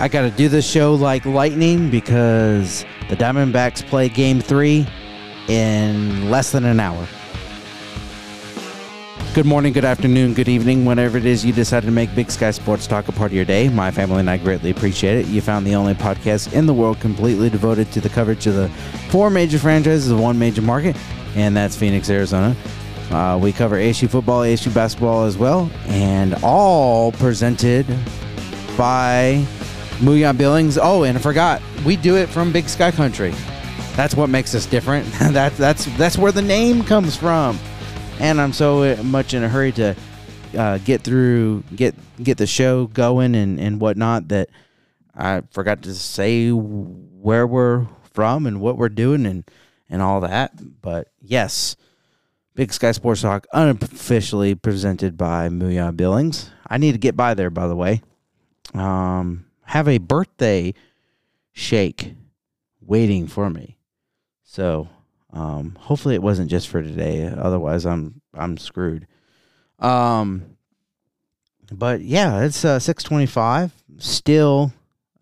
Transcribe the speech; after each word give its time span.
I 0.00 0.08
got 0.08 0.22
to 0.22 0.30
do 0.30 0.48
this 0.48 0.66
show 0.66 0.94
like 0.94 1.26
lightning 1.26 1.90
because 1.90 2.86
the 3.10 3.16
Diamondbacks 3.16 3.86
play 3.86 4.08
game 4.08 4.40
three 4.40 4.86
in 5.46 6.30
less 6.30 6.52
than 6.52 6.64
an 6.64 6.80
hour. 6.80 7.06
Good 9.34 9.44
morning, 9.44 9.74
good 9.74 9.84
afternoon, 9.84 10.32
good 10.32 10.48
evening, 10.48 10.86
whenever 10.86 11.18
it 11.18 11.26
is 11.26 11.44
you 11.44 11.52
decide 11.52 11.82
to 11.82 11.90
make 11.90 12.14
Big 12.14 12.30
Sky 12.30 12.50
Sports 12.50 12.86
Talk 12.86 13.08
a 13.08 13.12
part 13.12 13.30
of 13.30 13.34
your 13.34 13.44
day. 13.44 13.68
My 13.68 13.90
family 13.90 14.20
and 14.20 14.30
I 14.30 14.38
greatly 14.38 14.70
appreciate 14.70 15.18
it. 15.18 15.26
You 15.26 15.42
found 15.42 15.66
the 15.66 15.74
only 15.74 15.92
podcast 15.92 16.54
in 16.54 16.64
the 16.64 16.72
world 16.72 16.98
completely 16.98 17.50
devoted 17.50 17.92
to 17.92 18.00
the 18.00 18.08
coverage 18.08 18.46
of 18.46 18.54
the 18.54 18.70
four 19.10 19.28
major 19.28 19.58
franchises 19.58 20.10
of 20.10 20.18
one 20.18 20.38
major 20.38 20.62
market, 20.62 20.96
and 21.36 21.54
that's 21.54 21.76
Phoenix, 21.76 22.08
Arizona. 22.08 22.56
Uh, 23.10 23.38
we 23.40 23.52
cover 23.52 23.76
ASU 23.76 24.08
football, 24.08 24.40
ASU 24.40 24.72
basketball 24.72 25.24
as 25.24 25.36
well, 25.36 25.70
and 25.88 26.34
all 26.42 27.12
presented 27.12 27.86
by 28.78 29.46
Mooyah 30.00 30.36
Billings. 30.36 30.78
Oh, 30.78 31.04
and 31.04 31.16
I 31.16 31.20
forgot, 31.20 31.62
we 31.84 31.96
do 31.96 32.16
it 32.16 32.28
from 32.28 32.52
Big 32.52 32.68
Sky 32.68 32.90
Country. 32.90 33.32
That's 33.94 34.14
what 34.14 34.30
makes 34.30 34.54
us 34.54 34.66
different. 34.66 35.06
that, 35.20 35.54
that's 35.56 35.84
that's 35.96 36.16
where 36.16 36.32
the 36.32 36.42
name 36.42 36.82
comes 36.82 37.16
from. 37.16 37.58
And 38.18 38.40
I'm 38.40 38.52
so 38.52 38.96
much 39.02 39.34
in 39.34 39.42
a 39.42 39.48
hurry 39.48 39.72
to 39.72 39.94
uh, 40.56 40.78
get 40.78 41.02
through, 41.02 41.64
get 41.74 41.94
get 42.22 42.38
the 42.38 42.46
show 42.46 42.86
going 42.86 43.34
and 43.34 43.60
and 43.60 43.80
whatnot 43.80 44.28
that 44.28 44.48
I 45.14 45.42
forgot 45.50 45.82
to 45.82 45.94
say 45.94 46.50
where 46.50 47.46
we're 47.46 47.86
from 48.12 48.46
and 48.46 48.60
what 48.60 48.78
we're 48.78 48.88
doing 48.88 49.26
and 49.26 49.44
and 49.90 50.00
all 50.00 50.20
that. 50.22 50.52
But 50.80 51.08
yes, 51.20 51.76
Big 52.54 52.72
Sky 52.72 52.92
Sports 52.92 53.22
Talk 53.22 53.46
unofficially 53.52 54.54
presented 54.54 55.16
by 55.16 55.48
Mooyah 55.48 55.96
Billings. 55.96 56.50
I 56.66 56.78
need 56.78 56.92
to 56.92 56.98
get 56.98 57.16
by 57.16 57.34
there, 57.34 57.50
by 57.50 57.66
the 57.66 57.76
way. 57.76 58.02
Um, 58.72 59.46
have 59.70 59.86
a 59.86 59.98
birthday 59.98 60.74
shake 61.52 62.14
waiting 62.80 63.28
for 63.28 63.48
me. 63.48 63.78
So 64.42 64.88
um, 65.32 65.76
hopefully 65.78 66.16
it 66.16 66.22
wasn't 66.22 66.50
just 66.50 66.66
for 66.68 66.82
today. 66.82 67.26
Otherwise, 67.26 67.86
I'm 67.86 68.20
I'm 68.34 68.56
screwed. 68.56 69.06
Um, 69.78 70.56
but 71.72 72.00
yeah, 72.00 72.42
it's 72.42 72.64
uh, 72.64 72.80
six 72.80 73.04
twenty 73.04 73.26
five. 73.26 73.72
Still, 73.98 74.72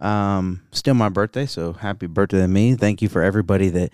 um, 0.00 0.62
still 0.72 0.94
my 0.94 1.10
birthday. 1.10 1.44
So 1.44 1.74
happy 1.74 2.06
birthday 2.06 2.40
to 2.40 2.48
me! 2.48 2.74
Thank 2.74 3.02
you 3.02 3.10
for 3.10 3.22
everybody 3.22 3.68
that 3.68 3.92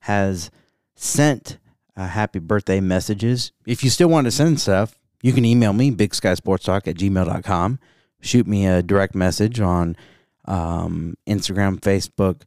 has 0.00 0.50
sent 0.94 1.56
uh, 1.96 2.08
happy 2.08 2.40
birthday 2.40 2.80
messages. 2.80 3.52
If 3.64 3.82
you 3.82 3.88
still 3.88 4.08
want 4.08 4.26
to 4.26 4.30
send 4.30 4.60
stuff, 4.60 4.98
you 5.22 5.32
can 5.32 5.46
email 5.46 5.72
me 5.72 5.90
bigskysportstalk 5.90 6.86
at 6.88 6.96
gmail.com. 6.96 7.78
Shoot 8.24 8.46
me 8.46 8.66
a 8.66 8.82
direct 8.82 9.14
message 9.14 9.60
on 9.60 9.96
um, 10.46 11.14
Instagram, 11.26 11.78
Facebook, 11.78 12.40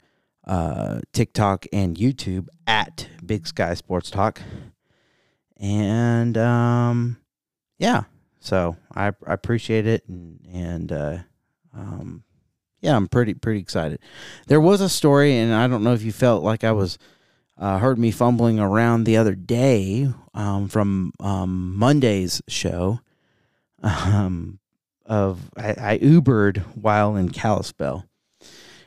uh, 0.48 1.02
TikTok, 1.14 1.68
and 1.72 1.96
YouTube 1.96 2.48
at 2.66 3.08
Big 3.24 3.46
Sky 3.46 3.76
Sports 3.76 4.10
Talk. 4.10 4.42
And 5.56 6.36
um, 6.36 7.18
yeah, 7.78 8.06
so 8.40 8.76
I, 8.96 9.10
I 9.10 9.34
appreciate 9.34 9.86
it, 9.86 10.04
and, 10.08 10.40
and 10.52 10.92
uh, 10.92 11.18
um, 11.76 12.24
yeah, 12.82 12.96
I'm 12.96 13.08
pretty 13.08 13.36
pretty 13.36 13.60
excited. 13.60 14.00
There 14.48 14.62
was 14.62 14.82
a 14.82 14.90
story, 14.90 15.38
and 15.38 15.54
I 15.54 15.68
don't 15.68 15.84
know 15.84 15.94
if 15.94 16.02
you 16.02 16.12
felt 16.12 16.44
like 16.44 16.64
I 16.64 16.72
was 16.72 16.98
uh, 17.56 17.78
heard 17.78 18.00
me 18.00 18.10
fumbling 18.10 18.60
around 18.60 19.04
the 19.04 19.18
other 19.18 19.36
day 19.36 20.10
um, 20.34 20.70
from 20.70 21.14
um, 21.20 21.76
Monday's 21.78 22.42
show. 22.48 23.00
Um, 23.84 24.58
of 25.08 25.50
I, 25.58 25.94
I 25.94 25.98
Ubered 26.00 26.60
while 26.76 27.16
in 27.16 27.30
Kalispell, 27.30 28.06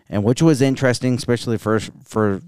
and 0.08 0.22
which 0.22 0.42
was 0.42 0.62
interesting, 0.62 1.14
especially 1.14 1.58
for 1.58 1.80
for 1.80 2.42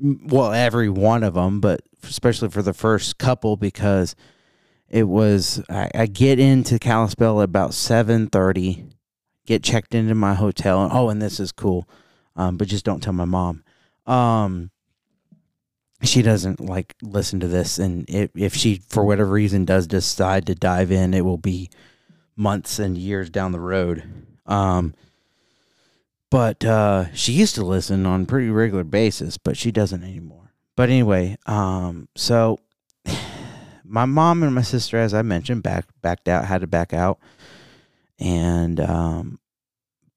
well 0.00 0.52
every 0.52 0.88
one 0.88 1.24
of 1.24 1.34
them, 1.34 1.60
but 1.60 1.80
especially 2.04 2.50
for 2.50 2.62
the 2.62 2.74
first 2.74 3.18
couple 3.18 3.56
because 3.56 4.14
it 4.88 5.04
was 5.04 5.62
I, 5.68 5.90
I 5.94 6.06
get 6.06 6.38
into 6.38 6.78
Kalispell 6.78 7.40
at 7.40 7.44
about 7.44 7.74
seven 7.74 8.28
thirty, 8.28 8.84
get 9.46 9.62
checked 9.62 9.94
into 9.94 10.14
my 10.14 10.34
hotel, 10.34 10.84
and 10.84 10.92
oh, 10.92 11.08
and 11.08 11.20
this 11.20 11.40
is 11.40 11.52
cool, 11.52 11.88
um, 12.36 12.56
but 12.56 12.68
just 12.68 12.84
don't 12.84 13.02
tell 13.02 13.14
my 13.14 13.24
mom. 13.24 13.64
Um, 14.06 14.70
she 16.02 16.22
doesn't 16.22 16.60
like 16.60 16.94
listen 17.02 17.40
to 17.40 17.48
this, 17.48 17.78
and 17.78 18.04
if 18.08 18.30
if 18.36 18.54
she 18.54 18.82
for 18.88 19.04
whatever 19.04 19.30
reason 19.30 19.64
does 19.64 19.86
decide 19.86 20.46
to 20.46 20.54
dive 20.54 20.92
in, 20.92 21.14
it 21.14 21.24
will 21.24 21.38
be 21.38 21.70
months 22.36 22.78
and 22.78 22.96
years 22.96 23.30
down 23.30 23.52
the 23.52 23.60
road. 23.60 24.04
Um, 24.46 24.94
but 26.30 26.64
uh, 26.64 27.12
she 27.14 27.32
used 27.32 27.54
to 27.54 27.64
listen 27.64 28.04
on 28.04 28.22
a 28.22 28.26
pretty 28.26 28.50
regular 28.50 28.84
basis, 28.84 29.38
but 29.38 29.56
she 29.56 29.70
doesn't 29.70 30.02
anymore. 30.02 30.52
But 30.76 30.90
anyway, 30.90 31.38
um, 31.46 32.08
so 32.14 32.58
my 33.84 34.04
mom 34.04 34.42
and 34.42 34.54
my 34.54 34.62
sister, 34.62 34.98
as 34.98 35.14
I 35.14 35.22
mentioned, 35.22 35.62
back 35.62 35.86
backed 36.02 36.28
out, 36.28 36.44
had 36.44 36.60
to 36.60 36.66
back 36.66 36.92
out, 36.92 37.18
and 38.18 38.78
um, 38.80 39.38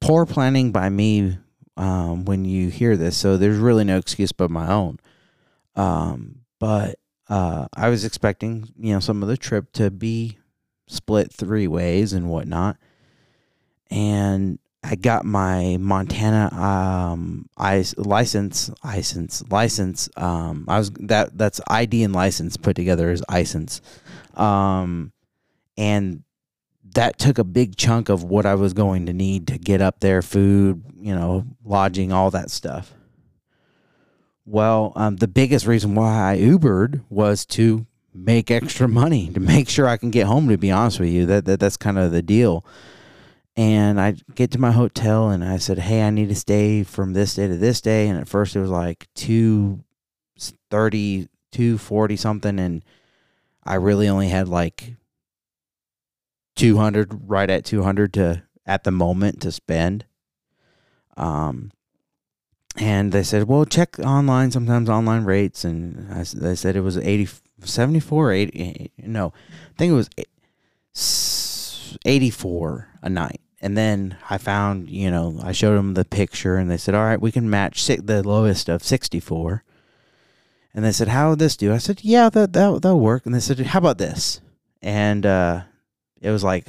poor 0.02 0.26
planning 0.26 0.72
by 0.72 0.90
me 0.90 1.38
um, 1.78 2.26
when 2.26 2.44
you 2.44 2.70
hear 2.70 2.98
this. 2.98 3.16
So 3.16 3.38
there's 3.38 3.58
really 3.58 3.84
no 3.84 3.98
excuse 3.98 4.32
but 4.32 4.52
my 4.52 4.70
own. 4.72 5.00
Um, 5.76 6.42
but 6.60 7.00
uh, 7.30 7.68
I 7.74 7.90
was 7.90 8.04
expecting, 8.04 8.70
you 8.78 8.94
know, 8.94 9.00
some 9.00 9.22
of 9.24 9.30
the 9.30 9.38
trip 9.38 9.72
to 9.74 9.92
be 9.92 10.39
split 10.90 11.32
three 11.32 11.68
ways 11.68 12.12
and 12.12 12.30
whatnot. 12.30 12.76
And 13.90 14.60
I 14.84 14.96
got 14.96 15.24
my 15.24 15.78
Montana 15.80 16.54
um 16.54 17.48
I 17.58 17.86
license 17.98 18.72
license 18.84 19.44
license 19.50 20.10
um 20.18 20.66
I 20.68 20.78
was 20.80 20.92
that 20.92 21.38
that's 21.38 21.62
ID 21.68 22.04
and 22.04 22.14
license 22.14 22.58
put 22.58 22.76
together 22.76 23.10
as 23.10 23.24
license. 23.30 23.82
Um 24.36 25.14
and 25.78 26.24
that 26.96 27.20
took 27.20 27.38
a 27.38 27.44
big 27.44 27.76
chunk 27.76 28.10
of 28.10 28.24
what 28.24 28.46
I 28.46 28.56
was 28.56 28.74
going 28.74 29.06
to 29.06 29.14
need 29.14 29.48
to 29.48 29.60
get 29.60 29.80
up 29.80 30.00
there 30.00 30.24
food, 30.24 30.84
you 31.00 31.14
know, 31.14 31.46
lodging, 31.64 32.12
all 32.12 32.32
that 32.32 32.50
stuff. 32.50 32.94
Well, 34.44 34.94
um, 34.96 35.18
the 35.18 35.28
biggest 35.28 35.68
reason 35.68 35.94
why 35.94 36.32
I 36.32 36.38
Ubered 36.38 37.04
was 37.08 37.46
to 37.48 37.86
make 38.20 38.52
extra 38.52 38.88
money 38.88 39.30
to 39.34 39.40
make 39.40 39.70
sure 39.70 39.88
I 39.88 39.98
can 39.98 40.12
get 40.12 40.28
home. 40.28 40.50
To 40.50 40.58
be 40.58 40.72
honest 40.72 41.00
with 41.00 41.10
you, 41.10 41.26
that, 41.28 41.46
that 41.46 41.60
that's 41.60 41.78
kind 41.78 41.98
of 41.98 42.12
the 42.12 42.22
deal. 42.22 42.66
And 43.56 44.00
I 44.00 44.16
get 44.36 44.52
to 44.52 44.60
my 44.60 44.72
hotel 44.72 45.30
and 45.30 45.44
I 45.44 45.58
said, 45.58 45.80
"Hey, 45.80 46.04
I 46.04 46.10
need 46.10 46.30
to 46.30 46.36
stay 46.36 46.84
from 46.84 47.14
this 47.14 47.34
day 47.36 47.48
to 47.48 47.58
this 47.58 47.82
day." 47.82 48.08
And 48.08 48.20
at 48.20 48.28
first 48.28 48.56
it 48.56 48.62
was 48.62 48.70
like 48.70 49.08
two 49.16 49.84
thirty, 50.70 51.28
two 51.52 51.78
forty 51.78 52.16
something, 52.16 52.60
and 52.60 52.84
I 53.64 53.76
really 53.76 54.08
only 54.08 54.30
had 54.30 54.48
like 54.48 54.96
two 56.56 56.78
hundred, 56.78 57.30
right 57.30 57.50
at 57.50 57.66
two 57.66 57.84
hundred 57.84 58.14
to 58.14 58.44
at 58.66 58.84
the 58.84 58.92
moment 58.92 59.42
to 59.42 59.52
spend. 59.52 60.06
Um, 61.18 61.72
and 62.78 63.12
they 63.12 63.24
said, 63.24 63.48
"Well, 63.48 63.66
check 63.66 64.00
online. 64.00 64.52
Sometimes 64.52 64.90
online 64.90 65.26
rates." 65.26 65.66
And 65.66 66.14
I, 66.14 66.24
they 66.34 66.56
said 66.56 66.78
it 66.78 66.82
was 66.82 66.98
eighty 66.98 67.28
74 67.64 68.32
80 68.32 68.92
no 69.00 69.34
i 69.74 69.78
think 69.78 69.92
it 69.92 69.96
was 69.96 70.10
84 72.06 72.88
a 73.02 73.10
night. 73.10 73.42
And 73.62 73.78
then 73.78 74.18
i 74.30 74.38
found 74.38 74.90
you 74.90 75.12
know 75.12 75.40
i 75.44 75.52
showed 75.52 75.76
them 75.76 75.94
the 75.94 76.06
picture 76.06 76.56
and 76.56 76.70
they 76.70 76.78
said 76.78 76.96
all 76.96 77.04
right 77.04 77.22
we 77.22 77.32
can 77.32 77.50
match 77.50 77.86
the 77.88 78.24
lowest 78.24 78.70
of 78.70 78.84
64 78.84 79.64
and 80.74 80.86
they 80.86 80.92
said 80.92 81.08
how 81.10 81.32
would 81.32 81.40
this 81.40 81.58
do? 81.58 81.74
I 81.74 81.78
said 81.78 82.02
yeah 82.04 82.30
that, 82.30 82.54
that, 82.54 82.82
that'll 82.82 83.00
work. 83.00 83.26
And 83.26 83.34
they 83.34 83.40
said 83.40 83.60
how 83.60 83.80
about 83.80 83.98
this? 83.98 84.42
And 84.82 85.26
uh, 85.26 85.64
it 86.22 86.32
was 86.32 86.44
like 86.44 86.68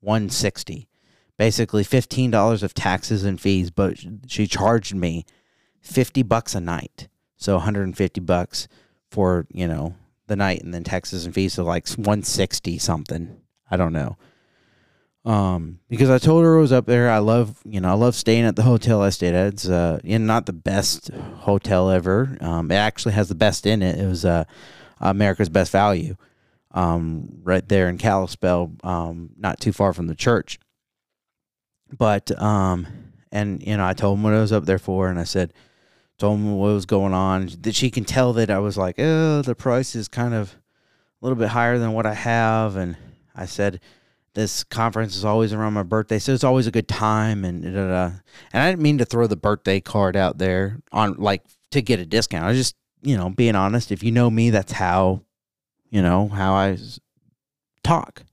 160 0.00 0.88
basically 1.36 1.84
$15 1.84 2.62
of 2.62 2.74
taxes 2.74 3.24
and 3.24 3.40
fees 3.40 3.70
but 3.70 3.98
she 4.26 4.46
charged 4.46 4.94
me 4.94 5.24
50 5.80 6.22
bucks 6.22 6.54
a 6.54 6.60
night. 6.60 7.08
So 7.36 7.54
150 7.54 8.20
bucks 8.22 8.68
for 9.10 9.46
you 9.52 9.68
know 9.68 9.94
the 10.26 10.36
night 10.36 10.62
and 10.62 10.72
then 10.72 10.84
Texas 10.84 11.24
and 11.24 11.34
Visa 11.34 11.62
like 11.62 11.88
160 11.88 12.78
something. 12.78 13.40
I 13.70 13.76
don't 13.76 13.92
know. 13.92 14.16
Um, 15.24 15.80
because 15.88 16.08
I 16.08 16.18
told 16.18 16.44
her 16.44 16.56
I 16.56 16.60
was 16.60 16.72
up 16.72 16.86
there. 16.86 17.10
I 17.10 17.18
love, 17.18 17.60
you 17.64 17.80
know, 17.80 17.88
I 17.88 17.94
love 17.94 18.14
staying 18.14 18.44
at 18.44 18.54
the 18.54 18.62
hotel 18.62 19.02
I 19.02 19.10
stayed 19.10 19.34
at. 19.34 19.54
It's 19.54 19.68
uh, 19.68 19.98
in 20.04 20.24
not 20.24 20.46
the 20.46 20.52
best 20.52 21.10
hotel 21.38 21.90
ever. 21.90 22.38
Um, 22.40 22.70
it 22.70 22.76
actually 22.76 23.14
has 23.14 23.28
the 23.28 23.34
best 23.34 23.66
in 23.66 23.82
it. 23.82 23.98
It 23.98 24.06
was 24.06 24.24
uh, 24.24 24.44
America's 25.00 25.48
Best 25.48 25.72
Value, 25.72 26.16
um, 26.70 27.40
right 27.42 27.68
there 27.68 27.88
in 27.88 27.98
Kalispell, 27.98 28.72
um, 28.84 29.30
not 29.36 29.58
too 29.58 29.72
far 29.72 29.92
from 29.92 30.06
the 30.06 30.14
church. 30.14 30.60
But 31.96 32.30
um, 32.40 32.86
and 33.32 33.60
you 33.66 33.76
know, 33.76 33.86
I 33.86 33.94
told 33.94 34.18
him 34.18 34.22
what 34.22 34.32
I 34.32 34.40
was 34.40 34.52
up 34.52 34.64
there 34.64 34.78
for, 34.78 35.08
and 35.08 35.18
I 35.18 35.24
said, 35.24 35.52
told 36.18 36.38
him 36.38 36.56
what 36.56 36.72
was 36.72 36.86
going 36.86 37.14
on. 37.14 37.50
That 37.60 37.74
she 37.74 37.90
can 37.90 38.04
tell 38.04 38.32
that 38.34 38.50
I 38.50 38.58
was 38.58 38.76
like, 38.76 38.96
oh, 38.98 39.42
the 39.42 39.54
price 39.54 39.94
is 39.94 40.08
kind 40.08 40.34
of 40.34 40.54
a 41.20 41.24
little 41.24 41.36
bit 41.36 41.48
higher 41.48 41.78
than 41.78 41.92
what 41.92 42.06
I 42.06 42.14
have. 42.14 42.76
And 42.76 42.96
I 43.34 43.46
said, 43.46 43.80
this 44.36 44.64
conference 44.64 45.16
is 45.16 45.24
always 45.24 45.54
around 45.54 45.72
my 45.72 45.82
birthday, 45.82 46.18
so 46.18 46.32
it's 46.32 46.44
always 46.44 46.66
a 46.66 46.70
good 46.70 46.86
time. 46.86 47.44
And 47.44 47.62
da, 47.62 47.70
da, 47.70 47.86
da. 47.88 48.04
and 48.52 48.62
I 48.62 48.70
didn't 48.70 48.82
mean 48.82 48.98
to 48.98 49.06
throw 49.06 49.26
the 49.26 49.34
birthday 49.34 49.80
card 49.80 50.14
out 50.14 50.36
there 50.36 50.78
on 50.92 51.14
like 51.14 51.42
to 51.70 51.80
get 51.80 52.00
a 52.00 52.06
discount. 52.06 52.44
I 52.44 52.48
was 52.48 52.58
just 52.58 52.76
you 53.02 53.16
know 53.16 53.30
being 53.30 53.56
honest. 53.56 53.90
If 53.90 54.02
you 54.02 54.12
know 54.12 54.28
me, 54.30 54.50
that's 54.50 54.72
how 54.72 55.22
you 55.88 56.02
know 56.02 56.28
how 56.28 56.52
I 56.52 56.76
talk. 57.82 58.24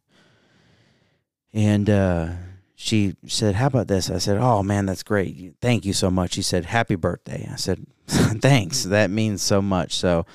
And 1.53 1.89
uh, 1.89 2.31
she 2.83 3.15
said, 3.27 3.56
"How 3.56 3.68
about 3.68 3.88
this?" 3.88 4.09
I 4.09 4.18
said, 4.18 4.38
"Oh 4.38 4.62
man, 4.62 4.85
that's 4.85 5.03
great. 5.03 5.56
Thank 5.62 5.85
you 5.85 5.94
so 5.94 6.12
much." 6.12 6.33
She 6.33 6.41
said, 6.41 6.65
"Happy 6.65 6.95
birthday." 6.95 7.47
I 7.50 7.56
said, 7.56 7.85
"Thanks. 8.07 8.83
That 8.83 9.09
means 9.09 9.41
so 9.41 9.62
much." 9.62 9.95
So 9.95 10.25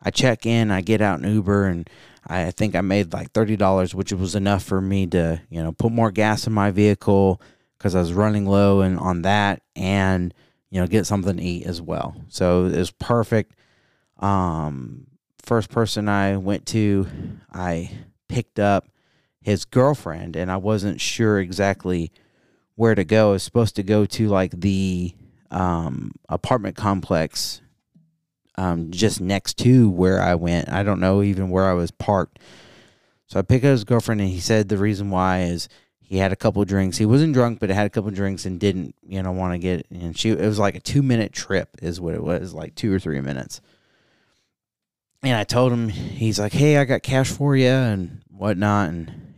I 0.00 0.10
check 0.10 0.46
in, 0.46 0.70
I 0.70 0.80
get 0.80 1.00
out 1.00 1.18
in 1.20 1.28
Uber, 1.28 1.66
and 1.66 1.90
I 2.24 2.52
think 2.52 2.76
I 2.76 2.82
made 2.82 3.12
like 3.12 3.32
thirty 3.32 3.56
dollars, 3.56 3.96
which 3.96 4.12
was 4.12 4.36
enough 4.36 4.62
for 4.62 4.80
me 4.80 5.08
to 5.08 5.40
you 5.50 5.60
know 5.60 5.72
put 5.72 5.90
more 5.90 6.12
gas 6.12 6.46
in 6.46 6.52
my 6.52 6.70
vehicle 6.70 7.42
because 7.76 7.96
I 7.96 8.00
was 8.00 8.12
running 8.12 8.46
low 8.46 8.80
and 8.80 8.96
on 9.00 9.22
that, 9.22 9.62
and 9.74 10.32
you 10.70 10.80
know 10.80 10.86
get 10.86 11.04
something 11.04 11.36
to 11.36 11.42
eat 11.42 11.66
as 11.66 11.82
well. 11.82 12.14
So 12.28 12.66
it 12.66 12.78
was 12.78 12.92
perfect. 12.92 13.56
Um, 14.20 15.08
first 15.42 15.68
person 15.68 16.08
I 16.08 16.36
went 16.36 16.64
to, 16.66 17.08
I 17.52 17.90
picked 18.28 18.60
up 18.60 18.86
his 19.40 19.64
girlfriend, 19.64 20.36
and 20.36 20.50
I 20.50 20.56
wasn't 20.56 21.00
sure 21.00 21.38
exactly 21.38 22.12
where 22.74 22.94
to 22.94 23.04
go. 23.04 23.30
I 23.30 23.32
was 23.32 23.42
supposed 23.42 23.76
to 23.76 23.82
go 23.82 24.06
to 24.06 24.28
like 24.28 24.52
the 24.52 25.14
um, 25.50 26.12
apartment 26.28 26.76
complex 26.76 27.60
um, 28.56 28.90
just 28.90 29.20
next 29.20 29.56
to 29.58 29.88
where 29.88 30.20
I 30.20 30.34
went. 30.34 30.68
I 30.68 30.82
don't 30.82 31.00
know 31.00 31.22
even 31.22 31.50
where 31.50 31.66
I 31.66 31.74
was 31.74 31.90
parked. 31.90 32.38
So 33.26 33.38
I 33.38 33.42
picked 33.42 33.64
up 33.64 33.70
his 33.70 33.84
girlfriend, 33.84 34.20
and 34.20 34.30
he 34.30 34.40
said 34.40 34.68
the 34.68 34.78
reason 34.78 35.10
why 35.10 35.42
is 35.42 35.68
he 36.00 36.16
had 36.16 36.32
a 36.32 36.36
couple 36.36 36.64
drinks. 36.64 36.96
He 36.96 37.06
wasn't 37.06 37.34
drunk, 37.34 37.60
but 37.60 37.68
had 37.68 37.86
a 37.86 37.90
couple 37.90 38.10
drinks 38.10 38.46
and 38.46 38.58
didn't, 38.58 38.94
you 39.06 39.22
know, 39.22 39.30
want 39.30 39.52
to 39.52 39.58
get. 39.58 39.86
And 39.90 40.18
she, 40.18 40.30
it 40.30 40.40
was 40.40 40.58
like 40.58 40.74
a 40.74 40.80
two 40.80 41.02
minute 41.02 41.32
trip, 41.32 41.76
is 41.82 42.00
what 42.00 42.14
it 42.14 42.22
was, 42.22 42.54
like 42.54 42.74
two 42.74 42.92
or 42.92 42.98
three 42.98 43.20
minutes. 43.20 43.60
And 45.22 45.34
I 45.36 45.44
told 45.44 45.72
him, 45.72 45.88
he's 45.88 46.38
like, 46.38 46.52
"Hey, 46.52 46.76
I 46.76 46.84
got 46.84 47.02
cash 47.02 47.30
for 47.30 47.56
you 47.56 47.68
and 47.68 48.22
whatnot." 48.30 48.90
And 48.90 49.28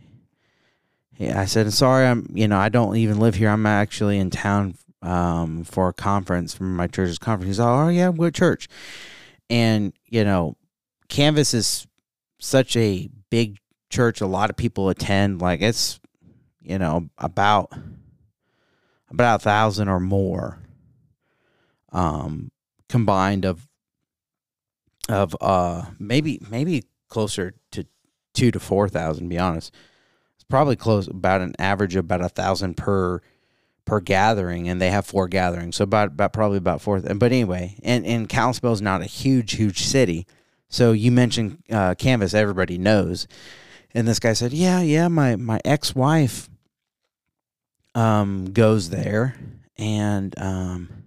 yeah, 1.21 1.39
I 1.39 1.45
said, 1.45 1.71
sorry, 1.71 2.07
I'm, 2.07 2.25
you 2.33 2.47
know, 2.47 2.57
I 2.57 2.69
don't 2.69 2.95
even 2.95 3.19
live 3.19 3.35
here. 3.35 3.49
I'm 3.49 3.67
actually 3.67 4.17
in 4.17 4.31
town 4.31 4.73
um, 5.03 5.63
for 5.63 5.89
a 5.89 5.93
conference 5.93 6.55
from 6.55 6.75
my 6.75 6.87
church's 6.87 7.19
conference. 7.19 7.47
He's 7.47 7.59
like, 7.59 7.67
oh, 7.67 7.89
yeah, 7.89 8.09
what 8.09 8.33
church? 8.33 8.67
And, 9.47 9.93
you 10.07 10.23
know, 10.23 10.57
Canvas 11.09 11.53
is 11.53 11.85
such 12.39 12.75
a 12.75 13.07
big 13.29 13.59
church. 13.91 14.19
A 14.19 14.25
lot 14.25 14.49
of 14.49 14.57
people 14.57 14.89
attend. 14.89 15.43
Like 15.43 15.61
it's, 15.61 15.99
you 16.59 16.79
know, 16.79 17.11
about, 17.19 17.71
about 19.11 19.41
a 19.41 19.43
thousand 19.43 19.89
or 19.89 19.99
more 19.99 20.57
um, 21.91 22.49
combined 22.89 23.45
of, 23.45 23.67
of 25.11 25.35
uh, 25.41 25.85
maybe, 25.99 26.39
maybe 26.49 26.83
closer 27.07 27.53
to 27.71 27.85
two 28.33 28.51
to 28.51 28.59
4,000, 28.59 29.27
be 29.27 29.37
honest 29.37 29.73
it's 30.41 30.47
probably 30.49 30.75
close 30.75 31.07
about 31.07 31.41
an 31.41 31.53
average 31.59 31.95
of 31.95 32.03
about 32.05 32.21
a 32.21 32.27
thousand 32.27 32.75
per 32.75 33.21
per 33.85 33.99
gathering, 33.99 34.67
and 34.67 34.81
they 34.81 34.89
have 34.89 35.05
four 35.05 35.27
gatherings, 35.27 35.75
so 35.75 35.83
about 35.83 36.07
about 36.07 36.33
probably 36.33 36.57
about 36.57 36.81
four. 36.81 36.99
But 36.99 37.31
anyway, 37.31 37.75
and 37.83 38.03
and 38.07 38.27
Kalispell 38.27 38.73
is 38.73 38.81
not 38.81 39.01
a 39.01 39.05
huge 39.05 39.53
huge 39.53 39.83
city, 39.83 40.25
so 40.67 40.93
you 40.93 41.11
mentioned 41.11 41.59
uh, 41.71 41.93
Canvas, 41.93 42.33
everybody 42.33 42.79
knows, 42.79 43.27
and 43.93 44.07
this 44.07 44.17
guy 44.17 44.33
said, 44.33 44.51
yeah 44.51 44.81
yeah, 44.81 45.07
my 45.09 45.35
my 45.35 45.61
ex 45.63 45.93
wife 45.93 46.49
um 47.93 48.45
goes 48.51 48.89
there, 48.89 49.35
and 49.77 50.33
um. 50.39 51.00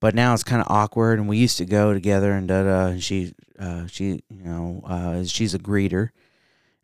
But 0.00 0.14
now 0.14 0.34
it's 0.34 0.44
kind 0.44 0.60
of 0.60 0.68
awkward, 0.70 1.18
and 1.18 1.28
we 1.28 1.38
used 1.38 1.58
to 1.58 1.64
go 1.64 1.94
together, 1.94 2.32
and 2.32 2.46
da 2.46 2.64
da. 2.64 2.86
And 2.88 3.02
she, 3.02 3.32
uh, 3.58 3.86
she, 3.86 4.20
you 4.28 4.44
know, 4.44 4.82
uh, 4.84 5.24
she's 5.24 5.54
a 5.54 5.58
greeter, 5.58 6.10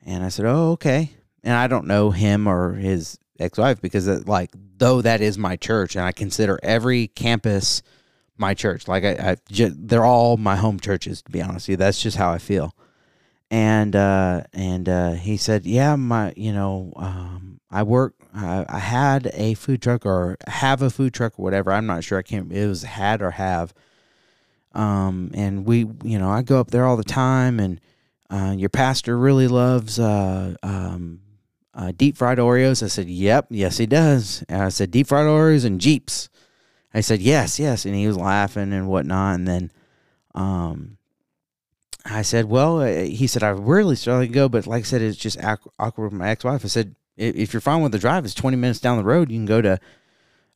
and 0.05 0.25
I 0.25 0.29
said, 0.29 0.47
"Oh, 0.47 0.73
okay." 0.73 1.11
and 1.43 1.55
I 1.55 1.67
don't 1.67 1.87
know 1.87 2.11
him 2.11 2.47
or 2.47 2.75
his 2.75 3.19
ex-wife 3.39 3.81
because 3.81 4.07
it, 4.07 4.29
like 4.29 4.51
though 4.79 5.03
that 5.03 5.21
is 5.21 5.37
my 5.39 5.57
church 5.57 5.97
and 5.97 6.05
I 6.05 6.13
consider 6.13 6.59
every 6.63 7.09
campus 7.09 7.83
my 8.37 8.55
church 8.55 8.89
like 8.89 9.05
I, 9.05 9.33
I 9.33 9.37
just, 9.51 9.75
they're 9.89 10.05
all 10.05 10.37
my 10.37 10.57
home 10.57 10.79
churches 10.79 11.23
to 11.23 11.31
be 11.31 11.43
honest 11.43 11.69
with 11.69 11.71
you 11.71 11.77
that's 11.77 12.01
just 12.01 12.17
how 12.17 12.31
I 12.31 12.39
feel 12.39 12.75
and 13.51 13.95
uh, 13.97 14.45
and 14.53 14.89
uh, 14.89 15.13
he 15.13 15.37
said 15.37 15.67
yeah 15.67 15.97
my 15.97 16.33
you 16.37 16.53
know 16.53 16.93
um, 16.97 17.61
I 17.71 17.83
work 17.83 18.15
I, 18.35 18.65
I 18.69 18.79
had 18.79 19.31
a 19.35 19.55
food 19.55 19.83
truck 19.83 20.07
or 20.07 20.37
have 20.47 20.83
a 20.83 20.91
food 20.91 21.15
truck 21.15 21.39
or 21.39 21.43
whatever 21.43 21.73
I'm 21.73 21.87
not 21.87 22.05
sure 22.05 22.19
I 22.19 22.23
can't 22.23 22.53
it 22.53 22.67
was 22.67 22.83
had 22.83 23.23
or 23.23 23.33
have 23.33 23.75
um, 24.73 25.31
and 25.35 25.67
we 25.67 25.87
you 26.03 26.19
know 26.19 26.31
I 26.31 26.43
go 26.43 26.61
up 26.61 26.71
there 26.71 26.85
all 26.85 26.97
the 26.97 27.05
time 27.05 27.61
and 27.61 27.81
uh, 28.31 28.55
your 28.57 28.71
pastor 28.71 29.19
really 29.19 29.47
loves 29.47 29.99
uh, 29.99 30.55
um, 30.63 31.21
uh, 31.75 31.93
deep 31.95 32.17
fried 32.17 32.39
Oreos? 32.39 32.83
I 32.83 32.87
said, 32.87 33.09
Yep, 33.09 33.49
yes, 33.51 33.79
he 33.79 33.87
does. 33.87 34.45
And 34.49 34.63
I 34.63 34.69
said, 34.71 34.91
Deep 34.91 35.07
fried 35.07 35.27
Oreos 35.27 35.65
and 35.65 35.81
Jeeps. 35.81 36.29
I 36.95 37.01
said, 37.01 37.21
Yes, 37.21 37.59
yes. 37.59 37.85
And 37.85 37.95
he 37.95 38.07
was 38.07 38.17
laughing 38.17 38.73
and 38.73 38.89
whatnot. 38.89 39.35
And 39.35 39.49
then 39.49 39.73
um, 40.35 40.99
I 42.05 42.23
said, 42.23 42.47
Well, 42.47 42.81
uh, 42.81 43.05
he 43.05 43.27
said, 43.27 43.43
I 43.43 43.51
really 43.51 43.97
started 43.97 44.29
to 44.29 44.33
go, 44.33 44.49
but 44.49 44.67
like 44.67 44.81
I 44.81 44.87
said, 44.87 45.03
it's 45.03 45.17
just 45.17 45.39
awkward 45.79 46.13
with 46.13 46.19
my 46.19 46.31
ex 46.31 46.45
wife. 46.45 46.65
I 46.65 46.69
said, 46.69 46.95
If 47.17 47.53
you're 47.53 47.61
fine 47.61 47.83
with 47.83 47.93
the 47.93 47.99
drive, 47.99 48.25
it's 48.25 48.35
20 48.35 48.57
minutes 48.57 48.81
down 48.81 48.97
the 48.97 49.05
road. 49.05 49.31
You 49.31 49.39
can 49.39 49.47
go 49.47 49.61
to 49.61 49.79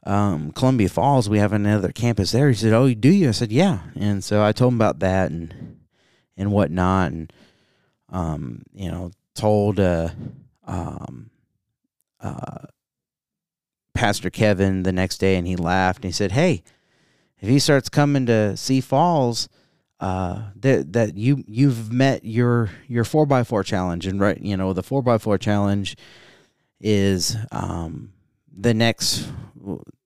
um, 0.05 0.53
Columbia 0.53 0.89
Falls. 0.89 1.29
We 1.29 1.39
have 1.39 1.53
another 1.53 1.93
campus 1.93 2.33
there. 2.33 2.49
He 2.49 2.55
said, 2.55 2.73
Oh, 2.73 2.93
do 2.95 3.11
you? 3.11 3.29
I 3.29 3.33
said, 3.33 3.53
Yeah. 3.53 3.81
And 3.95 4.25
so 4.25 4.43
I 4.43 4.53
told 4.53 4.73
him 4.73 4.79
about 4.79 5.01
that 5.01 5.31
and 5.31 5.79
and 6.37 6.53
whatnot. 6.53 7.13
And, 7.13 7.33
um, 8.11 8.63
you 8.75 8.91
know, 8.91 9.11
told, 9.35 9.81
uh, 9.81 10.11
um, 10.67 11.31
uh, 12.21 12.67
Pastor 13.95 14.31
Kevin 14.31 14.83
the 14.83 14.93
next 14.93 15.19
day, 15.19 15.37
and 15.37 15.47
he 15.47 15.57
laughed 15.57 16.05
and 16.05 16.05
he 16.05 16.13
said, 16.13 16.33
"Hey, 16.33 16.63
if 17.41 17.49
he 17.49 17.59
starts 17.59 17.89
coming 17.89 18.27
to 18.27 18.57
see 18.57 18.81
Falls, 18.81 19.49
uh, 20.01 20.51
that 20.57 20.93
that 20.93 21.17
you 21.17 21.43
you've 21.47 21.91
met 21.91 22.25
your 22.25 22.71
your 22.87 23.05
four 23.05 23.25
by 23.27 23.43
four 23.43 23.65
challenge, 23.65 24.07
and 24.07 24.21
right, 24.21 24.39
you 24.41 24.57
know, 24.57 24.73
the 24.75 24.83
four 24.83 25.03
by 25.03 25.17
four 25.19 25.39
challenge 25.39 25.97
is 26.81 27.37
um, 27.53 28.13
the 28.57 28.75
next 28.75 29.29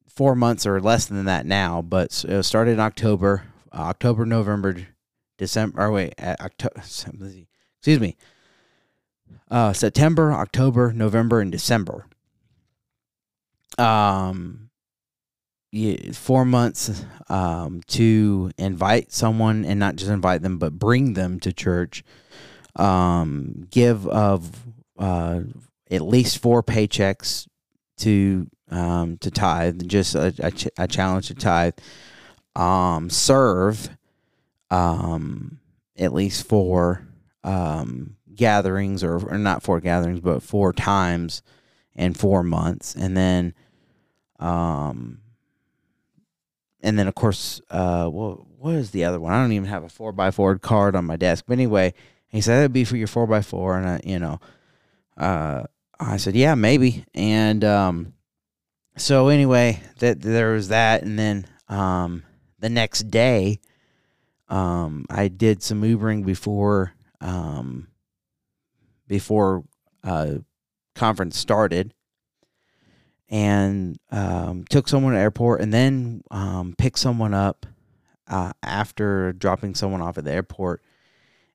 four 0.09 0.35
months 0.35 0.67
or 0.67 0.81
less 0.81 1.07
than 1.07 1.25
that 1.25 1.47
now, 1.47 1.83
but 1.83 2.25
it 2.29 2.43
started 2.43 2.73
in 2.73 2.81
October, 2.81 3.45
October, 3.73 4.27
November, 4.27 4.87
December. 5.39 5.83
Or 5.83 5.93
wait, 5.93 6.15
October. 6.21 6.75
Excuse 6.81 8.01
me, 8.01 8.17
uh, 9.51 9.73
September, 9.73 10.33
October, 10.33 10.93
November, 10.93 11.41
and 11.41 11.51
December. 11.51 12.07
Um, 13.79 14.71
four 16.13 16.45
months 16.45 17.05
um, 17.29 17.81
to 17.87 18.51
invite 18.59 19.13
someone 19.13 19.65
and 19.65 19.79
not 19.79 19.97
just 19.97 20.11
invite 20.11 20.43
them, 20.43 20.59
but 20.59 20.79
bring 20.79 21.15
them 21.15 21.41
to 21.41 21.53
church. 21.53 22.05
Um, 22.77 23.67
give 23.71 24.07
of 24.07 24.67
uh, 24.99 25.41
at 25.91 26.03
least 26.03 26.39
four 26.39 26.63
paychecks 26.63 27.49
to 27.99 28.49
um, 28.71 29.19
to 29.19 29.31
tithe, 29.31 29.87
just 29.89 30.15
a, 30.15 30.33
a, 30.39 30.51
ch- 30.51 30.69
a 30.79 30.87
challenge 30.87 31.29
to 31.29 31.35
tithe. 31.35 31.75
Um, 32.55 33.11
serve 33.11 33.91
um, 34.71 35.59
at 35.99 36.13
least 36.13 36.47
four 36.47 37.07
um, 37.45 38.17
gatherings, 38.35 39.03
or, 39.03 39.17
or 39.29 39.39
not 39.39 39.63
four 39.63 39.81
gatherings, 39.81 40.21
but 40.21 40.43
four 40.43 40.73
times 40.73 41.43
in 41.95 42.15
four 42.15 42.43
months, 42.43 42.95
and 42.95 43.17
then, 43.17 43.55
um, 44.39 45.21
and 46.81 46.99
then 46.99 47.09
of 47.09 47.15
course, 47.15 47.61
uh, 47.71 48.07
what 48.07 48.47
what 48.59 48.75
is 48.75 48.91
the 48.91 49.05
other 49.05 49.19
one? 49.19 49.33
I 49.33 49.43
don't 49.43 49.53
even 49.53 49.69
have 49.69 49.85
a 49.85 49.89
four 49.89 50.13
by 50.13 50.31
four 50.31 50.57
card 50.59 50.95
on 50.95 51.05
my 51.05 51.17
desk. 51.17 51.45
But 51.49 51.55
anyway, 51.55 51.95
he 52.29 52.41
said 52.41 52.59
that'd 52.59 52.73
be 52.73 52.85
for 52.85 52.97
your 52.97 53.07
four 53.09 53.27
by 53.27 53.43
four, 53.43 53.77
and 53.77 53.89
I, 53.89 54.01
you 54.05 54.19
know, 54.19 54.41
uh, 55.17 55.65
I 56.01 56.17
said 56.17 56.35
yeah, 56.35 56.55
maybe, 56.55 57.05
and 57.15 57.63
um, 57.65 58.15
so 58.97 59.29
anyway, 59.29 59.81
that 59.99 60.21
there 60.21 60.53
was 60.53 60.69
that, 60.69 61.03
and 61.03 61.19
then 61.19 61.47
um, 61.69 62.23
the 62.59 62.71
next 62.71 63.11
day, 63.11 63.61
um, 64.49 65.07
I 65.11 65.29
did 65.29 65.63
some 65.63 65.83
Ubering 65.83 66.25
before 66.25 66.93
um, 67.21 67.89
before 69.07 69.65
uh, 70.03 70.37
conference 70.95 71.37
started. 71.39 71.95
And 73.33 73.97
um, 74.11 74.65
took 74.69 74.89
someone 74.89 75.13
to 75.13 75.19
airport 75.21 75.61
and 75.61 75.73
then 75.73 76.23
um, 76.33 76.75
picked 76.77 76.99
someone 76.99 77.33
up 77.33 77.65
uh, 78.27 78.53
after 78.63 79.33
dropping 79.33 79.77
someone 79.77 80.03
off 80.03 80.19
at 80.19 80.25
the 80.25 80.33
airport 80.33 80.83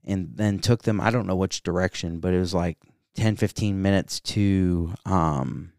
and 0.05 0.29
then 0.35 0.59
took 0.59 0.83
them 0.83 1.01
i 1.01 1.09
don't 1.09 1.25
know 1.25 1.35
which 1.35 1.63
direction 1.63 2.19
but 2.19 2.33
it 2.33 2.39
was 2.39 2.53
like 2.53 2.77
10, 3.15 3.35
15 3.37 3.81
minutes 3.81 4.19
to, 4.19 4.93
um, 5.05 5.71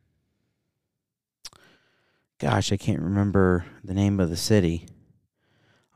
gosh, 2.39 2.73
I 2.73 2.77
can't 2.77 3.01
remember 3.01 3.67
the 3.85 3.95
name 3.95 4.21
of 4.21 4.31
the 4.31 4.37
city. 4.37 4.89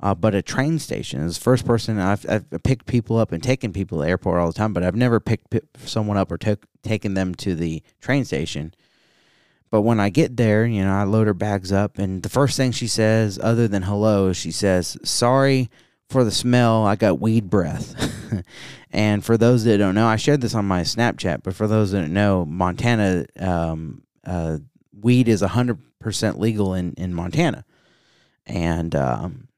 Uh, 0.02 0.14
but 0.14 0.34
a 0.34 0.40
train 0.40 0.78
station 0.78 1.20
is 1.20 1.36
the 1.36 1.44
first 1.44 1.66
person 1.66 1.98
I've, 1.98 2.24
I've 2.28 2.46
picked 2.62 2.86
people 2.86 3.18
up 3.18 3.32
and 3.32 3.42
taken 3.42 3.72
people 3.72 3.98
to 3.98 4.04
the 4.04 4.10
airport 4.10 4.40
all 4.40 4.46
the 4.46 4.54
time, 4.54 4.72
but 4.72 4.82
I've 4.82 4.96
never 4.96 5.20
picked 5.20 5.50
p- 5.50 5.60
someone 5.84 6.16
up 6.16 6.32
or 6.32 6.38
taken 6.38 7.14
them 7.14 7.34
to 7.36 7.54
the 7.54 7.82
train 8.00 8.24
station. 8.24 8.72
But 9.70 9.82
when 9.82 10.00
I 10.00 10.08
get 10.08 10.36
there, 10.36 10.64
you 10.64 10.82
know, 10.82 10.92
I 10.92 11.04
load 11.04 11.26
her 11.26 11.34
bags 11.34 11.70
up, 11.70 11.98
and 11.98 12.22
the 12.22 12.30
first 12.30 12.56
thing 12.56 12.72
she 12.72 12.86
says, 12.86 13.38
other 13.42 13.68
than 13.68 13.82
hello, 13.82 14.32
she 14.32 14.50
says, 14.50 14.96
"Sorry 15.04 15.70
for 16.10 16.24
the 16.24 16.30
smell. 16.30 16.84
I 16.84 16.96
got 16.96 17.20
weed 17.20 17.48
breath." 17.48 17.94
and 18.90 19.24
for 19.24 19.36
those 19.36 19.64
that 19.64 19.78
don't 19.78 19.94
know, 19.94 20.06
I 20.06 20.16
shared 20.16 20.40
this 20.40 20.54
on 20.54 20.66
my 20.66 20.82
Snapchat. 20.82 21.42
But 21.42 21.54
for 21.54 21.66
those 21.66 21.92
that 21.92 22.02
don't 22.02 22.12
know, 22.12 22.44
Montana, 22.44 23.26
um, 23.38 24.02
uh, 24.24 24.58
weed 25.00 25.28
is 25.28 25.40
hundred 25.40 25.78
percent 26.00 26.38
legal 26.38 26.74
in 26.74 26.92
in 26.94 27.14
Montana, 27.14 27.64
and 28.46 28.94
um, 28.94 29.48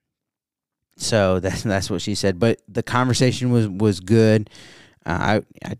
so 0.96 1.40
that's 1.40 1.62
that's 1.62 1.90
what 1.90 2.02
she 2.02 2.14
said. 2.14 2.38
But 2.38 2.60
the 2.68 2.82
conversation 2.82 3.50
was 3.50 3.68
was 3.68 4.00
good. 4.00 4.50
Uh, 5.04 5.40
I 5.64 5.68
I 5.68 5.76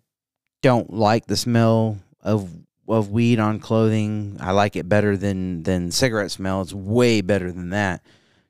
don't 0.63 0.93
like 0.93 1.27
the 1.27 1.37
smell 1.37 1.99
of 2.21 2.51
of 2.89 3.11
weed 3.11 3.39
on 3.39 3.59
clothing. 3.59 4.37
I 4.41 4.53
like 4.53 4.77
it 4.77 4.89
better 4.89 5.17
than 5.17 5.63
than 5.63 5.91
cigarette 5.91 6.31
smell. 6.31 6.63
It's 6.63 6.73
way 6.73 7.21
better 7.21 7.53
than 7.53 7.71
that, 7.71 8.03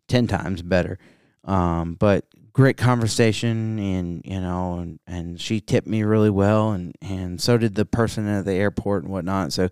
ten 0.09 0.27
times 0.27 0.63
better. 0.63 0.99
Um, 1.45 1.95
but 1.95 2.25
great 2.53 2.77
conversation, 2.77 3.79
and 3.79 4.23
you 4.25 4.41
know, 4.41 4.79
and, 4.79 5.01
and 5.07 5.41
she 5.41 5.61
tipped 5.61 5.87
me 5.87 6.03
really 6.03 6.31
well, 6.31 6.73
and 6.73 6.95
and 7.01 7.41
so 7.41 7.59
did 7.59 7.75
the 7.75 7.85
person 7.85 8.29
at 8.29 8.45
the 8.45 8.53
airport 8.53 9.05
and 9.05 9.13
whatnot. 9.13 9.53
So, 9.53 9.69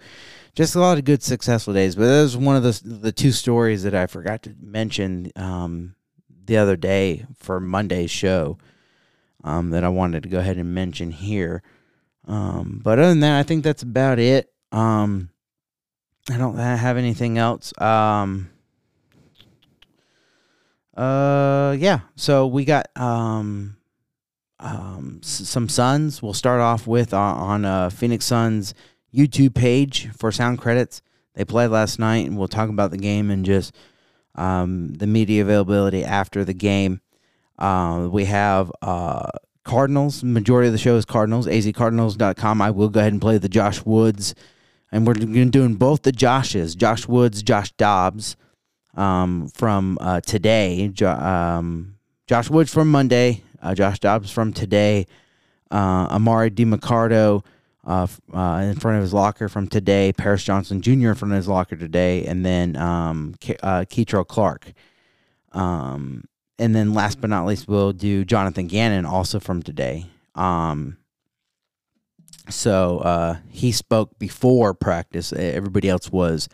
just 0.55 0.75
a 0.75 0.81
lot 0.81 0.99
of 0.99 1.05
good 1.05 1.23
successful 1.23 1.75
days. 1.75 1.95
But 1.95 2.07
that 2.07 2.23
was 2.23 2.37
one 2.37 2.57
of 2.57 2.62
the 2.62 2.81
the 2.85 3.12
two 3.12 3.33
stories 3.33 3.83
that 3.85 3.95
I 3.95 4.07
forgot 4.07 4.43
to 4.45 4.55
mention. 4.61 5.31
Um, 5.37 5.95
the 6.50 6.57
other 6.57 6.77
day 6.77 7.25
for 7.37 7.61
Monday's 7.61 8.11
show 8.11 8.59
um, 9.45 9.71
that 9.71 9.85
I 9.85 9.89
wanted 9.89 10.25
to 10.25 10.29
go 10.29 10.41
ahead 10.41 10.57
and 10.57 10.75
mention 10.75 11.12
here. 11.12 11.62
Um, 12.27 12.81
but 12.83 12.99
other 12.99 13.11
than 13.11 13.21
that, 13.21 13.39
I 13.39 13.45
think 13.45 13.62
that's 13.62 13.85
about 13.85 14.19
it. 14.19 14.53
Um, 14.73 15.31
I 16.29 16.37
don't 16.37 16.57
have 16.57 16.97
anything 16.97 17.39
else. 17.39 17.73
Um, 17.81 18.50
uh, 21.00 21.76
yeah. 21.78 22.00
So 22.16 22.47
we 22.47 22.64
got 22.64 22.87
um, 22.97 23.76
um, 24.59 25.21
s- 25.23 25.49
some 25.49 25.69
Suns. 25.69 26.23
We'll 26.23 26.35
start 26.35 26.61
off 26.61 26.87
with 26.87 27.14
uh, 27.14 27.19
on 27.19 27.64
uh, 27.64 27.90
Phoenix 27.90 28.25
Suns 28.26 28.75
YouTube 29.14 29.54
page 29.54 30.09
for 30.16 30.30
sound 30.33 30.59
credits. 30.59 31.02
They 31.35 31.45
played 31.45 31.69
last 31.69 31.99
night, 31.99 32.26
and 32.26 32.37
we'll 32.37 32.49
talk 32.49 32.69
about 32.69 32.90
the 32.90 32.99
game 32.99 33.30
and 33.30 33.45
just 33.45 33.75
um, 34.35 34.88
the 34.95 35.07
media 35.07 35.42
availability 35.42 36.04
after 36.04 36.45
the 36.45 36.54
game. 36.54 37.00
Uh, 37.59 38.09
we 38.11 38.25
have 38.25 38.73
uh, 38.83 39.28
Cardinals. 39.64 40.25
Majority 40.25 40.69
of 40.69 40.73
the 40.73 40.78
show 40.78 40.97
is 40.97 41.04
Cardinals. 41.04 41.47
azcardinals.com. 41.47 42.61
I 42.62 42.71
will 42.71 42.88
go 42.88 43.00
ahead 43.00 43.12
and 43.12 43.21
play 43.21 43.38
the 43.38 43.49
Josh 43.49 43.85
Woods. 43.85 44.35
And 44.92 45.07
we're 45.07 45.14
doing 45.14 45.75
both 45.76 46.02
the 46.02 46.11
Joshes, 46.11 46.76
Josh 46.76 47.07
Woods, 47.07 47.42
Josh 47.45 47.71
Dobbs 47.73 48.37
um, 48.95 49.49
from 49.49 49.99
uh, 50.01 50.21
today. 50.21 50.89
Jo- 50.89 51.11
um, 51.11 51.97
Josh 52.27 52.51
Woods 52.51 52.73
from 52.73 52.91
Monday, 52.91 53.43
uh, 53.63 53.75
Josh 53.75 53.99
Dobbs 53.99 54.31
from 54.31 54.53
today. 54.53 55.07
Uh, 55.71 56.17
Emari 56.17 56.51
Demercado 56.51 57.45
uh, 57.87 58.07
uh, 58.35 58.61
in 58.65 58.75
front 58.77 58.97
of 58.97 59.03
his 59.03 59.15
locker 59.15 59.49
from 59.49 59.69
today. 59.69 60.13
Paris 60.13 60.43
Johnson 60.43 60.81
Jr. 60.81 61.11
in 61.11 61.15
front 61.15 61.33
of 61.33 61.37
his 61.37 61.49
locker 61.49 61.77
today, 61.77 62.27
and 62.27 62.45
then 62.45 62.77
um, 62.77 63.35
Ke- 63.41 63.59
uh, 63.63 63.85
Clark. 64.25 64.73
Um, 65.53 66.25
and 66.59 66.75
then 66.75 66.93
last 66.93 67.21
but 67.21 67.31
not 67.31 67.47
least, 67.47 67.69
we'll 67.69 67.93
do 67.93 68.25
Jonathan 68.25 68.67
Gannon 68.67 69.07
also 69.07 69.41
from 69.41 69.63
today. 69.63 70.07
Um, 70.35 70.99
so 72.49 72.99
uh, 72.99 73.37
he 73.49 73.73
spoke 73.73 74.19
before 74.19 74.75
practice. 74.75 75.33
Everybody 75.33 75.89
else 75.89 76.11
was 76.11 76.49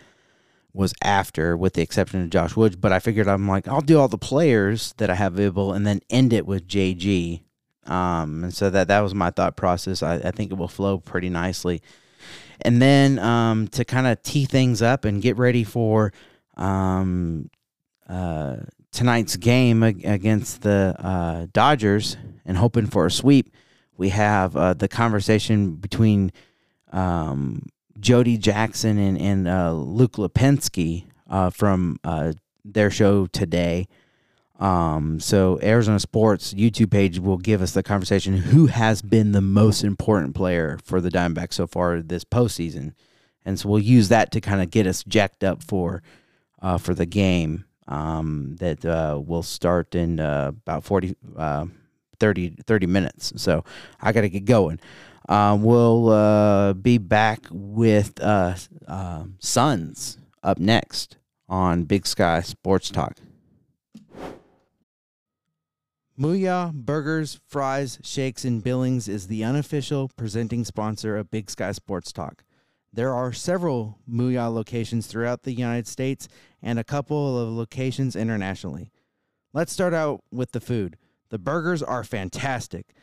was 0.77 0.95
after, 1.03 1.57
with 1.57 1.73
the 1.73 1.83
exception 1.83 2.23
of 2.23 2.31
Josh 2.31 2.55
Woods. 2.55 2.77
But 2.77 2.93
I 2.93 2.99
figured 2.99 3.29
I'm 3.29 3.49
like, 3.49 3.67
I'll 3.67 3.81
do 3.81 3.99
all 3.99 4.09
the 4.09 4.19
players 4.19 4.95
that 4.99 5.11
I 5.11 5.15
have 5.15 5.35
available, 5.35 5.73
and 5.73 5.87
then 5.87 6.01
end 6.11 6.33
it 6.33 6.47
with 6.47 6.69
JG. 6.69 7.43
Um, 7.87 8.45
and 8.45 8.55
so 8.55 8.69
that 8.71 8.89
that 8.89 9.01
was 9.01 9.15
my 9.15 9.31
thought 9.31 9.57
process. 9.57 10.03
I, 10.03 10.17
I 10.17 10.31
think 10.31 10.53
it 10.53 10.57
will 10.57 10.69
flow 10.69 10.99
pretty 10.99 11.31
nicely. 11.31 11.83
And 12.61 12.81
then 12.81 13.19
um, 13.19 13.69
to 13.69 13.85
kind 13.85 14.07
of 14.07 14.23
tee 14.23 14.45
things 14.45 14.83
up 14.83 15.05
and 15.05 15.23
get 15.23 15.37
ready 15.37 15.65
for 15.65 16.13
um, 16.57 17.51
uh, 18.09 18.57
tonight's 18.93 19.37
game 19.37 19.83
against 19.83 20.63
the 20.63 20.95
uh, 20.99 21.47
Dodgers 21.53 22.17
and 22.45 22.57
hoping 22.57 22.87
for 22.87 23.07
a 23.07 23.11
sweep, 23.11 23.53
we 23.97 24.09
have 24.11 24.57
uh, 24.57 24.75
the 24.75 24.89
conversation 24.89 25.75
between 25.77 26.33
um, 26.93 27.67
Jody 28.01 28.37
Jackson 28.37 28.99
and, 28.99 29.19
and 29.19 29.49
uh, 29.49 29.73
Luke 29.73 30.13
Lapinski 30.13 31.05
uh, 31.29 31.51
from 31.51 31.99
uh, 32.05 32.33
their 32.65 32.91
show 32.91 33.27
today. 33.27 33.87
Um, 34.59 35.21
so 35.21 35.59
Arizona 35.63 36.01
Sports 36.01 36.55
YouTube 36.55 36.91
page 36.91 37.19
will 37.19 37.37
give 37.37 37.61
us 37.61 37.73
the 37.73 37.83
conversation 37.83 38.37
who 38.39 38.67
has 38.67 39.03
been 39.03 39.33
the 39.33 39.43
most 39.43 39.85
important 39.85 40.35
player 40.35 40.79
for 40.83 41.01
the 41.01 41.11
Diamondbacks 41.11 41.55
so 41.55 41.67
far 41.67 42.01
this 42.01 42.25
postseason, 42.25 42.95
and 43.45 43.61
so 43.61 43.69
we'll 43.69 43.81
use 43.81 44.09
that 44.09 44.33
to 44.33 44.41
kind 44.41 44.63
of 44.63 44.71
get 44.71 44.87
us 44.87 45.05
jacked 45.05 45.45
up 45.45 45.63
for 45.63 46.03
uh, 46.63 46.79
for 46.79 46.95
the 46.95 47.05
game 47.05 47.67
um, 47.89 48.57
that 48.61 48.85
uh, 48.85 49.21
will 49.25 49.43
start 49.43 49.95
in 49.95 50.21
uh, 50.21 50.49
about 50.49 50.85
40, 50.85 51.15
uh, 51.37 51.67
30, 52.19 52.57
30 52.67 52.87
minutes. 52.87 53.33
So 53.37 53.65
I 54.01 54.13
got 54.13 54.23
to 54.23 54.29
get 54.29 54.45
going. 54.45 54.81
Um, 55.29 55.63
we'll 55.63 56.09
uh, 56.11 56.73
be 56.75 56.99
back 56.99 57.47
with 57.51 58.21
uh, 58.23 58.55
uh, 58.87 59.25
Suns 59.41 60.19
up 60.43 60.59
next 60.59 61.17
on 61.49 61.85
Big 61.85 62.07
Sky 62.07 62.41
Sports 62.41 62.91
Talk. 62.91 63.17
Mooyah 66.19 66.73
Burgers, 66.73 67.41
Fries, 67.47 67.99
Shakes, 68.03 68.45
and 68.45 68.65
Billings 68.65 69.07
is 69.07 69.27
the 69.27 69.45
unofficial 69.45 70.11
presenting 70.17 70.65
sponsor 70.65 71.17
of 71.17 71.31
Big 71.31 71.51
Sky 71.51 71.73
Sports 71.73 72.11
Talk. 72.11 72.43
There 72.93 73.13
are 73.13 73.33
several 73.33 73.99
Mooyah 74.11 74.53
locations 74.53 75.07
throughout 75.07 75.43
the 75.43 75.53
United 75.53 75.87
States 75.87 76.29
and 76.63 76.79
a 76.79 76.85
couple 76.85 77.39
of 77.39 77.51
locations 77.51 78.17
internationally. 78.17 78.91
Let's 79.53 79.73
start 79.73 79.93
out 79.93 80.23
with 80.33 80.53
the 80.53 80.61
food. 80.61 80.97
The 81.29 81.39
burgers 81.39 81.83
are 81.83 82.05
fantastic. 82.05 82.95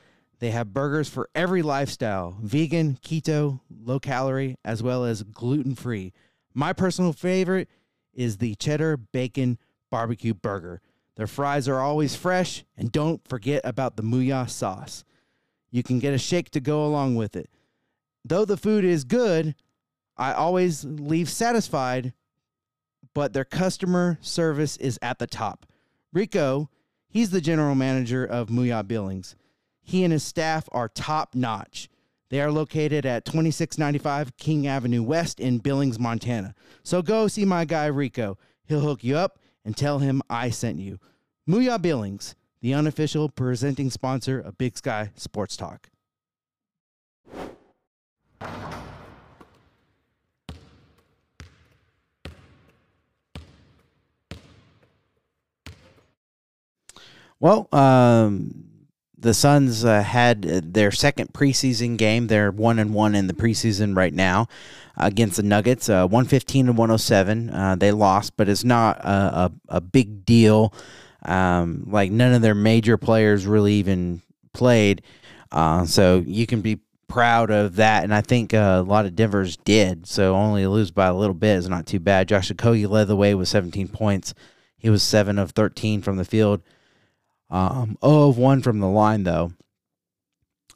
They 0.44 0.52
have 0.52 0.74
burgers 0.74 1.08
for 1.08 1.30
every 1.34 1.62
lifestyle 1.62 2.36
vegan, 2.42 2.98
keto, 3.02 3.62
low 3.82 3.98
calorie, 3.98 4.58
as 4.66 4.84
well 4.84 5.06
as 5.06 5.24
gluten 5.24 5.74
free. 5.74 6.12
My 6.54 6.74
personal 6.74 7.14
favorite 7.14 7.70
is 8.14 8.40
the 8.40 8.54
cheddar 8.56 8.98
bacon 8.98 9.58
barbecue 9.90 10.34
burger. 10.34 10.82
Their 11.16 11.28
fries 11.28 11.70
are 11.70 11.80
always 11.80 12.18
fresh, 12.18 12.66
and 12.76 12.92
don't 12.92 13.26
forget 13.26 13.62
about 13.64 13.96
the 13.96 14.04
Mooyah 14.04 14.50
sauce. 14.50 15.06
You 15.72 15.82
can 15.82 16.00
get 16.00 16.14
a 16.14 16.18
shake 16.18 16.50
to 16.50 16.60
go 16.60 16.86
along 16.86 17.16
with 17.16 17.38
it. 17.38 17.50
Though 18.26 18.44
the 18.44 18.58
food 18.58 18.84
is 18.84 19.06
good, 19.06 19.56
I 20.18 20.34
always 20.34 20.84
leave 20.84 21.30
satisfied, 21.30 22.12
but 23.14 23.32
their 23.32 23.46
customer 23.46 24.18
service 24.20 24.76
is 24.76 25.00
at 25.02 25.20
the 25.20 25.28
top. 25.28 25.66
Rico, 26.12 26.70
he's 27.08 27.30
the 27.30 27.40
general 27.40 27.76
manager 27.76 28.26
of 28.26 28.50
Mooyah 28.50 28.86
Billings. 28.86 29.38
He 29.84 30.04
and 30.04 30.14
his 30.14 30.24
staff 30.24 30.68
are 30.72 30.88
top 30.88 31.36
notch. 31.36 31.90
They 32.30 32.42
are 32.42 32.52
located 32.52 33.06
at 33.06 33.26
2695 33.26 34.38
King 34.38 34.66
Avenue 34.66 35.04
West 35.04 35.40
in 35.40 35.60
Billings, 35.60 36.00
Montana. 36.00 36.56
So 36.82 37.02
go 37.02 37.28
see 37.28 37.46
my 37.46 37.66
guy 37.66 37.86
Rico. 37.86 38.38
He'll 38.66 38.80
hook 38.80 39.04
you 39.04 39.18
up 39.18 39.38
and 39.64 39.78
tell 39.78 40.00
him 40.00 40.24
I 40.30 40.50
sent 40.50 40.80
you. 40.80 41.00
Mooyah 41.48 41.82
Billings, 41.82 42.36
the 42.62 42.74
unofficial 42.74 43.30
presenting 43.30 43.90
sponsor 43.90 44.40
of 44.40 44.58
Big 44.58 44.78
Sky 44.78 45.12
Sports 45.16 45.58
Talk. 45.58 45.90
Well, 57.40 57.68
um, 57.74 58.73
the 59.24 59.34
Suns 59.34 59.84
uh, 59.84 60.04
had 60.04 60.44
their 60.74 60.92
second 60.92 61.34
preseason 61.34 61.98
game. 61.98 62.28
They're 62.28 62.52
one 62.52 62.78
and 62.78 62.94
one 62.94 63.16
in 63.16 63.28
the 63.28 63.34
preseason 63.34 63.96
right 63.96 64.14
now 64.14 64.48
against 64.98 65.38
the 65.38 65.44
Nuggets, 65.44 65.90
uh, 65.90 66.08
one 66.08 66.26
fifteen 66.26 66.68
and 66.68 66.78
one 66.78 66.90
hundred 66.90 66.96
oh 66.96 66.98
seven. 66.98 67.50
Uh, 67.50 67.76
they 67.76 67.92
lost, 67.92 68.38
but 68.38 68.48
it's 68.50 68.64
not 68.64 69.00
a, 69.00 69.10
a, 69.10 69.52
a 69.70 69.82
big 69.82 70.26
deal. 70.26 70.74
Um, 71.24 71.86
like 71.88 72.12
none 72.12 72.34
of 72.34 72.42
their 72.42 72.54
major 72.54 72.98
players 72.98 73.48
really 73.48 73.74
even 73.76 74.22
played, 74.52 75.02
uh, 75.52 75.86
so 75.86 76.22
you 76.28 76.46
can 76.46 76.62
be 76.62 76.80
proud 77.08 77.50
of 77.50 77.78
that, 77.78 78.04
and 78.04 78.14
I 78.14 78.22
think 78.22 78.54
uh, 78.54 78.82
a 78.86 78.90
lot 78.90 79.06
of 79.06 79.16
Denver's 79.16 79.56
did. 79.56 80.06
So 80.06 80.36
only 80.36 80.68
lose 80.68 80.92
by 80.92 81.08
a 81.08 81.14
little 81.14 81.34
bit 81.34 81.58
is 81.58 81.70
not 81.70 81.86
too 81.86 82.00
bad. 82.00 82.28
Josh 82.28 82.52
Okogie 82.52 82.90
led 82.90 83.08
the 83.08 83.16
way 83.16 83.34
with 83.36 83.48
17 83.48 83.88
points. 83.88 84.34
He 84.78 84.90
was 84.90 85.02
seven 85.02 85.40
of 85.40 85.52
13 85.52 86.02
from 86.02 86.18
the 86.18 86.26
field, 86.26 86.62
um, 87.54 87.98
0 88.04 88.30
of 88.30 88.38
one 88.38 88.62
from 88.62 88.80
the 88.80 88.88
line 88.88 89.24
though. 89.24 89.54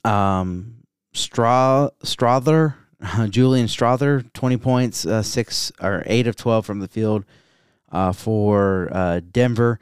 Um, 0.05 0.83
Stra- 1.13 1.91
Strawther, 2.03 2.75
Julian 3.29 3.67
Strawther, 3.67 4.31
20 4.33 4.57
points, 4.57 5.05
uh, 5.05 5.23
six 5.23 5.71
or 5.81 6.03
eight 6.05 6.27
of 6.27 6.35
12 6.35 6.65
from 6.65 6.79
the 6.79 6.87
field 6.87 7.25
uh, 7.91 8.13
for 8.13 8.89
uh, 8.91 9.21
Denver. 9.31 9.79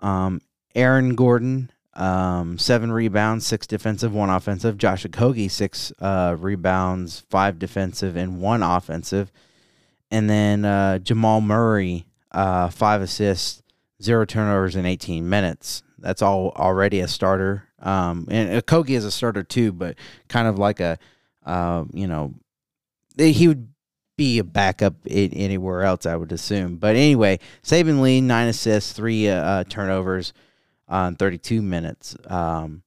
Um, 0.00 0.40
Aaron 0.74 1.14
Gordon, 1.16 1.70
um, 1.94 2.58
seven 2.58 2.92
rebounds, 2.92 3.46
six 3.46 3.66
defensive, 3.66 4.14
one 4.14 4.30
offensive. 4.30 4.78
Josh 4.78 5.04
Okogie, 5.04 5.50
six 5.50 5.92
uh, 5.98 6.36
rebounds, 6.38 7.24
five 7.28 7.58
defensive, 7.58 8.16
and 8.16 8.40
one 8.40 8.62
offensive. 8.62 9.32
And 10.10 10.30
then 10.30 10.64
uh, 10.64 10.98
Jamal 10.98 11.40
Murray, 11.40 12.06
uh, 12.30 12.68
five 12.68 13.00
assists, 13.00 13.62
zero 14.00 14.24
turnovers 14.24 14.76
in 14.76 14.86
18 14.86 15.28
minutes. 15.28 15.82
That's 15.98 16.22
all 16.22 16.52
already 16.56 17.00
a 17.00 17.08
starter. 17.08 17.64
Um, 17.80 18.26
and 18.30 18.62
Okogie 18.62 18.90
is 18.90 19.04
a 19.04 19.10
starter 19.10 19.42
too, 19.42 19.72
but 19.72 19.96
kind 20.28 20.48
of 20.48 20.58
like 20.58 20.80
a, 20.80 20.98
uh, 21.44 21.84
you 21.92 22.06
know, 22.06 22.34
he 23.16 23.48
would 23.48 23.68
be 24.16 24.38
a 24.38 24.44
backup 24.44 24.94
anywhere 25.08 25.82
else, 25.82 26.06
I 26.06 26.16
would 26.16 26.32
assume. 26.32 26.76
But 26.76 26.96
anyway, 26.96 27.38
Saben 27.62 28.00
Lee, 28.00 28.20
nine 28.20 28.48
assists, 28.48 28.92
three 28.92 29.28
uh, 29.28 29.42
uh 29.42 29.64
turnovers 29.64 30.32
on 30.88 31.16
32 31.16 31.62
minutes. 31.62 32.16
Um, 32.26 32.82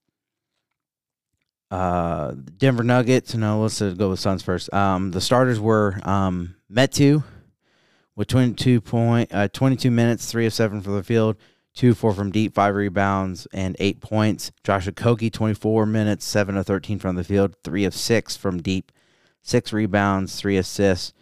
uh, 1.72 2.34
Denver 2.58 2.84
Nuggets, 2.84 3.36
no, 3.36 3.62
let's 3.62 3.80
go 3.80 4.10
with 4.10 4.20
Suns 4.20 4.42
first. 4.42 4.74
Um, 4.74 5.12
the 5.12 5.22
starters 5.22 5.60
were 5.60 6.00
um, 6.04 6.56
Metu 6.72 7.24
with 8.16 8.28
22 8.28 8.82
point, 8.82 9.34
uh, 9.34 9.48
22 9.50 9.92
minutes, 9.92 10.32
three 10.32 10.48
of 10.48 10.54
seven 10.54 10.82
for 10.82 10.92
the 10.92 11.04
field, 11.04 11.38
two 11.74 11.94
four 11.94 12.14
from 12.14 12.32
deep, 12.32 12.54
five 12.54 12.76
rebounds, 12.76 13.48
and 13.54 13.76
eight 13.80 14.02
points. 14.02 14.52
Josh 14.64 14.88
Okogie, 14.88 15.32
24 15.32 15.86
minutes, 15.86 16.26
seven 16.26 16.58
of 16.58 16.66
13 16.66 17.00
from 17.00 17.16
the 17.16 17.24
field, 17.24 17.56
three 17.64 17.86
of 17.86 17.94
six 17.94 18.36
from 18.36 18.62
deep, 18.62 18.92
six 19.42 19.72
rebounds, 19.72 20.40
three 20.40 20.58
assists, 20.58 21.14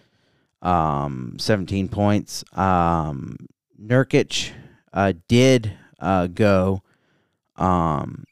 um, 0.62 1.36
17 1.40 1.90
points. 1.90 2.44
Um, 2.54 3.38
Nurkic 3.80 4.52
uh, 4.94 5.14
did 5.28 5.74
uh, 6.00 6.28
go 6.28 6.82
um, 7.56 8.26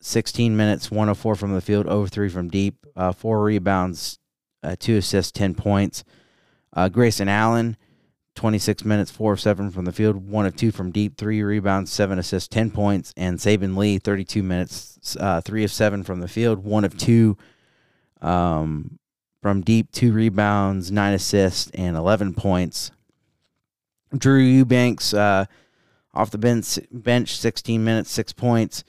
16 0.00 0.56
minutes, 0.56 0.90
one 0.90 1.08
of 1.08 1.18
four 1.18 1.34
from 1.34 1.52
the 1.52 1.60
field, 1.60 1.86
over 1.86 2.08
three 2.08 2.28
from 2.28 2.48
deep, 2.48 2.86
uh, 2.94 3.12
four 3.12 3.42
rebounds, 3.42 4.18
uh, 4.62 4.76
two 4.78 4.96
assists, 4.98 5.32
10 5.32 5.54
points. 5.54 6.04
Uh, 6.72 6.88
Grayson 6.88 7.28
Allen, 7.28 7.76
26 8.36 8.84
minutes, 8.84 9.10
four 9.10 9.32
of 9.32 9.40
seven 9.40 9.70
from 9.70 9.86
the 9.86 9.92
field, 9.92 10.28
one 10.28 10.46
of 10.46 10.54
two 10.54 10.70
from 10.70 10.92
deep, 10.92 11.16
three 11.16 11.42
rebounds, 11.42 11.90
seven 11.90 12.18
assists, 12.18 12.48
10 12.48 12.70
points. 12.70 13.12
And 13.16 13.38
Saben 13.38 13.76
Lee, 13.76 13.98
32 13.98 14.42
minutes, 14.42 15.16
uh, 15.18 15.40
three 15.40 15.64
of 15.64 15.72
seven 15.72 16.04
from 16.04 16.20
the 16.20 16.28
field, 16.28 16.62
one 16.62 16.84
of 16.84 16.96
two 16.96 17.36
um, 18.20 18.98
from 19.42 19.62
deep, 19.62 19.90
two 19.90 20.12
rebounds, 20.12 20.92
nine 20.92 21.14
assists, 21.14 21.70
and 21.72 21.96
11 21.96 22.34
points. 22.34 22.92
Drew 24.16 24.38
Eubanks 24.38 25.12
uh, 25.14 25.46
off 26.14 26.30
the 26.30 26.38
bench, 26.38 26.78
bench 26.92 27.36
16 27.36 27.82
minutes, 27.82 28.10
six 28.10 28.32
points. 28.32 28.84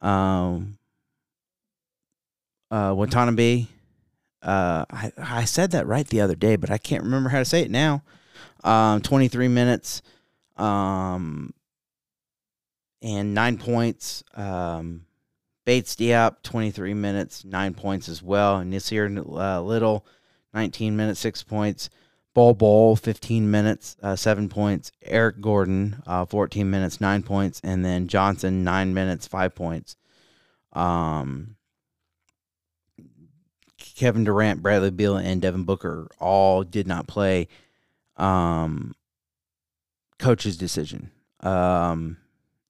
Um, 0.00 0.78
uh, 2.70 2.94
Watanabe, 2.96 3.66
uh, 4.42 4.84
I, 4.90 5.12
I 5.18 5.44
said 5.44 5.72
that 5.72 5.86
right 5.86 6.06
the 6.06 6.20
other 6.20 6.36
day, 6.36 6.56
but 6.56 6.70
I 6.70 6.78
can't 6.78 7.02
remember 7.02 7.30
how 7.30 7.38
to 7.38 7.44
say 7.44 7.62
it 7.62 7.70
now. 7.70 8.02
Um, 8.62 9.00
23 9.00 9.48
minutes 9.48 10.02
um, 10.56 11.52
and 13.02 13.34
nine 13.34 13.58
points. 13.58 14.22
Um, 14.34 15.06
Bates 15.64 15.94
Diop, 15.94 16.42
23 16.42 16.94
minutes, 16.94 17.44
nine 17.44 17.74
points 17.74 18.08
as 18.08 18.22
well. 18.22 18.56
And 18.56 18.72
Nassir 18.72 19.16
uh, 19.18 19.62
Little, 19.62 20.06
19 20.54 20.96
minutes, 20.96 21.20
six 21.20 21.42
points. 21.42 21.90
Bol 22.32 22.54
Bol, 22.54 22.94
15 22.96 23.50
minutes, 23.50 23.96
uh, 24.02 24.16
seven 24.16 24.48
points. 24.48 24.92
Eric 25.02 25.40
Gordon, 25.40 26.02
uh, 26.06 26.24
14 26.26 26.70
minutes, 26.70 27.00
nine 27.00 27.22
points. 27.22 27.60
And 27.64 27.84
then 27.84 28.08
Johnson, 28.08 28.62
nine 28.62 28.94
minutes, 28.94 29.26
five 29.26 29.54
points. 29.54 29.96
Um, 30.72 31.56
Kevin 33.78 34.24
Durant, 34.24 34.62
Bradley 34.62 34.90
Beal, 34.90 35.16
and 35.16 35.42
Devin 35.42 35.64
Booker 35.64 36.08
all 36.18 36.62
did 36.62 36.86
not 36.86 37.06
play. 37.06 37.48
Um, 38.20 38.94
coach's 40.18 40.56
decision. 40.56 41.10
Um, 41.40 42.18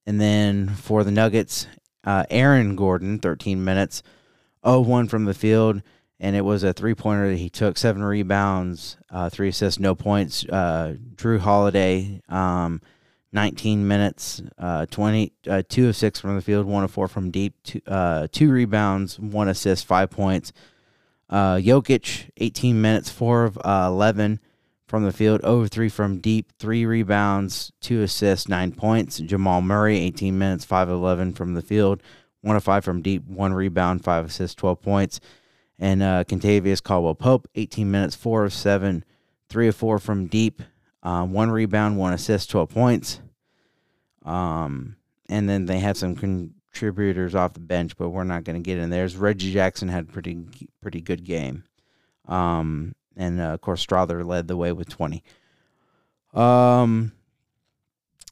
and 0.06 0.20
then 0.20 0.68
for 0.68 1.04
the 1.04 1.10
Nuggets, 1.10 1.66
uh, 2.04 2.24
Aaron 2.30 2.76
Gordon, 2.76 3.18
13 3.18 3.62
minutes, 3.62 4.02
0 4.64 4.80
1 4.80 5.08
from 5.08 5.26
the 5.26 5.34
field, 5.34 5.82
and 6.18 6.36
it 6.36 6.44
was 6.44 6.62
a 6.62 6.72
three 6.72 6.94
pointer 6.94 7.28
that 7.28 7.36
he 7.36 7.50
took, 7.50 7.76
seven 7.76 8.02
rebounds, 8.02 8.96
uh, 9.10 9.28
three 9.28 9.48
assists, 9.48 9.80
no 9.80 9.94
points. 9.94 10.44
Uh, 10.46 10.94
Jrue 11.16 11.40
Holiday, 11.40 12.20
um, 12.28 12.80
19 13.32 13.86
minutes, 13.86 14.42
uh, 14.58 14.86
20, 14.86 15.32
uh, 15.48 15.62
two 15.68 15.88
of 15.88 15.96
six 15.96 16.20
from 16.20 16.36
the 16.36 16.42
field, 16.42 16.66
one 16.66 16.84
of 16.84 16.90
four 16.90 17.08
from 17.08 17.30
deep, 17.30 17.54
two, 17.62 17.80
uh, 17.86 18.26
two 18.32 18.50
rebounds, 18.50 19.18
one 19.18 19.48
assist, 19.48 19.86
five 19.86 20.10
points. 20.10 20.52
Uh, 21.28 21.56
Jokic, 21.56 22.30
18 22.38 22.80
minutes, 22.80 23.08
four 23.08 23.44
of 23.44 23.56
11 23.64 24.40
from 24.90 25.04
the 25.04 25.12
field, 25.12 25.40
over 25.44 25.68
three 25.68 25.88
from 25.88 26.18
deep, 26.18 26.50
three 26.58 26.84
rebounds, 26.84 27.70
two 27.80 28.02
assists, 28.02 28.48
nine 28.48 28.72
points. 28.72 29.20
Jamal 29.20 29.60
Murray, 29.62 29.96
18 29.98 30.36
minutes, 30.36 30.64
5 30.64 30.88
of 30.88 30.96
11 30.96 31.34
from 31.34 31.54
the 31.54 31.62
field, 31.62 32.02
one 32.40 32.56
of 32.56 32.64
five 32.64 32.84
from 32.84 33.00
deep, 33.00 33.24
one 33.24 33.54
rebound, 33.54 34.02
five 34.02 34.26
assists, 34.26 34.56
12 34.56 34.82
points. 34.82 35.20
And 35.78 36.02
uh, 36.02 36.24
Kentavious 36.24 36.82
Caldwell 36.82 37.14
Pope, 37.14 37.48
18 37.54 37.88
minutes, 37.88 38.16
four 38.16 38.44
of 38.44 38.52
seven, 38.52 39.04
three 39.48 39.68
of 39.68 39.76
four 39.76 40.00
from 40.00 40.26
deep, 40.26 40.60
um, 41.04 41.32
one 41.32 41.52
rebound, 41.52 41.96
one 41.96 42.12
assist, 42.12 42.50
12 42.50 42.68
points. 42.68 43.20
Um, 44.24 44.96
and 45.28 45.48
then 45.48 45.66
they 45.66 45.78
had 45.78 45.96
some 45.96 46.16
contributors 46.16 47.36
off 47.36 47.54
the 47.54 47.60
bench, 47.60 47.96
but 47.96 48.08
we're 48.08 48.24
not 48.24 48.42
going 48.42 48.60
to 48.60 48.66
get 48.66 48.78
in 48.78 48.90
there. 48.90 49.06
Reggie 49.16 49.52
Jackson 49.52 49.88
had 49.88 50.08
a 50.08 50.12
pretty 50.12 50.44
pretty 50.82 51.00
good 51.00 51.22
game. 51.24 51.62
Um, 52.26 52.96
and 53.20 53.40
uh, 53.40 53.44
of 53.44 53.60
course 53.60 53.84
Strawther 53.84 54.26
led 54.26 54.48
the 54.48 54.56
way 54.56 54.72
with 54.72 54.88
20. 54.88 55.22
Um, 56.34 57.12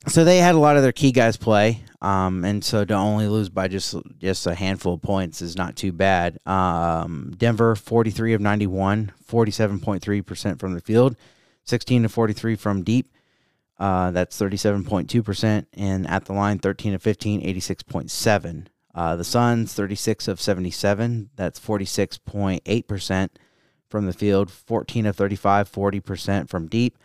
so 0.07 0.25
they 0.25 0.39
had 0.39 0.55
a 0.55 0.59
lot 0.59 0.77
of 0.77 0.83
their 0.83 0.93
key 0.93 1.13
guys 1.13 1.37
play, 1.37 1.83
um, 2.01 2.45
and 2.45 2.65
so 2.65 2.85
to 2.85 2.95
only 2.95 3.29
lose 3.29 3.49
by 3.49 3.69
just 3.69 3.95
just 4.19 4.47
a 4.47 4.55
handful 4.55 4.95
of 4.95 5.03
points 5.03 5.43
is 5.43 5.57
not 5.57 5.77
too 5.77 5.93
bad. 5.93 6.39
Um, 6.47 7.35
Denver 7.37 7.75
43 7.75 8.33
of 8.35 8.41
91, 8.41 9.13
47.3 9.29 10.27
percent 10.27 10.61
from 10.61 10.73
the 10.73 10.81
field, 10.81 11.17
16 11.65 12.05
to 12.05 12.09
43 12.09 12.57
from 12.57 12.83
deep. 12.83 13.13
Uh, 13.79 14.11
that's 14.13 14.41
37.2 14.41 15.25
percent, 15.25 15.69
and 15.75 16.07
at 16.09 16.25
the 16.25 16.33
line 16.33 16.59
13 16.59 16.95
of 16.95 17.03
15, 17.03 17.43
86.7. 17.43 18.67
Uh, 18.95 19.17
the 19.17 19.25
Suns 19.25 19.75
36 19.75 20.27
of 20.27 20.41
77, 20.41 21.31
that's 21.37 21.61
46.8 21.61 22.87
percent 22.87 23.39
from 23.89 24.07
the 24.07 24.13
field, 24.13 24.51
14 24.51 25.07
of 25.07 25.17
35, 25.17 25.71
40% 25.71 26.49
from 26.49 26.67
deep, 26.67 26.99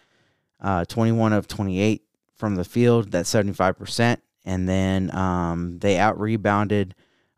uh, 0.62 0.86
21 0.86 1.34
of 1.34 1.48
28 1.48 2.04
from 2.36 2.56
the 2.56 2.64
field, 2.64 3.12
that's 3.12 3.34
75%. 3.34 4.18
And 4.46 4.68
then 4.68 5.16
um, 5.16 5.80
they 5.80 5.98
out 5.98 6.20
rebounded 6.20 6.96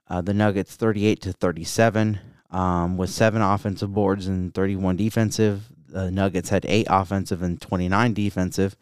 uh, 0.10 0.22
the 0.22 0.34
Nuggets 0.34 0.76
38 0.76 1.22
to 1.22 1.34
37 1.34 2.20
um, 2.52 2.98
with 2.98 3.10
seven 3.10 3.42
offensive 3.42 3.94
boards 3.94 4.28
and 4.28 4.54
31 4.54 4.96
defensive. 4.96 5.70
The 5.88 6.12
Nuggets 6.12 6.50
had 6.50 6.66
eight 6.68 6.88
offensive 6.90 7.42
and 7.42 7.60
29 7.60 8.14
defensive. 8.14 8.76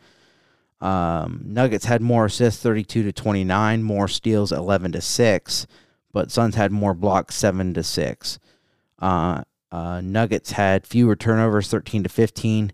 Um, 0.82 1.42
Nuggets 1.46 1.86
had 1.86 2.02
more 2.02 2.26
assists, 2.26 2.62
32 2.62 3.04
to 3.04 3.12
29, 3.14 3.84
more 3.84 4.08
steals, 4.08 4.52
11 4.52 4.92
to 4.94 5.02
6, 5.02 5.68
but 6.12 6.30
Suns 6.30 6.56
had 6.56 6.72
more 6.74 6.94
blocks, 6.94 7.36
7 7.36 7.74
to 7.74 7.84
6. 7.84 8.40
Uh, 9.00 9.44
uh, 9.74 10.02
Nuggets 10.02 10.52
had 10.52 10.86
fewer 10.86 11.16
turnovers, 11.16 11.68
13 11.68 12.04
to 12.04 12.10
15. 12.10 12.72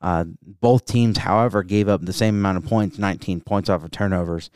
Uh, 0.00 0.24
both 0.60 0.86
teams, 0.86 1.18
however, 1.18 1.64
gave 1.64 1.88
up 1.88 2.04
the 2.04 2.12
same 2.12 2.36
amount 2.36 2.56
of 2.56 2.64
points, 2.64 2.98
19 2.98 3.40
points 3.40 3.68
off 3.68 3.82
of 3.82 3.90
turnovers. 3.90 4.48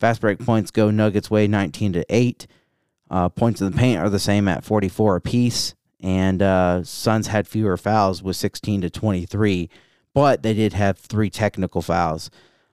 Fast 0.00 0.22
break 0.22 0.38
points 0.38 0.70
go 0.70 0.90
Nuggets 0.90 1.30
way, 1.30 1.46
19 1.46 1.92
to 1.92 2.06
8. 2.08 2.46
Uh, 3.10 3.28
points 3.28 3.60
in 3.60 3.70
the 3.70 3.76
paint 3.76 4.00
are 4.00 4.08
the 4.08 4.18
same 4.18 4.48
at 4.48 4.64
44 4.64 5.16
apiece. 5.16 5.74
And 6.00 6.40
uh, 6.40 6.82
Suns 6.82 7.26
had 7.26 7.46
fewer 7.46 7.76
fouls 7.76 8.22
with 8.22 8.36
16 8.36 8.80
to 8.80 8.88
23, 8.88 9.68
but 10.14 10.42
they 10.42 10.54
did 10.54 10.72
have 10.72 10.98
three 10.98 11.28
technical 11.28 11.82
fouls. 11.82 12.30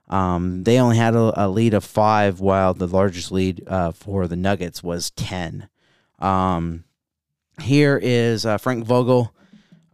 Um, 0.08 0.64
they 0.64 0.80
only 0.80 0.96
had 0.96 1.14
a, 1.14 1.46
a, 1.46 1.50
lead 1.50 1.74
of 1.74 1.84
five, 1.84 2.40
while 2.40 2.74
the 2.74 2.88
largest 2.88 3.34
lead 3.34 3.64
uh, 3.68 3.92
for 3.92 4.28
the 4.28 4.36
Nuggets 4.38 4.82
was 4.82 5.12
10. 5.12 5.68
Um, 6.20 6.86
here 7.62 8.00
is 8.02 8.46
uh, 8.46 8.58
Frank 8.58 8.86
Vogel, 8.86 9.34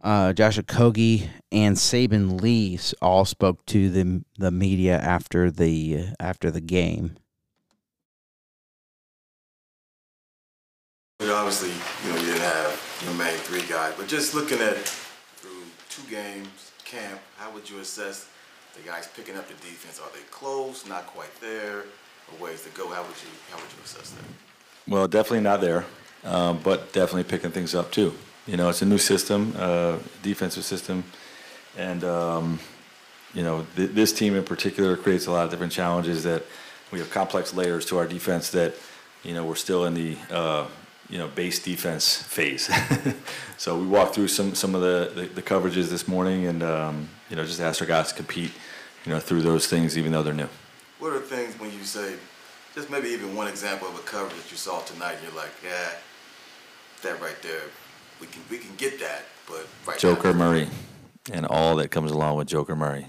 uh, 0.02 0.32
Josh 0.32 0.58
Okogie, 0.58 1.28
and 1.52 1.76
Saben 1.76 2.40
Lee 2.40 2.78
all 3.00 3.24
spoke 3.24 3.64
to 3.66 3.90
the 3.90 4.24
the 4.38 4.50
media 4.50 4.98
after 4.98 5.50
the 5.50 6.08
after 6.18 6.50
the 6.50 6.60
game. 6.60 7.16
obviously, 11.48 11.70
you 12.04 12.14
know, 12.14 12.20
you 12.20 12.26
didn't 12.26 12.42
have 12.42 13.02
your 13.04 13.14
main 13.14 13.36
three 13.38 13.62
guys, 13.68 13.94
but 13.96 14.06
just 14.06 14.34
looking 14.34 14.58
at 14.60 14.76
through 14.76 15.62
two 15.88 16.02
games, 16.10 16.72
camp, 16.84 17.20
how 17.36 17.50
would 17.52 17.68
you 17.68 17.78
assess 17.80 18.28
the 18.74 18.82
guys 18.82 19.08
picking 19.16 19.36
up 19.36 19.48
the 19.48 19.54
defense? 19.54 19.98
Are 19.98 20.10
they 20.12 20.22
close, 20.30 20.86
not 20.86 21.06
quite 21.06 21.34
there, 21.40 21.80
or 21.80 22.44
ways 22.44 22.62
to 22.64 22.70
go? 22.70 22.88
How 22.88 23.02
would 23.02 23.10
you 23.10 23.30
how 23.50 23.56
would 23.56 23.72
you 23.72 23.82
assess 23.82 24.10
that? 24.10 24.24
Well, 24.86 25.08
definitely 25.08 25.40
not 25.40 25.60
there, 25.60 25.84
um, 26.24 26.60
but 26.62 26.92
definitely 26.92 27.24
picking 27.24 27.50
things 27.50 27.74
up 27.74 27.90
too. 27.90 28.14
You 28.46 28.56
know, 28.56 28.68
it's 28.68 28.82
a 28.82 28.86
new 28.86 28.98
system, 28.98 29.54
uh, 29.56 29.98
defensive 30.22 30.64
system, 30.64 31.04
and 31.76 32.02
um, 32.04 32.58
you 33.34 33.42
know 33.42 33.66
th- 33.76 33.90
this 33.90 34.12
team 34.12 34.34
in 34.34 34.44
particular 34.44 34.96
creates 34.96 35.26
a 35.26 35.30
lot 35.30 35.44
of 35.44 35.50
different 35.50 35.72
challenges. 35.72 36.24
That 36.24 36.44
we 36.90 36.98
have 36.98 37.10
complex 37.10 37.52
layers 37.54 37.84
to 37.86 37.98
our 37.98 38.06
defense 38.06 38.50
that 38.50 38.74
you 39.22 39.34
know 39.34 39.44
we're 39.44 39.54
still 39.54 39.84
in 39.84 39.94
the 39.94 40.16
uh, 40.30 40.66
you 41.10 41.18
know 41.18 41.28
base 41.28 41.62
defense 41.62 42.22
phase. 42.22 42.70
so 43.58 43.78
we 43.78 43.86
walked 43.86 44.14
through 44.14 44.28
some 44.28 44.54
some 44.54 44.74
of 44.74 44.80
the, 44.80 45.12
the, 45.14 45.26
the 45.26 45.42
coverages 45.42 45.90
this 45.90 46.08
morning, 46.08 46.46
and 46.46 46.62
um, 46.62 47.08
you 47.28 47.36
know 47.36 47.44
just 47.44 47.60
asked 47.60 47.80
our 47.80 47.86
guys 47.86 48.08
to 48.08 48.14
compete 48.14 48.52
you 49.04 49.12
know 49.12 49.20
through 49.20 49.42
those 49.42 49.66
things, 49.66 49.96
even 49.96 50.12
though 50.12 50.22
they're 50.22 50.34
new. 50.34 50.48
What 50.98 51.12
are 51.12 51.20
things 51.20 51.58
when 51.60 51.72
you 51.72 51.84
say, 51.84 52.16
just 52.74 52.90
maybe 52.90 53.08
even 53.08 53.36
one 53.36 53.46
example 53.46 53.88
of 53.88 53.94
a 53.94 54.02
cover 54.02 54.28
that 54.34 54.50
you 54.50 54.56
saw 54.56 54.80
tonight, 54.80 55.14
and 55.14 55.22
you're 55.24 55.36
like, 55.36 55.52
yeah, 55.62 55.90
that 57.02 57.20
right 57.20 57.40
there, 57.42 57.62
we 58.20 58.26
can 58.26 58.42
we 58.50 58.58
can 58.58 58.74
get 58.76 58.98
that, 59.00 59.24
but 59.46 59.66
right 59.86 59.98
Joker 59.98 60.32
now, 60.32 60.38
Murray, 60.38 60.68
and 61.32 61.46
all 61.46 61.76
that 61.76 61.90
comes 61.90 62.10
along 62.10 62.36
with 62.36 62.48
Joker 62.48 62.76
Murray. 62.76 63.08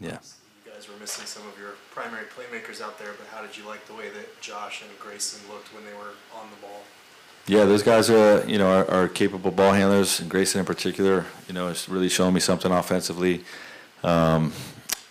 Yeah. 0.00 0.18
You 0.64 0.72
guys 0.72 0.88
were 0.88 0.96
missing 0.98 1.26
some 1.26 1.46
of 1.46 1.58
your 1.58 1.72
primary 1.90 2.26
playmakers 2.26 2.80
out 2.82 2.98
there, 2.98 3.12
but 3.18 3.26
how 3.28 3.40
did 3.44 3.56
you 3.56 3.66
like 3.66 3.86
the 3.86 3.94
way 3.94 4.10
that 4.10 4.40
Josh 4.40 4.82
and 4.82 4.90
Grayson 4.98 5.48
looked 5.50 5.72
when 5.74 5.84
they 5.84 5.94
were 5.94 6.12
on 6.34 6.50
the 6.50 6.56
ball? 6.60 6.82
Yeah, 7.46 7.64
those 7.64 7.82
guys 7.82 8.10
are 8.10 8.44
you 8.48 8.58
know 8.58 8.68
are, 8.68 8.90
are 8.90 9.08
capable 9.08 9.50
ball 9.50 9.72
handlers, 9.72 10.20
and 10.20 10.28
Grayson 10.28 10.60
in 10.60 10.66
particular, 10.66 11.26
you 11.48 11.54
know, 11.54 11.68
is 11.68 11.88
really 11.88 12.08
showing 12.08 12.34
me 12.34 12.40
something 12.40 12.72
offensively. 12.72 13.44
Um, 14.02 14.52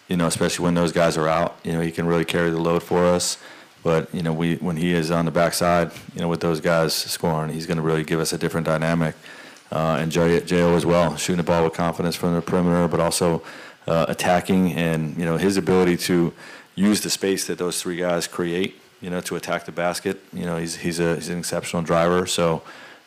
you 0.08 0.18
know, 0.18 0.28
especially 0.28 0.64
when 0.64 0.76
those 0.76 0.92
guys 0.92 1.18
are 1.18 1.28
out, 1.28 1.58
you 1.64 1.72
know, 1.74 1.82
he 1.82 1.92
can 1.92 2.06
really 2.06 2.26
carry 2.26 2.52
the 2.52 2.60
load 2.60 2.84
for 2.84 3.06
us. 3.06 3.38
But 3.86 4.12
you 4.16 4.24
know, 4.24 4.34
we 4.34 4.56
when 4.56 4.78
he 4.78 4.94
is 4.94 5.12
on 5.12 5.26
the 5.26 5.32
backside, 5.32 5.92
you 6.16 6.22
know, 6.22 6.28
with 6.28 6.40
those 6.40 6.60
guys 6.60 6.92
scoring, 6.92 7.54
he's 7.54 7.68
going 7.68 7.78
to 7.78 7.84
really 7.84 8.04
give 8.04 8.20
us 8.20 8.34
a 8.34 8.38
different 8.40 8.66
dynamic. 8.66 9.14
Uh, 9.72 9.98
and 10.00 10.12
Jo 10.12 10.76
as 10.76 10.88
well, 10.88 11.16
shooting 11.18 11.38
the 11.38 11.44
ball 11.44 11.64
with 11.64 11.74
confidence 11.74 12.16
from 12.16 12.34
the 12.34 12.42
perimeter, 12.42 12.88
but 12.88 13.00
also 13.00 13.44
uh, 13.86 14.08
attacking 14.10 14.74
and 14.74 15.16
you 15.18 15.24
know 15.24 15.38
his 15.38 15.56
ability 15.56 15.98
to 15.98 16.34
use 16.74 17.02
the 17.02 17.12
space 17.12 17.46
that 17.46 17.60
those 17.60 17.80
three 17.80 17.98
guys 17.98 18.26
create, 18.26 18.82
you 19.02 19.12
know, 19.12 19.22
to 19.22 19.36
attack 19.36 19.66
the 19.66 19.72
basket. 19.72 20.20
You 20.34 20.48
know, 20.48 20.58
he's 20.58 20.78
he's 20.78 21.00
a 21.00 21.14
he's 21.14 21.30
an 21.30 21.38
exceptional 21.38 21.84
driver. 21.84 22.26
So 22.26 22.64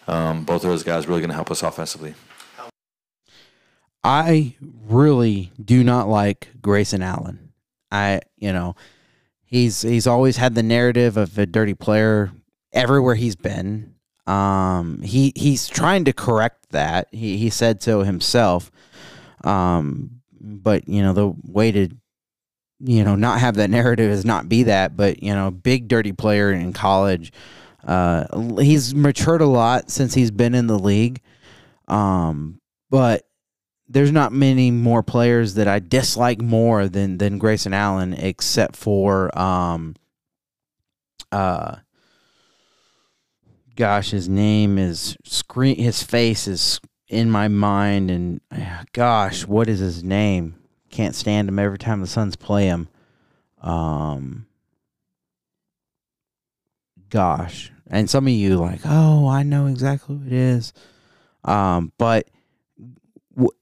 um, 0.06 0.44
both 0.44 0.62
of 0.62 0.70
those 0.70 0.84
guys 0.84 1.08
really 1.08 1.20
going 1.20 1.30
to 1.30 1.34
help 1.34 1.50
us 1.50 1.64
offensively. 1.64 2.14
I 4.04 4.54
really 4.86 5.50
do 5.60 5.82
not 5.82 6.08
like 6.08 6.52
Grayson 6.62 7.02
Allen. 7.02 7.52
I, 7.90 8.20
you 8.36 8.52
know, 8.52 8.76
he's 9.48 9.82
he's 9.82 10.06
always 10.06 10.36
had 10.36 10.54
the 10.54 10.62
narrative 10.62 11.16
of 11.16 11.36
a 11.38 11.46
dirty 11.46 11.74
player 11.74 12.30
everywhere 12.72 13.14
he's 13.14 13.34
been. 13.34 13.94
Um, 14.26 15.00
he 15.00 15.32
he's 15.34 15.66
trying 15.66 16.04
to 16.04 16.12
correct 16.12 16.70
that. 16.70 17.08
He 17.10 17.38
he 17.38 17.50
said 17.50 17.82
so 17.82 18.02
himself. 18.02 18.70
Um, 19.42 20.20
but 20.40 20.86
you 20.88 21.02
know 21.02 21.12
the 21.12 21.34
way 21.44 21.72
to 21.72 21.88
you 22.80 23.04
know 23.04 23.16
not 23.16 23.40
have 23.40 23.56
that 23.56 23.70
narrative 23.70 24.10
is 24.10 24.24
not 24.24 24.48
be 24.48 24.64
that. 24.64 24.96
But 24.96 25.22
you 25.22 25.34
know, 25.34 25.50
big 25.50 25.88
dirty 25.88 26.12
player 26.12 26.52
in 26.52 26.72
college. 26.72 27.32
Uh, 27.86 28.58
he's 28.60 28.94
matured 28.94 29.40
a 29.40 29.46
lot 29.46 29.90
since 29.90 30.12
he's 30.12 30.30
been 30.30 30.54
in 30.54 30.66
the 30.66 30.78
league. 30.78 31.22
Um, 31.86 32.60
but 32.90 33.27
there's 33.88 34.12
not 34.12 34.32
many 34.32 34.70
more 34.70 35.02
players 35.02 35.54
that 35.54 35.66
I 35.66 35.78
dislike 35.78 36.40
more 36.40 36.88
than 36.88 37.18
than 37.18 37.38
Grayson 37.38 37.72
Allen, 37.72 38.12
except 38.12 38.76
for 38.76 39.36
um, 39.38 39.96
uh, 41.32 41.76
gosh, 43.76 44.10
his 44.10 44.28
name 44.28 44.76
is 44.78 45.16
screen. 45.24 45.76
His 45.76 46.02
face 46.02 46.46
is 46.46 46.80
in 47.08 47.30
my 47.30 47.48
mind, 47.48 48.10
and 48.10 48.40
gosh, 48.92 49.46
what 49.46 49.68
is 49.68 49.78
his 49.78 50.04
name? 50.04 50.56
Can't 50.90 51.14
stand 51.14 51.48
him 51.48 51.58
every 51.58 51.78
time 51.78 52.00
the 52.00 52.06
Suns 52.06 52.36
play 52.36 52.66
him. 52.66 52.88
Um, 53.62 54.46
gosh, 57.08 57.72
and 57.86 58.10
some 58.10 58.26
of 58.26 58.32
you 58.32 58.56
like, 58.56 58.80
oh, 58.84 59.28
I 59.28 59.44
know 59.44 59.66
exactly 59.66 60.16
who 60.16 60.26
it 60.26 60.32
is. 60.32 60.72
Um, 61.44 61.92
but 61.98 62.28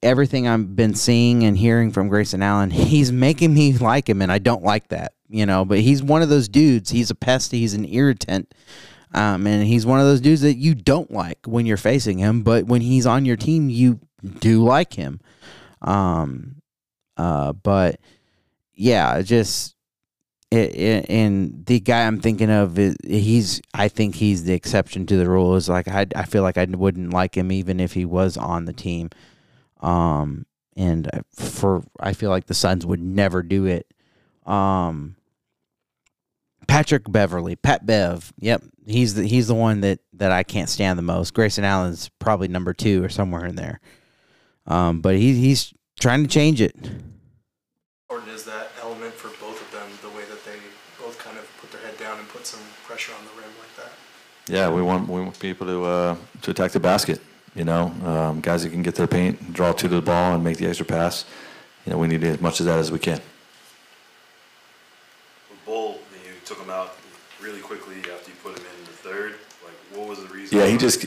everything 0.02 0.48
I've 0.48 0.74
been 0.76 0.94
seeing 0.94 1.44
and 1.44 1.56
hearing 1.56 1.90
from 1.90 2.08
Grayson 2.08 2.42
Allen, 2.42 2.70
he's 2.70 3.12
making 3.12 3.54
me 3.54 3.72
like 3.72 4.08
him, 4.08 4.22
and 4.22 4.32
I 4.32 4.38
don't 4.38 4.62
like 4.62 4.88
that, 4.88 5.12
you 5.28 5.46
know. 5.46 5.64
But 5.64 5.80
he's 5.80 6.02
one 6.02 6.22
of 6.22 6.28
those 6.28 6.48
dudes. 6.48 6.90
He's 6.90 7.10
a 7.10 7.14
pest. 7.14 7.52
He's 7.52 7.74
an 7.74 7.84
irritant, 7.84 8.54
um, 9.12 9.46
and 9.46 9.66
he's 9.66 9.86
one 9.86 10.00
of 10.00 10.06
those 10.06 10.20
dudes 10.20 10.42
that 10.42 10.56
you 10.56 10.74
don't 10.74 11.10
like 11.10 11.38
when 11.46 11.66
you're 11.66 11.76
facing 11.76 12.18
him. 12.18 12.42
But 12.42 12.66
when 12.66 12.80
he's 12.80 13.06
on 13.06 13.24
your 13.24 13.36
team, 13.36 13.68
you 13.68 14.00
do 14.40 14.64
like 14.64 14.94
him. 14.94 15.20
Um, 15.82 16.62
uh, 17.16 17.52
but 17.52 18.00
yeah, 18.74 19.20
just. 19.22 19.74
It, 20.48 20.76
it, 20.76 21.10
and 21.10 21.66
the 21.66 21.80
guy 21.80 22.06
I'm 22.06 22.20
thinking 22.20 22.50
of 22.50 22.78
is 22.78 22.96
he's 23.04 23.60
I 23.74 23.88
think 23.88 24.14
he's 24.14 24.44
the 24.44 24.52
exception 24.52 25.04
to 25.06 25.16
the 25.16 25.28
rule 25.28 25.56
is 25.56 25.68
like 25.68 25.88
I 25.88 26.06
I 26.14 26.22
feel 26.22 26.44
like 26.44 26.56
I 26.56 26.64
wouldn't 26.66 27.12
like 27.12 27.36
him 27.36 27.50
even 27.50 27.80
if 27.80 27.94
he 27.94 28.04
was 28.04 28.36
on 28.36 28.64
the 28.64 28.72
team. 28.72 29.10
Um, 29.80 30.46
and 30.76 31.10
for 31.34 31.82
I 31.98 32.12
feel 32.12 32.30
like 32.30 32.46
the 32.46 32.54
Suns 32.54 32.84
would 32.84 33.00
never 33.00 33.42
do 33.42 33.66
it. 33.66 33.92
Um, 34.46 35.16
Patrick 36.68 37.10
Beverly, 37.10 37.56
Pat 37.56 37.86
Bev. 37.86 38.32
Yep, 38.38 38.62
he's 38.86 39.14
the 39.14 39.24
he's 39.26 39.48
the 39.48 39.54
one 39.54 39.80
that 39.80 40.00
that 40.14 40.32
I 40.32 40.42
can't 40.42 40.68
stand 40.68 40.98
the 40.98 41.02
most. 41.02 41.34
Grayson 41.34 41.64
Allen's 41.64 42.10
probably 42.18 42.48
number 42.48 42.74
two 42.74 43.02
or 43.02 43.08
somewhere 43.08 43.46
in 43.46 43.56
there. 43.56 43.80
Um, 44.66 45.00
but 45.00 45.16
he 45.16 45.34
he's 45.34 45.72
trying 45.98 46.22
to 46.22 46.28
change 46.28 46.60
it. 46.60 46.76
Or 48.08 48.22
is 48.28 48.44
that 48.44 48.70
element 48.80 49.14
for 49.14 49.28
both 49.40 49.60
of 49.60 49.70
them 49.72 49.88
the 50.02 50.16
way 50.16 50.24
that 50.24 50.44
they 50.44 50.58
both 51.00 51.18
kind 51.18 51.38
of 51.38 51.48
put 51.60 51.72
their 51.72 51.80
head 51.80 51.98
down 51.98 52.18
and 52.18 52.28
put 52.28 52.46
some 52.46 52.60
pressure 52.84 53.12
on 53.18 53.24
the 53.24 53.40
rim 53.40 53.50
like 53.58 53.84
that? 53.84 53.92
Yeah, 54.52 54.70
we 54.70 54.82
want 54.82 55.08
we 55.08 55.20
want 55.20 55.38
people 55.38 55.66
to 55.66 55.84
uh, 55.84 56.16
to 56.42 56.50
attack 56.50 56.72
the 56.72 56.80
basket. 56.80 57.20
You 57.56 57.64
know, 57.64 57.86
um, 58.04 58.40
guys 58.40 58.62
that 58.64 58.70
can 58.70 58.82
get 58.82 58.94
their 58.96 59.06
paint, 59.06 59.54
draw 59.54 59.72
two 59.72 59.88
to 59.88 59.94
the 59.94 60.02
ball, 60.02 60.34
and 60.34 60.44
make 60.44 60.58
the 60.58 60.66
extra 60.66 60.84
pass. 60.84 61.24
You 61.86 61.92
know, 61.92 61.98
we 61.98 62.06
need 62.06 62.22
as 62.22 62.40
much 62.40 62.60
of 62.60 62.66
that 62.66 62.78
as 62.78 62.92
we 62.92 62.98
can. 62.98 63.20
Bol, 65.64 65.98
you 66.22 66.32
took 66.44 66.58
him 66.58 66.68
out 66.68 66.96
really 67.40 67.60
quickly 67.60 67.96
after 68.00 68.30
you 68.30 68.36
put 68.42 68.58
him 68.58 68.64
in 68.78 68.84
the 68.84 68.92
third. 68.92 69.34
Like, 69.64 69.98
what 69.98 70.06
was 70.06 70.22
the 70.22 70.28
reason? 70.34 70.58
Yeah, 70.58 70.66
he 70.66 70.76
just 70.76 71.06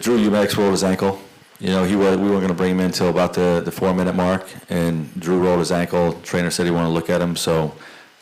Drew 0.00 0.16
Eubanks 0.16 0.56
rolled 0.56 0.72
his 0.72 0.82
ankle. 0.82 1.20
You 1.60 1.68
know, 1.68 1.84
he 1.84 1.94
was, 1.94 2.16
we 2.16 2.24
weren't 2.24 2.40
going 2.40 2.48
to 2.48 2.54
bring 2.54 2.72
him 2.72 2.80
in 2.80 2.86
until 2.86 3.08
about 3.08 3.34
the, 3.34 3.62
the 3.64 3.70
four 3.70 3.94
minute 3.94 4.16
mark, 4.16 4.48
and 4.68 5.08
Drew 5.20 5.38
rolled 5.38 5.60
his 5.60 5.70
ankle. 5.70 6.14
Trainer 6.22 6.50
said 6.50 6.66
he 6.66 6.72
wanted 6.72 6.88
to 6.88 6.92
look 6.92 7.08
at 7.08 7.20
him, 7.20 7.36
so 7.36 7.72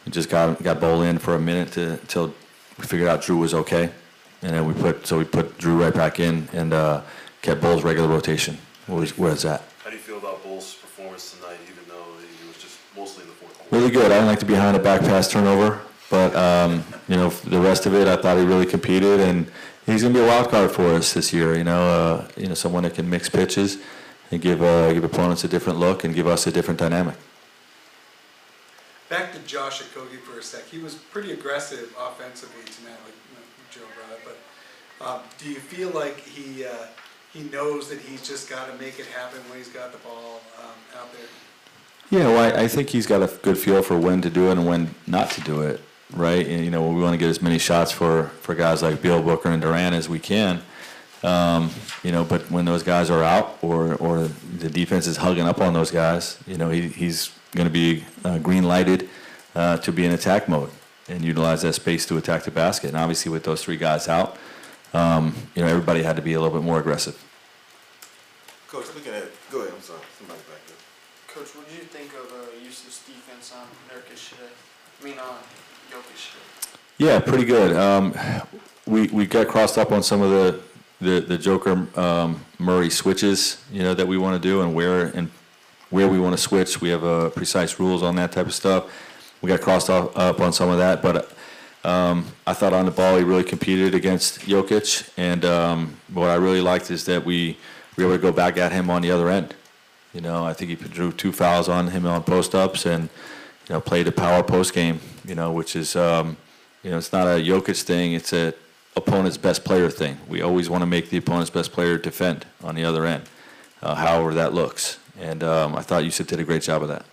we 0.04 0.12
just 0.12 0.28
got 0.28 0.62
got 0.62 0.78
Bol 0.78 1.02
in 1.02 1.18
for 1.18 1.34
a 1.34 1.40
minute 1.40 1.72
to, 1.72 1.92
until 1.92 2.34
we 2.78 2.84
figured 2.84 3.08
out 3.08 3.22
Drew 3.22 3.38
was 3.38 3.54
okay, 3.54 3.90
and 4.42 4.52
then 4.52 4.66
we 4.66 4.74
put 4.74 5.06
so 5.06 5.16
we 5.16 5.24
put 5.24 5.56
Drew 5.56 5.82
right 5.82 5.94
back 5.94 6.20
in, 6.20 6.48
and 6.52 6.74
uh, 6.74 7.02
kept 7.42 7.60
Bol's 7.60 7.82
regular 7.82 8.08
rotation. 8.08 8.56
Where's 8.86 9.42
that? 9.42 9.62
How 9.84 9.90
do 9.90 9.96
you 9.96 10.02
feel 10.02 10.18
about 10.18 10.42
Bol's 10.42 10.74
performance 10.74 11.36
tonight, 11.36 11.58
even 11.64 11.84
though 11.88 12.04
he 12.40 12.48
was 12.48 12.56
just 12.56 12.78
mostly 12.96 13.24
in 13.24 13.28
the 13.28 13.34
fourth 13.34 13.58
quarter? 13.58 13.76
Really 13.76 13.90
good. 13.90 14.10
I 14.10 14.18
don't 14.18 14.26
like 14.26 14.38
to 14.40 14.46
be 14.46 14.54
behind 14.54 14.76
a 14.76 14.80
back 14.80 15.00
pass 15.00 15.30
turnover, 15.30 15.80
but 16.08 16.34
um, 16.34 16.84
you 17.08 17.16
know 17.16 17.28
the 17.30 17.60
rest 17.60 17.86
of 17.86 17.94
it, 17.94 18.08
I 18.08 18.16
thought 18.16 18.38
he 18.38 18.44
really 18.44 18.66
competed, 18.66 19.20
and 19.20 19.50
he's 19.86 20.02
going 20.02 20.14
to 20.14 20.20
be 20.20 20.24
a 20.24 20.28
wild 20.28 20.50
card 20.50 20.70
for 20.70 20.86
us 20.94 21.12
this 21.12 21.32
year. 21.32 21.56
You 21.56 21.64
know, 21.64 21.82
uh, 21.82 22.28
you 22.36 22.46
know, 22.46 22.54
someone 22.54 22.84
that 22.84 22.94
can 22.94 23.10
mix 23.10 23.28
pitches 23.28 23.78
and 24.30 24.40
give 24.40 24.62
uh, 24.62 24.92
give 24.92 25.04
opponents 25.04 25.44
a 25.44 25.48
different 25.48 25.78
look 25.78 26.04
and 26.04 26.14
give 26.14 26.26
us 26.26 26.46
a 26.46 26.52
different 26.52 26.78
dynamic. 26.78 27.16
Back 29.08 29.32
to 29.32 29.38
Josh 29.40 29.82
Okogie 29.82 30.20
for 30.20 30.38
a 30.38 30.42
sec. 30.42 30.64
He 30.64 30.78
was 30.78 30.94
pretty 30.94 31.32
aggressive 31.32 31.94
offensively 31.98 32.64
tonight, 32.64 32.98
like 33.04 33.14
Joe 33.70 33.82
brought 33.94 34.12
up. 34.12 34.20
But 34.98 35.06
um, 35.06 35.20
do 35.38 35.50
you 35.50 35.60
feel 35.60 35.90
like 35.90 36.18
he? 36.20 36.64
Uh, 36.64 36.86
he 37.32 37.42
knows 37.44 37.88
that 37.88 37.98
he's 37.98 38.26
just 38.26 38.48
got 38.50 38.70
to 38.70 38.74
make 38.82 38.98
it 38.98 39.06
happen 39.06 39.40
when 39.48 39.58
he's 39.58 39.68
got 39.68 39.92
the 39.92 39.98
ball 39.98 40.40
um, 40.58 41.00
out 41.00 41.12
there. 41.12 41.28
Yeah, 42.10 42.26
well, 42.26 42.56
I, 42.56 42.64
I, 42.64 42.68
think 42.68 42.90
he's 42.90 43.06
got 43.06 43.22
a 43.22 43.26
good 43.42 43.56
feel 43.56 43.82
for 43.82 43.98
when 43.98 44.20
to 44.20 44.28
do 44.28 44.50
it 44.50 44.52
and 44.52 44.66
when 44.66 44.94
not 45.06 45.30
to 45.30 45.40
do 45.40 45.62
it, 45.62 45.80
right? 46.12 46.46
And, 46.46 46.62
you 46.62 46.70
know, 46.70 46.86
we 46.88 47.00
want 47.00 47.14
to 47.14 47.18
get 47.18 47.30
as 47.30 47.40
many 47.40 47.58
shots 47.58 47.90
for, 47.90 48.24
for 48.42 48.54
guys 48.54 48.82
like 48.82 49.00
Beal 49.00 49.22
Booker 49.22 49.48
and 49.48 49.62
Durant 49.62 49.94
as 49.94 50.10
we 50.10 50.18
can. 50.18 50.60
Um, 51.22 51.70
you 52.02 52.12
know, 52.12 52.24
but 52.24 52.50
when 52.50 52.66
those 52.66 52.82
guys 52.82 53.08
are 53.08 53.22
out 53.22 53.56
or, 53.62 53.94
or 53.94 54.28
the 54.58 54.68
defense 54.68 55.06
is 55.06 55.16
hugging 55.16 55.46
up 55.46 55.60
on 55.60 55.72
those 55.72 55.90
guys, 55.90 56.38
you 56.46 56.58
know, 56.58 56.68
he, 56.68 56.88
he's 56.88 57.30
going 57.52 57.66
to 57.66 57.72
be 57.72 58.04
uh, 58.24 58.38
green 58.38 58.64
lighted 58.64 59.08
uh, 59.54 59.78
to 59.78 59.92
be 59.92 60.04
in 60.04 60.12
attack 60.12 60.48
mode 60.48 60.70
and 61.08 61.24
utilize 61.24 61.62
that 61.62 61.72
space 61.74 62.04
to 62.06 62.18
attack 62.18 62.42
the 62.42 62.50
basket. 62.50 62.88
And 62.88 62.96
obviously, 62.96 63.32
with 63.32 63.44
those 63.44 63.62
three 63.62 63.76
guys 63.76 64.08
out, 64.08 64.36
um, 64.92 65.34
you 65.54 65.62
know, 65.62 65.68
everybody 65.68 66.02
had 66.02 66.16
to 66.16 66.22
be 66.22 66.34
a 66.34 66.40
little 66.40 66.56
bit 66.56 66.64
more 66.64 66.78
aggressive. 66.78 67.16
Coach, 68.68 68.86
looking 68.94 69.12
at, 69.12 69.24
go 69.50 69.60
ahead, 69.60 69.72
I'm 69.74 69.82
sorry, 69.82 70.00
somebody 70.18 70.40
back 70.40 70.66
there. 70.66 70.76
Coach, 71.28 71.54
what 71.56 71.68
did 71.68 71.76
you 71.76 71.84
think 71.84 72.12
of 72.14 72.32
uh, 72.32 72.64
Yusuf's 72.64 73.04
defense 73.06 73.52
on 73.54 73.66
Nurkic 73.88 74.30
today? 74.30 74.52
I 75.00 75.04
mean, 75.04 75.18
on 75.18 75.36
Jokic 75.90 76.32
today? 76.32 76.78
Yeah, 76.98 77.20
pretty 77.20 77.44
good. 77.44 77.76
Um, 77.76 78.14
we 78.86 79.08
we 79.08 79.26
got 79.26 79.48
crossed 79.48 79.78
up 79.78 79.92
on 79.92 80.02
some 80.02 80.22
of 80.22 80.30
the 80.30 80.60
the, 81.00 81.20
the 81.20 81.38
Joker 81.38 81.86
um, 81.98 82.44
Murray 82.58 82.90
switches, 82.90 83.62
you 83.72 83.82
know, 83.82 83.92
that 83.92 84.06
we 84.06 84.16
want 84.16 84.40
to 84.40 84.48
do 84.48 84.62
and 84.62 84.74
where 84.74 85.06
and 85.06 85.30
where 85.90 86.08
we 86.08 86.18
want 86.18 86.34
to 86.34 86.40
switch. 86.40 86.80
We 86.80 86.88
have 86.90 87.04
uh, 87.04 87.30
precise 87.30 87.78
rules 87.78 88.02
on 88.02 88.16
that 88.16 88.32
type 88.32 88.46
of 88.46 88.54
stuff. 88.54 88.90
We 89.42 89.48
got 89.48 89.60
crossed 89.60 89.90
up, 89.90 90.16
up 90.16 90.40
on 90.40 90.52
some 90.52 90.70
of 90.70 90.78
that, 90.78 91.02
but 91.02 91.32
um, 91.84 92.26
I 92.46 92.52
thought 92.52 92.72
on 92.72 92.84
the 92.84 92.90
ball 92.90 93.16
he 93.16 93.24
really 93.24 93.44
competed 93.44 93.94
against 93.94 94.40
Jokic, 94.40 95.10
and 95.16 95.44
um, 95.44 95.96
what 96.12 96.30
I 96.30 96.36
really 96.36 96.60
liked 96.60 96.90
is 96.90 97.04
that 97.06 97.24
we 97.24 97.58
we 97.96 98.04
were 98.04 98.12
able 98.12 98.18
to 98.18 98.22
go 98.22 98.32
back 98.32 98.56
at 98.56 98.72
him 98.72 98.88
on 98.88 99.02
the 99.02 99.10
other 99.10 99.28
end. 99.28 99.54
You 100.14 100.20
know, 100.20 100.44
I 100.44 100.52
think 100.52 100.70
he 100.70 100.76
drew 100.76 101.12
two 101.12 101.32
fouls 101.32 101.68
on 101.68 101.88
him 101.88 102.06
on 102.06 102.22
post 102.22 102.54
ups 102.54 102.86
and 102.86 103.08
you 103.68 103.74
know 103.74 103.80
played 103.80 104.06
a 104.06 104.12
power 104.12 104.42
post 104.42 104.74
game. 104.74 105.00
You 105.24 105.34
know, 105.34 105.50
which 105.52 105.74
is 105.74 105.96
um, 105.96 106.36
you 106.82 106.90
know 106.90 106.98
it's 106.98 107.12
not 107.12 107.26
a 107.26 107.40
Jokic 107.40 107.82
thing; 107.82 108.12
it's 108.12 108.32
a 108.32 108.54
opponent's 108.94 109.36
best 109.36 109.64
player 109.64 109.90
thing. 109.90 110.18
We 110.28 110.40
always 110.40 110.70
want 110.70 110.82
to 110.82 110.86
make 110.86 111.10
the 111.10 111.16
opponent's 111.16 111.50
best 111.50 111.72
player 111.72 111.98
defend 111.98 112.46
on 112.62 112.76
the 112.76 112.84
other 112.84 113.06
end, 113.06 113.24
uh, 113.82 113.96
however 113.96 114.34
that 114.34 114.54
looks. 114.54 114.98
And 115.18 115.42
um, 115.42 115.74
I 115.74 115.82
thought 115.82 116.04
Yusuf 116.04 116.26
did 116.26 116.38
a 116.38 116.44
great 116.44 116.62
job 116.62 116.82
of 116.82 116.88
that. 116.88 117.04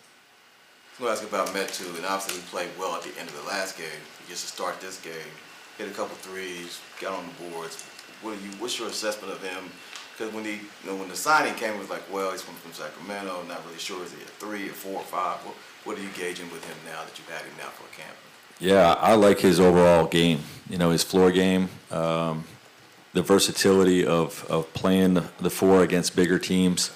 I'm 1.00 1.06
gonna 1.06 1.12
ask 1.12 1.24
about 1.24 1.48
Metu, 1.48 1.96
and 1.96 2.06
obviously 2.06 2.42
he 2.42 2.48
played 2.48 2.70
well 2.78 2.96
at 2.96 3.04
the 3.04 3.18
end 3.20 3.30
of 3.30 3.36
the 3.36 3.48
last 3.48 3.78
game. 3.78 3.88
Gets 4.30 4.42
to 4.42 4.48
start 4.48 4.80
this 4.80 5.02
game, 5.02 5.34
hit 5.80 5.88
a 5.88 5.92
couple 5.92 6.16
threes, 6.18 6.80
got 7.02 7.14
on 7.18 7.26
the 7.26 7.50
boards. 7.50 7.84
What 8.22 8.38
are 8.38 8.42
you? 8.42 8.52
What's 8.60 8.78
your 8.78 8.88
assessment 8.88 9.34
of 9.34 9.42
him? 9.42 9.72
Because 10.16 10.32
when 10.36 10.46
he, 10.46 10.52
you 10.84 10.86
know, 10.86 10.96
when 10.98 11.10
the 11.10 11.16
signing 11.16 11.56
came, 11.56 11.74
it 11.74 11.80
was 11.80 11.90
like, 11.90 12.04
well, 12.14 12.32
he's 12.32 12.44
from, 12.44 12.54
from 12.56 12.72
Sacramento. 12.72 13.42
Not 13.48 13.66
really 13.66 13.80
sure 13.80 14.04
is 14.04 14.12
he 14.12 14.22
a 14.22 14.26
three 14.26 14.70
or 14.70 14.74
four 14.74 14.98
or 14.98 15.04
five. 15.04 15.38
What, 15.38 15.56
what 15.84 15.98
are 15.98 16.02
you 16.04 16.10
gauging 16.16 16.52
with 16.52 16.64
him 16.64 16.78
now 16.86 17.04
that 17.04 17.18
you've 17.18 17.28
had 17.28 17.42
him 17.42 17.54
now 17.58 17.70
for 17.70 17.86
a 17.92 17.96
camp? 17.96 18.16
Yeah, 18.60 18.94
I 19.00 19.16
like 19.16 19.40
his 19.40 19.60
overall 19.60 20.06
game. 20.06 20.42
You 20.70 20.78
know, 20.78 20.92
his 20.92 21.04
floor 21.04 21.32
game, 21.32 21.70
um, 21.90 22.44
the 23.14 23.24
versatility 23.24 24.06
of, 24.06 24.46
of 24.48 24.72
playing 24.74 25.16
the, 25.16 25.24
the 25.40 25.50
four 25.50 25.82
against 25.82 26.16
bigger 26.16 26.38
teams, 26.38 26.92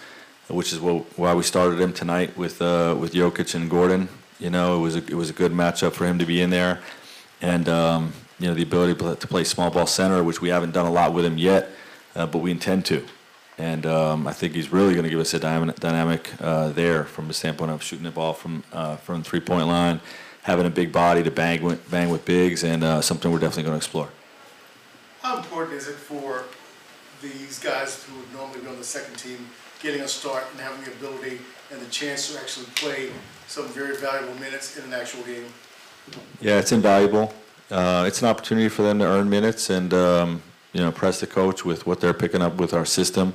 which 0.50 0.72
is 0.72 0.80
what, 0.80 1.06
why 1.18 1.34
we 1.34 1.42
started 1.42 1.80
him 1.80 1.94
tonight 1.94 2.38
with 2.38 2.62
uh, 2.62 2.96
with 3.00 3.14
Jokic 3.14 3.56
and 3.56 3.72
Gordon. 3.72 4.10
You 4.40 4.52
know, 4.52 4.78
it 4.78 4.82
was 4.82 4.96
a, 4.98 5.00
it 5.00 5.16
was 5.16 5.32
a 5.32 5.34
good 5.34 5.52
matchup 5.52 5.94
for 5.94 6.06
him 6.06 6.20
to 6.20 6.26
be 6.26 6.42
in 6.42 6.50
there, 6.52 6.82
and 7.44 7.70
um, 7.70 8.14
you 8.40 8.48
know 8.48 8.56
the 8.56 8.64
ability 8.64 8.96
to 8.96 9.28
play 9.28 9.44
small 9.44 9.70
ball 9.70 9.86
center, 9.86 10.24
which 10.24 10.42
we 10.42 10.50
haven't 10.50 10.72
done 10.72 10.88
a 10.88 10.92
lot 10.92 11.14
with 11.14 11.26
him 11.26 11.38
yet, 11.38 11.70
uh, 12.16 12.26
but 12.26 12.40
we 12.40 12.50
intend 12.50 12.86
to. 12.88 13.06
And 13.60 13.86
um, 13.86 14.26
I 14.26 14.34
think 14.34 14.56
he's 14.56 14.72
really 14.72 14.94
going 14.94 15.04
to 15.04 15.12
give 15.12 15.20
us 15.20 15.32
a 15.36 15.40
dynamic, 15.40 16.32
uh, 16.42 16.70
there 16.70 17.04
from 17.04 17.28
the 17.28 17.36
standpoint 17.36 17.70
of 17.70 17.84
shooting 17.84 18.06
the 18.06 18.12
ball 18.12 18.34
from 18.34 18.64
uh, 18.74 18.96
from 18.96 19.22
three 19.22 19.42
point 19.42 19.68
line 19.68 20.02
having 20.44 20.66
a 20.66 20.70
big 20.70 20.92
body 20.92 21.24
to 21.24 21.32
bang 21.32 21.62
with, 21.62 21.90
bang 21.90 22.10
with 22.10 22.26
bigs, 22.26 22.64
and 22.64 22.84
uh, 22.84 23.02
something 23.02 23.32
we're 23.32 23.40
definitely 23.40 23.64
going 23.64 23.74
to 23.74 23.78
explore. 23.78 24.10
How 25.22 25.38
important 25.38 25.78
is 25.78 25.88
it 25.88 25.96
for 25.96 26.44
these 27.22 27.60
guys 27.60 28.04
who 28.04 28.20
would 28.20 28.34
normally 28.34 28.60
be 28.60 28.68
on 28.68 28.78
the 28.78 28.84
second 28.84 29.16
team 29.16 29.48
getting 29.82 30.02
a 30.02 30.08
start 30.08 30.46
and 30.52 30.60
having 30.60 30.84
the 30.84 30.92
ability 30.92 31.40
and 31.72 31.82
the 31.82 31.90
chance 31.90 32.32
to 32.32 32.40
actually 32.40 32.66
play 32.76 33.10
some 33.48 33.70
very 33.70 33.96
valuable 33.96 34.36
minutes 34.36 34.78
in 34.78 34.84
an 34.84 34.94
actual 34.94 35.24
game? 35.24 35.46
Yeah, 36.42 36.60
it's 36.60 36.72
invaluable. 36.72 37.34
Uh, 37.72 38.06
it's 38.08 38.22
an 38.22 38.28
opportunity 38.28 38.70
for 38.70 38.84
them 38.84 39.00
to 39.00 39.06
earn 39.06 39.30
minutes 39.30 39.70
and 39.70 39.94
um, 39.94 40.42
you 40.74 40.82
know 40.82 40.88
impress 40.88 41.20
the 41.20 41.28
coach 41.28 41.64
with 41.66 41.88
what 41.88 42.00
they're 42.00 42.14
picking 42.14 42.42
up 42.42 42.56
with 42.56 42.74
our 42.74 42.86
system. 42.86 43.34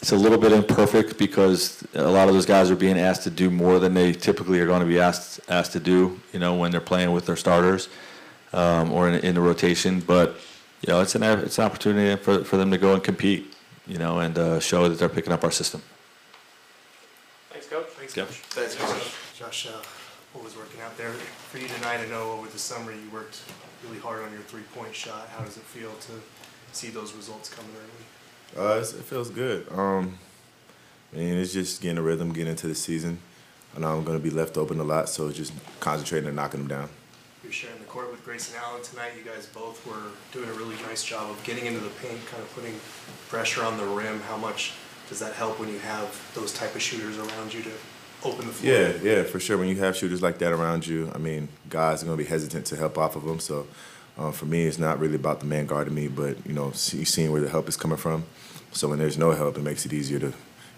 It's 0.00 0.12
a 0.12 0.16
little 0.16 0.38
bit 0.38 0.52
imperfect 0.52 1.16
because 1.18 1.82
a 1.94 2.10
lot 2.10 2.28
of 2.28 2.34
those 2.34 2.44
guys 2.44 2.70
are 2.70 2.76
being 2.76 2.98
asked 2.98 3.22
to 3.22 3.30
do 3.30 3.50
more 3.50 3.78
than 3.78 3.94
they 3.94 4.12
typically 4.12 4.60
are 4.60 4.66
going 4.66 4.80
to 4.80 4.86
be 4.86 5.00
asked 5.00 5.40
asked 5.48 5.72
to 5.72 5.80
do. 5.80 6.20
You 6.32 6.40
know, 6.40 6.54
when 6.54 6.70
they're 6.70 6.80
playing 6.80 7.12
with 7.12 7.26
their 7.26 7.36
starters 7.36 7.88
um, 8.52 8.92
or 8.92 9.08
in, 9.08 9.14
in, 9.24 9.34
the 9.34 9.40
rotation. 9.40 10.00
But 10.00 10.36
you 10.82 10.92
know, 10.92 11.00
it's 11.00 11.14
an 11.14 11.22
it's 11.22 11.58
an 11.58 11.64
opportunity 11.64 12.22
for 12.22 12.44
for 12.44 12.56
them 12.56 12.70
to 12.70 12.78
go 12.78 12.94
and 12.94 13.02
compete. 13.02 13.54
You 13.86 13.98
know, 13.98 14.20
and 14.20 14.38
uh, 14.38 14.60
show 14.60 14.88
that 14.88 14.98
they're 14.98 15.10
picking 15.10 15.32
up 15.32 15.44
our 15.44 15.50
system. 15.50 15.82
Thanks, 17.50 17.66
coach. 17.66 17.86
Thanks, 17.88 18.16
Yep. 18.16 18.26
coach. 18.26 18.36
Thanks, 18.36 18.74
Coach. 18.76 19.12
Josh, 19.38 19.66
uh, 19.66 19.70
what 19.72 19.78
was 19.78 19.82
working 19.82 19.93
out 20.84 20.96
there 20.98 21.10
for 21.10 21.58
you 21.58 21.66
tonight? 21.66 22.00
I 22.00 22.06
know 22.06 22.32
over 22.32 22.48
the 22.48 22.58
summer 22.58 22.92
you 22.92 23.10
worked 23.10 23.40
really 23.86 23.98
hard 23.98 24.22
on 24.22 24.32
your 24.32 24.42
three-point 24.42 24.94
shot. 24.94 25.28
How 25.28 25.42
does 25.42 25.56
it 25.56 25.62
feel 25.62 25.90
to 25.92 26.12
see 26.72 26.88
those 26.88 27.14
results 27.14 27.48
coming 27.48 27.70
early? 27.72 28.66
Uh, 28.66 28.80
it 28.80 28.86
feels 28.86 29.30
good. 29.30 29.66
Um, 29.72 30.18
and 31.14 31.38
it's 31.38 31.52
just 31.52 31.80
getting 31.80 31.98
a 31.98 32.02
rhythm, 32.02 32.32
getting 32.32 32.50
into 32.50 32.66
the 32.66 32.74
season. 32.74 33.18
I 33.74 33.80
know 33.80 33.96
I'm 33.96 34.04
going 34.04 34.18
to 34.18 34.22
be 34.22 34.30
left 34.30 34.58
open 34.58 34.78
a 34.78 34.84
lot, 34.84 35.08
so 35.08 35.32
just 35.32 35.52
concentrating 35.80 36.28
and 36.28 36.36
knocking 36.36 36.60
them 36.60 36.68
down. 36.68 36.88
You're 37.42 37.52
sharing 37.52 37.78
the 37.78 37.84
court 37.84 38.10
with 38.10 38.24
Grayson 38.24 38.56
Allen 38.62 38.82
tonight. 38.82 39.12
You 39.16 39.24
guys 39.24 39.46
both 39.46 39.84
were 39.86 40.12
doing 40.32 40.48
a 40.48 40.52
really 40.52 40.76
nice 40.82 41.02
job 41.02 41.30
of 41.30 41.42
getting 41.44 41.66
into 41.66 41.80
the 41.80 41.90
paint, 41.90 42.24
kind 42.26 42.42
of 42.42 42.54
putting 42.54 42.74
pressure 43.28 43.64
on 43.64 43.76
the 43.78 43.86
rim. 43.86 44.20
How 44.20 44.36
much 44.36 44.72
does 45.08 45.18
that 45.20 45.34
help 45.34 45.58
when 45.58 45.70
you 45.70 45.78
have 45.78 46.30
those 46.34 46.52
type 46.52 46.74
of 46.74 46.82
shooters 46.82 47.18
around 47.18 47.52
you 47.52 47.62
to 47.62 47.70
open 48.24 48.46
the 48.46 48.52
floor? 48.52 48.72
Yeah, 48.72 48.92
yeah, 49.02 49.22
for 49.22 49.40
sure. 49.40 49.58
When 49.58 49.68
you 49.68 49.76
have 49.76 49.96
shooters 49.96 50.22
like 50.22 50.38
that 50.38 50.52
around 50.52 50.86
you, 50.86 51.10
I 51.14 51.18
mean, 51.18 51.48
guys 51.68 52.02
are 52.02 52.06
going 52.06 52.18
to 52.18 52.24
be 52.24 52.28
hesitant 52.28 52.66
to 52.66 52.76
help 52.76 52.98
off 52.98 53.16
of 53.16 53.24
them. 53.24 53.40
So 53.40 53.66
uh, 54.18 54.30
for 54.30 54.46
me, 54.46 54.64
it's 54.64 54.78
not 54.78 54.98
really 54.98 55.16
about 55.16 55.40
the 55.40 55.46
man 55.46 55.66
guarding 55.66 55.94
me, 55.94 56.08
but 56.08 56.36
you 56.46 56.52
know, 56.52 56.72
see, 56.72 57.04
seeing 57.04 57.32
where 57.32 57.40
the 57.40 57.48
help 57.48 57.68
is 57.68 57.76
coming 57.76 57.98
from. 57.98 58.24
So 58.72 58.88
when 58.88 58.98
there's 58.98 59.18
no 59.18 59.32
help, 59.32 59.56
it 59.56 59.62
makes 59.62 59.86
it 59.86 59.92
easier 59.92 60.18
to, 60.18 60.32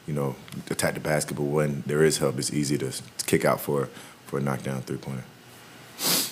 you 0.07 0.15
know, 0.15 0.37
attack 0.71 0.95
the 0.95 1.01
basketball. 1.01 1.47
When 1.47 1.83
there 1.87 2.05
is 2.05 2.19
help, 2.19 2.39
it's 2.39 2.53
easy 2.53 2.77
to, 2.79 2.91
to 2.91 3.25
kick 3.27 3.45
out 3.45 3.61
for 3.61 3.89
for 4.27 4.39
a 4.39 4.43
knockdown 4.43 4.83
three 4.83 4.99
pointer. 4.99 5.25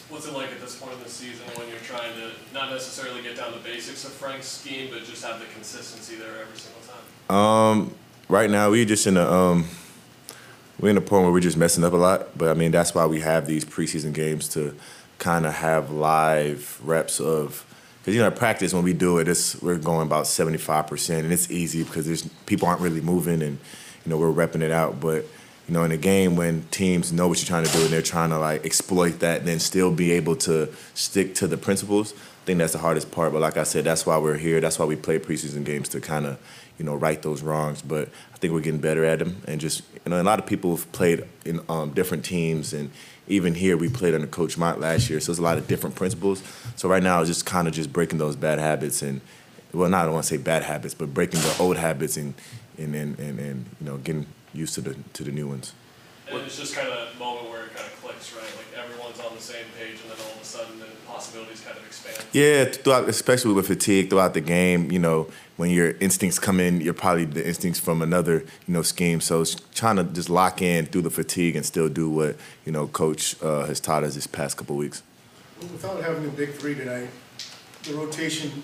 What's 0.08 0.26
it 0.26 0.34
like 0.34 0.50
at 0.50 0.60
this 0.60 0.76
point 0.76 0.92
in 0.94 1.02
the 1.02 1.08
season 1.08 1.46
when 1.56 1.68
you're 1.68 1.78
trying 1.78 2.12
to 2.14 2.30
not 2.52 2.70
necessarily 2.70 3.22
get 3.22 3.36
down 3.36 3.52
the 3.52 3.58
basics 3.58 4.04
of 4.04 4.12
Frank's 4.12 4.46
scheme, 4.46 4.90
but 4.92 5.04
just 5.04 5.24
have 5.24 5.40
the 5.40 5.46
consistency 5.46 6.16
there 6.16 6.40
every 6.40 6.58
single 6.58 6.82
time? 6.82 7.34
Um, 7.34 7.94
right 8.28 8.50
now 8.50 8.70
we're 8.70 8.84
just 8.84 9.06
in 9.06 9.16
a 9.16 9.24
um, 9.24 9.64
we're 10.80 10.90
in 10.90 10.96
a 10.96 11.00
point 11.00 11.24
where 11.24 11.32
we're 11.32 11.40
just 11.40 11.56
messing 11.56 11.84
up 11.84 11.92
a 11.92 11.96
lot. 11.96 12.36
But 12.36 12.48
I 12.48 12.54
mean 12.54 12.70
that's 12.70 12.94
why 12.94 13.06
we 13.06 13.20
have 13.20 13.46
these 13.46 13.64
preseason 13.64 14.12
games 14.12 14.48
to 14.50 14.74
kind 15.18 15.46
of 15.46 15.54
have 15.54 15.90
live 15.90 16.80
reps 16.82 17.20
of 17.20 17.64
because 18.04 18.16
you 18.16 18.20
know, 18.20 18.26
at 18.26 18.36
practice 18.36 18.74
when 18.74 18.84
we 18.84 18.92
do 18.92 19.16
it, 19.16 19.28
it's 19.28 19.60
we're 19.62 19.78
going 19.78 20.06
about 20.06 20.26
seventy 20.26 20.58
five 20.58 20.86
percent, 20.86 21.24
and 21.24 21.32
it's 21.32 21.50
easy 21.50 21.82
because 21.84 22.04
there's 22.04 22.22
people 22.44 22.68
aren't 22.68 22.82
really 22.82 23.00
moving, 23.00 23.42
and 23.42 23.58
you 24.04 24.10
know 24.10 24.18
we're 24.18 24.30
repping 24.30 24.60
it 24.60 24.70
out. 24.70 25.00
But 25.00 25.24
you 25.66 25.72
know, 25.72 25.84
in 25.84 25.90
a 25.90 25.96
game 25.96 26.36
when 26.36 26.64
teams 26.70 27.12
know 27.12 27.28
what 27.28 27.38
you're 27.38 27.46
trying 27.46 27.64
to 27.64 27.72
do 27.72 27.82
and 27.82 27.88
they're 27.88 28.02
trying 28.02 28.28
to 28.28 28.38
like 28.38 28.66
exploit 28.66 29.20
that, 29.20 29.38
and 29.38 29.48
then 29.48 29.58
still 29.58 29.90
be 29.90 30.12
able 30.12 30.36
to 30.36 30.68
stick 30.92 31.34
to 31.36 31.46
the 31.46 31.56
principles, 31.56 32.12
I 32.12 32.44
think 32.44 32.58
that's 32.58 32.74
the 32.74 32.78
hardest 32.78 33.10
part. 33.10 33.32
But 33.32 33.40
like 33.40 33.56
I 33.56 33.62
said, 33.62 33.84
that's 33.84 34.04
why 34.04 34.18
we're 34.18 34.36
here. 34.36 34.60
That's 34.60 34.78
why 34.78 34.84
we 34.84 34.96
play 34.96 35.18
preseason 35.18 35.64
games 35.64 35.88
to 35.90 36.00
kind 36.02 36.26
of 36.26 36.38
you 36.78 36.84
know 36.84 36.94
right 36.94 37.20
those 37.22 37.42
wrongs. 37.42 37.82
But 37.82 38.08
I 38.32 38.36
think 38.38 38.52
we're 38.52 38.60
getting 38.60 38.80
better 38.80 39.04
at 39.04 39.18
them, 39.18 39.42
and 39.46 39.60
just 39.60 39.82
you 40.04 40.10
know, 40.10 40.20
a 40.20 40.22
lot 40.22 40.38
of 40.38 40.46
people 40.46 40.76
have 40.76 40.90
played 40.92 41.24
in 41.44 41.60
um, 41.68 41.90
different 41.90 42.24
teams 42.24 42.72
and 42.72 42.90
even 43.26 43.54
here 43.54 43.76
we 43.76 43.88
played 43.88 44.14
under 44.14 44.26
Coach 44.26 44.58
Mott 44.58 44.80
last 44.80 45.08
year, 45.08 45.20
so 45.20 45.32
it's 45.32 45.38
a 45.38 45.42
lot 45.42 45.56
of 45.56 45.66
different 45.66 45.96
principles. 45.96 46.42
So 46.76 46.88
right 46.88 47.02
now 47.02 47.20
it's 47.20 47.30
just 47.30 47.46
kind 47.46 47.66
of 47.66 47.74
just 47.74 47.92
breaking 47.92 48.18
those 48.18 48.36
bad 48.36 48.58
habits 48.58 49.02
and 49.02 49.20
well, 49.72 49.88
not 49.88 50.02
I 50.02 50.04
don't 50.04 50.14
want 50.14 50.24
to 50.26 50.28
say 50.28 50.36
bad 50.36 50.62
habits, 50.62 50.94
but 50.94 51.12
breaking 51.12 51.40
the 51.40 51.56
old 51.58 51.76
habits 51.76 52.16
and 52.16 52.34
and, 52.78 52.94
and, 52.94 53.18
and, 53.18 53.38
and 53.38 53.66
you 53.80 53.86
know 53.86 53.96
getting 53.98 54.26
used 54.52 54.74
to 54.74 54.80
the 54.80 54.94
to 55.14 55.24
the 55.24 55.32
new 55.32 55.48
ones. 55.48 55.72
And 56.30 56.40
it's 56.40 56.58
just 56.58 56.74
kind 56.74 56.88
of 56.88 56.94
that 56.94 57.18
moment 57.18 57.50
where 57.50 57.64
it 57.64 57.74
kind 57.74 57.86
of 57.86 58.02
clicks, 58.02 58.32
right? 58.34 58.42
Like 58.56 58.84
everyone's 58.84 59.20
on 59.20 59.34
the 59.34 59.42
same 59.42 59.66
page, 59.78 60.00
and 60.02 60.10
then 60.10 60.18
all 60.26 60.32
of 60.32 60.40
a 60.40 60.44
sudden, 60.44 60.78
the 60.78 60.86
possibilities 61.06 61.60
kind 61.60 61.76
of 61.76 61.84
expand. 61.84 62.24
Yeah, 62.32 62.64
throughout, 62.64 63.08
especially 63.08 63.52
with 63.52 63.66
fatigue 63.66 64.08
throughout 64.08 64.32
the 64.32 64.40
game, 64.40 64.90
you 64.90 64.98
know, 64.98 65.28
when 65.56 65.70
your 65.70 65.92
instincts 65.98 66.38
come 66.38 66.60
in, 66.60 66.80
you're 66.80 66.94
probably 66.94 67.26
the 67.26 67.46
instincts 67.46 67.78
from 67.78 68.00
another, 68.00 68.40
you 68.66 68.74
know, 68.74 68.82
scheme. 68.82 69.20
So 69.20 69.42
it's 69.42 69.56
trying 69.74 69.96
to 69.96 70.04
just 70.04 70.30
lock 70.30 70.62
in 70.62 70.86
through 70.86 71.02
the 71.02 71.10
fatigue 71.10 71.56
and 71.56 71.64
still 71.64 71.88
do 71.88 72.08
what 72.08 72.36
you 72.64 72.72
know, 72.72 72.86
coach 72.86 73.40
uh, 73.42 73.66
has 73.66 73.78
taught 73.78 74.04
us 74.04 74.14
this 74.14 74.26
past 74.26 74.56
couple 74.56 74.76
weeks. 74.76 75.02
Without 75.60 76.02
having 76.02 76.24
a 76.24 76.32
big 76.32 76.54
three 76.54 76.74
tonight, 76.74 77.08
the 77.84 77.94
rotation 77.94 78.62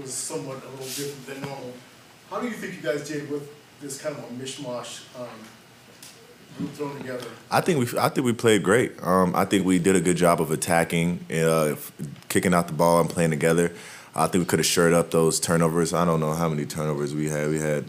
was 0.00 0.12
somewhat 0.12 0.62
a 0.62 0.70
little 0.70 0.86
different 0.86 1.26
than 1.26 1.40
normal. 1.42 1.72
How 2.30 2.40
do 2.40 2.48
you 2.48 2.54
think 2.54 2.76
you 2.76 2.82
guys 2.82 3.08
did 3.08 3.30
with 3.30 3.52
this 3.80 4.00
kind 4.00 4.16
of 4.16 4.24
a 4.24 4.28
mishmash 4.28 5.04
um, 5.20 5.28
group 6.56 6.72
thrown 6.72 6.96
together? 6.98 7.26
I 7.50 7.60
think 7.60 7.78
we 7.78 7.98
I 7.98 8.08
think 8.08 8.24
we 8.24 8.32
played 8.32 8.62
great. 8.62 8.92
Um, 9.02 9.34
I 9.34 9.44
think 9.44 9.64
we 9.66 9.78
did 9.78 9.96
a 9.96 10.00
good 10.00 10.16
job 10.16 10.40
of 10.40 10.50
attacking, 10.50 11.24
uh, 11.32 11.76
kicking 12.28 12.54
out 12.54 12.66
the 12.68 12.74
ball 12.74 13.00
and 13.00 13.08
playing 13.08 13.30
together. 13.30 13.72
I 14.14 14.26
think 14.28 14.42
we 14.42 14.46
could 14.46 14.58
have 14.58 14.66
shored 14.66 14.94
up 14.94 15.10
those 15.10 15.38
turnovers. 15.38 15.92
I 15.92 16.04
don't 16.04 16.20
know 16.20 16.32
how 16.32 16.48
many 16.48 16.64
turnovers 16.64 17.14
we 17.14 17.28
had. 17.28 17.50
We 17.50 17.58
had 17.60 17.84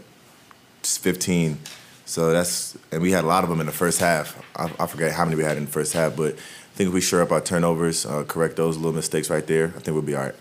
just 0.82 1.00
15. 1.00 1.58
So 2.04 2.30
that's 2.32 2.76
and 2.92 3.02
we 3.02 3.12
had 3.12 3.24
a 3.24 3.26
lot 3.26 3.44
of 3.44 3.50
them 3.50 3.60
in 3.60 3.66
the 3.66 3.72
first 3.72 4.00
half. 4.00 4.40
I, 4.56 4.70
I 4.78 4.86
forget 4.86 5.12
how 5.12 5.24
many 5.24 5.36
we 5.36 5.44
had 5.44 5.56
in 5.56 5.64
the 5.64 5.70
first 5.70 5.92
half, 5.92 6.16
but 6.16 6.34
I 6.34 6.74
think 6.74 6.88
if 6.88 6.94
we 6.94 7.00
shore 7.00 7.22
up 7.22 7.32
our 7.32 7.40
turnovers, 7.40 8.06
uh, 8.06 8.24
correct 8.24 8.56
those 8.56 8.76
little 8.76 8.92
mistakes 8.92 9.30
right 9.30 9.46
there, 9.46 9.66
I 9.76 9.80
think 9.80 9.88
we'll 9.88 10.02
be 10.02 10.14
all 10.14 10.24
right. 10.24 10.34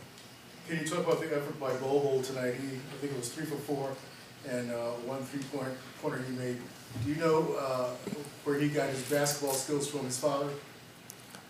Can 0.67 0.79
you 0.79 0.85
talk 0.85 0.99
about 0.99 1.19
the 1.21 1.27
effort 1.27 1.59
by 1.59 1.73
Bol 1.75 2.01
Bol 2.01 2.21
tonight? 2.21 2.55
He, 2.55 2.75
I 2.75 2.97
think 2.99 3.13
it 3.13 3.17
was 3.17 3.29
three 3.29 3.45
for 3.45 3.55
four, 3.55 3.89
and 4.49 4.69
uh, 4.69 4.91
one 5.05 5.23
three-point 5.23 5.73
pointer 6.01 6.21
he 6.29 6.35
made. 6.35 6.57
Do 7.03 7.09
you 7.09 7.15
know 7.15 7.55
uh, 7.59 7.89
where 8.43 8.59
he 8.59 8.69
got 8.69 8.89
his 8.89 9.01
basketball 9.03 9.53
skills 9.53 9.87
from 9.87 10.05
his 10.05 10.17
father? 10.17 10.49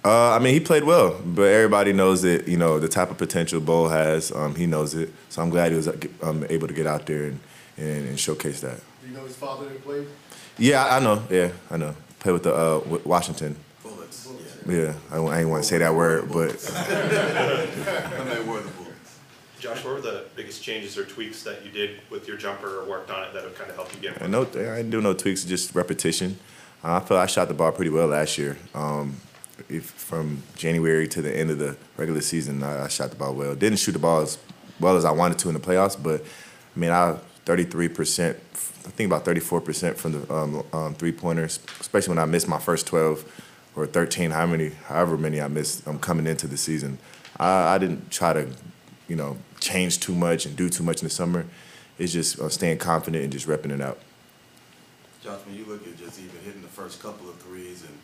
Uh, 0.06 0.32
I 0.32 0.39
mean, 0.39 0.54
he 0.54 0.60
played 0.60 0.84
well, 0.84 1.19
but 1.26 1.43
everybody 1.43 1.91
knows 1.91 2.21
that 2.21 2.47
you 2.47 2.56
know 2.56 2.80
the 2.80 2.88
type 2.88 3.12
of 3.12 3.17
potential 3.17 3.60
Bol 3.60 3.89
has. 3.89 4.32
Um, 4.32 4.56
he 4.56 4.65
knows 4.65 4.93
it, 4.93 5.12
so 5.30 5.41
I'm 5.41 5.50
glad 5.50 5.71
he 5.71 5.76
was 5.78 5.89
um, 6.21 6.45
able 6.50 6.67
to 6.67 6.73
get 6.73 6.88
out 6.88 7.06
there 7.08 7.26
and, 7.26 7.39
and, 7.78 8.08
and 8.10 8.19
showcase 8.19 8.62
that. 8.62 8.80
Do 9.02 9.10
you 9.10 9.13
know 9.17 9.26
his 9.26 9.36
father 9.36 9.67
that 9.67 9.84
played? 9.84 10.08
Yeah, 10.58 10.86
I 10.86 11.00
know. 11.00 11.23
Yeah, 11.30 11.52
I 11.69 11.78
know. 11.78 11.95
Played 12.19 12.34
with 12.34 12.43
the 12.43 12.56
uh, 12.56 13.00
Washington. 13.04 13.58
Bullets. 13.84 14.30
Yeah, 14.67 14.93
I, 15.12 15.17
I 15.17 15.39
ain't 15.39 15.50
want 15.50 15.63
to 15.63 15.69
say 15.69 15.80
that 15.80 15.93
word, 15.93 16.32
but 16.32 16.56
I 16.76 18.36
mean, 18.36 18.47
were 18.47 18.62
the 18.62 18.69
bullets. 18.69 18.87
Josh, 19.60 19.84
what 19.84 19.96
were 19.96 20.02
the 20.02 20.26
biggest 20.36 20.63
changes 20.63 20.98
or 20.98 21.06
tweaks 21.06 21.43
that 21.43 21.65
you 21.65 21.72
did 21.72 22.00
with 22.10 22.28
your 22.28 22.38
jumper 22.38 22.80
or 22.80 22.86
worked 22.86 23.10
on 23.10 23.24
it 23.24 23.34
that 23.34 23.43
have 23.43 23.56
kind 23.56 23.70
of 23.70 23.76
helped 23.76 23.96
you 23.96 24.02
get 24.02 24.22
I 24.22 24.28
no, 24.28 24.41
I 24.41 24.46
didn't 24.46 24.91
do 24.91 25.02
no 25.02 25.13
tweaks, 25.13 25.43
just 25.43 25.74
repetition. 25.74 26.38
Uh, 26.84 26.96
I 26.96 27.00
feel 27.00 27.17
I 27.17 27.26
shot 27.26 27.48
the 27.48 27.54
ball 27.54 27.72
pretty 27.72 27.89
well 27.89 28.08
last 28.08 28.38
year. 28.38 28.58
Um, 28.76 29.17
if 29.70 29.86
from 29.86 30.43
January 30.56 31.08
to 31.08 31.22
the 31.22 31.36
end 31.36 31.50
of 31.50 31.58
the 31.58 31.76
regular 31.98 32.22
season, 32.22 32.62
I, 32.62 32.86
I 32.86 32.88
shot 32.88 33.10
the 33.10 33.15
ball 33.15 33.34
well. 33.34 33.56
Didn't 33.56 33.80
shoot 33.80 33.93
the 33.93 34.00
ball 34.00 34.22
as 34.22 34.38
well 34.80 34.96
as 34.96 35.06
I 35.06 35.12
wanted 35.12 35.39
to 35.39 35.48
in 35.48 35.56
the 35.56 35.60
playoffs, 35.60 36.02
but 36.02 36.22
I 36.76 36.80
mean, 36.80 36.91
I 36.91 37.17
33 37.46 37.88
percent, 37.89 38.38
I 38.54 38.89
think 38.91 39.08
about 39.10 39.26
34 39.26 39.62
percent 39.62 39.98
from 39.98 40.12
the 40.12 40.34
um, 40.34 40.63
um, 40.72 40.93
three 40.93 41.12
pointers, 41.12 41.60
especially 41.80 42.10
when 42.10 42.20
I 42.20 42.26
missed 42.26 42.48
my 42.48 42.60
first 42.60 42.86
12 42.86 43.43
or 43.76 43.86
13, 43.86 44.32
how 44.32 44.46
many, 44.46 44.70
however 44.88 45.17
many 45.17 45.39
I 45.39 45.48
missed 45.48 45.88
um, 45.88 46.00
coming 46.00 46.28
into 46.28 46.48
the 46.48 46.58
season. 46.58 46.98
I, 47.39 47.76
I 47.76 47.78
didn't 47.78 48.10
try 48.10 48.34
to, 48.34 48.48
you 49.08 49.15
know, 49.15 49.38
change 49.60 50.00
too 50.00 50.13
much 50.13 50.46
and 50.46 50.56
do 50.56 50.70
too 50.70 50.84
much 50.84 51.02
in 51.02 51.06
the 51.06 51.13
summer. 51.13 51.46
It's 51.98 52.13
just 52.13 52.39
uh, 52.39 52.50
staying 52.50 52.78
confident 52.78 53.24
and 53.24 53.34
just 53.34 53.48
repping 53.48 53.72
it 53.72 53.82
out. 53.82 54.00
Josh, 55.24 55.39
when 55.46 55.56
you 55.56 55.65
look 55.65 55.86
at 55.88 55.98
just 55.98 56.20
even 56.20 56.39
hitting 56.43 56.62
the 56.62 56.67
first 56.67 57.02
couple 57.02 57.30
of 57.30 57.36
threes 57.38 57.84
and 57.84 57.98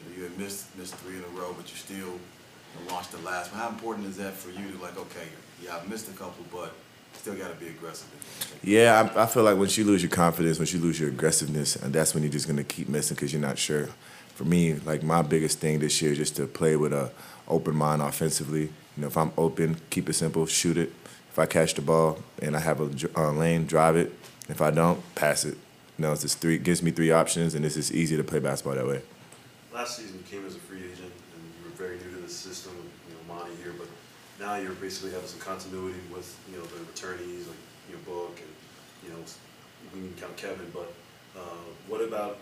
you, 0.00 0.10
know, 0.10 0.16
you 0.16 0.22
had 0.24 0.38
missed 0.38 0.76
missed 0.76 0.94
three 0.96 1.16
in 1.16 1.24
a 1.24 1.40
row, 1.40 1.54
but 1.56 1.70
you 1.70 1.76
still 1.76 2.18
launched 2.90 3.12
the 3.12 3.18
last 3.18 3.52
one. 3.52 3.60
How 3.60 3.68
important 3.68 4.06
is 4.06 4.16
that 4.16 4.32
for 4.32 4.50
you 4.50 4.70
to 4.70 4.82
like, 4.82 4.98
okay, 4.98 5.28
yeah, 5.62 5.76
I've 5.76 5.88
missed 5.88 6.08
a 6.08 6.12
couple, 6.12 6.44
but 6.50 6.72
still 7.12 7.34
got 7.34 7.48
to 7.48 7.54
be 7.56 7.68
aggressive. 7.68 8.08
Yeah, 8.62 9.10
I, 9.14 9.22
I 9.22 9.26
feel 9.26 9.44
like 9.44 9.56
once 9.56 9.76
you 9.76 9.84
lose 9.84 10.02
your 10.02 10.10
confidence, 10.10 10.58
once 10.58 10.72
you 10.72 10.80
lose 10.80 10.98
your 10.98 11.08
aggressiveness, 11.08 11.76
and 11.76 11.92
that's 11.92 12.14
when 12.14 12.22
you're 12.22 12.32
just 12.32 12.48
gonna 12.48 12.64
keep 12.64 12.88
missing 12.88 13.14
because 13.14 13.32
you're 13.32 13.42
not 13.42 13.58
sure. 13.58 13.88
For 14.34 14.44
me, 14.44 14.74
like 14.74 15.02
my 15.02 15.22
biggest 15.22 15.60
thing 15.60 15.78
this 15.78 16.02
year 16.02 16.12
is 16.12 16.18
just 16.18 16.36
to 16.36 16.46
play 16.46 16.76
with 16.76 16.92
a 16.92 17.12
open 17.46 17.76
mind 17.76 18.02
offensively. 18.02 18.70
You 18.96 19.02
know, 19.02 19.06
if 19.08 19.16
I'm 19.16 19.32
open, 19.36 19.76
keep 19.90 20.08
it 20.08 20.12
simple, 20.14 20.46
shoot 20.46 20.76
it. 20.76 20.92
If 21.30 21.38
I 21.38 21.46
catch 21.46 21.74
the 21.74 21.82
ball 21.82 22.20
and 22.40 22.56
I 22.56 22.60
have 22.60 22.80
a 22.80 22.90
uh, 23.16 23.32
lane, 23.32 23.66
drive 23.66 23.96
it. 23.96 24.12
If 24.48 24.62
I 24.62 24.70
don't, 24.70 25.02
pass 25.14 25.44
it. 25.44 25.58
You 25.98 26.02
know, 26.02 26.12
it's 26.12 26.22
just 26.22 26.38
three 26.38 26.58
gives 26.58 26.82
me 26.82 26.90
three 26.90 27.10
options, 27.10 27.54
and 27.54 27.64
it's 27.64 27.74
just 27.74 27.92
easy 27.92 28.16
to 28.16 28.24
play 28.24 28.38
basketball 28.38 28.74
that 28.74 28.86
way. 28.86 29.02
Last 29.72 29.96
season 29.96 30.18
you 30.18 30.24
came 30.30 30.46
as 30.46 30.54
a 30.54 30.58
free 30.60 30.78
agent 30.78 31.10
and 31.34 31.42
you 31.58 31.64
were 31.64 31.76
very 31.76 31.96
new 31.98 32.16
to 32.16 32.22
the 32.22 32.28
system, 32.28 32.72
you 33.08 33.14
know, 33.14 33.34
Monty 33.34 33.54
here, 33.62 33.72
but 33.76 33.88
now 34.38 34.54
you're 34.56 34.72
basically 34.72 35.10
having 35.10 35.26
some 35.26 35.40
continuity 35.40 35.98
with, 36.12 36.38
you 36.50 36.56
know, 36.56 36.64
the 36.64 36.78
returnees 36.86 37.48
like, 37.48 37.56
you 37.90 37.96
know, 37.96 38.02
Book 38.06 38.38
and, 38.38 38.52
you 39.02 39.10
know, 39.10 39.22
we 39.92 40.00
can 40.00 40.14
count 40.14 40.36
Kevin, 40.36 40.70
but, 40.72 40.94
uh, 41.36 41.66
what 41.88 42.00
about 42.00 42.38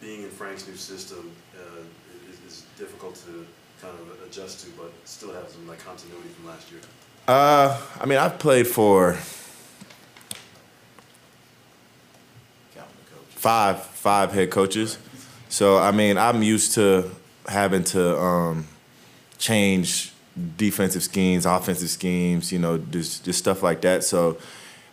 being 0.00 0.22
in 0.22 0.30
Frank's 0.30 0.66
new 0.66 0.76
system, 0.76 1.30
uh, 1.54 1.82
is, 2.30 2.40
is 2.46 2.64
difficult 2.78 3.14
to 3.26 3.46
kind 3.80 3.94
of 3.98 4.26
adjust 4.26 4.64
to, 4.64 4.70
but 4.72 4.92
still 5.04 5.32
have 5.32 5.48
some 5.48 5.66
like 5.66 5.84
continuity 5.84 6.28
from 6.28 6.46
last 6.46 6.70
year? 6.70 6.80
Uh, 7.26 7.80
I 8.00 8.06
mean, 8.06 8.18
I've 8.18 8.38
played 8.38 8.66
for 8.66 9.14
five 13.28 13.82
five 13.82 14.32
head 14.32 14.50
coaches, 14.50 14.98
so 15.48 15.78
I 15.78 15.90
mean, 15.92 16.18
I'm 16.18 16.42
used 16.42 16.74
to 16.74 17.10
having 17.46 17.84
to 17.84 18.18
um, 18.18 18.66
change 19.38 20.12
defensive 20.56 21.02
schemes, 21.02 21.46
offensive 21.46 21.90
schemes, 21.90 22.52
you 22.52 22.58
know, 22.58 22.78
just 22.78 23.24
just 23.24 23.38
stuff 23.38 23.62
like 23.62 23.80
that. 23.82 24.04
So. 24.04 24.38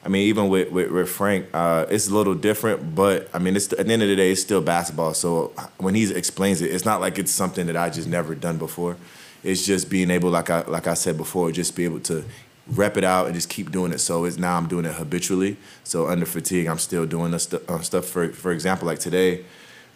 I 0.08 0.10
mean, 0.10 0.30
even 0.30 0.48
with, 0.48 0.72
with, 0.72 0.89
with 0.89 1.10
Frank, 1.10 1.48
uh, 1.54 1.86
it's 1.89 2.08
a 2.08 2.13
little 2.13 2.34
different, 2.34 2.96
but 2.96 3.30
I 3.34 3.39
mean, 3.39 3.58
it's 3.58 3.74
at 3.74 3.88
the 3.88 3.91
end 3.91 4.02
of 4.02 4.08
the 4.08 4.15
day, 4.15 4.32
it's 4.32 4.41
still 4.41 4.62
basketball. 4.62 5.13
So 5.13 5.52
when 5.80 5.96
he 5.96 6.10
explains 6.15 6.62
it, 6.62 6.72
it's 6.72 6.86
not 6.86 7.02
like 7.02 7.20
it's 7.20 7.30
something 7.30 7.67
that 7.67 7.76
I 7.76 7.89
just 7.89 8.08
never 8.08 8.34
done 8.34 8.58
before. 8.58 8.96
It's 9.43 9.65
just 9.65 9.89
being 9.89 10.10
able, 10.10 10.30
like 10.30 10.50
I 10.50 10.62
like 10.62 10.88
I 10.88 10.93
said 10.93 11.17
before, 11.17 11.52
just 11.52 11.76
be 11.76 11.84
able 11.84 12.00
to 12.12 12.24
rep 12.67 12.96
it 12.96 13.04
out 13.04 13.26
and 13.26 13.36
just 13.36 13.50
keep 13.50 13.70
doing 13.70 13.91
it. 13.91 14.00
So 14.00 14.24
it's 14.24 14.38
now 14.38 14.56
I'm 14.56 14.70
doing 14.70 14.86
it 14.86 14.93
habitually. 14.93 15.58
So 15.84 16.08
under 16.08 16.26
fatigue, 16.26 16.67
I'm 16.67 16.80
still 16.80 17.06
doing 17.06 17.32
the 17.32 17.39
st- 17.39 17.70
um, 17.70 17.84
stuff. 17.84 18.06
For 18.06 18.30
for 18.30 18.54
example, 18.54 18.88
like 18.88 19.00
today, 19.00 19.43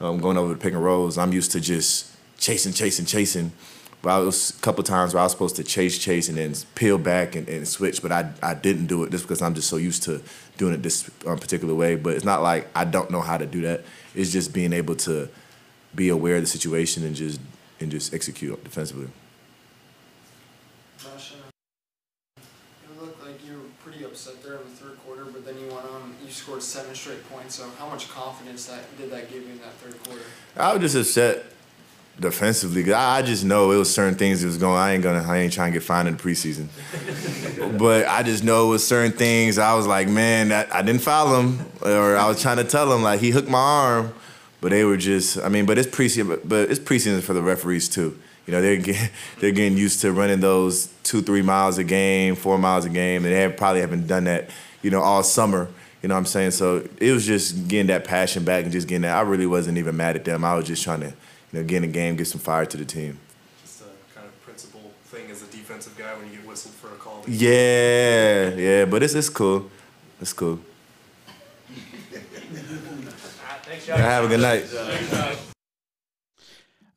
I'm 0.01 0.07
um, 0.07 0.19
going 0.19 0.35
over 0.35 0.53
the 0.53 0.59
pick 0.59 0.73
and 0.73 0.83
rolls. 0.83 1.17
I'm 1.17 1.31
used 1.31 1.53
to 1.53 1.61
just 1.61 2.13
chasing, 2.37 2.73
chasing, 2.73 3.05
chasing. 3.05 3.53
But 4.01 4.09
I 4.09 4.19
was 4.19 4.57
a 4.57 4.61
couple 4.61 4.83
times 4.83 5.13
where 5.13 5.21
I 5.21 5.25
was 5.25 5.31
supposed 5.31 5.55
to 5.57 5.63
chase, 5.63 5.99
chase, 5.99 6.27
and 6.27 6.37
then 6.37 6.55
peel 6.73 6.97
back 6.97 7.35
and, 7.35 7.47
and 7.47 7.67
switch, 7.67 8.01
but 8.01 8.11
I, 8.11 8.31
I 8.41 8.55
didn't 8.55 8.87
do 8.87 9.03
it 9.03 9.11
just 9.11 9.25
because 9.25 9.41
I'm 9.43 9.53
just 9.53 9.69
so 9.69 9.77
used 9.77 10.03
to 10.03 10.21
doing 10.57 10.73
it 10.73 10.81
this 10.81 11.09
um, 11.27 11.37
particular 11.37 11.75
way. 11.75 11.95
But 11.95 12.15
it's 12.15 12.25
not 12.25 12.41
like 12.41 12.67
I 12.75 12.83
don't 12.83 13.11
know 13.11 13.21
how 13.21 13.37
to 13.37 13.45
do 13.45 13.61
that. 13.61 13.83
It's 14.15 14.31
just 14.31 14.53
being 14.53 14.73
able 14.73 14.95
to 14.95 15.29
be 15.93 16.09
aware 16.09 16.37
of 16.37 16.41
the 16.41 16.47
situation 16.47 17.03
and 17.03 17.15
just 17.15 17.39
and 17.79 17.91
just 17.91 18.13
execute 18.13 18.63
defensively. 18.63 19.07
Josh, 20.97 21.33
you 22.33 23.01
looked 23.01 23.23
like 23.23 23.45
you 23.45 23.53
were 23.53 23.69
pretty 23.83 24.03
upset 24.03 24.41
there 24.43 24.55
in 24.55 24.63
the 24.63 24.69
third 24.69 24.97
quarter, 25.05 25.25
but 25.25 25.45
then 25.45 25.59
you 25.59 25.65
went 25.67 25.85
on, 25.85 26.15
you 26.25 26.31
scored 26.31 26.63
seven 26.63 26.95
straight 26.95 27.27
points. 27.29 27.55
So 27.55 27.69
how 27.77 27.87
much 27.87 28.09
confidence 28.09 28.65
that 28.65 28.97
did 28.97 29.11
that 29.11 29.29
give 29.31 29.43
you 29.43 29.51
in 29.51 29.59
that 29.59 29.73
third 29.73 30.03
quarter? 30.03 30.23
I 30.55 30.73
was 30.73 30.91
just 30.91 31.09
upset 31.09 31.45
defensively. 32.19 32.83
'cause 32.83 32.93
I, 32.93 33.17
I 33.17 33.21
just 33.21 33.43
know 33.43 33.71
it 33.71 33.77
was 33.77 33.93
certain 33.93 34.15
things 34.15 34.41
that 34.41 34.47
was 34.47 34.57
going. 34.57 34.77
I 34.77 34.93
ain't 34.93 35.03
gonna. 35.03 35.23
I 35.27 35.37
ain't 35.37 35.53
trying 35.53 35.71
to 35.71 35.79
get 35.79 35.83
fined 35.85 36.07
in 36.07 36.17
the 36.17 36.21
preseason. 36.23 36.67
but 37.77 38.07
I 38.07 38.23
just 38.23 38.43
know 38.43 38.67
it 38.67 38.69
was 38.69 38.87
certain 38.87 39.11
things. 39.11 39.57
I 39.57 39.73
was 39.73 39.87
like, 39.87 40.07
man, 40.07 40.49
that, 40.49 40.73
I 40.73 40.81
didn't 40.81 41.01
foul 41.01 41.39
him, 41.39 41.65
or 41.81 42.15
I 42.17 42.27
was 42.27 42.41
trying 42.41 42.57
to 42.57 42.63
tell 42.63 42.91
him 42.93 43.01
like 43.03 43.19
he 43.19 43.31
hooked 43.31 43.49
my 43.49 43.59
arm, 43.59 44.13
but 44.59 44.71
they 44.71 44.83
were 44.83 44.97
just. 44.97 45.37
I 45.39 45.49
mean, 45.49 45.65
but 45.65 45.77
it's 45.77 45.89
preseason. 45.89 46.27
But, 46.27 46.47
but 46.47 46.69
it's 46.69 46.79
preseason 46.79 47.21
for 47.21 47.33
the 47.33 47.41
referees 47.41 47.89
too. 47.89 48.19
You 48.47 48.53
know, 48.53 48.61
they're 48.61 48.77
getting, 48.77 49.09
they're 49.39 49.51
getting 49.51 49.77
used 49.77 50.01
to 50.01 50.11
running 50.11 50.39
those 50.39 50.87
two, 51.03 51.21
three 51.21 51.41
miles 51.41 51.77
a 51.77 51.83
game, 51.83 52.35
four 52.35 52.57
miles 52.57 52.85
a 52.85 52.89
game, 52.89 53.23
and 53.25 53.33
they 53.33 53.41
have, 53.41 53.55
probably 53.57 53.81
haven't 53.81 54.07
done 54.07 54.25
that, 54.25 54.49
you 54.81 54.91
know, 54.91 55.01
all 55.01 55.23
summer. 55.23 55.67
You 56.01 56.09
know 56.09 56.15
what 56.15 56.19
I'm 56.19 56.25
saying? 56.25 56.51
So 56.51 56.87
it 56.99 57.11
was 57.11 57.27
just 57.27 57.67
getting 57.67 57.87
that 57.87 58.05
passion 58.05 58.43
back 58.43 58.63
and 58.63 58.71
just 58.71 58.87
getting 58.87 59.03
that. 59.03 59.15
I 59.15 59.21
really 59.21 59.45
wasn't 59.45 59.77
even 59.77 59.95
mad 59.95 60.15
at 60.15 60.25
them. 60.25 60.43
I 60.43 60.55
was 60.55 60.65
just 60.65 60.83
trying 60.83 61.01
to, 61.01 61.13
you 61.51 61.59
know, 61.59 61.65
get 61.65 61.77
in 61.77 61.81
the 61.83 61.87
game, 61.87 62.15
get 62.15 62.27
some 62.27 62.39
fire 62.39 62.65
to 62.65 62.77
the 62.77 62.85
team. 62.85 63.19
Just 63.63 63.81
a 63.81 63.85
kind 64.15 64.27
of 64.27 64.41
principal 64.41 64.91
thing 65.05 65.29
as 65.29 65.41
a 65.41 65.47
defensive 65.47 65.97
guy 65.97 66.13
when 66.15 66.29
you 66.31 66.37
get 66.37 66.47
whistled 66.47 66.73
for 66.75 66.87
a 66.87 66.97
call. 66.97 67.23
Yeah, 67.27 68.49
yeah, 68.49 68.85
but 68.85 69.03
it's 69.03 69.13
it's 69.13 69.29
cool. 69.29 69.69
It's 70.19 70.33
cool. 70.33 70.59
Thanks, 73.63 73.87
Yeah, 73.87 73.97
have 73.97 74.25
a 74.25 74.27
good 74.27 74.41
night. 74.41 74.65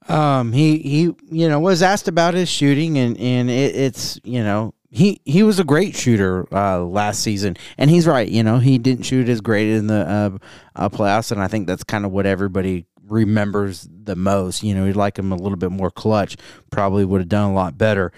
Um, 0.08 0.52
he 0.52 0.78
he, 0.78 1.14
you 1.30 1.48
know, 1.48 1.60
was 1.60 1.82
asked 1.82 2.08
about 2.08 2.34
his 2.34 2.48
shooting, 2.48 2.98
and 2.98 3.18
and 3.18 3.48
it, 3.48 3.74
it's 3.74 4.20
you 4.22 4.42
know 4.42 4.74
he 4.90 5.20
he 5.24 5.42
was 5.42 5.58
a 5.58 5.64
great 5.64 5.96
shooter 5.96 6.46
uh, 6.54 6.80
last 6.80 7.20
season, 7.22 7.56
and 7.78 7.90
he's 7.90 8.06
right. 8.06 8.28
You 8.28 8.42
know, 8.42 8.58
he 8.58 8.78
didn't 8.78 9.04
shoot 9.04 9.28
as 9.28 9.40
great 9.40 9.68
in 9.68 9.86
the 9.86 10.08
uh, 10.08 10.38
uh, 10.76 10.88
playoffs, 10.88 11.32
and 11.32 11.40
I 11.40 11.48
think 11.48 11.66
that's 11.66 11.84
kind 11.84 12.04
of 12.04 12.12
what 12.12 12.26
everybody 12.26 12.86
remembers 13.06 13.88
the 13.90 14.16
most. 14.16 14.62
You 14.62 14.74
know, 14.74 14.86
he'd 14.86 14.96
like 14.96 15.18
him 15.18 15.32
a 15.32 15.36
little 15.36 15.58
bit 15.58 15.70
more 15.70 15.90
clutch. 15.90 16.36
Probably 16.70 17.04
would 17.04 17.20
have 17.20 17.28
done 17.28 17.50
a 17.50 17.54
lot 17.54 17.78
better. 17.78 18.12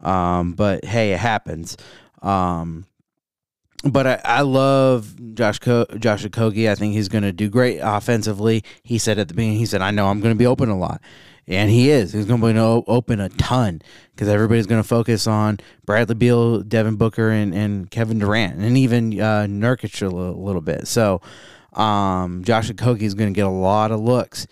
Um, 0.00 0.52
but 0.52 0.84
hey, 0.84 1.12
it 1.12 1.18
happens. 1.18 1.76
Um, 2.22 2.86
but 3.84 4.06
I, 4.06 4.20
I 4.24 4.40
love 4.42 5.14
Josh 5.34 5.58
Co- 5.58 5.86
Josh 5.98 6.24
Okogie. 6.24 6.70
I 6.70 6.74
think 6.74 6.94
he's 6.94 7.08
going 7.08 7.24
to 7.24 7.32
do 7.32 7.48
great 7.48 7.78
offensively. 7.78 8.62
He 8.82 8.98
said 8.98 9.18
at 9.18 9.28
the 9.28 9.34
beginning, 9.34 9.58
he 9.58 9.66
said, 9.66 9.80
"I 9.82 9.90
know 9.90 10.08
I'm 10.08 10.20
going 10.20 10.34
to 10.34 10.38
be 10.38 10.46
open 10.46 10.68
a 10.68 10.78
lot," 10.78 11.00
and 11.46 11.70
he 11.70 11.90
is. 11.90 12.12
He's 12.12 12.26
going 12.26 12.40
to 12.40 12.52
be 12.52 12.58
open 12.58 13.20
a 13.20 13.30
ton 13.30 13.80
because 14.10 14.28
everybody's 14.28 14.66
going 14.66 14.82
to 14.82 14.88
focus 14.88 15.26
on 15.26 15.60
Bradley 15.86 16.14
Beal, 16.14 16.60
Devin 16.60 16.96
Booker, 16.96 17.30
and, 17.30 17.54
and 17.54 17.90
Kevin 17.90 18.18
Durant, 18.18 18.60
and 18.60 18.76
even 18.76 19.18
uh, 19.18 19.46
Nurkic 19.48 20.02
a 20.02 20.10
little, 20.10 20.42
little 20.44 20.60
bit. 20.60 20.86
So 20.86 21.22
um, 21.72 22.42
Josh 22.44 22.70
Okogie 22.70 23.02
is 23.02 23.14
going 23.14 23.32
to 23.32 23.36
get 23.36 23.46
a 23.46 23.50
lot 23.50 23.92
of 23.92 24.00
looks, 24.00 24.46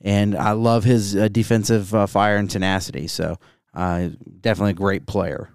and 0.00 0.36
I 0.36 0.52
love 0.52 0.84
his 0.84 1.14
uh, 1.16 1.28
defensive 1.28 1.94
uh, 1.94 2.06
fire 2.06 2.36
and 2.36 2.50
tenacity. 2.50 3.06
So 3.08 3.38
uh, 3.74 4.08
definitely 4.40 4.72
a 4.72 4.74
great 4.74 5.06
player. 5.06 5.50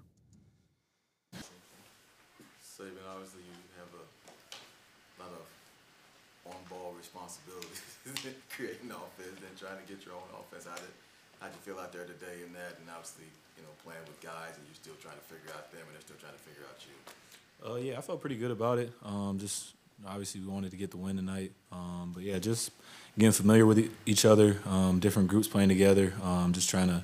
Saben, 2.62 3.02
obviously 3.10 3.42
you 3.42 3.54
have 3.78 3.90
a 3.94 5.22
lot 5.22 5.32
of 5.34 6.52
on-ball 6.52 6.94
responsibilities, 6.96 7.82
creating 8.54 8.90
offense 8.90 9.38
and 9.42 9.58
trying 9.58 9.78
to 9.78 9.86
get 9.92 10.04
your 10.06 10.14
own 10.14 10.28
offense. 10.38 10.66
How 10.66 10.76
did 10.76 10.94
how 11.40 11.46
did 11.46 11.54
you 11.54 11.72
feel 11.72 11.80
out 11.80 11.92
there 11.92 12.06
today 12.06 12.42
in 12.46 12.52
that, 12.54 12.78
and 12.78 12.86
obviously 12.90 13.26
you 13.56 13.62
know 13.62 13.74
playing 13.82 14.02
with 14.06 14.18
guys 14.22 14.54
and 14.58 14.66
you're 14.66 14.78
still 14.78 14.98
trying 15.02 15.18
to 15.18 15.26
figure 15.26 15.50
out 15.54 15.70
them, 15.70 15.82
and 15.86 15.94
they're 15.94 16.06
still 16.06 16.18
trying 16.18 16.34
to 16.34 16.44
figure 16.46 16.62
out 16.66 16.78
you. 16.86 16.94
Uh, 17.58 17.76
yeah, 17.76 17.98
I 17.98 18.00
felt 18.02 18.20
pretty 18.20 18.36
good 18.36 18.50
about 18.50 18.78
it. 18.78 18.92
Um, 19.02 19.38
just 19.38 19.74
obviously 20.06 20.40
we 20.40 20.46
wanted 20.46 20.70
to 20.70 20.76
get 20.76 20.90
the 20.90 20.96
win 20.96 21.16
tonight, 21.16 21.52
um, 21.72 22.12
but 22.14 22.22
yeah, 22.22 22.38
just 22.38 22.70
getting 23.18 23.32
familiar 23.32 23.66
with 23.66 23.90
each 24.06 24.24
other, 24.24 24.58
um, 24.66 25.00
different 25.00 25.28
groups 25.28 25.48
playing 25.48 25.68
together, 25.68 26.12
um, 26.22 26.52
just 26.52 26.70
trying 26.70 26.88
to 26.88 27.02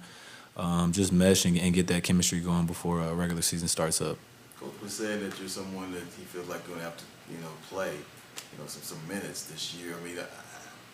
um, 0.56 0.92
just 0.92 1.12
mesh 1.12 1.44
and, 1.44 1.58
and 1.58 1.74
get 1.74 1.86
that 1.88 2.02
chemistry 2.02 2.40
going 2.40 2.66
before 2.66 3.00
uh, 3.00 3.12
regular 3.14 3.42
season 3.42 3.68
starts 3.68 4.00
up. 4.00 4.16
Coach 4.60 4.72
was 4.82 4.92
saying 4.92 5.20
that 5.28 5.38
you're 5.38 5.48
someone 5.48 5.92
that 5.92 6.02
he 6.16 6.24
feels 6.24 6.48
like 6.48 6.66
going 6.66 6.78
to 6.78 6.84
have 6.84 6.96
to, 6.96 7.04
you 7.30 7.38
know, 7.38 7.48
play, 7.68 7.92
you 7.92 8.58
know, 8.58 8.66
some, 8.66 8.82
some 8.82 9.08
minutes 9.08 9.44
this 9.46 9.74
year. 9.74 9.94
I 10.00 10.04
mean, 10.04 10.16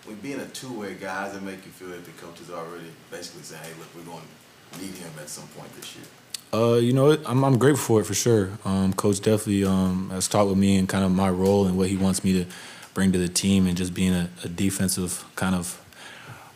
with 0.07 0.23
being 0.23 0.41
a 0.41 0.47
two-way 0.47 0.95
guy, 0.95 1.27
does 1.27 1.37
it 1.37 1.43
make 1.43 1.65
you 1.67 1.73
feel 1.73 1.91
that 1.91 2.05
the 2.05 2.13
coach 2.13 2.41
is 2.41 2.51
already 2.51 2.91
basically 3.11 3.43
saying, 3.43 3.63
hey, 3.63 3.73
look, 3.79 3.89
we're 3.95 4.11
going 4.11 4.25
to 4.73 4.81
need 4.81 4.95
him 4.95 5.13
at 5.21 5.29
some 5.29 5.47
point 5.49 5.71
this 5.77 5.95
year? 5.97 6.05
Uh, 6.53 6.75
you 6.75 6.93
know. 6.93 7.13
I'm 7.27 7.45
I'm 7.45 7.59
grateful 7.59 7.85
for 7.97 8.01
it 8.01 8.05
for 8.05 8.15
sure. 8.15 8.51
Um, 8.65 8.93
Coach 8.93 9.21
definitely 9.21 9.65
um, 9.65 10.11
has 10.11 10.27
talked 10.27 10.49
with 10.49 10.59
me 10.59 10.77
and 10.79 10.89
kind 10.89 11.05
of 11.05 11.13
my 11.13 11.31
role 11.31 11.67
and 11.67 11.79
what 11.79 11.89
he 11.89 11.97
wants 11.97 12.25
me 12.25 12.33
to 12.33 12.51
bring 12.93 13.13
to 13.13 13.19
the 13.19 13.29
team 13.29 13.67
and 13.67 13.77
just 13.77 13.95
being 13.95 14.13
a, 14.13 14.29
a 14.43 14.49
defensive 14.49 15.25
kind 15.37 15.55
of 15.55 15.81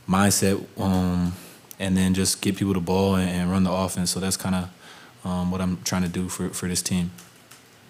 mindset, 0.09 0.65
um, 0.81 1.33
and 1.79 1.97
then 1.97 2.13
just 2.13 2.43
get 2.43 2.57
people 2.57 2.75
the 2.75 2.81
ball 2.81 3.15
and, 3.15 3.31
and 3.31 3.51
run 3.51 3.63
the 3.63 3.71
offense. 3.71 4.11
So 4.11 4.19
that's 4.21 4.37
kind 4.37 4.57
of 4.57 4.71
um, 5.25 5.51
what 5.51 5.61
I'm 5.61 5.81
trying 5.85 6.03
to 6.03 6.09
do 6.09 6.29
for 6.29 6.49
for 6.51 6.69
this 6.69 6.83
team. 6.83 7.13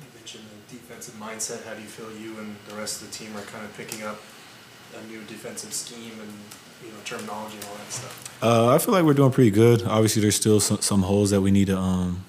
You 0.00 0.18
mentioned 0.18 0.44
the 0.68 0.74
defensive 0.76 1.14
mindset. 1.14 1.64
How 1.66 1.72
do 1.72 1.80
you 1.80 1.88
feel 1.88 2.12
you 2.20 2.38
and 2.38 2.54
the 2.68 2.74
rest 2.74 3.00
of 3.00 3.10
the 3.10 3.16
team 3.16 3.34
are 3.34 3.42
kind 3.42 3.64
of 3.64 3.74
picking 3.76 4.02
up 4.04 4.20
a 4.94 5.02
new 5.10 5.22
defensive 5.22 5.72
scheme 5.72 6.20
and 6.20 6.32
you 6.82 6.90
know 6.90 6.98
terminology 7.04 7.56
and 7.56 7.64
all 7.66 7.76
that 7.76 7.92
stuff? 7.92 8.42
Uh, 8.42 8.74
I 8.74 8.78
feel 8.78 8.92
like 8.92 9.04
we're 9.04 9.14
doing 9.14 9.30
pretty 9.30 9.50
good. 9.50 9.82
Obviously, 9.84 10.22
there's 10.22 10.36
still 10.36 10.60
some, 10.60 10.80
some 10.80 11.02
holes 11.02 11.30
that 11.30 11.40
we 11.40 11.50
need 11.50 11.68
to. 11.68 11.78
Um, 11.78 12.24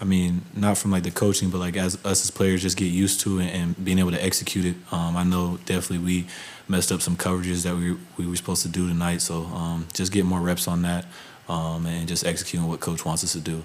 I 0.00 0.04
mean, 0.04 0.42
not 0.54 0.78
from 0.78 0.92
like 0.92 1.02
the 1.02 1.10
coaching, 1.10 1.50
but 1.50 1.58
like 1.58 1.76
as 1.76 1.96
us 2.04 2.24
as 2.24 2.30
players, 2.30 2.62
just 2.62 2.76
get 2.76 2.86
used 2.86 3.20
to 3.20 3.40
it 3.40 3.52
and 3.52 3.84
being 3.84 3.98
able 3.98 4.12
to 4.12 4.24
execute 4.24 4.64
it. 4.64 4.76
Um, 4.92 5.16
I 5.16 5.24
know 5.24 5.58
definitely 5.66 5.98
we 5.98 6.26
messed 6.68 6.92
up 6.92 7.02
some 7.02 7.16
coverages 7.16 7.64
that 7.64 7.74
we 7.74 7.96
we 8.16 8.26
were 8.26 8.36
supposed 8.36 8.62
to 8.62 8.68
do 8.68 8.88
tonight. 8.88 9.20
So 9.20 9.44
um, 9.46 9.88
just 9.92 10.12
get 10.12 10.24
more 10.24 10.40
reps 10.40 10.68
on 10.68 10.82
that 10.82 11.06
um, 11.48 11.86
and 11.86 12.06
just 12.06 12.24
executing 12.24 12.68
what 12.68 12.80
coach 12.80 13.04
wants 13.04 13.24
us 13.24 13.32
to 13.32 13.40
do. 13.40 13.62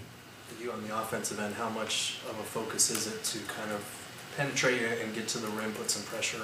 For 0.48 0.64
you 0.64 0.72
on 0.72 0.84
the 0.88 0.98
offensive 0.98 1.40
end, 1.40 1.54
how 1.56 1.70
much 1.70 2.20
of 2.30 2.40
a 2.40 2.44
focus 2.44 2.90
is 2.90 3.08
it 3.08 3.24
to 3.24 3.40
kind 3.54 3.72
of 3.72 3.84
penetrate 4.36 4.82
and 4.82 5.14
get 5.14 5.28
to 5.30 5.38
the 5.38 5.48
rim, 5.50 5.72
put 5.74 5.92
some 5.92 6.04
pressure 6.04 6.42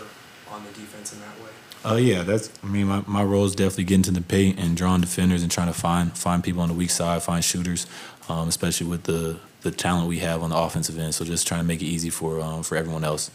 on 0.51 0.63
the 0.63 0.71
defense 0.71 1.13
in 1.13 1.19
that 1.21 1.39
way? 1.39 1.51
Uh, 1.85 1.95
yeah, 1.95 2.23
that's. 2.23 2.51
I 2.61 2.67
mean, 2.67 2.87
my, 2.87 3.03
my 3.07 3.23
role 3.23 3.45
is 3.45 3.55
definitely 3.55 3.85
getting 3.85 4.03
to 4.03 4.11
the 4.11 4.21
paint 4.21 4.59
and 4.59 4.75
drawing 4.75 5.01
defenders 5.01 5.43
and 5.43 5.51
trying 5.51 5.67
to 5.67 5.73
find 5.73 6.15
find 6.17 6.43
people 6.43 6.61
on 6.61 6.67
the 6.67 6.75
weak 6.75 6.89
side, 6.89 7.23
find 7.23 7.43
shooters, 7.43 7.87
um, 8.27 8.49
especially 8.49 8.87
with 8.87 9.03
the 9.03 9.39
the 9.61 9.71
talent 9.71 10.07
we 10.07 10.19
have 10.19 10.43
on 10.43 10.49
the 10.49 10.57
offensive 10.57 10.97
end. 10.97 11.15
So 11.15 11.23
just 11.23 11.47
trying 11.47 11.61
to 11.61 11.65
make 11.65 11.81
it 11.81 11.85
easy 11.85 12.09
for 12.09 12.41
um, 12.41 12.63
for 12.63 12.75
everyone 12.75 13.03
else. 13.03 13.31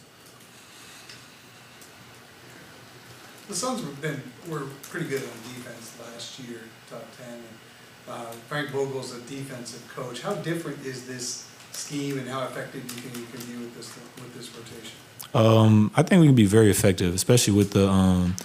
The 3.49 3.55
Suns 3.55 3.81
have 3.81 4.01
been, 4.01 4.23
were 4.49 4.67
pretty 4.83 5.07
good 5.07 5.23
on 5.23 5.29
defense 5.55 5.99
last 6.01 6.39
year, 6.41 6.61
top 6.91 7.05
ten. 7.19 7.35
and 7.35 7.43
uh, 8.09 8.31
Frank 8.49 8.71
Vogel's 8.71 9.15
a 9.15 9.21
defensive 9.23 9.87
coach. 9.95 10.21
How 10.21 10.35
different 10.35 10.85
is 10.85 11.07
this 11.07 11.49
scheme 11.73 12.19
and 12.19 12.29
how 12.29 12.45
effective 12.45 12.87
do 12.87 12.95
you 12.95 13.01
think 13.01 13.17
you 13.17 13.27
can 13.39 13.47
be 13.53 13.65
with 13.65 13.77
this, 13.77 13.95
with 14.17 14.35
this 14.35 14.49
rotation? 14.55 14.97
Um, 15.35 15.91
I 15.97 16.03
think 16.03 16.21
we 16.21 16.27
can 16.27 16.37
be 16.37 16.47
very 16.47 16.71
effective, 16.71 17.15
especially 17.15 17.55
with 17.55 17.73
the. 17.73 17.89
Um, 17.89 18.37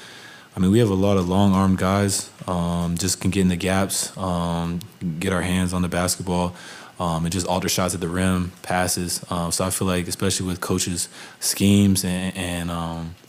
I 0.56 0.60
mean, 0.60 0.72
we 0.72 0.80
have 0.80 0.90
a 0.90 0.96
lot 0.96 1.18
of 1.18 1.30
long 1.30 1.54
armed 1.54 1.78
guys. 1.78 2.30
Um, 2.48 2.98
just 2.98 3.22
can 3.22 3.30
get 3.30 3.42
in 3.42 3.48
the 3.48 3.56
gaps, 3.56 4.18
um, 4.18 4.80
get 5.20 5.32
our 5.32 5.44
hands 5.44 5.72
on 5.74 5.84
the 5.84 5.88
basketball, 5.88 6.56
um, 7.00 7.24
and 7.24 7.32
just 7.32 7.48
alter 7.48 7.70
shots 7.70 7.94
at 7.94 8.02
the 8.02 8.10
rim, 8.10 8.52
passes. 8.64 9.24
Um, 9.30 9.52
so 9.52 9.64
I 9.64 9.70
feel 9.70 9.88
like, 9.88 10.08
especially 10.08 10.48
with 10.48 10.60
coaches' 10.60 11.08
schemes 11.40 12.04
and, 12.04 12.36
and 12.36 12.70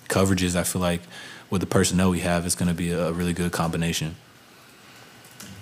coverages, 0.09 0.57
I 0.57 0.65
feel 0.65 0.81
like 0.81 1.03
with 1.51 1.61
the 1.61 1.67
personnel 1.67 2.11
we 2.11 2.21
have, 2.21 2.47
it's 2.47 2.55
going 2.55 2.69
to 2.69 2.75
be 2.75 2.91
a 2.91 3.13
really 3.13 3.33
good 3.33 3.53
combination. 3.53 4.17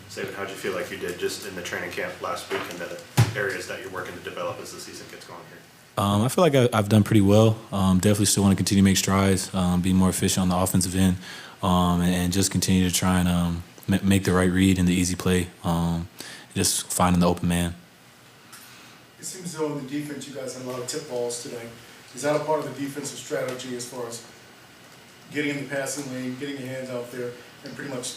Saben, 0.08 0.34
how'd 0.34 0.48
you 0.48 0.54
feel 0.54 0.74
like 0.74 0.90
you 0.90 0.96
did 0.96 1.18
just 1.18 1.46
in 1.46 1.54
the 1.54 1.62
training 1.62 1.90
camp 1.90 2.20
last 2.22 2.50
week 2.50 2.62
and 2.70 2.78
the 2.78 3.00
areas 3.36 3.66
that 3.68 3.80
you're 3.80 3.90
working 3.90 4.16
to 4.16 4.20
develop 4.20 4.58
as 4.60 4.72
the 4.72 4.80
season 4.80 5.06
gets 5.10 5.26
going 5.26 5.40
here? 5.48 5.57
Um, 5.98 6.22
I 6.22 6.28
feel 6.28 6.44
like 6.44 6.54
I, 6.54 6.68
I've 6.72 6.88
done 6.88 7.02
pretty 7.02 7.22
well. 7.22 7.58
Um, 7.72 7.98
definitely 7.98 8.26
still 8.26 8.44
want 8.44 8.52
to 8.52 8.56
continue 8.56 8.82
to 8.82 8.84
make 8.84 8.96
strides, 8.96 9.52
um, 9.52 9.80
be 9.80 9.92
more 9.92 10.08
efficient 10.08 10.42
on 10.42 10.48
the 10.48 10.56
offensive 10.56 10.94
end, 10.94 11.16
um, 11.60 12.00
and, 12.00 12.14
and 12.14 12.32
just 12.32 12.52
continue 12.52 12.88
to 12.88 12.94
try 12.94 13.18
and 13.18 13.28
um, 13.28 13.64
ma- 13.88 13.98
make 14.04 14.22
the 14.22 14.32
right 14.32 14.48
read 14.48 14.78
and 14.78 14.86
the 14.86 14.94
easy 14.94 15.16
play, 15.16 15.48
um, 15.64 16.06
just 16.54 16.92
finding 16.92 17.18
the 17.18 17.26
open 17.26 17.48
man. 17.48 17.74
It 19.18 19.24
seems 19.24 19.52
though 19.54 19.76
in 19.76 19.84
the 19.84 19.90
defense, 19.90 20.28
you 20.28 20.36
guys 20.36 20.56
had 20.56 20.64
a 20.66 20.70
lot 20.70 20.78
of 20.78 20.86
tip 20.86 21.10
balls 21.10 21.42
today. 21.42 21.66
Is 22.14 22.22
that 22.22 22.36
a 22.36 22.44
part 22.44 22.60
of 22.60 22.72
the 22.72 22.80
defensive 22.80 23.18
strategy 23.18 23.74
as 23.74 23.84
far 23.84 24.06
as 24.06 24.24
getting 25.32 25.58
in 25.58 25.64
the 25.64 25.74
passing 25.74 26.12
lane, 26.14 26.36
getting 26.38 26.58
your 26.60 26.68
hands 26.68 26.90
out 26.90 27.10
there, 27.10 27.32
and 27.64 27.74
pretty 27.74 27.92
much 27.92 28.14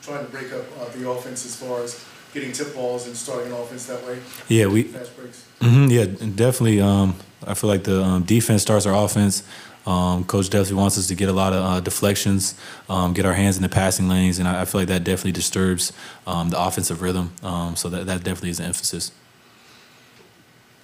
trying 0.00 0.24
to 0.24 0.30
break 0.30 0.52
up 0.52 0.64
uh, 0.80 0.88
the 0.96 1.08
offense 1.08 1.44
as 1.44 1.56
far 1.56 1.82
as 1.82 2.04
getting 2.32 2.52
tip 2.52 2.74
balls 2.74 3.06
and 3.06 3.16
starting 3.16 3.52
an 3.52 3.58
offense 3.58 3.86
that 3.86 4.04
way? 4.06 4.18
Yeah, 4.48 4.66
we. 4.66 4.84
Fast 4.84 5.16
breaks. 5.16 5.44
hmm 5.60 5.86
yeah, 5.88 6.04
definitely. 6.04 6.80
Um, 6.80 7.16
I 7.46 7.54
feel 7.54 7.68
like 7.68 7.84
the 7.84 8.02
um, 8.02 8.22
defense 8.22 8.62
starts 8.62 8.86
our 8.86 9.04
offense. 9.04 9.42
Um, 9.84 10.22
Coach 10.24 10.48
definitely 10.48 10.76
wants 10.76 10.96
us 10.96 11.08
to 11.08 11.16
get 11.16 11.28
a 11.28 11.32
lot 11.32 11.52
of 11.52 11.64
uh, 11.64 11.80
deflections, 11.80 12.54
um, 12.88 13.14
get 13.14 13.26
our 13.26 13.32
hands 13.32 13.56
in 13.56 13.62
the 13.62 13.68
passing 13.68 14.08
lanes, 14.08 14.38
and 14.38 14.46
I, 14.46 14.60
I 14.60 14.64
feel 14.64 14.80
like 14.80 14.88
that 14.88 15.02
definitely 15.02 15.32
disturbs 15.32 15.92
um, 16.24 16.50
the 16.50 16.62
offensive 16.62 17.02
rhythm. 17.02 17.32
Um, 17.42 17.74
so 17.74 17.88
that, 17.88 18.06
that 18.06 18.18
definitely 18.22 18.50
is 18.50 18.60
an 18.60 18.66
emphasis. 18.66 19.10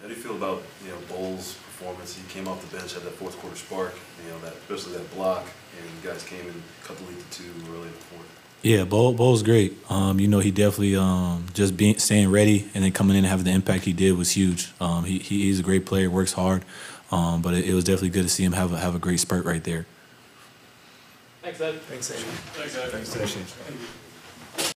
How 0.02 0.08
do 0.08 0.14
you 0.14 0.20
feel 0.20 0.34
about, 0.34 0.62
you 0.84 0.90
know, 0.90 0.98
Bol's 1.08 1.54
performance? 1.54 2.16
He 2.16 2.22
came 2.28 2.48
off 2.48 2.60
the 2.68 2.76
bench, 2.76 2.94
had 2.94 3.04
that 3.04 3.12
fourth 3.12 3.38
quarter 3.38 3.54
spark, 3.56 3.94
you 4.24 4.32
know, 4.32 4.38
that, 4.40 4.54
especially 4.54 4.94
that 4.98 5.14
block, 5.14 5.46
and 5.78 5.84
you 5.86 6.10
guys 6.10 6.24
came 6.24 6.40
in, 6.40 6.62
cut 6.82 6.96
the 6.98 7.04
lead 7.04 7.18
to 7.30 7.38
two 7.38 7.50
early 7.70 7.86
in 7.86 7.92
the 7.92 8.04
fourth. 8.10 8.26
Yeah, 8.62 8.84
Bol 8.84 9.14
Bol's 9.14 9.42
great. 9.42 9.76
Um, 9.88 10.18
you 10.18 10.26
know, 10.26 10.40
he 10.40 10.50
definitely 10.50 10.96
um, 10.96 11.46
just 11.54 11.76
being 11.76 11.98
staying 11.98 12.30
ready 12.30 12.68
and 12.74 12.82
then 12.82 12.92
coming 12.92 13.16
in 13.16 13.24
and 13.24 13.26
having 13.30 13.44
the 13.44 13.52
impact 13.52 13.84
he 13.84 13.92
did 13.92 14.16
was 14.16 14.32
huge. 14.32 14.72
Um, 14.80 15.04
he, 15.04 15.18
he 15.18 15.42
he's 15.42 15.60
a 15.60 15.62
great 15.62 15.86
player, 15.86 16.10
works 16.10 16.32
hard, 16.32 16.64
um, 17.12 17.40
but 17.40 17.54
it, 17.54 17.66
it 17.66 17.74
was 17.74 17.84
definitely 17.84 18.10
good 18.10 18.24
to 18.24 18.28
see 18.28 18.42
him 18.42 18.52
have 18.52 18.72
a, 18.72 18.78
have 18.78 18.96
a 18.96 18.98
great 18.98 19.20
spurt 19.20 19.44
right 19.44 19.62
there. 19.62 19.86
Thanks, 21.42 21.60
Ed. 21.60 21.80
Thanks, 21.82 22.10
Amy. 22.10 22.22
Thanks, 22.22 22.76
Ed. 22.76 22.90
Thanks, 22.90 23.16
Ed. 23.16 23.28
Thanks, 23.30 24.74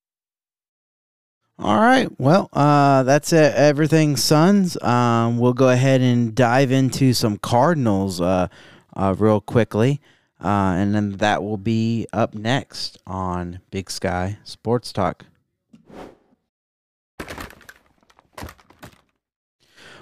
All 1.59 1.79
right. 1.79 2.09
Well, 2.19 2.49
uh, 2.53 3.03
that's 3.03 3.33
it. 3.33 3.55
Everything 3.55 4.17
Suns. 4.17 4.81
Um, 4.81 5.39
we'll 5.39 5.53
go 5.55 5.69
ahead 5.69 6.01
and 6.01 6.35
dive 6.35 6.71
into 6.71 7.13
some 7.15 7.37
Cardinals 7.37 8.21
uh, 8.21 8.47
uh, 8.95 9.15
real 9.19 9.41
quickly. 9.41 10.01
Uh, 10.43 10.75
and 10.77 10.95
then 10.95 11.13
that 11.13 11.43
will 11.43 11.57
be 11.57 12.07
up 12.13 12.35
next 12.35 12.99
on 13.07 13.61
Big 13.71 13.91
Sky 13.91 14.39
Sports 14.43 14.93
Talk. 14.93 15.25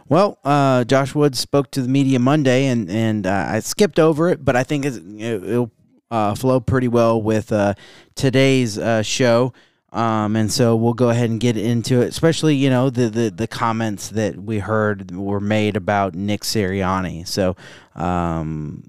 Well, 0.09 0.39
uh, 0.45 0.85
Josh 0.85 1.15
Woods 1.15 1.39
spoke 1.39 1.71
to 1.73 1.83
the 1.83 1.89
media 1.89 2.19
Monday, 2.19 2.67
and 2.67 2.91
and 2.91 3.27
uh, 3.27 3.47
I 3.49 3.61
skipped 3.61 4.01
over 4.01 4.29
it, 4.29 4.45
but 4.45 4.57
I 4.57 4.65
think 4.65 4.85
it, 4.85 5.01
will 5.43 5.71
uh, 6.11 6.35
flow 6.35 6.59
pretty 6.59 6.89
well 6.89 7.23
with 7.23 7.53
uh, 7.53 7.75
today's 8.17 8.77
uh, 8.77 9.03
show. 9.03 9.53
Um, 9.93 10.37
and 10.37 10.51
so 10.53 10.75
we'll 10.75 10.95
go 10.95 11.11
ahead 11.11 11.31
and 11.31 11.41
get 11.41 11.57
into 11.57 12.01
it, 12.01 12.09
especially 12.09 12.57
you 12.57 12.71
know 12.71 12.91
the, 12.91 13.09
the 13.09 13.31
the 13.31 13.47
comments 13.47 14.09
that 14.11 14.37
we 14.37 14.59
heard 14.59 15.15
were 15.15 15.41
made 15.41 15.77
about 15.77 16.15
Nick 16.15 16.43
Sirianni. 16.43 17.27
So 17.27 17.55
um, 17.95 18.83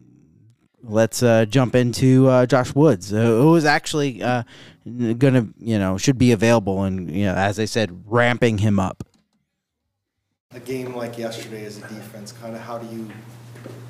let's 0.84 1.24
uh, 1.24 1.46
jump 1.46 1.76
into 1.76 2.28
uh, 2.28 2.46
Josh 2.46 2.74
Woods, 2.76 3.14
uh, 3.14 3.18
who 3.18 3.56
is 3.56 3.66
actually 3.66 4.22
uh, 4.22 4.44
gonna 5.18 5.48
you 5.58 5.78
know 5.80 5.98
should 5.98 6.18
be 6.18 6.32
available, 6.32 6.84
and 6.84 7.10
you 7.12 7.26
know 7.26 7.36
as 7.36 7.60
I 7.60 7.66
said, 7.66 8.04
ramping 8.06 8.60
him 8.60 8.80
up. 8.80 9.04
a 10.52 10.60
game 10.60 10.96
like 10.96 11.18
yesterday 11.18 11.66
as 11.66 11.78
a 11.78 11.82
defense, 11.82 12.32
kind 12.32 12.56
of 12.56 12.62
how 12.62 12.78
do 12.78 12.96
you 12.96 13.10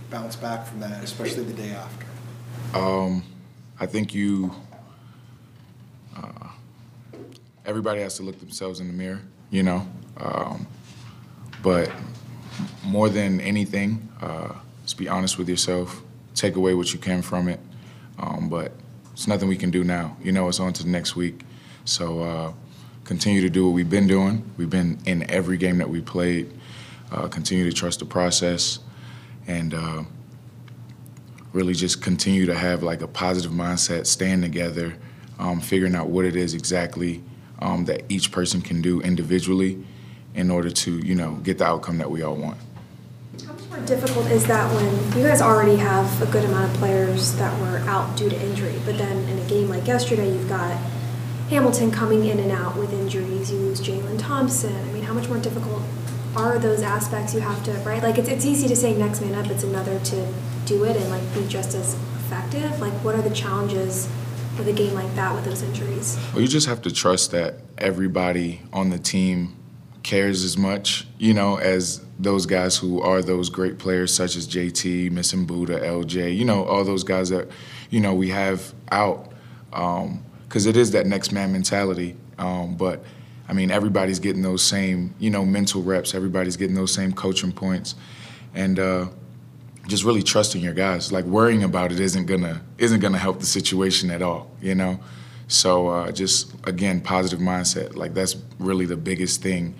bounce 0.09 0.35
back 0.35 0.65
from 0.65 0.79
that, 0.81 1.03
especially 1.03 1.43
the 1.43 1.53
day 1.53 1.71
after? 1.71 2.05
Um, 2.77 3.23
I 3.79 3.85
think 3.85 4.13
you. 4.13 4.53
Uh, 6.15 6.49
everybody 7.65 8.01
has 8.01 8.17
to 8.17 8.23
look 8.23 8.39
themselves 8.39 8.79
in 8.79 8.87
the 8.87 8.93
mirror, 8.93 9.21
you 9.49 9.63
know. 9.63 9.87
Um, 10.17 10.67
but 11.63 11.91
more 12.83 13.07
than 13.09 13.39
anything, 13.39 14.09
uh, 14.21 14.53
just 14.83 14.97
be 14.97 15.07
honest 15.07 15.37
with 15.37 15.47
yourself. 15.47 16.01
Take 16.41 16.55
away 16.55 16.73
what 16.73 16.91
you 16.91 16.97
can 16.97 17.21
from 17.21 17.47
it. 17.47 17.59
Um, 18.17 18.49
but 18.49 18.71
it's 19.13 19.27
nothing 19.27 19.47
we 19.47 19.55
can 19.55 19.69
do 19.69 19.83
now. 19.83 20.17
You 20.23 20.31
know, 20.31 20.47
it's 20.47 20.59
on 20.59 20.73
to 20.73 20.81
the 20.81 20.89
next 20.89 21.15
week. 21.15 21.41
So 21.85 22.23
uh, 22.23 22.53
continue 23.03 23.41
to 23.41 23.49
do 23.49 23.67
what 23.67 23.73
we've 23.73 23.91
been 23.91 24.07
doing. 24.07 24.49
We've 24.57 24.67
been 24.67 24.97
in 25.05 25.29
every 25.29 25.57
game 25.57 25.77
that 25.77 25.87
we 25.91 26.01
played. 26.01 26.51
Uh, 27.11 27.27
continue 27.27 27.69
to 27.69 27.71
trust 27.71 27.99
the 27.99 28.05
process, 28.05 28.79
and 29.45 29.75
uh, 29.75 30.01
really 31.53 31.75
just 31.75 32.01
continue 32.01 32.47
to 32.47 32.55
have 32.55 32.81
like 32.81 33.03
a 33.03 33.07
positive 33.07 33.51
mindset, 33.51 34.07
staying 34.07 34.41
together, 34.41 34.95
um, 35.37 35.61
figuring 35.61 35.93
out 35.93 36.07
what 36.07 36.25
it 36.25 36.35
is 36.35 36.55
exactly 36.55 37.21
um, 37.59 37.85
that 37.85 38.01
each 38.09 38.31
person 38.31 38.63
can 38.63 38.81
do 38.81 38.99
individually 39.01 39.85
in 40.33 40.49
order 40.49 40.71
to, 40.71 40.97
you 41.05 41.13
know, 41.13 41.33
get 41.43 41.59
the 41.59 41.65
outcome 41.65 41.99
that 41.99 42.09
we 42.09 42.23
all 42.23 42.35
want. 42.35 42.57
More 43.71 43.79
difficult 43.85 44.25
is 44.25 44.45
that 44.47 44.69
when 44.75 45.17
you 45.17 45.25
guys 45.25 45.41
already 45.41 45.77
have 45.77 46.21
a 46.21 46.25
good 46.29 46.43
amount 46.43 46.69
of 46.69 46.77
players 46.77 47.35
that 47.35 47.57
were 47.61 47.77
out 47.89 48.17
due 48.17 48.29
to 48.29 48.35
injury, 48.41 48.75
but 48.83 48.97
then 48.97 49.17
in 49.29 49.39
a 49.39 49.47
game 49.47 49.69
like 49.69 49.87
yesterday, 49.87 50.29
you've 50.29 50.49
got 50.49 50.75
Hamilton 51.49 51.89
coming 51.89 52.25
in 52.25 52.37
and 52.39 52.51
out 52.51 52.75
with 52.75 52.91
injuries, 52.91 53.49
you 53.49 53.57
lose 53.59 53.79
Jalen 53.79 54.19
Thompson. 54.19 54.75
I 54.75 54.91
mean, 54.91 55.03
how 55.03 55.13
much 55.13 55.29
more 55.29 55.37
difficult 55.37 55.83
are 56.35 56.59
those 56.59 56.81
aspects 56.81 57.33
you 57.33 57.39
have 57.39 57.63
to, 57.63 57.71
right? 57.85 58.03
Like, 58.03 58.17
it's, 58.17 58.27
it's 58.27 58.43
easy 58.43 58.67
to 58.67 58.75
say 58.75 58.93
next 58.93 59.21
man 59.21 59.35
up, 59.35 59.49
it's 59.49 59.63
another 59.63 59.97
to 59.99 60.33
do 60.65 60.83
it 60.83 60.97
and 60.97 61.09
like 61.09 61.33
be 61.33 61.47
just 61.47 61.73
as 61.73 61.93
effective. 61.93 62.77
Like, 62.81 62.93
what 63.05 63.15
are 63.15 63.21
the 63.21 63.33
challenges 63.33 64.09
with 64.57 64.67
a 64.67 64.73
game 64.73 64.95
like 64.95 65.15
that 65.15 65.33
with 65.33 65.45
those 65.45 65.61
injuries? 65.61 66.19
Well, 66.33 66.41
you 66.41 66.49
just 66.49 66.67
have 66.67 66.81
to 66.81 66.91
trust 66.91 67.31
that 67.31 67.59
everybody 67.77 68.63
on 68.73 68.89
the 68.89 68.99
team 68.99 69.55
cares 70.03 70.43
as 70.43 70.57
much, 70.57 71.07
you 71.17 71.33
know, 71.33 71.57
as 71.57 72.03
those 72.19 72.45
guys 72.45 72.77
who 72.77 73.01
are 73.01 73.21
those 73.21 73.49
great 73.49 73.77
players 73.77 74.13
such 74.13 74.35
as 74.35 74.47
JT, 74.47 75.11
Missing 75.11 75.47
Budda, 75.47 75.81
LJ, 75.81 76.35
you 76.35 76.45
know, 76.45 76.63
all 76.65 76.83
those 76.83 77.03
guys 77.03 77.29
that, 77.29 77.47
you 77.89 77.99
know, 77.99 78.13
we 78.13 78.29
have 78.29 78.73
out. 78.91 79.31
Because 79.69 80.65
it 80.65 80.75
is 80.75 80.91
that 80.91 81.05
next 81.05 81.31
man 81.31 81.51
mentality. 81.51 82.15
Um, 82.37 82.75
but, 82.75 83.03
I 83.47 83.53
mean, 83.53 83.71
everybody's 83.71 84.19
getting 84.19 84.41
those 84.41 84.63
same, 84.63 85.15
you 85.19 85.29
know, 85.29 85.45
mental 85.45 85.81
reps. 85.81 86.13
Everybody's 86.13 86.57
getting 86.57 86.75
those 86.75 86.93
same 86.93 87.13
coaching 87.13 87.51
points. 87.51 87.95
And 88.53 88.79
uh, 88.79 89.07
just 89.87 90.03
really 90.03 90.23
trusting 90.23 90.61
your 90.61 90.73
guys. 90.73 91.11
Like 91.11 91.25
worrying 91.25 91.63
about 91.63 91.91
it 91.91 91.99
isn't 91.99 92.25
gonna 92.25 92.61
isn't 92.77 92.99
gonna 92.99 93.17
help 93.17 93.39
the 93.39 93.45
situation 93.45 94.11
at 94.11 94.21
all, 94.21 94.51
you 94.61 94.75
know. 94.75 94.99
So 95.47 95.87
uh, 95.87 96.11
just 96.11 96.53
again, 96.65 97.01
positive 97.01 97.39
mindset. 97.39 97.95
Like 97.95 98.13
that's 98.13 98.35
really 98.59 98.85
the 98.85 98.97
biggest 98.97 99.41
thing 99.41 99.75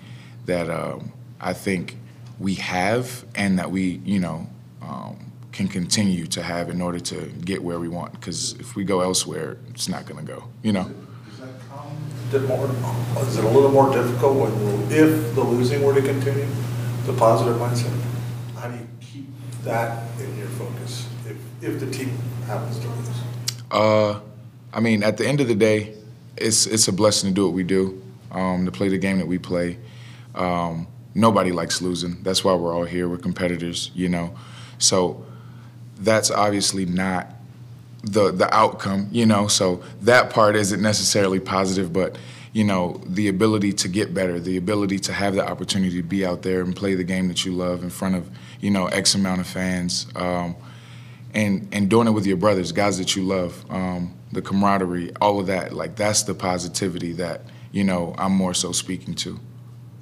that 0.46 0.70
um, 0.70 1.12
I 1.40 1.52
think 1.52 1.96
we 2.38 2.54
have, 2.54 3.24
and 3.34 3.58
that 3.58 3.70
we, 3.70 4.00
you 4.04 4.18
know, 4.18 4.48
um, 4.80 5.32
can 5.52 5.68
continue 5.68 6.26
to 6.26 6.42
have 6.42 6.70
in 6.70 6.80
order 6.80 6.98
to 6.98 7.26
get 7.44 7.62
where 7.62 7.78
we 7.78 7.88
want. 7.88 8.12
Because 8.12 8.54
if 8.54 8.74
we 8.74 8.84
go 8.84 9.00
elsewhere, 9.00 9.58
it's 9.70 9.88
not 9.88 10.06
gonna 10.06 10.22
go, 10.22 10.44
you 10.62 10.72
know. 10.72 10.90
Did 12.30 12.48
more, 12.48 12.66
is 13.20 13.36
it 13.36 13.44
a 13.44 13.48
little 13.48 13.70
more 13.70 13.92
difficult 13.92 14.36
when, 14.38 14.52
if 14.90 15.34
the 15.34 15.42
losing 15.42 15.82
were 15.82 15.94
to 15.94 16.00
continue, 16.00 16.46
the 17.04 17.12
positive 17.12 17.56
mindset? 17.56 17.92
How 18.56 18.68
do 18.68 18.78
you 18.78 18.88
keep 19.00 19.26
that 19.64 20.04
in 20.18 20.38
your 20.38 20.48
focus 20.48 21.06
if, 21.26 21.36
if 21.62 21.78
the 21.78 21.90
team 21.90 22.16
happens 22.46 22.78
to 22.78 22.88
lose? 22.88 23.08
Uh, 23.70 24.20
I 24.72 24.80
mean, 24.80 25.02
at 25.02 25.18
the 25.18 25.26
end 25.26 25.42
of 25.42 25.48
the 25.48 25.54
day, 25.54 25.94
it's 26.38 26.66
it's 26.66 26.88
a 26.88 26.92
blessing 26.92 27.30
to 27.30 27.34
do 27.34 27.44
what 27.44 27.54
we 27.54 27.64
do, 27.64 28.02
um, 28.30 28.64
to 28.64 28.72
play 28.72 28.88
the 28.88 28.98
game 28.98 29.18
that 29.18 29.26
we 29.26 29.38
play. 29.38 29.76
Um, 30.34 30.86
nobody 31.14 31.52
likes 31.52 31.82
losing. 31.82 32.22
That's 32.22 32.44
why 32.44 32.54
we're 32.54 32.74
all 32.74 32.84
here. 32.84 33.08
We're 33.08 33.18
competitors, 33.18 33.90
you 33.94 34.08
know. 34.08 34.34
So 34.78 35.24
that's 35.98 36.30
obviously 36.30 36.86
not 36.86 37.28
the 38.02 38.32
the 38.32 38.52
outcome, 38.54 39.08
you 39.12 39.26
know. 39.26 39.46
So 39.46 39.82
that 40.02 40.30
part 40.30 40.56
isn't 40.56 40.82
necessarily 40.82 41.40
positive, 41.40 41.92
but 41.92 42.16
you 42.52 42.64
know, 42.64 43.00
the 43.06 43.28
ability 43.28 43.72
to 43.72 43.88
get 43.88 44.12
better, 44.12 44.38
the 44.38 44.58
ability 44.58 44.98
to 44.98 45.12
have 45.12 45.34
the 45.34 45.46
opportunity 45.46 45.96
to 45.96 46.06
be 46.06 46.26
out 46.26 46.42
there 46.42 46.60
and 46.60 46.76
play 46.76 46.94
the 46.94 47.04
game 47.04 47.28
that 47.28 47.46
you 47.46 47.52
love 47.52 47.82
in 47.82 47.90
front 47.90 48.14
of 48.14 48.30
you 48.60 48.70
know 48.70 48.86
X 48.86 49.14
amount 49.14 49.40
of 49.40 49.46
fans. 49.46 50.06
Um, 50.14 50.56
and 51.34 51.68
and 51.72 51.88
doing 51.88 52.08
it 52.08 52.10
with 52.10 52.26
your 52.26 52.36
brothers, 52.36 52.72
guys 52.72 52.98
that 52.98 53.16
you 53.16 53.22
love, 53.22 53.64
um, 53.70 54.14
the 54.32 54.42
camaraderie, 54.42 55.12
all 55.20 55.40
of 55.40 55.46
that. 55.46 55.72
Like 55.72 55.96
that's 55.96 56.22
the 56.24 56.34
positivity 56.34 57.12
that 57.12 57.42
you 57.70 57.84
know 57.84 58.14
I'm 58.18 58.32
more 58.32 58.54
so 58.54 58.72
speaking 58.72 59.14
to. 59.16 59.40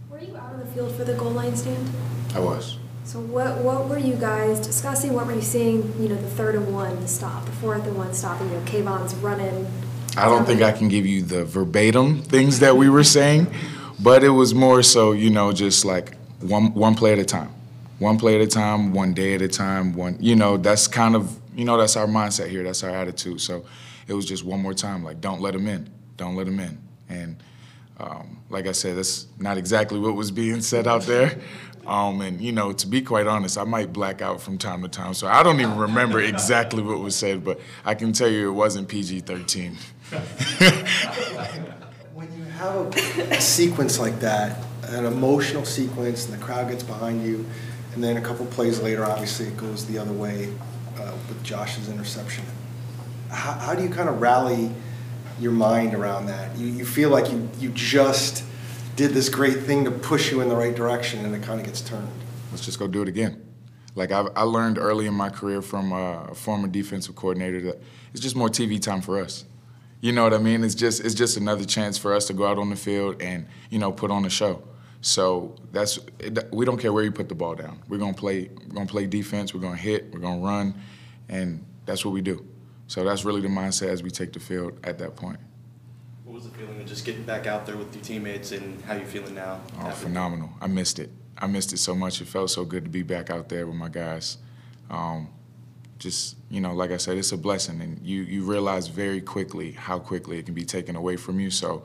Were 0.09 0.21
you 0.21 0.37
out 0.37 0.53
on 0.53 0.60
the 0.60 0.60
field 0.75 0.95
for 0.95 1.05
the 1.05 1.15
goal 1.15 1.31
line 1.31 1.57
stand? 1.57 1.91
I 2.35 2.41
was. 2.41 2.79
So 3.05 3.19
what 3.19 3.59
what 3.59 3.89
were 3.89 3.99
you 3.99 4.15
guys 4.15 4.61
discussing? 4.61 5.15
What 5.15 5.27
were 5.27 5.35
you 5.35 5.43
seeing? 5.43 5.93
You 6.01 6.11
know, 6.11 6.15
the 6.15 6.31
third 6.31 6.55
and 6.55 6.73
one 6.73 7.09
stop, 7.09 7.45
the 7.45 7.53
fourth 7.53 7.87
and 7.87 7.97
one 7.97 8.15
stop, 8.15 8.41
and 8.41 8.51
you 8.51 8.57
know, 8.57 8.63
Kayvon's 8.63 9.15
running. 9.17 9.67
I 10.17 10.27
don't 10.27 10.45
think 10.45 10.63
I 10.63 10.73
can 10.73 10.89
give 10.89 11.07
you 11.07 11.23
the 11.23 11.45
verbatim 11.45 12.23
things 12.23 12.61
that 12.61 12.77
we 12.77 12.89
were 12.89 13.05
saying, 13.05 13.47
but 13.99 14.23
it 14.23 14.31
was 14.31 14.55
more 14.55 14.83
so 14.83 15.13
you 15.13 15.31
know 15.31 15.53
just 15.53 15.85
like 15.85 16.15
one 16.41 16.73
one 16.75 16.95
play 16.95 17.13
at 17.13 17.19
a 17.19 17.25
time, 17.25 17.51
one 17.99 18.19
play 18.19 18.37
at 18.37 18.41
a 18.41 18.47
time, 18.47 18.93
one 18.93 19.13
day 19.13 19.35
at 19.35 19.43
a 19.43 19.49
time. 19.49 19.95
One 19.95 20.17
you 20.21 20.37
know 20.37 20.57
that's 20.57 20.87
kind 20.87 21.17
of 21.17 21.37
you 21.57 21.65
know 21.65 21.79
that's 21.79 21.97
our 21.97 22.07
mindset 22.07 22.49
here. 22.49 22.63
That's 22.63 22.85
our 22.85 22.91
attitude. 22.91 23.41
So 23.41 23.65
it 24.07 24.15
was 24.15 24.25
just 24.27 24.45
one 24.45 24.61
more 24.61 24.75
time 24.75 25.03
like 25.03 25.21
don't 25.21 25.41
let 25.41 25.55
them 25.55 25.67
in, 25.67 25.91
don't 26.17 26.37
let 26.37 26.47
them 26.47 26.61
in, 26.61 26.79
and. 27.09 27.37
Um, 28.01 28.39
like 28.49 28.67
I 28.67 28.73
said, 28.73 28.97
that's 28.97 29.27
not 29.39 29.59
exactly 29.59 29.99
what 29.99 30.15
was 30.17 30.31
being 30.31 30.63
said 30.63 30.87
out 30.87 31.03
there. 31.03 31.39
Um, 31.87 32.21
and, 32.21 32.41
you 32.41 32.53
know, 32.53 32.73
to 32.73 32.87
be 32.87 33.03
quite 33.03 33.27
honest, 33.27 33.59
I 33.59 33.65
might 33.65 33.93
black 33.93 34.23
out 34.23 34.41
from 34.41 34.59
time 34.59 34.83
to 34.83 34.89
time. 34.89 35.15
So 35.15 35.27
I 35.27 35.43
don't 35.43 35.61
even 35.61 35.77
remember 35.77 36.21
exactly 36.21 36.83
what 36.83 37.01
was 37.01 37.17
said, 37.17 37.45
but 37.45 37.61
I 37.85 37.95
can 37.95 38.13
tell 38.13 38.29
you 38.29 38.49
it 38.49 38.55
wasn't 38.55 38.89
PG 38.89 39.21
13. 39.21 39.77
When 42.15 42.31
you 42.37 42.45
have 42.45 42.75
a, 42.75 42.89
a 43.31 43.41
sequence 43.41 43.99
like 43.99 44.21
that, 44.21 44.63
an 44.89 45.07
emotional 45.07 45.65
sequence, 45.65 46.27
and 46.27 46.35
the 46.39 46.45
crowd 46.45 46.69
gets 46.69 46.83
behind 46.83 47.25
you, 47.25 47.47
and 47.95 48.05
then 48.05 48.19
a 48.19 48.21
couple 48.21 48.45
plays 48.47 48.81
later, 48.81 49.05
obviously 49.05 49.47
it 49.47 49.57
goes 49.57 49.87
the 49.87 49.97
other 49.97 50.13
way 50.13 50.53
uh, 50.99 51.13
with 51.29 51.43
Josh's 51.43 51.89
interception. 51.89 52.45
How, 53.31 53.53
how 53.53 53.75
do 53.75 53.83
you 53.83 53.89
kind 53.89 54.09
of 54.09 54.21
rally 54.21 54.71
your 55.41 55.53
mind 55.53 55.95
around 55.95 56.27
that? 56.27 56.57
You, 56.57 56.67
you 56.67 56.85
feel 56.85 57.11
like 57.11 57.31
you, 57.33 57.49
you 57.59 57.71
just 57.71 58.45
did 58.97 59.13
this 59.13 59.29
great 59.29 59.61
thing 59.61 59.85
to 59.85 59.91
push 59.91 60.31
you 60.31 60.41
in 60.41 60.49
the 60.49 60.57
right 60.57 60.75
direction, 60.75 61.25
and 61.25 61.35
it 61.35 61.43
kind 61.43 61.59
of 61.61 61.67
gets 61.67 61.81
turned. 61.81 62.09
Let's 62.51 62.65
just 62.65 62.79
go 62.79 62.87
do 62.87 63.03
it 63.03 63.09
again. 63.09 63.47
Like 63.95 64.13
I've, 64.13 64.29
I 64.37 64.43
learned 64.43 64.79
early 64.79 65.07
in 65.07 65.15
my 65.15 65.31
career 65.31 65.63
from 65.63 65.93
uh, 65.93 66.25
a 66.25 66.35
former 66.35 66.69
defensive 66.69 67.17
coordinator 67.17 67.61
that 67.63 67.83
it's 68.13 68.21
just 68.21 68.37
more 68.37 68.49
TV 68.49 68.81
time 68.81 69.01
for 69.01 69.21
us. 69.21 69.45
You 70.01 70.13
know 70.13 70.23
what 70.23 70.33
I 70.33 70.39
mean? 70.39 70.65
It's 70.65 70.75
just 70.75 71.05
it's 71.05 71.15
just 71.15 71.37
another 71.37 71.65
chance 71.65 71.99
for 71.99 72.15
us 72.15 72.27
to 72.29 72.33
go 72.33 72.47
out 72.47 72.59
on 72.59 72.71
the 72.71 72.77
field 72.77 73.21
and 73.21 73.47
you 73.69 73.79
know 73.79 73.93
put 73.93 74.11
on 74.11 74.25
a 74.25 74.31
show. 74.31 74.63
So 75.03 75.57
that's 75.73 75.99
it, 76.19 76.53
we 76.53 76.65
don't 76.65 76.79
care 76.79 76.93
where 76.93 77.05
you 77.05 77.13
put 77.13 77.29
the 77.29 77.35
ball 77.35 77.55
down. 77.55 77.83
We're 77.89 77.99
gonna 77.99 78.15
play 78.15 78.51
we're 78.69 78.75
gonna 78.75 78.87
play 78.87 79.07
defense. 79.07 79.53
We're 79.53 79.61
gonna 79.61 79.77
hit. 79.77 80.13
We're 80.13 80.21
gonna 80.21 80.41
run, 80.41 80.75
and 81.29 81.65
that's 81.85 82.05
what 82.05 82.13
we 82.13 82.23
do. 82.23 82.47
So 82.91 83.05
that's 83.05 83.25
really 83.25 83.41
the 83.41 83.47
mindset 83.47 83.91
as 83.91 84.03
we 84.03 84.11
take 84.11 84.33
the 84.33 84.41
field 84.41 84.81
at 84.83 84.99
that 84.99 85.15
point. 85.15 85.39
What 86.25 86.35
was 86.35 86.43
the 86.43 86.51
feeling 86.51 86.81
of 86.81 86.87
just 86.87 87.05
getting 87.05 87.23
back 87.23 87.47
out 87.47 87.65
there 87.65 87.77
with 87.77 87.95
your 87.95 88.03
teammates 88.03 88.51
and 88.51 88.83
how 88.83 88.95
you 88.95 89.07
feeling 89.07 89.37
now? 89.37 89.61
Oh, 89.79 89.91
phenomenal! 89.91 90.51
I 90.61 90.67
missed 90.67 90.99
it. 90.99 91.09
I 91.39 91.47
missed 91.47 91.73
it 91.73 91.77
so 91.77 91.95
much. 91.95 92.21
It 92.21 92.27
felt 92.27 92.51
so 92.51 92.65
good 92.65 92.83
to 92.83 92.91
be 92.91 93.05
back 93.05 93.31
out 93.31 93.49
there 93.49 93.65
with 93.65 93.77
my 93.77 93.89
guys. 93.89 94.39
Um, 94.91 95.29
just 96.01 96.37
you 96.51 96.61
know, 96.61 96.75
like 96.75 96.91
I 96.91 96.97
said, 96.97 97.17
it's 97.17 97.31
a 97.31 97.37
blessing, 97.37 97.81
and 97.81 98.05
you 98.05 98.23
you 98.23 98.43
realize 98.43 98.89
very 98.89 99.21
quickly 99.21 99.71
how 99.71 100.01
quickly 100.01 100.41
it 100.41 100.47
can 100.47 100.55
be 100.55 100.65
taken 100.65 100.97
away 100.97 101.15
from 101.15 101.39
you. 101.39 101.53
So, 101.53 101.85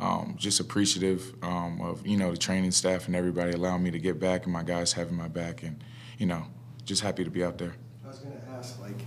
um, 0.00 0.34
just 0.36 0.58
appreciative 0.58 1.36
um, 1.44 1.80
of 1.80 2.04
you 2.04 2.16
know 2.16 2.32
the 2.32 2.36
training 2.36 2.72
staff 2.72 3.06
and 3.06 3.14
everybody 3.14 3.52
allowing 3.52 3.84
me 3.84 3.92
to 3.92 3.98
get 4.00 4.18
back, 4.18 4.42
and 4.42 4.52
my 4.52 4.64
guys 4.64 4.92
having 4.92 5.14
my 5.14 5.28
back, 5.28 5.62
and 5.62 5.84
you 6.18 6.26
know, 6.26 6.42
just 6.84 7.00
happy 7.00 7.22
to 7.22 7.30
be 7.30 7.44
out 7.44 7.58
there. 7.58 7.76
I 8.04 8.08
was 8.08 8.18
going 8.18 8.34
to 8.34 8.48
ask, 8.48 8.80
like, 8.80 8.98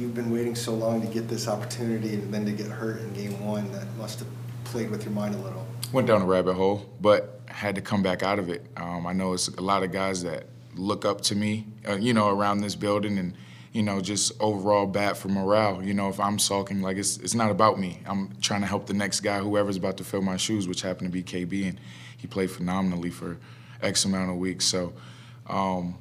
you've 0.00 0.14
been 0.14 0.30
waiting 0.30 0.54
so 0.54 0.72
long 0.72 1.00
to 1.02 1.06
get 1.06 1.28
this 1.28 1.46
opportunity, 1.46 2.14
and 2.14 2.32
then 2.32 2.46
to 2.46 2.52
get 2.52 2.68
hurt 2.68 3.00
in 3.00 3.12
game 3.12 3.44
one, 3.44 3.70
that 3.72 3.86
must 3.98 4.18
have 4.20 4.28
played 4.64 4.90
with 4.90 5.04
your 5.04 5.12
mind 5.12 5.34
a 5.34 5.38
little. 5.38 5.66
Went 5.92 6.06
down 6.06 6.22
a 6.22 6.26
rabbit 6.26 6.54
hole, 6.54 6.88
but 7.00 7.40
had 7.46 7.74
to 7.74 7.80
come 7.82 8.02
back 8.02 8.22
out 8.22 8.38
of 8.38 8.48
it. 8.48 8.64
Um, 8.76 9.06
I 9.06 9.12
know 9.12 9.34
it's 9.34 9.48
a 9.48 9.60
lot 9.60 9.82
of 9.82 9.92
guys 9.92 10.22
that 10.22 10.46
look 10.74 11.04
up 11.04 11.20
to 11.22 11.34
me, 11.34 11.66
uh, 11.86 11.96
you 11.96 12.14
know, 12.14 12.30
around 12.30 12.58
this 12.58 12.74
building, 12.74 13.18
and 13.18 13.34
you 13.72 13.82
know, 13.82 14.00
just 14.00 14.32
overall 14.40 14.86
bad 14.86 15.16
for 15.16 15.28
morale. 15.28 15.82
You 15.82 15.94
know, 15.94 16.08
if 16.08 16.18
I'm 16.18 16.38
sulking, 16.38 16.80
like 16.80 16.96
it's 16.96 17.18
it's 17.18 17.34
not 17.34 17.50
about 17.50 17.78
me. 17.78 18.00
I'm 18.06 18.34
trying 18.40 18.62
to 18.62 18.66
help 18.66 18.86
the 18.86 18.94
next 18.94 19.20
guy, 19.20 19.38
whoever's 19.38 19.76
about 19.76 19.98
to 19.98 20.04
fill 20.04 20.22
my 20.22 20.38
shoes, 20.38 20.66
which 20.66 20.82
happened 20.82 21.12
to 21.12 21.12
be 21.12 21.22
KB, 21.22 21.68
and 21.68 21.78
he 22.16 22.26
played 22.26 22.50
phenomenally 22.50 23.10
for 23.10 23.38
X 23.82 24.04
amount 24.06 24.30
of 24.30 24.36
weeks. 24.36 24.64
So. 24.64 24.94
Um, 25.46 25.98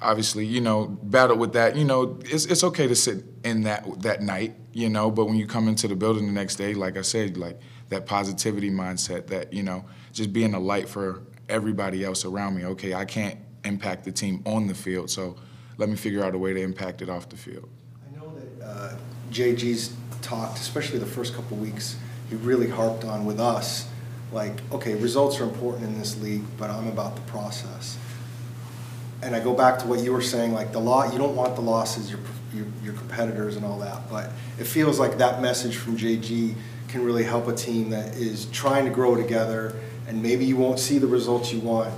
obviously, 0.00 0.46
you 0.46 0.60
know, 0.60 0.86
battle 0.86 1.36
with 1.36 1.52
that. 1.54 1.76
You 1.76 1.84
know, 1.84 2.18
it's 2.24 2.46
it's 2.46 2.64
okay 2.64 2.86
to 2.86 2.94
sit 2.94 3.24
in 3.44 3.62
that 3.62 4.02
that 4.02 4.22
night, 4.22 4.54
you 4.72 4.88
know, 4.88 5.10
but 5.10 5.26
when 5.26 5.36
you 5.36 5.46
come 5.46 5.68
into 5.68 5.88
the 5.88 5.96
building 5.96 6.26
the 6.26 6.32
next 6.32 6.56
day, 6.56 6.74
like 6.74 6.96
I 6.96 7.02
said, 7.02 7.36
like 7.36 7.60
that 7.88 8.06
positivity 8.06 8.70
mindset, 8.70 9.28
that 9.28 9.52
you 9.52 9.62
know, 9.62 9.84
just 10.12 10.32
being 10.32 10.54
a 10.54 10.60
light 10.60 10.88
for 10.88 11.22
everybody 11.48 12.04
else 12.04 12.24
around 12.24 12.56
me. 12.56 12.64
Okay, 12.64 12.94
I 12.94 13.04
can't 13.04 13.38
impact 13.64 14.04
the 14.04 14.12
team 14.12 14.42
on 14.46 14.66
the 14.66 14.74
field, 14.74 15.10
so 15.10 15.36
let 15.78 15.88
me 15.88 15.96
figure 15.96 16.24
out 16.24 16.34
a 16.34 16.38
way 16.38 16.52
to 16.54 16.60
impact 16.60 17.02
it 17.02 17.08
off 17.08 17.28
the 17.28 17.36
field. 17.36 17.68
I 18.06 18.18
know 18.18 18.32
that 18.34 18.66
uh, 18.66 18.96
JG's 19.30 19.94
talked, 20.22 20.58
especially 20.58 20.98
the 20.98 21.06
first 21.06 21.34
couple 21.34 21.56
weeks, 21.56 21.96
he 22.28 22.36
really 22.36 22.68
harped 22.68 23.04
on 23.04 23.24
with 23.24 23.38
us, 23.38 23.88
like, 24.32 24.60
okay, 24.72 24.94
results 24.94 25.38
are 25.40 25.44
important 25.44 25.84
in 25.84 25.98
this 25.98 26.20
league, 26.20 26.42
but 26.58 26.70
I'm 26.70 26.88
about 26.88 27.14
the 27.14 27.22
process. 27.22 27.98
And 29.26 29.34
I 29.34 29.40
go 29.40 29.52
back 29.52 29.80
to 29.80 29.86
what 29.86 30.00
you 30.00 30.12
were 30.12 30.22
saying, 30.22 30.54
like 30.54 30.72
the 30.72 30.78
law, 30.78 31.10
you 31.10 31.18
don't 31.18 31.34
want 31.34 31.56
the 31.56 31.60
losses, 31.60 32.08
you're 32.10 32.20
your, 32.56 32.66
your 32.82 32.94
competitors 32.94 33.56
and 33.56 33.64
all 33.64 33.78
that. 33.80 34.08
But 34.10 34.30
it 34.58 34.66
feels 34.66 34.98
like 34.98 35.18
that 35.18 35.42
message 35.42 35.76
from 35.76 35.96
JG 35.96 36.54
can 36.88 37.04
really 37.04 37.24
help 37.24 37.48
a 37.48 37.54
team 37.54 37.90
that 37.90 38.14
is 38.14 38.46
trying 38.46 38.84
to 38.84 38.90
grow 38.90 39.14
together. 39.14 39.76
And 40.08 40.22
maybe 40.22 40.44
you 40.44 40.56
won't 40.56 40.78
see 40.78 40.98
the 40.98 41.06
results 41.06 41.52
you 41.52 41.60
want 41.60 41.92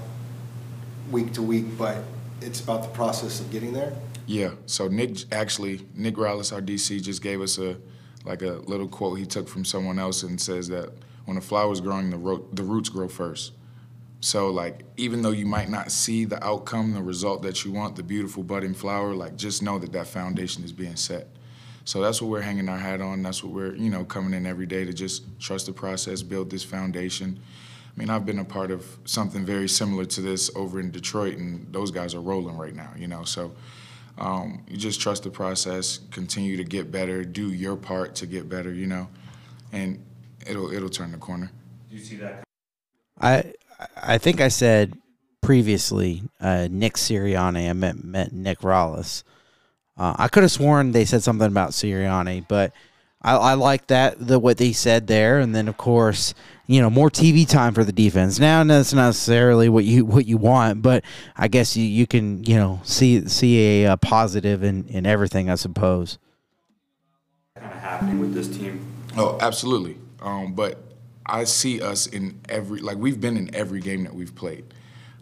week 1.10 1.32
to 1.34 1.42
week, 1.42 1.78
but 1.78 1.98
it's 2.40 2.60
about 2.60 2.82
the 2.82 2.88
process 2.88 3.40
of 3.40 3.50
getting 3.50 3.72
there. 3.72 3.92
Yeah. 4.26 4.52
So 4.66 4.88
Nick 4.88 5.32
actually, 5.32 5.86
Nick 5.94 6.16
Rallis, 6.16 6.52
our 6.52 6.60
DC, 6.60 7.02
just 7.02 7.22
gave 7.22 7.40
us 7.40 7.58
a 7.58 7.76
like 8.24 8.42
a 8.42 8.60
little 8.66 8.88
quote 8.88 9.18
he 9.18 9.24
took 9.24 9.48
from 9.48 9.64
someone 9.64 9.98
else 9.98 10.22
and 10.22 10.40
says 10.40 10.68
that 10.68 10.92
when 11.24 11.36
a 11.36 11.40
flower 11.40 11.72
is 11.72 11.80
growing, 11.80 12.10
the 12.10 12.42
the 12.52 12.62
roots 12.62 12.88
grow 12.88 13.08
first. 13.08 13.52
So 14.20 14.50
like 14.50 14.84
even 14.96 15.22
though 15.22 15.30
you 15.30 15.46
might 15.46 15.68
not 15.68 15.92
see 15.92 16.24
the 16.24 16.44
outcome, 16.44 16.92
the 16.92 17.02
result 17.02 17.42
that 17.42 17.64
you 17.64 17.72
want, 17.72 17.96
the 17.96 18.02
beautiful 18.02 18.42
budding 18.42 18.74
flower, 18.74 19.14
like 19.14 19.36
just 19.36 19.62
know 19.62 19.78
that 19.78 19.92
that 19.92 20.08
foundation 20.08 20.64
is 20.64 20.72
being 20.72 20.96
set. 20.96 21.28
So 21.84 22.02
that's 22.02 22.20
what 22.20 22.30
we're 22.30 22.42
hanging 22.42 22.68
our 22.68 22.76
hat 22.76 23.00
on. 23.00 23.22
That's 23.22 23.42
what 23.42 23.52
we're 23.52 23.74
you 23.74 23.90
know 23.90 24.04
coming 24.04 24.34
in 24.34 24.44
every 24.44 24.66
day 24.66 24.84
to 24.84 24.92
just 24.92 25.22
trust 25.40 25.66
the 25.66 25.72
process, 25.72 26.22
build 26.22 26.50
this 26.50 26.64
foundation. 26.64 27.38
I 27.96 27.98
mean, 27.98 28.10
I've 28.10 28.26
been 28.26 28.38
a 28.38 28.44
part 28.44 28.70
of 28.70 28.86
something 29.06 29.44
very 29.44 29.68
similar 29.68 30.04
to 30.04 30.20
this 30.20 30.50
over 30.54 30.78
in 30.78 30.90
Detroit, 30.90 31.38
and 31.38 31.72
those 31.72 31.90
guys 31.90 32.14
are 32.14 32.20
rolling 32.20 32.56
right 32.56 32.74
now. 32.74 32.92
You 32.96 33.08
know, 33.08 33.24
so 33.24 33.54
um, 34.18 34.64
you 34.68 34.76
just 34.76 35.00
trust 35.00 35.22
the 35.22 35.30
process, 35.30 36.00
continue 36.10 36.56
to 36.56 36.64
get 36.64 36.92
better, 36.92 37.24
do 37.24 37.52
your 37.52 37.76
part 37.76 38.14
to 38.16 38.26
get 38.26 38.48
better. 38.48 38.72
You 38.72 38.86
know, 38.86 39.08
and 39.72 40.04
it'll 40.46 40.72
it'll 40.72 40.90
turn 40.90 41.12
the 41.12 41.18
corner. 41.18 41.50
Do 41.88 41.96
you 41.96 42.02
see 42.02 42.16
that? 42.16 42.44
I 43.20 43.54
I 43.96 44.18
think 44.18 44.40
I 44.40 44.48
said 44.48 44.94
previously 45.40 46.22
uh, 46.40 46.68
Nick 46.70 46.94
Sirianni. 46.94 47.68
I 47.68 47.72
meant, 47.72 48.04
meant 48.04 48.32
Nick 48.32 48.60
Rallis. 48.60 49.22
Uh, 49.96 50.14
I 50.16 50.28
could 50.28 50.44
have 50.44 50.52
sworn 50.52 50.92
they 50.92 51.04
said 51.04 51.22
something 51.22 51.46
about 51.46 51.70
Sirianni, 51.70 52.46
but 52.46 52.72
I, 53.20 53.34
I 53.34 53.54
like 53.54 53.88
that 53.88 54.14
the 54.24 54.38
what 54.38 54.58
they 54.58 54.72
said 54.72 55.08
there, 55.08 55.40
and 55.40 55.54
then 55.54 55.66
of 55.66 55.76
course 55.76 56.34
you 56.66 56.80
know 56.80 56.88
more 56.88 57.10
TV 57.10 57.48
time 57.48 57.74
for 57.74 57.82
the 57.82 57.92
defense. 57.92 58.38
Now 58.38 58.62
that's 58.62 58.92
not 58.92 59.06
necessarily 59.06 59.68
what 59.68 59.84
you 59.84 60.04
what 60.04 60.26
you 60.26 60.36
want, 60.36 60.82
but 60.82 61.04
I 61.36 61.48
guess 61.48 61.76
you, 61.76 61.84
you 61.84 62.06
can 62.06 62.44
you 62.44 62.54
know 62.54 62.80
see 62.84 63.26
see 63.26 63.84
a, 63.84 63.92
a 63.92 63.96
positive 63.96 64.62
in 64.62 64.86
in 64.86 65.04
everything, 65.04 65.50
I 65.50 65.56
suppose. 65.56 66.18
Kind 67.56 67.72
of 67.72 67.80
happening 67.80 68.20
with 68.20 68.34
this 68.34 68.46
team. 68.46 68.86
Oh, 69.16 69.36
absolutely. 69.40 69.96
Um, 70.22 70.52
but 70.52 70.78
I 71.28 71.44
see 71.44 71.80
us 71.82 72.06
in 72.06 72.40
every 72.48 72.80
like 72.80 72.96
we've 72.96 73.20
been 73.20 73.36
in 73.36 73.54
every 73.54 73.80
game 73.80 74.04
that 74.04 74.14
we've 74.14 74.34
played. 74.34 74.64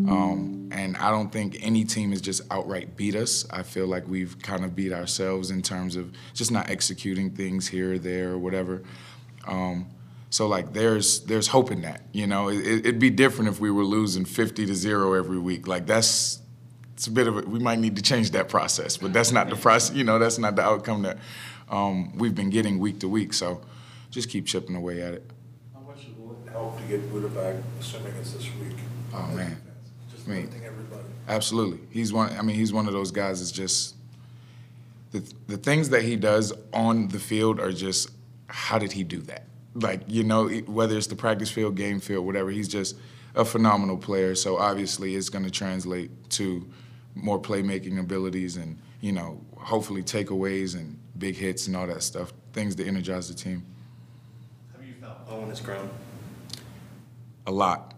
Um, 0.06 0.68
and 0.72 0.94
I 0.98 1.10
don't 1.10 1.32
think 1.32 1.56
any 1.62 1.84
team 1.84 2.10
has 2.10 2.20
just 2.20 2.42
outright 2.50 2.98
beat 2.98 3.14
us. 3.14 3.46
I 3.50 3.62
feel 3.62 3.86
like 3.86 4.06
we've 4.06 4.38
kind 4.42 4.62
of 4.62 4.76
beat 4.76 4.92
ourselves 4.92 5.50
in 5.50 5.62
terms 5.62 5.96
of 5.96 6.12
just 6.34 6.50
not 6.50 6.68
executing 6.68 7.30
things 7.30 7.66
here 7.66 7.94
or 7.94 7.98
there 7.98 8.32
or 8.32 8.38
whatever. 8.38 8.82
Um, 9.46 9.86
so 10.28 10.48
like 10.48 10.74
there's 10.74 11.20
there's 11.20 11.46
hope 11.46 11.70
in 11.70 11.80
that. 11.82 12.02
You 12.12 12.26
know, 12.26 12.48
it, 12.50 12.58
it'd 12.66 12.98
be 12.98 13.08
different 13.08 13.48
if 13.48 13.58
we 13.58 13.70
were 13.70 13.84
losing 13.84 14.26
50 14.26 14.66
to 14.66 14.74
zero 14.74 15.14
every 15.14 15.38
week. 15.38 15.66
Like 15.66 15.86
that's 15.86 16.40
it's 16.92 17.06
a 17.06 17.10
bit 17.10 17.26
of 17.26 17.38
a, 17.38 17.40
we 17.42 17.58
might 17.58 17.78
need 17.78 17.96
to 17.96 18.02
change 18.02 18.32
that 18.32 18.48
process, 18.48 18.96
but 18.96 19.12
that's 19.12 19.32
not 19.32 19.48
the 19.48 19.56
process. 19.56 19.96
You 19.96 20.04
know, 20.04 20.18
that's 20.18 20.38
not 20.38 20.56
the 20.56 20.62
outcome 20.62 21.02
that 21.02 21.18
um, 21.70 22.16
we've 22.18 22.34
been 22.34 22.50
getting 22.50 22.78
week 22.78 23.00
to 23.00 23.08
week. 23.08 23.32
So 23.32 23.62
just 24.10 24.28
keep 24.28 24.46
chipping 24.46 24.74
away 24.74 25.02
at 25.02 25.14
it. 25.14 25.30
How 25.74 25.80
much 25.80 26.06
will 26.18 26.32
it 26.32 26.45
help 26.56 26.78
to 26.78 26.84
get 26.84 27.12
Budda 27.12 27.34
back, 27.34 27.54
assuming 27.80 28.14
it's 28.18 28.32
this 28.32 28.48
week? 28.56 28.76
Oh 29.12 29.26
man, 29.34 29.60
Just 30.10 30.26
I 30.26 30.32
mean, 30.32 30.42
lifting 30.42 30.64
everybody. 30.64 31.02
Absolutely. 31.28 31.80
He's 31.90 32.12
one. 32.12 32.36
I 32.36 32.42
mean, 32.42 32.56
he's 32.56 32.72
one 32.72 32.86
of 32.86 32.92
those 32.92 33.10
guys. 33.10 33.40
That's 33.40 33.52
just 33.52 33.94
the 35.12 35.22
the 35.46 35.56
things 35.56 35.90
that 35.90 36.02
he 36.02 36.16
does 36.16 36.52
on 36.72 37.08
the 37.08 37.18
field 37.18 37.60
are 37.60 37.72
just 37.72 38.10
how 38.48 38.78
did 38.78 38.92
he 38.92 39.04
do 39.04 39.20
that? 39.22 39.44
Like 39.74 40.02
you 40.06 40.24
know, 40.24 40.48
whether 40.48 40.96
it's 40.96 41.06
the 41.06 41.16
practice 41.16 41.50
field, 41.50 41.76
game 41.76 42.00
field, 42.00 42.24
whatever. 42.24 42.50
He's 42.50 42.68
just 42.68 42.96
a 43.34 43.44
phenomenal 43.44 43.98
player. 43.98 44.34
So 44.34 44.56
obviously, 44.56 45.14
it's 45.14 45.28
going 45.28 45.44
to 45.44 45.50
translate 45.50 46.10
to 46.30 46.66
more 47.14 47.40
playmaking 47.40 47.98
abilities 48.00 48.56
and 48.56 48.78
you 49.02 49.12
know, 49.12 49.40
hopefully 49.58 50.02
takeaways 50.02 50.74
and 50.74 50.98
big 51.18 51.36
hits 51.36 51.66
and 51.66 51.76
all 51.76 51.86
that 51.86 52.02
stuff. 52.02 52.32
Things 52.52 52.74
to 52.76 52.86
energize 52.86 53.28
the 53.28 53.34
team. 53.34 53.62
Have 54.72 54.86
you 54.86 54.94
felt 54.94 55.18
Owen 55.28 55.50
has 55.50 55.60
grown? 55.60 55.90
A 57.46 57.52
lot, 57.52 57.94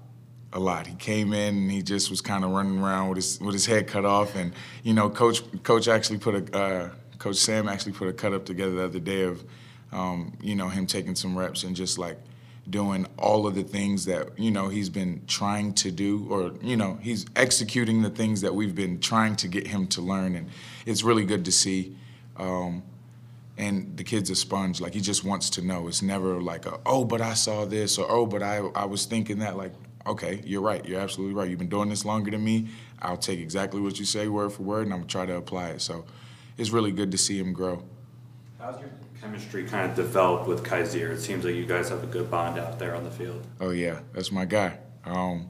a 0.52 0.58
lot. 0.58 0.86
He 0.86 0.94
came 0.94 1.32
in 1.32 1.56
and 1.56 1.70
he 1.70 1.82
just 1.82 2.10
was 2.10 2.20
kind 2.20 2.44
of 2.44 2.50
running 2.50 2.78
around 2.78 3.08
with 3.08 3.16
his 3.16 3.40
with 3.40 3.54
his 3.54 3.66
head 3.66 3.86
cut 3.86 4.04
off, 4.04 4.36
and 4.36 4.52
you 4.82 4.94
know, 4.94 5.08
coach 5.08 5.42
coach 5.62 5.88
actually 5.88 6.18
put 6.18 6.34
a 6.34 6.58
uh, 6.58 6.90
coach 7.18 7.36
Sam 7.36 7.68
actually 7.68 7.92
put 7.92 8.08
a 8.08 8.12
cut 8.12 8.32
up 8.32 8.44
together 8.44 8.72
the 8.76 8.84
other 8.84 9.00
day 9.00 9.22
of, 9.22 9.44
um, 9.92 10.36
you 10.40 10.54
know, 10.54 10.68
him 10.68 10.86
taking 10.86 11.14
some 11.14 11.36
reps 11.36 11.64
and 11.64 11.74
just 11.74 11.98
like 11.98 12.18
doing 12.70 13.06
all 13.18 13.46
of 13.46 13.54
the 13.54 13.62
things 13.62 14.04
that 14.04 14.38
you 14.38 14.50
know 14.50 14.68
he's 14.68 14.90
been 14.90 15.22
trying 15.26 15.72
to 15.72 15.90
do 15.90 16.26
or 16.28 16.52
you 16.62 16.76
know 16.76 16.98
he's 17.00 17.24
executing 17.34 18.02
the 18.02 18.10
things 18.10 18.42
that 18.42 18.54
we've 18.54 18.74
been 18.74 19.00
trying 19.00 19.34
to 19.34 19.48
get 19.48 19.66
him 19.66 19.86
to 19.86 20.02
learn 20.02 20.34
and 20.34 20.50
it's 20.84 21.02
really 21.02 21.24
good 21.24 21.44
to 21.46 21.52
see 21.52 21.96
um, 22.36 22.82
and 23.58 23.96
the 23.96 24.04
kid's 24.04 24.30
a 24.30 24.34
sponge 24.34 24.80
like 24.80 24.94
he 24.94 25.00
just 25.00 25.24
wants 25.24 25.50
to 25.50 25.62
know 25.62 25.88
it's 25.88 26.02
never 26.02 26.40
like 26.40 26.64
a, 26.66 26.78
oh 26.86 27.04
but 27.04 27.20
i 27.20 27.34
saw 27.34 27.64
this 27.64 27.98
or 27.98 28.10
oh 28.10 28.24
but 28.26 28.42
I, 28.42 28.58
I 28.74 28.84
was 28.84 29.04
thinking 29.04 29.40
that 29.40 29.56
like 29.56 29.72
okay 30.06 30.40
you're 30.44 30.62
right 30.62 30.84
you're 30.86 31.00
absolutely 31.00 31.34
right 31.34 31.50
you've 31.50 31.58
been 31.58 31.68
doing 31.68 31.88
this 31.88 32.04
longer 32.04 32.30
than 32.30 32.42
me 32.42 32.68
i'll 33.02 33.16
take 33.16 33.40
exactly 33.40 33.80
what 33.80 33.98
you 33.98 34.04
say 34.04 34.28
word 34.28 34.52
for 34.52 34.62
word 34.62 34.84
and 34.86 34.92
i'm 34.92 35.00
gonna 35.00 35.08
try 35.08 35.26
to 35.26 35.36
apply 35.36 35.70
it 35.70 35.82
so 35.82 36.06
it's 36.56 36.70
really 36.70 36.92
good 36.92 37.10
to 37.12 37.18
see 37.18 37.38
him 37.38 37.52
grow 37.52 37.84
How's 38.58 38.80
your 38.80 38.90
chemistry 39.20 39.64
kind 39.64 39.88
of 39.88 39.94
developed 39.94 40.48
with 40.48 40.64
Kyzir? 40.64 41.10
It 41.10 41.20
seems 41.20 41.44
like 41.44 41.54
you 41.54 41.64
guys 41.64 41.88
have 41.90 42.02
a 42.02 42.06
good 42.08 42.28
bond 42.28 42.58
out 42.58 42.78
there 42.80 42.96
on 42.96 43.04
the 43.04 43.10
field. 43.10 43.46
Oh 43.60 43.70
yeah, 43.70 44.00
that's 44.12 44.32
my 44.32 44.44
guy. 44.44 44.78
Um, 45.04 45.48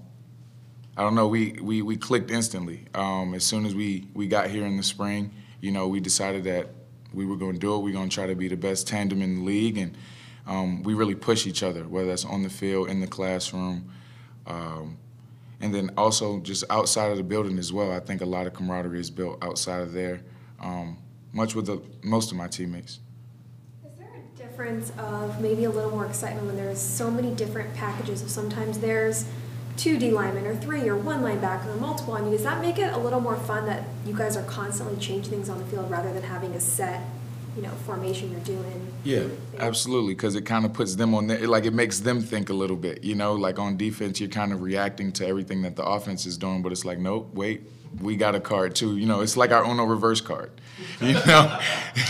I 0.94 1.02
don't 1.02 1.14
know. 1.14 1.26
We, 1.26 1.52
we 1.52 1.80
we 1.80 1.96
clicked 1.96 2.30
instantly. 2.30 2.84
Um, 2.94 3.32
as 3.32 3.44
soon 3.44 3.64
as 3.64 3.74
we 3.74 4.09
we 4.12 4.26
got 4.26 4.50
here 4.50 4.66
in 4.66 4.76
the 4.76 4.82
spring, 4.82 5.32
you 5.62 5.72
know, 5.72 5.88
we 5.88 6.00
decided 6.00 6.44
that 6.44 6.68
we 7.12 7.26
were 7.26 7.36
going 7.36 7.54
to 7.54 7.59
do 7.59 7.74
it. 7.74 7.78
We're 7.78 7.92
going 7.92 8.09
to 8.09 8.14
try 8.14 8.26
to 8.26 8.34
be 8.34 8.48
the 8.48 8.56
best 8.56 8.86
tandem 8.86 9.22
in 9.22 9.36
the 9.36 9.42
league, 9.42 9.78
and 9.78 9.96
um, 10.46 10.82
we 10.82 10.94
really 10.94 11.14
push 11.14 11.46
each 11.46 11.62
other, 11.62 11.84
whether 11.84 12.09
that's 12.09 12.24
on 12.24 12.42
the 12.42 12.50
field, 12.50 12.88
in 12.88 13.00
the 13.00 13.06
classroom, 13.06 13.90
um, 14.46 14.96
and 15.61 15.74
then 15.74 15.90
also 15.96 16.40
just 16.40 16.64
outside 16.70 17.11
of 17.11 17.16
the 17.16 17.22
building 17.22 17.59
as 17.59 17.72
well. 17.72 17.92
I 17.92 18.00
think 18.00 18.20
a 18.20 18.26
lot 18.26 18.46
of 18.46 18.54
camaraderie 18.54 19.00
is 19.00 19.11
built 19.11 19.42
outside 19.42 19.80
of 19.80 19.92
there, 19.92 20.20
um, 20.61 20.98
much 21.32 21.54
with 21.54 21.66
the, 21.66 21.82
most 22.02 22.30
of 22.30 22.38
my 22.38 22.48
teammates. 22.48 23.00
Is 23.84 23.98
there 23.98 24.09
a 24.09 24.38
difference 24.38 24.92
of 24.98 25.40
maybe 25.40 25.64
a 25.64 25.70
little 25.70 25.90
more 25.90 26.06
excitement 26.06 26.46
when 26.46 26.56
there's 26.56 26.80
so 26.80 27.11
many 27.11 27.34
different 27.34 27.74
packages 27.74 28.24
sometimes 28.28 28.78
there's 28.78 29.26
two 29.79 29.97
D 29.99 30.11
linemen 30.11 30.47
or 30.47 30.57
three 30.57 30.89
or 30.89 30.97
one 30.97 31.22
linebacker 31.22 31.66
or 31.66 31.76
multiple. 31.76 32.14
I 32.14 32.20
mean, 32.20 32.33
does 32.33 32.43
that 32.43 32.61
make 32.61 32.79
it 32.79 32.93
a 32.93 32.99
little 32.99 33.20
more 33.20 33.37
fun 33.37 33.66
that 33.66 33.85
you 34.05 34.12
guys 34.14 34.37
are 34.37 34.43
constantly 34.43 34.99
changing 34.99 35.31
things 35.31 35.49
on 35.49 35.59
the 35.59 35.64
field 35.66 35.91
rather 35.91 36.12
than 36.12 36.24
having 36.24 36.53
a 36.53 36.61
set, 36.61 37.03
you 37.57 37.62
know, 37.62 37.70
formation 37.87 38.31
you're 38.31 38.41
doing? 38.41 38.93
Yeah, 39.05 39.24
absolutely, 39.59 40.14
because 40.14 40.35
it 40.35 40.43
kind 40.43 40.64
of 40.64 40.72
puts 40.72 40.97
them 40.97 41.14
on 41.14 41.29
there. 41.29 41.47
Like 41.47 41.64
it 41.64 41.72
makes 41.72 42.01
them 42.01 42.20
think 42.20 42.51
a 42.51 42.55
little 42.55 42.76
bit. 42.76 43.05
You 43.05 43.14
know, 43.14 43.35
like 43.35 43.59
on 43.59 43.76
defense, 43.76 44.20
you're 44.20 44.29
kind 44.29 44.53
of 44.53 44.62
reacting 44.62 45.12
to 45.12 45.26
everything 45.26 45.62
that 45.62 45.76
the 45.76 45.85
offense 45.85 46.26
is 46.26 46.37
doing, 46.37 46.61
but 46.61 46.72
it's 46.72 46.85
like, 46.85 46.99
nope, 46.99 47.31
wait, 47.33 47.62
we 48.03 48.16
got 48.16 48.35
a 48.35 48.41
card 48.41 48.74
too. 48.74 48.97
You 48.97 49.07
know, 49.07 49.20
it's 49.20 49.37
like 49.37 49.53
our 49.53 49.64
Uno 49.64 49.85
reverse 49.85 50.20
card. 50.20 50.51
You 51.01 51.12
know, 51.12 51.59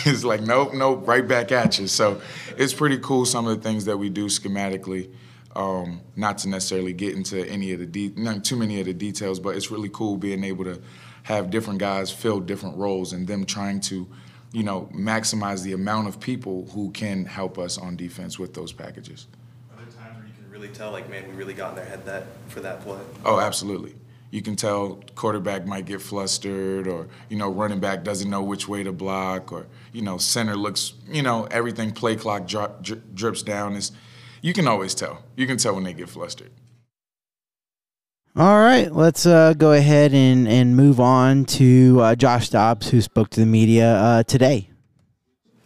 it's 0.07 0.25
like 0.25 0.41
nope, 0.41 0.73
nope, 0.73 1.07
right 1.07 1.27
back 1.27 1.53
at 1.53 1.79
you. 1.79 1.87
So 1.87 2.23
it's 2.57 2.73
pretty 2.73 2.99
cool 2.99 3.27
some 3.27 3.47
of 3.47 3.57
the 3.57 3.63
things 3.63 3.85
that 3.85 3.99
we 3.99 4.09
do 4.09 4.27
schematically. 4.27 5.11
Um, 5.57 6.03
not 6.15 6.39
to 6.39 6.49
necessarily 6.49 6.93
get 6.93 7.17
into 7.17 7.45
any 7.49 7.73
of 7.73 7.81
the 7.81 7.87
de- 7.87 8.13
not 8.17 8.45
too 8.45 8.55
many 8.55 8.79
of 8.81 8.87
the 8.87 8.95
details, 8.95 9.41
but 9.41 9.57
it's 9.57 9.71
really 9.71 9.89
cool 9.89 10.17
being 10.17 10.45
able 10.45 10.65
to 10.65 10.81
have 11.25 11.51
different 11.51 11.81
guys 11.81 12.11
fill 12.11 12.39
different 12.39 12.77
roles 12.77 13.13
and 13.13 13.27
them 13.27 13.45
trying 13.45 13.81
to, 13.81 14.07
you 14.53 14.63
know, 14.63 14.89
maximize 14.95 15.63
the 15.65 15.73
amount 15.73 16.07
of 16.07 16.21
people 16.21 16.69
who 16.73 16.91
can 16.93 17.25
help 17.25 17.59
us 17.59 17.77
on 17.77 17.97
defense 17.97 18.39
with 18.39 18.55
those 18.55 18.73
packages. 18.73 19.27
Are 19.73 19.77
there 19.77 19.87
times 19.87 20.19
where 20.19 20.27
you 20.27 20.33
can 20.35 20.51
really 20.51 20.69
tell, 20.69 20.93
like, 20.93 21.11
man, 21.11 21.27
we 21.27 21.35
really 21.35 21.55
got 21.55 21.71
in 21.71 21.77
their 21.77 21.85
head 21.85 22.05
that 22.07 22.27
for 22.49 22.61
that 22.61 22.81
play? 22.83 23.01
Oh, 23.25 23.41
absolutely. 23.41 23.95
You 24.31 24.43
can 24.43 24.55
tell 24.55 25.03
quarterback 25.15 25.67
might 25.67 25.87
get 25.87 26.03
flustered, 26.03 26.87
or 26.87 27.09
you 27.31 27.39
know, 27.39 27.51
running 27.51 27.81
back 27.81 28.05
doesn't 28.05 28.29
know 28.29 28.43
which 28.43 28.69
way 28.69 28.83
to 28.83 28.93
block, 28.93 29.51
or 29.51 29.67
you 29.93 30.03
know, 30.03 30.19
center 30.19 30.55
looks, 30.55 30.93
you 31.09 31.23
know, 31.23 31.49
everything 31.51 31.93
play 31.93 32.15
clock 32.15 32.47
drop, 32.47 32.83
dri- 32.83 33.01
drips 33.15 33.43
down. 33.43 33.75
Is 33.75 33.91
you 34.43 34.53
can 34.53 34.69
always 34.69 34.95
tell. 34.95 35.23
You 35.37 35.47
can 35.47 35.57
tell 35.57 35.75
when 35.75 35.85
they 35.85 35.93
get 35.93 36.09
flustered. 36.09 36.51
All 38.37 38.59
right, 38.59 38.93
let's 38.93 39.27
uh, 39.27 39.55
go 39.55 39.73
ahead 39.73 40.15
and, 40.15 40.47
and 40.47 40.77
move 40.77 41.01
on 41.01 41.45
to 41.47 41.99
uh, 42.01 42.15
Josh 42.15 42.51
Dobbs, 42.51 42.89
who 42.89 43.01
spoke 43.01 43.31
to 43.31 43.41
the 43.41 43.47
media 43.47 43.97
uh, 43.97 44.23
today. 44.23 44.71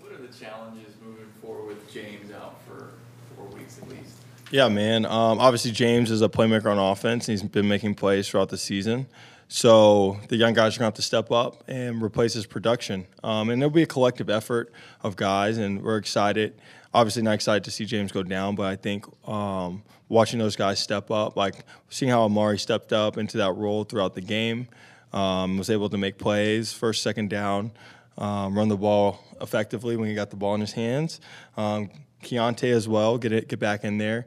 What 0.01 0.13
are 0.13 0.27
the 0.27 0.33
challenges 0.33 0.95
moving 1.05 1.31
forward 1.43 1.67
with 1.67 1.93
James 1.93 2.33
out 2.33 2.57
for 2.67 2.93
four 3.37 3.47
weeks 3.49 3.79
at 3.79 3.89
least? 3.91 4.17
Yeah, 4.51 4.69
man. 4.69 5.05
Um, 5.05 5.39
obviously, 5.39 5.73
James 5.73 6.11
is 6.11 6.23
a 6.23 6.31
playmaker 6.31 6.67
on 6.67 6.79
offense. 6.79 7.27
He's 7.27 7.43
been 7.43 7.69
making 7.69 7.97
plays 7.97 8.27
throughout 8.27 8.49
the 8.49 8.57
season. 8.57 9.07
So 9.55 10.19
the 10.29 10.37
young 10.37 10.55
guys 10.55 10.77
are 10.77 10.79
going 10.79 10.85
to 10.85 10.85
have 10.85 10.95
to 10.95 11.03
step 11.03 11.31
up 11.31 11.63
and 11.69 12.03
replace 12.03 12.33
his 12.33 12.47
production. 12.47 13.07
Um, 13.23 13.51
and 13.51 13.61
there'll 13.61 13.71
be 13.71 13.83
a 13.83 13.87
collective 13.87 14.31
effort 14.31 14.73
of 15.03 15.15
guys, 15.15 15.59
and 15.59 15.83
we're 15.83 15.99
excited. 15.99 16.59
Obviously, 16.95 17.21
not 17.21 17.35
excited 17.35 17.63
to 17.65 17.71
see 17.71 17.85
James 17.85 18.13
go 18.13 18.23
down, 18.23 18.55
but 18.55 18.65
I 18.65 18.77
think 18.77 19.05
um, 19.29 19.83
watching 20.09 20.39
those 20.39 20.57
guys 20.57 20.79
step 20.79 21.11
up, 21.11 21.37
like 21.37 21.67
seeing 21.91 22.11
how 22.11 22.27
Emari 22.27 22.59
stepped 22.59 22.95
up 22.95 23.19
into 23.19 23.37
that 23.37 23.53
role 23.53 23.85
throughout 23.85 24.15
the 24.15 24.23
game, 24.23 24.69
um, 25.13 25.59
was 25.59 25.69
able 25.69 25.91
to 25.91 25.99
make 25.99 26.17
plays, 26.17 26.73
first, 26.73 27.03
second 27.03 27.29
down, 27.29 27.73
um, 28.17 28.57
run 28.57 28.69
the 28.69 28.77
ball 28.79 29.23
effectively 29.43 29.99
when 29.99 30.09
he 30.09 30.15
got 30.15 30.31
the 30.31 30.37
ball 30.37 30.55
in 30.55 30.63
his 30.63 30.73
hands. 30.73 31.21
Um, 31.59 31.91
Keaontay 32.23 32.73
as 32.73 32.89
well, 32.89 33.19
get 33.19 33.33
it, 33.33 33.49
get 33.49 33.59
back 33.59 33.85
in 33.85 33.99
there, 33.99 34.27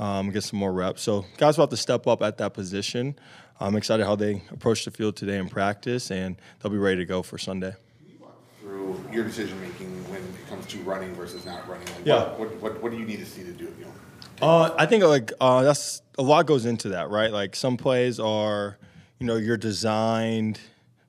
um, 0.00 0.32
get 0.32 0.42
some 0.42 0.58
more 0.58 0.72
reps. 0.72 1.02
So 1.02 1.26
guys 1.36 1.56
will 1.56 1.62
have 1.62 1.70
to 1.70 1.76
step 1.76 2.08
up 2.08 2.24
at 2.24 2.38
that 2.38 2.54
position. 2.54 3.14
I'm 3.60 3.76
excited 3.76 4.04
how 4.04 4.16
they 4.16 4.42
approach 4.50 4.84
the 4.84 4.90
field 4.90 5.16
today 5.16 5.38
in 5.38 5.48
practice, 5.48 6.10
and 6.10 6.36
they'll 6.60 6.72
be 6.72 6.78
ready 6.78 6.96
to 6.98 7.04
go 7.04 7.22
for 7.22 7.38
Sunday. 7.38 7.74
Through 8.60 9.02
your 9.12 9.24
decision 9.24 9.60
making 9.60 9.88
when 10.10 10.20
it 10.20 10.48
comes 10.48 10.66
to 10.66 10.78
running 10.78 11.14
versus 11.14 11.44
not 11.46 11.68
running, 11.68 11.86
like 11.86 12.04
Yeah. 12.04 12.30
what, 12.30 12.38
what, 12.38 12.60
what, 12.60 12.82
what 12.82 12.92
do 12.92 12.98
you 12.98 13.04
need 13.04 13.18
to 13.20 13.26
see 13.26 13.42
to 13.44 13.52
do 13.52 13.64
it? 13.66 13.74
You 13.78 13.84
know, 13.84 13.90
Uh, 14.42 14.74
I 14.76 14.86
think 14.86 15.04
like 15.04 15.32
uh, 15.40 15.62
that's 15.62 16.02
a 16.18 16.22
lot 16.22 16.46
goes 16.46 16.66
into 16.66 16.88
that, 16.90 17.10
right? 17.10 17.30
Like 17.30 17.54
some 17.54 17.76
plays 17.76 18.18
are, 18.18 18.78
you 19.20 19.26
know, 19.26 19.36
you're 19.36 19.56
designed 19.56 20.58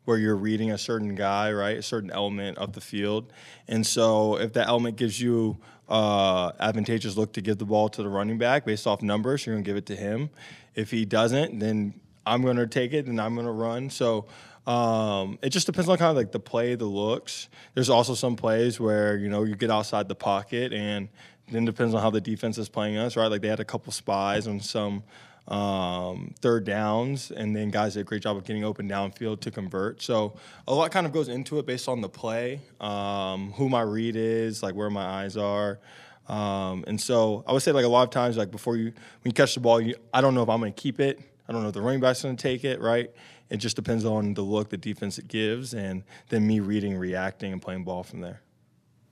where 0.03 0.17
you're 0.19 0.35
reading 0.35 0.71
a 0.71 0.77
certain 0.77 1.15
guy, 1.15 1.51
right, 1.51 1.77
a 1.77 1.81
certain 1.81 2.11
element 2.11 2.57
of 2.59 2.73
the 2.73 2.81
field, 2.81 3.33
and 3.67 3.85
so 3.87 4.35
if 4.37 4.53
that 4.53 4.67
element 4.67 4.97
gives 4.97 5.19
you 5.19 5.57
uh, 5.89 6.51
advantageous 6.59 7.17
look 7.17 7.33
to 7.33 7.41
give 7.41 7.57
the 7.57 7.65
ball 7.65 7.89
to 7.89 8.03
the 8.03 8.09
running 8.09 8.37
back 8.37 8.65
based 8.65 8.85
off 8.85 9.01
numbers, 9.01 9.45
you're 9.45 9.55
gonna 9.55 9.63
give 9.63 9.77
it 9.77 9.87
to 9.87 9.95
him. 9.95 10.29
If 10.75 10.91
he 10.91 11.05
doesn't, 11.05 11.57
then 11.57 11.99
I'm 12.25 12.43
gonna 12.43 12.67
take 12.67 12.93
it 12.93 13.07
and 13.07 13.19
I'm 13.19 13.35
gonna 13.35 13.51
run. 13.51 13.89
So. 13.89 14.25
Um, 14.67 15.37
it 15.43 15.49
just 15.49 15.67
depends 15.67 15.87
on 15.89 15.97
kind 15.99 16.09
of 16.09 16.17
like 16.17 16.31
the 16.31 16.39
play, 16.39 16.73
the 16.73 16.85
looks. 16.85 17.49
There's 17.75 17.91
also 17.91 18.15
some 18.15 18.35
plays 18.35 18.79
where 18.79 19.15
you 19.15 19.29
know 19.29 19.43
you 19.43 19.55
get 19.55 19.69
outside 19.69 20.07
the 20.07 20.15
pocket, 20.15 20.73
and 20.73 21.07
then 21.51 21.65
depends 21.65 21.93
on 21.93 22.01
how 22.01 22.09
the 22.09 22.19
defense 22.19 22.57
is 22.57 22.67
playing 22.67 22.97
us, 22.97 23.15
right? 23.15 23.27
Like 23.27 23.41
they 23.41 23.47
had 23.47 23.59
a 23.59 23.65
couple 23.65 23.93
spies 23.93 24.47
on 24.47 24.59
some 24.59 25.03
um, 25.47 26.33
third 26.39 26.65
downs, 26.65 27.31
and 27.31 27.55
then 27.55 27.69
guys 27.69 27.93
did 27.93 28.01
a 28.01 28.03
great 28.03 28.23
job 28.23 28.37
of 28.37 28.43
getting 28.43 28.63
open 28.63 28.89
downfield 28.89 29.41
to 29.41 29.51
convert. 29.51 30.01
So 30.01 30.35
a 30.67 30.73
lot 30.73 30.91
kind 30.91 31.05
of 31.05 31.11
goes 31.13 31.29
into 31.29 31.59
it 31.59 31.65
based 31.65 31.87
on 31.87 32.01
the 32.01 32.09
play, 32.09 32.61
um, 32.81 33.51
who 33.53 33.69
my 33.69 33.81
read 33.81 34.15
is, 34.15 34.63
like 34.63 34.73
where 34.73 34.89
my 34.89 35.05
eyes 35.05 35.37
are. 35.37 35.79
Um, 36.27 36.83
and 36.87 36.99
so 36.99 37.43
I 37.47 37.53
would 37.53 37.61
say 37.61 37.71
like 37.71 37.85
a 37.85 37.89
lot 37.89 38.03
of 38.03 38.09
times, 38.09 38.37
like 38.37 38.49
before 38.49 38.75
you 38.75 38.85
when 38.85 38.93
you 39.25 39.33
catch 39.33 39.53
the 39.53 39.59
ball, 39.59 39.79
you, 39.79 39.95
I 40.11 40.21
don't 40.21 40.33
know 40.33 40.41
if 40.41 40.49
I'm 40.49 40.59
going 40.59 40.73
to 40.73 40.81
keep 40.81 40.99
it. 40.99 41.19
I 41.47 41.53
don't 41.53 41.61
know 41.61 41.69
if 41.69 41.73
the 41.73 41.81
running 41.81 41.99
back's 41.99 42.23
going 42.23 42.35
to 42.35 42.41
take 42.41 42.63
it, 42.63 42.81
right? 42.81 43.11
It 43.49 43.57
just 43.57 43.75
depends 43.75 44.05
on 44.05 44.33
the 44.33 44.41
look 44.41 44.69
the 44.69 44.77
defense 44.77 45.19
it 45.19 45.27
gives, 45.27 45.73
and 45.73 46.03
then 46.29 46.47
me 46.47 46.59
reading, 46.59 46.97
reacting, 46.97 47.53
and 47.53 47.61
playing 47.61 47.83
ball 47.83 48.03
from 48.03 48.21
there. 48.21 48.41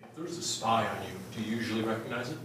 If 0.02 0.16
there's 0.16 0.38
a 0.38 0.42
spy 0.42 0.88
on 0.88 0.98
you, 1.04 1.44
do 1.44 1.50
you 1.50 1.58
usually 1.58 1.84
recognize 1.84 2.32
it? 2.32 2.38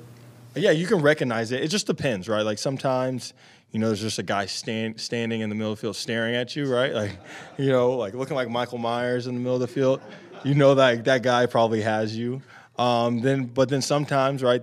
Yeah, 0.54 0.70
you 0.72 0.86
can 0.86 1.00
recognize 1.00 1.52
it. 1.52 1.62
It 1.62 1.68
just 1.68 1.86
depends, 1.86 2.28
right? 2.28 2.42
Like 2.42 2.58
sometimes, 2.58 3.32
you 3.70 3.78
know, 3.78 3.86
there's 3.86 4.00
just 4.00 4.18
a 4.18 4.22
guy 4.22 4.46
stand, 4.46 5.00
standing 5.00 5.40
in 5.40 5.48
the 5.48 5.54
middle 5.54 5.72
of 5.72 5.78
the 5.78 5.82
field 5.82 5.96
staring 5.96 6.34
at 6.34 6.56
you, 6.56 6.72
right? 6.72 6.92
Like, 6.92 7.18
you 7.58 7.70
know, 7.70 7.92
like 7.92 8.14
looking 8.14 8.36
like 8.36 8.48
Michael 8.50 8.78
Myers 8.78 9.26
in 9.26 9.34
the 9.34 9.40
middle 9.40 9.54
of 9.54 9.60
the 9.60 9.68
field. 9.68 10.00
You 10.44 10.54
know 10.54 10.74
that 10.74 11.04
that 11.04 11.22
guy 11.22 11.46
probably 11.46 11.82
has 11.82 12.16
you. 12.16 12.42
Um, 12.78 13.20
then, 13.20 13.46
but 13.46 13.68
then 13.68 13.82
sometimes, 13.82 14.42
right? 14.42 14.62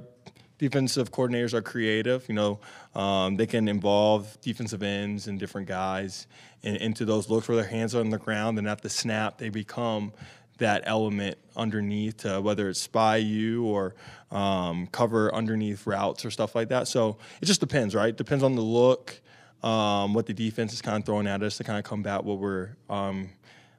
Defensive 0.58 1.12
coordinators 1.12 1.53
are 1.53 1.62
creative. 1.62 2.28
You 2.30 2.36
know, 2.36 2.60
um, 2.93 3.36
they 3.36 3.45
can 3.45 3.68
involve 3.68 4.39
defensive 4.41 4.84
ends 4.84 5.28
and 5.28 5.39
different 5.39 5.68
guys 5.68 6.28
in, 6.62 6.78
into 6.78 7.06
those 7.06 7.30
looks 7.30 7.47
where 7.47 7.58
their 7.58 7.68
hands 7.68 7.93
are 7.93 7.99
on 7.99 8.10
the 8.10 8.18
ground, 8.18 8.58
and 8.58 8.68
at 8.68 8.82
the 8.82 8.89
snap, 8.89 9.38
they 9.38 9.49
become 9.49 10.14
that 10.58 10.84
element 10.86 11.38
underneath, 11.58 12.18
to 12.18 12.39
whether 12.39 12.70
it's 12.70 12.80
spy 12.80 13.18
you 13.18 13.66
or 13.66 13.95
um, 14.32 14.88
cover 14.88 15.34
underneath 15.36 15.86
routes 15.86 16.24
or 16.24 16.32
stuff 16.32 16.56
like 16.56 16.70
that. 16.70 16.88
So 16.88 17.18
it 17.41 17.45
just 17.45 17.60
depends, 17.60 17.93
right? 17.93 18.16
Depends 18.16 18.43
on 18.43 18.56
the 18.56 18.62
look, 18.62 19.20
um, 19.64 20.14
what 20.14 20.26
the 20.26 20.34
defense 20.34 20.72
is 20.74 20.82
kind 20.82 20.97
of 20.97 21.06
throwing 21.06 21.28
at 21.28 21.43
us 21.43 21.58
to 21.58 21.64
kind 21.64 21.78
of 21.78 21.84
combat 21.84 22.24
what 22.24 22.39
we're 22.39 22.70
um, 22.89 23.30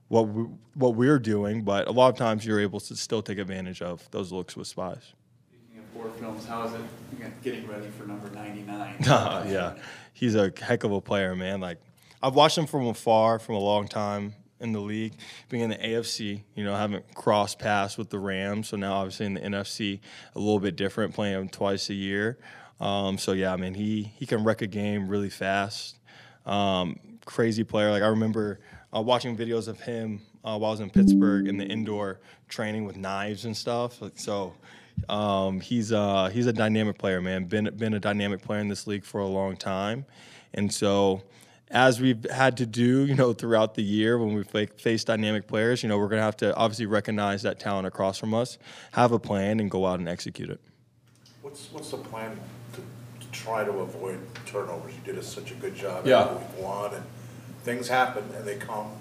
what 0.09 0.29
we, 0.29 0.47
what 0.75 0.95
we're 0.95 1.19
doing. 1.19 1.63
But 1.63 1.89
a 1.89 1.93
lot 1.93 2.09
of 2.09 2.17
times 2.17 2.45
you're 2.45 2.61
able 2.61 2.81
to 2.81 2.97
still 2.97 3.23
take 3.23 3.39
advantage 3.39 3.81
of 3.83 4.09
those 4.11 4.31
looks 4.31 4.57
with 4.57 4.67
spies. 4.67 5.13
Board 5.97 6.13
films, 6.19 6.47
how 6.47 6.65
is 6.65 6.75
it 6.75 7.43
getting 7.43 7.67
ready 7.67 7.89
for 7.89 8.07
number 8.07 8.29
99? 8.29 8.97
yeah, 9.03 9.75
he's 10.13 10.35
a 10.35 10.53
heck 10.61 10.85
of 10.85 10.93
a 10.93 11.01
player, 11.01 11.35
man. 11.35 11.61
Like 11.61 11.79
I've 12.23 12.35
watched 12.35 12.59
him 12.59 12.67
from 12.67 12.87
afar, 12.87 13.39
from 13.39 13.55
a 13.55 13.61
long 13.61 13.89
time 13.89 14.35
in 14.61 14.73
the 14.73 14.81
league, 14.81 15.15
being 15.49 15.63
in 15.63 15.71
the 15.71 15.77
AFC. 15.77 16.43
You 16.55 16.65
know, 16.65 16.75
haven't 16.75 17.15
crossed 17.15 17.59
paths 17.59 17.97
with 17.97 18.11
the 18.11 18.19
Rams, 18.19 18.69
so 18.69 18.77
now 18.77 18.95
obviously 18.95 19.25
in 19.25 19.35
the 19.35 19.41
NFC, 19.41 20.01
a 20.35 20.39
little 20.39 20.61
bit 20.61 20.77
different, 20.77 21.15
playing 21.15 21.35
him 21.41 21.49
twice 21.49 21.89
a 21.89 21.95
year. 21.95 22.37
Um, 22.79 23.17
so 23.17 23.33
yeah, 23.33 23.55
I 23.55 23.57
mean, 23.57 23.73
he 23.73 24.03
he 24.03 24.27
can 24.27 24.45
wreck 24.45 24.61
a 24.61 24.67
game 24.67 25.09
really 25.09 25.31
fast. 25.31 25.99
Um, 26.45 26.99
crazy 27.25 27.65
player. 27.65 27.91
Like 27.91 28.03
I 28.03 28.09
remember 28.09 28.61
uh, 28.95 29.01
watching 29.01 29.35
videos 29.35 29.67
of 29.67 29.81
him 29.81 30.21
uh, 30.45 30.59
while 30.59 30.71
I 30.71 30.73
was 30.73 30.81
in 30.81 30.91
Pittsburgh 30.91 31.49
in 31.49 31.57
the 31.57 31.65
indoor 31.65 32.21
training 32.49 32.85
with 32.85 32.97
knives 32.97 33.47
and 33.47 33.57
stuff. 33.57 34.03
Like, 34.03 34.19
so 34.19 34.53
um, 35.09 35.61
he's 35.61 35.93
uh, 35.93 36.31
he's 36.33 36.47
a 36.47 36.53
dynamic 36.53 36.99
player, 36.99 37.21
man. 37.21 37.45
Been 37.45 37.71
been 37.77 37.95
a 37.95 38.01
dynamic 38.01 38.43
player 38.43 38.61
in 38.61 38.69
this 38.69 38.87
league 38.87 39.05
for 39.05 39.21
a 39.21 39.27
long 39.27 39.57
time, 39.57 40.05
and 40.55 40.73
so 40.73 41.23
as 41.69 42.01
we've 42.01 42.29
had 42.31 42.57
to 42.59 42.67
do, 42.67 43.05
you 43.07 43.15
know, 43.15 43.33
throughout 43.33 43.75
the 43.75 43.83
year 43.83 44.19
when 44.19 44.33
we 44.35 44.45
face 44.45 45.03
dynamic 45.03 45.49
players, 45.49 45.83
you 45.83 45.89
know, 45.89 45.99
we're 45.99 46.07
going 46.09 46.21
to 46.21 46.25
have 46.25 46.37
to 46.37 46.55
obviously 46.55 46.87
recognize 46.87 47.43
that 47.43 47.59
talent 47.59 47.87
across 47.89 48.19
from 48.19 48.33
us, 48.35 48.57
have 48.93 49.11
a 49.11 49.19
plan, 49.19 49.59
and 49.59 49.69
go 49.69 49.85
out 49.85 49.99
and 49.99 50.09
execute 50.09 50.49
it. 50.49 50.61
What's, 51.43 51.69
what's 51.73 51.91
the 51.91 51.97
plan 51.97 52.39
to, 52.75 52.81
to 52.81 53.33
try 53.33 53.65
to 53.65 53.71
avoid 53.81 54.21
turnovers? 54.47 54.95
You 54.95 55.01
did 55.13 55.19
a- 55.19 55.23
such 55.25 55.51
a 55.51 55.55
good 55.55 55.75
job 55.75 56.07
Yeah. 56.07 56.29
in 56.29 56.35
week 56.37 56.59
one, 56.59 56.95
and 56.95 57.05
things 57.65 57.89
happen 57.89 58.23
and 58.37 58.47
they 58.47 58.57
come. 58.59 58.93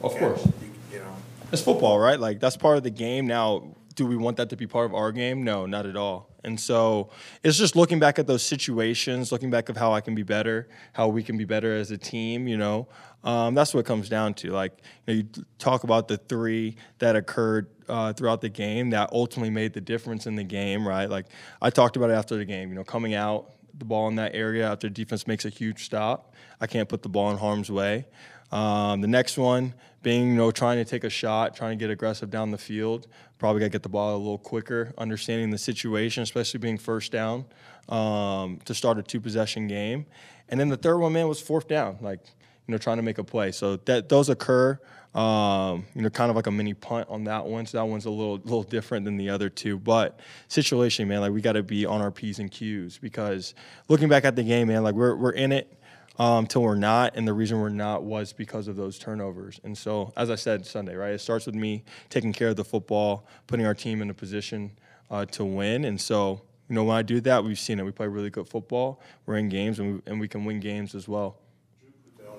Of 0.00 0.16
course. 0.16 0.42
You 0.46 0.52
you 0.94 0.98
know, 1.00 1.14
It's 1.52 1.60
football, 1.60 1.98
right? 1.98 2.18
Like 2.18 2.40
that's 2.40 2.56
part 2.56 2.78
of 2.78 2.82
the 2.82 2.90
game. 2.90 3.26
Now, 3.26 3.75
do 3.96 4.06
we 4.06 4.16
want 4.16 4.36
that 4.36 4.50
to 4.50 4.56
be 4.56 4.66
part 4.66 4.86
of 4.86 4.94
our 4.94 5.10
game? 5.10 5.42
No, 5.42 5.66
not 5.66 5.86
at 5.86 5.96
all. 5.96 6.30
And 6.44 6.60
so 6.60 7.10
it's 7.42 7.58
just 7.58 7.74
looking 7.74 7.98
back 7.98 8.18
at 8.18 8.26
those 8.26 8.42
situations, 8.42 9.32
looking 9.32 9.50
back 9.50 9.68
of 9.68 9.76
how 9.76 9.92
I 9.92 10.00
can 10.00 10.14
be 10.14 10.22
better, 10.22 10.68
how 10.92 11.08
we 11.08 11.22
can 11.22 11.36
be 11.36 11.44
better 11.44 11.74
as 11.74 11.90
a 11.90 11.98
team. 11.98 12.46
You 12.46 12.58
know, 12.58 12.88
um, 13.24 13.54
that's 13.54 13.74
what 13.74 13.84
comes 13.86 14.08
down 14.08 14.34
to. 14.34 14.50
Like 14.50 14.78
you, 15.06 15.14
know, 15.14 15.20
you 15.20 15.44
talk 15.58 15.82
about 15.82 16.08
the 16.08 16.18
three 16.18 16.76
that 16.98 17.16
occurred 17.16 17.68
uh, 17.88 18.12
throughout 18.12 18.42
the 18.42 18.50
game 18.50 18.90
that 18.90 19.10
ultimately 19.12 19.50
made 19.50 19.72
the 19.72 19.80
difference 19.80 20.26
in 20.26 20.36
the 20.36 20.44
game, 20.44 20.86
right? 20.86 21.10
Like 21.10 21.26
I 21.60 21.70
talked 21.70 21.96
about 21.96 22.10
it 22.10 22.14
after 22.14 22.36
the 22.36 22.44
game. 22.44 22.68
You 22.68 22.76
know, 22.76 22.84
coming 22.84 23.14
out 23.14 23.50
the 23.78 23.84
ball 23.84 24.08
in 24.08 24.16
that 24.16 24.34
area 24.34 24.70
after 24.70 24.88
defense 24.88 25.26
makes 25.26 25.44
a 25.44 25.50
huge 25.50 25.84
stop. 25.84 26.34
I 26.60 26.66
can't 26.66 26.88
put 26.88 27.02
the 27.02 27.08
ball 27.08 27.30
in 27.30 27.38
harm's 27.38 27.70
way. 27.70 28.06
Um, 28.52 29.00
the 29.00 29.08
next 29.08 29.36
one 29.36 29.74
being, 30.06 30.28
you 30.28 30.34
know, 30.36 30.52
trying 30.52 30.76
to 30.78 30.84
take 30.84 31.02
a 31.02 31.10
shot, 31.10 31.56
trying 31.56 31.76
to 31.76 31.82
get 31.82 31.90
aggressive 31.90 32.30
down 32.30 32.52
the 32.52 32.58
field. 32.58 33.08
Probably 33.38 33.58
got 33.58 33.66
to 33.66 33.70
get 33.70 33.82
the 33.82 33.88
ball 33.88 34.14
a 34.14 34.16
little 34.16 34.38
quicker, 34.38 34.94
understanding 34.96 35.50
the 35.50 35.58
situation, 35.58 36.22
especially 36.22 36.58
being 36.58 36.78
first 36.78 37.10
down 37.10 37.44
um, 37.88 38.60
to 38.66 38.72
start 38.72 38.98
a 38.98 39.02
two 39.02 39.20
possession 39.20 39.66
game. 39.66 40.06
And 40.48 40.60
then 40.60 40.68
the 40.68 40.76
third 40.76 40.98
one, 40.98 41.12
man, 41.12 41.26
was 41.26 41.40
fourth 41.40 41.66
down, 41.66 41.98
like, 42.00 42.20
you 42.68 42.72
know, 42.72 42.78
trying 42.78 42.98
to 42.98 43.02
make 43.02 43.18
a 43.18 43.24
play. 43.24 43.50
So 43.50 43.78
that 43.78 44.08
those 44.08 44.28
occur, 44.28 44.78
um, 45.12 45.86
you 45.96 46.02
know, 46.02 46.10
kind 46.10 46.30
of 46.30 46.36
like 46.36 46.46
a 46.46 46.52
mini 46.52 46.74
punt 46.74 47.08
on 47.10 47.24
that 47.24 47.44
one. 47.44 47.66
So 47.66 47.78
that 47.78 47.86
one's 47.86 48.04
a 48.04 48.10
little 48.10 48.36
little 48.36 48.62
different 48.62 49.06
than 49.06 49.16
the 49.16 49.30
other 49.30 49.48
two. 49.48 49.76
But 49.76 50.20
situation, 50.46 51.08
man, 51.08 51.20
like 51.20 51.32
we 51.32 51.40
got 51.40 51.54
to 51.54 51.64
be 51.64 51.84
on 51.84 52.00
our 52.00 52.12
P's 52.12 52.38
and 52.38 52.48
Q's 52.48 52.96
because 52.96 53.54
looking 53.88 54.08
back 54.08 54.24
at 54.24 54.36
the 54.36 54.44
game, 54.44 54.68
man, 54.68 54.84
like 54.84 54.94
we're, 54.94 55.16
we're 55.16 55.32
in 55.32 55.50
it 55.50 55.76
um, 56.18 56.46
till 56.46 56.62
we're 56.62 56.74
not, 56.74 57.16
and 57.16 57.26
the 57.26 57.32
reason 57.32 57.60
we're 57.60 57.68
not 57.68 58.04
was 58.04 58.32
because 58.32 58.68
of 58.68 58.76
those 58.76 58.98
turnovers. 58.98 59.60
And 59.64 59.76
so, 59.76 60.12
as 60.16 60.30
I 60.30 60.34
said 60.34 60.64
Sunday, 60.64 60.94
right, 60.94 61.12
it 61.12 61.20
starts 61.20 61.46
with 61.46 61.54
me 61.54 61.84
taking 62.08 62.32
care 62.32 62.48
of 62.48 62.56
the 62.56 62.64
football, 62.64 63.26
putting 63.46 63.66
our 63.66 63.74
team 63.74 64.02
in 64.02 64.10
a 64.10 64.14
position 64.14 64.72
uh, 65.10 65.26
to 65.26 65.44
win. 65.44 65.84
And 65.84 66.00
so, 66.00 66.40
you 66.68 66.74
know, 66.74 66.84
when 66.84 66.96
I 66.96 67.02
do 67.02 67.20
that, 67.22 67.44
we've 67.44 67.58
seen 67.58 67.78
it. 67.78 67.84
We 67.84 67.92
play 67.92 68.08
really 68.08 68.30
good 68.30 68.48
football. 68.48 69.00
We're 69.26 69.36
in 69.36 69.48
games, 69.48 69.78
and 69.78 69.94
we, 69.94 70.02
and 70.06 70.20
we 70.20 70.28
can 70.28 70.44
win 70.44 70.60
games 70.60 70.94
as 70.94 71.06
well. 71.06 71.38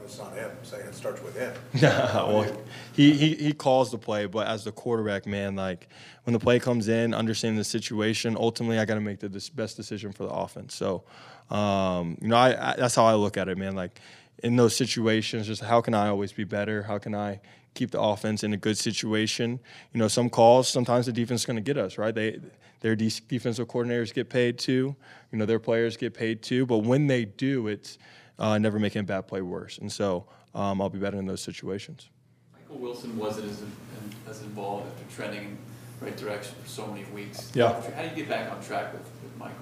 Onus 0.08 0.20
on 0.20 0.34
him, 0.34 0.52
saying 0.64 0.86
it 0.86 0.96
starts 0.96 1.22
with 1.22 1.36
him. 1.36 1.54
well, 1.82 2.46
he, 2.94 3.14
he 3.14 3.36
he 3.36 3.54
calls 3.54 3.92
the 3.92 3.98
play, 3.98 4.26
but 4.26 4.48
as 4.48 4.64
the 4.64 4.72
quarterback, 4.72 5.26
man, 5.26 5.56
like 5.56 5.88
when 6.24 6.34
the 6.34 6.40
play 6.40 6.60
comes 6.60 6.88
in, 6.88 7.14
understanding 7.14 7.58
the 7.58 7.64
situation, 7.64 8.36
ultimately 8.38 8.80
I 8.80 8.86
got 8.86 8.96
to 8.96 9.02
make 9.02 9.20
the 9.20 9.30
best 9.56 9.78
decision 9.78 10.12
for 10.12 10.24
the 10.24 10.30
offense. 10.30 10.76
So, 10.76 11.04
um, 11.50 12.18
you 12.22 12.28
know, 12.30 12.38
I, 12.38 12.72
I 12.72 12.76
that's 12.78 12.96
how 12.96 13.06
I 13.06 13.16
look 13.16 13.38
at 13.38 13.48
it, 13.50 13.58
man. 13.58 13.76
Like 13.76 14.00
in 14.44 14.56
those 14.56 14.76
situations, 14.76 15.48
just 15.48 15.62
how 15.62 15.82
can 15.82 15.94
I 15.94 16.08
always 16.10 16.32
be 16.32 16.44
better? 16.44 16.84
How 16.84 16.98
can 16.98 17.16
I 17.16 17.40
keep 17.74 17.92
the 17.92 18.02
offense 18.02 18.44
in 18.44 18.54
a 18.54 18.58
good 18.58 18.78
situation? 18.78 19.60
You 19.94 20.00
know, 20.00 20.08
some 20.08 20.30
calls, 20.30 20.68
sometimes 20.68 21.06
the 21.06 21.12
defense 21.12 21.42
is 21.42 21.46
going 21.46 21.58
to 21.58 21.62
get 21.62 21.78
us 21.78 21.98
right. 21.98 22.14
They 22.14 22.40
their 22.82 22.96
de- 22.96 23.22
defensive 23.28 23.68
coordinators 23.68 24.14
get 24.14 24.30
paid 24.30 24.60
too. 24.60 24.96
You 25.32 25.40
know, 25.40 25.46
their 25.46 25.60
players 25.60 25.98
get 25.98 26.14
paid 26.14 26.44
too. 26.44 26.66
But 26.66 26.80
when 26.80 27.08
they 27.08 27.26
do, 27.26 27.68
it's 27.68 27.98
uh, 28.40 28.58
never 28.58 28.80
making 28.80 29.02
a 29.02 29.04
bad 29.04 29.28
play 29.28 29.42
worse. 29.42 29.78
And 29.78 29.92
so 29.92 30.26
um, 30.54 30.82
I'll 30.82 30.90
be 30.90 31.00
better 31.00 31.18
in 31.18 31.26
those 31.26 31.42
situations. 31.42 32.10
Michael 32.54 32.78
Wilson 32.78 33.18
wasn't 33.18 33.50
as, 33.50 33.64
as 34.30 34.42
involved 34.42 34.88
after 34.88 35.16
trending 35.16 35.44
in 35.44 35.58
the 36.00 36.06
right 36.06 36.18
direction 36.18 36.56
for 36.62 36.70
so 36.70 36.88
many 36.88 37.06
weeks. 37.06 37.52
Yeah. 37.54 37.74
How 37.96 38.02
do 38.04 38.10
you 38.10 38.16
get 38.16 38.30
back 38.30 38.52
on 38.52 38.62
track 38.62 38.94
with, 38.94 39.04
with 39.24 39.38
Michael? 39.38 39.56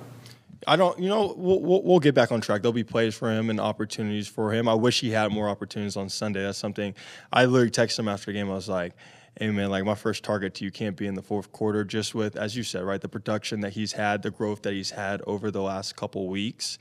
I 0.67 0.76
don't, 0.78 0.97
you 0.99 1.09
know, 1.09 1.36
we'll, 1.38 1.61
we'll, 1.61 1.84
we'll 1.84 1.99
get 1.99 2.15
back 2.15 2.32
on 2.32 2.41
track. 2.41 2.63
There'll 2.63 2.73
be 2.73 2.84
plays 2.84 3.13
for 3.13 3.32
him 3.32 3.51
and 3.51 3.59
opportunities 3.59 4.28
for 4.28 4.51
him. 4.51 4.67
I 4.67 4.73
wish 4.73 4.99
he 4.99 5.11
had 5.11 5.32
more 5.32 5.47
opportunities 5.47 5.95
on 5.95 6.09
Sunday. 6.09 6.41
That's 6.41 6.57
something 6.57 6.95
I 7.32 7.45
literally 7.45 7.69
texted 7.69 7.99
him 7.99 8.07
after 8.07 8.28
the 8.28 8.34
game. 8.34 8.49
I 8.49 8.55
was 8.55 8.67
like, 8.67 8.93
hey, 9.38 9.51
man, 9.51 9.69
like 9.69 9.84
my 9.84 9.93
first 9.95 10.23
target 10.23 10.55
to 10.55 10.65
you 10.65 10.71
can't 10.71 10.95
be 10.95 11.05
in 11.05 11.13
the 11.13 11.21
fourth 11.21 11.51
quarter, 11.51 11.84
just 11.84 12.15
with, 12.15 12.36
as 12.36 12.55
you 12.55 12.63
said, 12.63 12.84
right, 12.84 13.01
the 13.01 13.09
production 13.09 13.59
that 13.59 13.73
he's 13.73 13.91
had, 13.91 14.23
the 14.23 14.32
growth 14.32 14.63
that 14.63 14.73
he's 14.73 14.91
had 14.91 15.21
over 15.28 15.51
the 15.51 15.61
last 15.61 15.95
couple 15.95 16.28
weeks. 16.28 16.80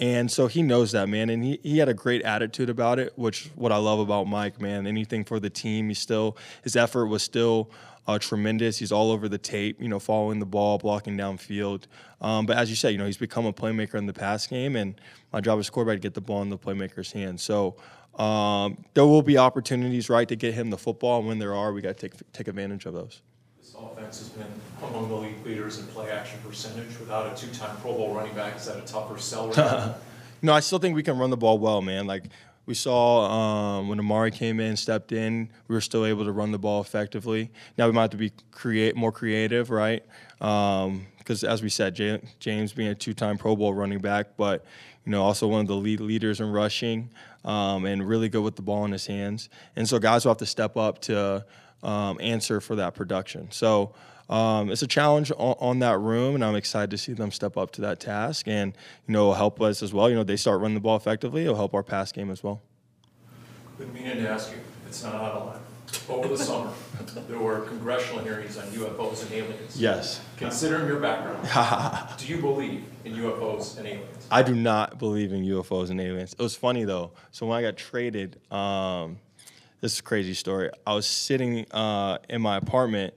And 0.00 0.30
so 0.30 0.46
he 0.46 0.62
knows 0.62 0.92
that, 0.92 1.10
man. 1.10 1.28
And 1.28 1.44
he, 1.44 1.60
he 1.62 1.78
had 1.78 1.90
a 1.90 1.94
great 1.94 2.22
attitude 2.22 2.70
about 2.70 2.98
it, 2.98 3.12
which 3.16 3.50
what 3.54 3.70
I 3.70 3.76
love 3.76 4.00
about 4.00 4.26
Mike, 4.26 4.58
man. 4.58 4.86
Anything 4.86 5.24
for 5.24 5.38
the 5.38 5.50
team. 5.50 5.88
He 5.88 5.94
still, 5.94 6.38
his 6.64 6.74
effort 6.74 7.06
was 7.06 7.22
still 7.22 7.70
uh, 8.06 8.18
tremendous. 8.18 8.78
He's 8.78 8.92
all 8.92 9.12
over 9.12 9.28
the 9.28 9.36
tape, 9.36 9.80
you 9.80 9.88
know, 9.88 9.98
following 9.98 10.38
the 10.38 10.46
ball, 10.46 10.78
blocking 10.78 11.18
downfield. 11.18 11.84
Um, 12.22 12.46
but 12.46 12.56
as 12.56 12.70
you 12.70 12.76
said, 12.76 12.90
you 12.90 12.98
know, 12.98 13.04
he's 13.04 13.18
become 13.18 13.44
a 13.44 13.52
playmaker 13.52 13.96
in 13.96 14.06
the 14.06 14.14
pass 14.14 14.46
game, 14.46 14.74
and 14.74 14.98
my 15.34 15.40
job 15.42 15.58
as 15.58 15.68
quarterback 15.68 15.98
to 15.98 16.00
get 16.00 16.14
the 16.14 16.20
ball 16.22 16.40
in 16.40 16.48
the 16.48 16.58
playmaker's 16.58 17.12
hands. 17.12 17.42
So 17.42 17.76
um, 18.16 18.82
there 18.94 19.06
will 19.06 19.22
be 19.22 19.36
opportunities, 19.36 20.08
right, 20.08 20.28
to 20.28 20.34
get 20.34 20.54
him 20.54 20.70
the 20.70 20.78
football, 20.78 21.18
and 21.18 21.28
when 21.28 21.38
there 21.38 21.54
are, 21.54 21.72
we 21.72 21.82
got 21.82 21.98
to 21.98 22.08
take 22.08 22.32
take 22.32 22.48
advantage 22.48 22.86
of 22.86 22.94
those. 22.94 23.20
This 23.60 23.74
offense 23.78 24.18
has 24.20 24.28
been 24.30 24.46
among 24.82 25.08
the 25.08 25.14
league 25.14 25.44
leaders 25.44 25.78
in 25.78 25.86
play 25.88 26.10
action 26.10 26.38
percentage. 26.42 26.98
Without 26.98 27.30
a 27.30 27.36
two-time 27.36 27.76
Pro 27.78 27.92
Bowl 27.92 28.14
running 28.14 28.34
back, 28.34 28.56
is 28.56 28.64
that 28.66 28.78
a 28.78 28.82
tougher 28.82 29.18
sell? 29.18 29.50
right 29.50 29.94
no, 30.42 30.54
I 30.54 30.60
still 30.60 30.78
think 30.78 30.96
we 30.96 31.02
can 31.02 31.18
run 31.18 31.28
the 31.28 31.36
ball 31.36 31.58
well, 31.58 31.82
man. 31.82 32.06
Like 32.06 32.24
we 32.64 32.72
saw 32.72 33.78
um, 33.78 33.88
when 33.88 33.98
Emari 33.98 34.32
came 34.32 34.60
in, 34.60 34.76
stepped 34.76 35.12
in, 35.12 35.50
we 35.68 35.74
were 35.74 35.80
still 35.82 36.06
able 36.06 36.24
to 36.24 36.32
run 36.32 36.52
the 36.52 36.58
ball 36.58 36.80
effectively. 36.80 37.50
Now 37.76 37.86
we 37.86 37.92
might 37.92 38.02
have 38.02 38.10
to 38.10 38.16
be 38.16 38.32
create 38.50 38.96
more 38.96 39.12
creative, 39.12 39.68
right? 39.68 40.04
Because 40.38 41.44
as 41.44 41.62
we 41.62 41.68
said, 41.68 41.94
J- 41.94 42.22
James 42.38 42.72
being 42.72 42.88
a 42.88 42.94
two-time 42.94 43.36
Pro 43.36 43.56
Bowl 43.56 43.74
running 43.74 43.98
back, 43.98 44.38
but 44.38 44.64
you 45.04 45.12
know 45.12 45.22
also 45.22 45.46
one 45.48 45.60
of 45.60 45.66
the 45.66 45.76
lead 45.76 46.00
leaders 46.00 46.40
in 46.40 46.50
rushing 46.50 47.10
um, 47.44 47.84
and 47.84 48.06
really 48.08 48.30
good 48.30 48.42
with 48.42 48.56
the 48.56 48.62
ball 48.62 48.86
in 48.86 48.92
his 48.92 49.06
hands. 49.06 49.50
And 49.76 49.86
so 49.86 49.98
guys 49.98 50.24
will 50.24 50.30
have 50.30 50.38
to 50.38 50.46
step 50.46 50.78
up 50.78 51.00
to 51.02 51.44
um, 51.82 52.18
answer 52.20 52.60
for 52.60 52.76
that 52.76 52.94
production. 52.94 53.50
So. 53.50 53.92
Um, 54.28 54.70
it's 54.70 54.82
a 54.82 54.86
challenge 54.86 55.32
on, 55.32 55.56
on, 55.58 55.78
that 55.80 55.98
room, 55.98 56.36
and 56.36 56.44
I'm 56.44 56.54
excited 56.54 56.92
to 56.92 56.98
see 56.98 57.14
them 57.14 57.32
step 57.32 57.56
up 57.56 57.72
to 57.72 57.80
that 57.80 57.98
task 57.98 58.46
and 58.46 58.72
you 59.08 59.12
know 59.12 59.32
help 59.32 59.60
us 59.60 59.82
as 59.82 59.92
well. 59.92 60.08
You 60.08 60.14
know 60.14 60.22
they 60.22 60.36
start 60.36 60.60
running 60.60 60.76
the 60.76 60.80
ball 60.80 60.94
effectively. 60.94 61.42
It'll 61.42 61.56
help 61.56 61.74
our 61.74 61.82
pass 61.82 62.12
game 62.12 62.30
as 62.30 62.40
well. 62.40 62.62
Been 63.76 63.92
meaning 63.92 64.18
to 64.18 64.28
ask 64.28 64.52
you, 64.52 64.58
it's 64.86 65.02
not 65.02 65.16
out 65.16 65.32
of 65.32 65.46
line. 65.48 65.60
Over 66.08 66.28
the 66.28 66.38
summer, 66.38 66.72
there 67.28 67.38
were 67.38 67.60
congressional 67.60 68.22
hearings 68.22 68.56
on 68.56 68.64
UFOs 68.66 69.22
and 69.22 69.32
aliens. 69.32 69.80
Yes. 69.80 70.20
Considering 70.36 70.86
your 70.86 71.00
background, 71.00 72.18
do 72.18 72.26
you 72.26 72.40
believe 72.40 72.84
in 73.04 73.14
UFOs 73.14 73.78
and 73.78 73.86
aliens? 73.86 74.28
I 74.30 74.42
do 74.42 74.54
not 74.54 74.98
believe 74.98 75.32
in 75.32 75.44
UFOs 75.44 75.90
and 75.90 76.00
aliens. 76.00 76.34
It 76.34 76.42
was 76.42 76.54
funny 76.54 76.84
though. 76.84 77.12
So 77.32 77.46
when 77.46 77.58
I 77.58 77.62
got 77.62 77.76
traded, 77.76 78.40
um, 78.52 79.18
this 79.80 79.94
is 79.94 80.00
a 80.00 80.02
crazy 80.02 80.34
story. 80.34 80.70
I 80.86 80.94
was 80.94 81.06
sitting 81.06 81.70
uh, 81.72 82.18
in 82.28 82.42
my 82.42 82.56
apartment 82.56 83.14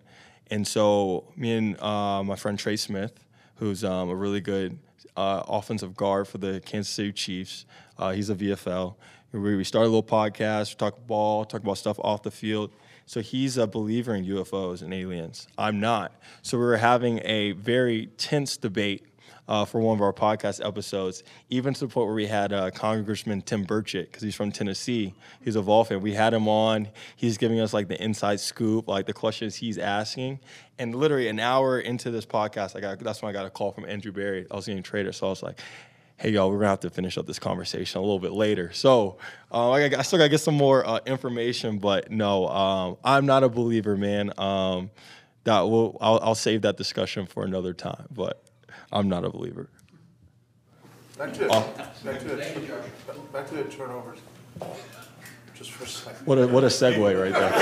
and 0.54 0.68
so 0.68 1.26
me 1.36 1.54
and 1.54 1.82
uh, 1.82 2.24
my 2.24 2.36
friend 2.36 2.60
Trey 2.60 2.76
Smith, 2.76 3.26
who's 3.56 3.84
um, 3.84 4.10
a 4.10 4.16
really 4.16 4.42
good 4.42 4.78
uh, 5.18 5.44
offensive 5.48 5.96
guard 5.96 6.28
for 6.28 6.38
the 6.38 6.62
Kansas 6.66 6.94
City 6.94 7.12
Chiefs, 7.12 7.66
uh, 7.98 8.12
he's 8.12 8.30
a 8.30 8.36
VFL. 8.36 8.96
We, 9.32 9.56
we 9.56 9.64
started 9.64 9.88
a 9.88 9.94
little 9.94 10.04
podcast, 10.04 10.78
talk 10.78 11.08
ball, 11.08 11.46
talk 11.46 11.62
about 11.62 11.78
stuff 11.78 11.98
off 12.00 12.24
the 12.24 12.32
field. 12.32 12.72
So 13.06 13.20
he's 13.22 13.58
a 13.58 13.68
believer 13.68 14.16
in 14.16 14.26
UFOs 14.26 14.82
and 14.82 14.94
aliens. 14.94 15.48
I'm 15.58 15.80
not. 15.80 16.14
So 16.42 16.58
we 16.58 16.64
were 16.64 16.78
having 16.78 17.20
a 17.24 17.54
very 17.54 18.08
tense 18.18 18.56
debate 18.56 19.06
uh, 19.48 19.66
for 19.66 19.80
one 19.82 19.98
of 19.98 20.02
our 20.02 20.14
podcast 20.14 20.66
episodes, 20.66 21.24
even 21.50 21.74
to 21.74 21.82
the 21.82 21.88
point 21.88 22.08
where 22.08 22.16
we 22.16 22.28
had 22.28 22.54
uh, 22.54 22.72
Congressman 22.72 23.42
Tim 23.42 23.66
Burchett, 23.66 24.06
because 24.06 24.24
he's 24.24 24.36
from 24.36 24.52
Tennessee. 24.52 25.14
He's 25.42 25.56
a 25.56 25.62
Vol 25.62 25.84
fan. 25.84 26.02
We 26.02 26.14
had 26.14 26.34
him 26.34 26.48
on. 26.48 26.90
He's 27.16 27.38
giving 27.38 27.60
us 27.60 27.74
like 27.74 27.88
the 27.88 28.02
inside 28.02 28.40
scoop, 28.40 28.88
like 28.88 29.06
the 29.06 29.14
questions 29.14 29.56
he's 29.56 29.78
asking. 29.78 30.40
And 30.80 30.96
literally 30.96 31.28
an 31.28 31.40
hour 31.40 31.80
into 31.80 32.10
this 32.12 32.26
podcast, 32.26 32.76
I 32.76 32.80
got 32.80 33.00
that's 33.00 33.22
when 33.22 33.30
I 33.30 33.34
got 33.34 33.46
a 33.46 33.50
call 33.50 33.72
from 33.72 33.86
Andrew 33.86 34.12
Berry. 34.12 34.48
I 34.50 34.56
was 34.56 34.66
getting 34.66 34.84
traded, 34.84 35.16
so 35.16 35.28
I 35.28 35.30
was 35.30 35.44
like, 35.44 35.60
hey 36.18 36.30
y'all, 36.30 36.50
we're 36.50 36.58
gonna 36.58 36.70
have 36.70 36.80
to 36.82 36.90
finish 36.90 37.18
up 37.18 37.26
this 37.26 37.40
conversation 37.40 38.00
a 38.00 38.02
little 38.02 38.20
bit 38.20 38.32
later. 38.32 38.72
So 38.72 39.18
uh, 39.52 39.72
I, 39.72 39.90
got, 39.90 40.00
I, 40.00 40.04
still 40.04 40.20
gotta 40.20 40.30
get 40.30 40.40
some 40.40 40.56
more 40.56 40.88
uh, 40.88 41.00
information, 41.06 41.80
but 41.80 42.12
no, 42.12 42.48
um, 42.48 42.98
I'm 43.04 43.26
not 43.26 43.44
a 43.44 43.50
believer, 43.50 43.98
man. 43.98 44.32
Um, 44.38 44.92
that 45.44 45.62
will 45.62 45.98
I'll, 46.00 46.20
I'll, 46.22 46.36
save 46.36 46.62
that 46.62 46.78
discussion 46.78 47.26
for 47.26 47.44
another 47.44 47.74
time, 47.74 48.08
but 48.10 48.42
I'm 48.94 49.10
not 49.10 49.26
a 49.26 49.30
believer. 49.30 49.68
Back 51.18 51.34
to, 51.34 51.48
Oh. 51.52 51.74
back 52.06 52.20
to, 52.20 52.26
the, 52.26 52.36
back 53.34 53.48
to 53.50 53.56
the 53.56 53.64
turnovers, 53.66 54.20
just 55.56 55.72
for 55.72 55.84
a 55.84 55.88
second. 55.88 56.26
What 56.26 56.38
a, 56.38 56.48
what 56.48 56.64
a 56.64 56.68
segue 56.68 57.22
right 57.22 57.34
there. 57.34 57.54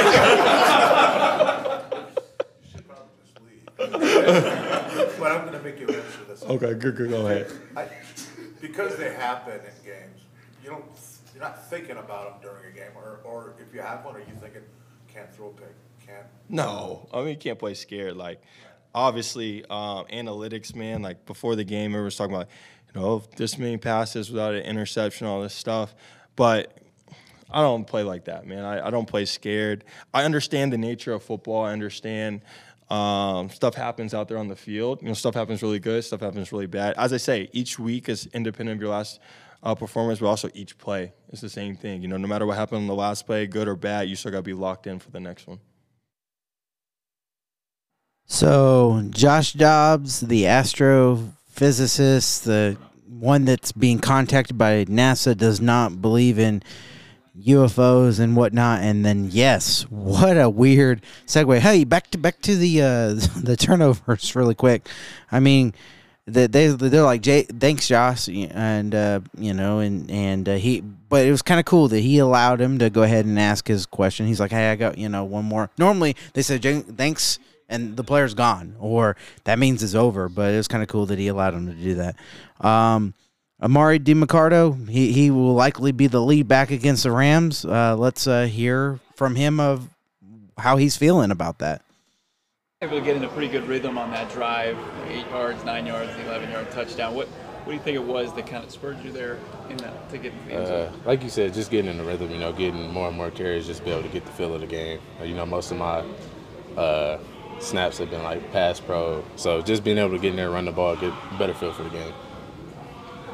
Should 2.72 2.88
probably 2.88 3.10
just 3.24 3.40
leave. 3.42 5.20
But 5.20 5.32
I'm 5.32 5.46
gonna 5.46 5.62
make 5.64 5.80
you 5.80 5.88
answer 5.88 6.24
this. 6.28 6.44
Okay, 6.44 6.74
good, 6.76 6.96
good, 6.96 7.10
go 7.10 7.26
ahead. 7.28 7.52
I- 7.76 7.88
Because 8.62 8.96
they 8.98 9.14
happen 9.14 9.54
in 9.54 9.86
games, 9.86 10.22
you 10.64 10.70
don't, 10.70 10.86
you're 11.34 11.44
not 11.44 11.68
thinking 11.70 11.98
about 11.98 12.42
them 12.42 12.52
during 12.52 12.72
a 12.74 12.76
game, 12.76 12.92
or, 12.96 13.20
or 13.24 13.54
if 13.60 13.74
you 13.74 13.82
have 13.82 14.06
one, 14.06 14.16
are 14.16 14.20
you 14.20 14.26
thinking, 14.40 14.62
can't 15.08 15.34
throw 15.36 15.48
a 15.48 15.52
pick, 15.54 15.74
can't? 16.06 16.28
No, 16.50 17.08
I 17.14 17.20
mean 17.20 17.30
you 17.30 17.36
can't 17.38 17.58
play 17.60 17.74
scared. 17.74 18.16
Like 18.16 18.42
obviously, 18.94 19.64
um, 19.66 20.06
analytics, 20.12 20.76
man. 20.76 21.02
Like 21.02 21.26
before 21.26 21.56
the 21.56 21.64
game, 21.64 21.92
everyone 21.92 22.06
was 22.06 22.16
talking 22.16 22.36
about, 22.36 22.50
you 22.94 23.02
know, 23.02 23.24
this 23.36 23.58
many 23.58 23.78
passes 23.78 24.32
without 24.32 24.54
an 24.54 24.64
interception, 24.64 25.28
all 25.28 25.42
this 25.42 25.54
stuff. 25.54 25.96
But 26.36 26.78
I 27.50 27.62
don't 27.62 27.86
play 27.86 28.04
like 28.04 28.26
that, 28.26 28.48
man. 28.48 28.64
I, 28.64 28.88
I 28.88 28.90
don't 28.90 29.08
play 29.08 29.26
scared. 29.26 29.84
I 30.14 30.24
understand 30.24 30.72
the 30.72 30.78
nature 30.78 31.14
of 31.14 31.24
football. 31.24 31.66
I 31.66 31.74
understand 31.74 32.42
um, 32.90 33.50
stuff 33.50 33.76
happens 33.76 34.14
out 34.14 34.28
there 34.28 34.38
on 34.38 34.50
the 34.50 34.56
field. 34.56 35.02
You 35.02 35.08
know, 35.08 35.14
stuff 35.14 35.34
happens 35.34 35.62
really 35.64 35.80
good. 35.80 36.04
Stuff 36.04 36.20
happens 36.20 36.52
really 36.52 36.68
bad. 36.68 36.96
As 36.98 37.14
I 37.14 37.18
say, 37.18 37.50
each 37.54 37.80
week 37.80 38.10
is 38.10 38.28
independent 38.34 38.78
of 38.78 38.82
your 38.82 38.92
last 38.92 39.20
uh, 39.64 39.76
performance, 39.76 40.20
but 40.20 40.28
also 40.28 40.50
each 40.54 40.78
play 40.78 41.14
is 41.30 41.40
the 41.40 41.50
same 41.50 41.76
thing. 41.76 42.02
You 42.02 42.10
know, 42.10 42.18
no 42.18 42.28
matter 42.28 42.46
what 42.46 42.58
happened 42.58 42.82
in 42.82 42.88
the 42.88 42.96
last 42.96 43.26
play, 43.26 43.48
good 43.48 43.68
or 43.68 43.76
bad, 43.76 44.10
you 44.10 44.16
still 44.16 44.32
got 44.32 44.40
to 44.40 44.44
be 44.44 44.54
locked 44.54 44.88
in 44.88 45.00
for 45.00 45.12
the 45.12 45.20
next 45.20 45.48
one. 45.48 45.60
So, 48.26 49.04
Josh 49.10 49.54
Dobbs, 49.54 50.22
the 50.22 50.44
astrophysicist, 50.44 52.44
the 52.44 52.78
one 53.08 53.46
that's 53.46 53.72
being 53.72 54.00
contacted 54.00 54.58
by 54.58 54.86
NASA, 54.86 55.38
does 55.38 55.60
not 55.60 56.02
believe 56.02 56.40
in 56.40 56.64
UFOs 57.40 58.20
and 58.20 58.36
whatnot. 58.36 58.82
And 58.82 59.06
then, 59.06 59.30
yes, 59.32 59.84
what 59.90 60.38
a 60.38 60.50
weird 60.50 61.02
segue. 61.26 61.60
Hey, 61.60 61.84
back 61.84 62.12
to 62.12 62.18
back 62.18 62.42
to 62.42 62.56
the 62.56 62.82
uh, 62.82 63.14
the 63.42 63.56
turnovers 63.58 64.36
really 64.36 64.56
quick. 64.56 64.88
I 65.32 65.40
mean, 65.40 65.74
they 66.26 66.48
they 66.48 66.68
they're 66.68 67.04
like, 67.04 67.24
thanks, 67.24 67.88
Josh, 67.88 68.30
and 68.30 68.96
uh, 68.96 69.20
you 69.38 69.54
know, 69.54 69.80
and 69.80 70.10
and 70.10 70.48
uh, 70.48 70.56
he. 70.56 70.82
But 70.82 71.26
it 71.26 71.32
was 71.32 71.42
kind 71.42 71.60
of 71.60 71.66
cool 71.66 71.88
that 71.90 72.00
he 72.00 72.20
allowed 72.20 72.62
him 72.62 72.80
to 72.80 72.90
go 72.90 73.04
ahead 73.04 73.26
and 73.26 73.38
ask 73.38 73.68
his 73.68 73.86
question. 73.86 74.28
He's 74.28 74.40
like, 74.40 74.52
hey, 74.52 74.72
I 74.72 74.76
got 74.76 74.98
you 74.98 75.10
know 75.10 75.26
one 75.26 75.46
more. 75.46 75.70
Normally, 75.78 76.16
they 76.34 76.42
said, 76.42 76.64
thanks 76.98 77.40
and 77.72 77.98
the 77.98 78.04
player's 78.04 78.34
gone, 78.36 78.76
or 78.80 79.16
that 79.46 79.58
means 79.58 79.82
it's 79.82 79.96
over. 79.96 80.30
But 80.30 80.54
it 80.54 80.58
was 80.58 80.68
kind 80.68 80.84
of 80.84 80.90
cool 80.90 81.08
that 81.08 81.18
he 81.18 81.28
allowed 81.28 81.56
him 81.56 81.68
to 81.68 81.74
do 81.74 81.96
that. 81.96 82.16
Um, 82.60 83.16
Emari 83.62 84.00
Demercado, 84.00 84.90
he, 84.90 85.12
he 85.12 85.32
will 85.32 85.54
likely 85.54 85.92
be 85.92 86.08
the 86.08 86.22
lead 86.22 86.48
back 86.48 86.72
against 86.72 87.04
the 87.04 87.12
Rams. 87.12 87.64
Uh, 87.64 87.96
let's 87.96 88.28
uh, 88.28 88.46
hear 88.46 89.00
from 89.16 89.36
him 89.36 89.60
of 89.60 89.88
how 90.58 90.78
he's 90.78 90.98
feeling 90.98 91.32
about 91.32 91.60
that. 91.60 91.84
Able 92.82 93.00
to 93.00 93.06
get 93.06 93.16
in 93.16 93.24
a 93.24 93.28
pretty 93.30 93.48
good 93.48 93.68
rhythm 93.68 93.98
on 93.98 94.10
that 94.12 94.32
drive, 94.32 94.76
eight 95.08 95.28
yards, 95.28 95.64
nine 95.64 95.86
yards, 95.86 96.12
the 96.16 96.26
11 96.26 96.50
yard 96.50 96.72
touchdown. 96.72 97.14
What 97.14 97.28
what 97.64 97.74
do 97.74 97.78
you 97.78 97.84
think 97.84 97.96
it 97.96 98.04
was 98.04 98.34
that 98.34 98.48
kind 98.48 98.64
of 98.64 98.72
spurred 98.72 99.04
you 99.04 99.12
there 99.12 99.38
in 99.70 99.78
that 99.78 100.10
to 100.10 100.18
get 100.18 100.34
into 100.34 100.46
the 100.46 100.54
end 100.56 100.68
zone? 100.68 100.88
Uh, 100.88 100.92
like 101.06 101.22
you 101.22 101.30
said, 101.30 101.54
just 101.54 101.70
getting 101.70 101.92
in 101.92 102.00
the 102.00 102.04
rhythm, 102.04 102.32
you 102.32 102.40
know, 102.40 102.52
getting 102.52 102.92
more 102.92 103.08
and 103.08 103.16
more 103.16 103.30
carries, 103.30 103.68
just 103.68 103.86
be 103.86 103.92
able 103.92 104.02
to 104.02 104.10
get 104.10 104.26
the 104.26 104.32
feel 104.32 104.56
of 104.56 104.62
the 104.62 104.68
game. 104.68 105.00
You 105.24 105.36
know, 105.36 105.46
most 105.46 105.70
of 105.70 105.78
my 105.78 106.04
uh, 106.76 107.20
snaps 107.62 107.98
have 108.00 108.10
been 108.10 108.24
like 108.24 108.52
pass 108.52 108.80
pro, 108.80 109.24
so 109.36 109.62
just 109.62 109.84
being 109.84 109.98
able 109.98 110.12
to 110.12 110.20
get 110.20 110.32
in 110.32 110.36
there, 110.36 110.50
run 110.50 110.66
the 110.66 110.72
ball, 110.72 110.96
get 110.96 111.14
better 111.38 111.54
feel 111.54 111.72
for 111.74 111.84
the 111.84 111.90
game. 111.90 112.14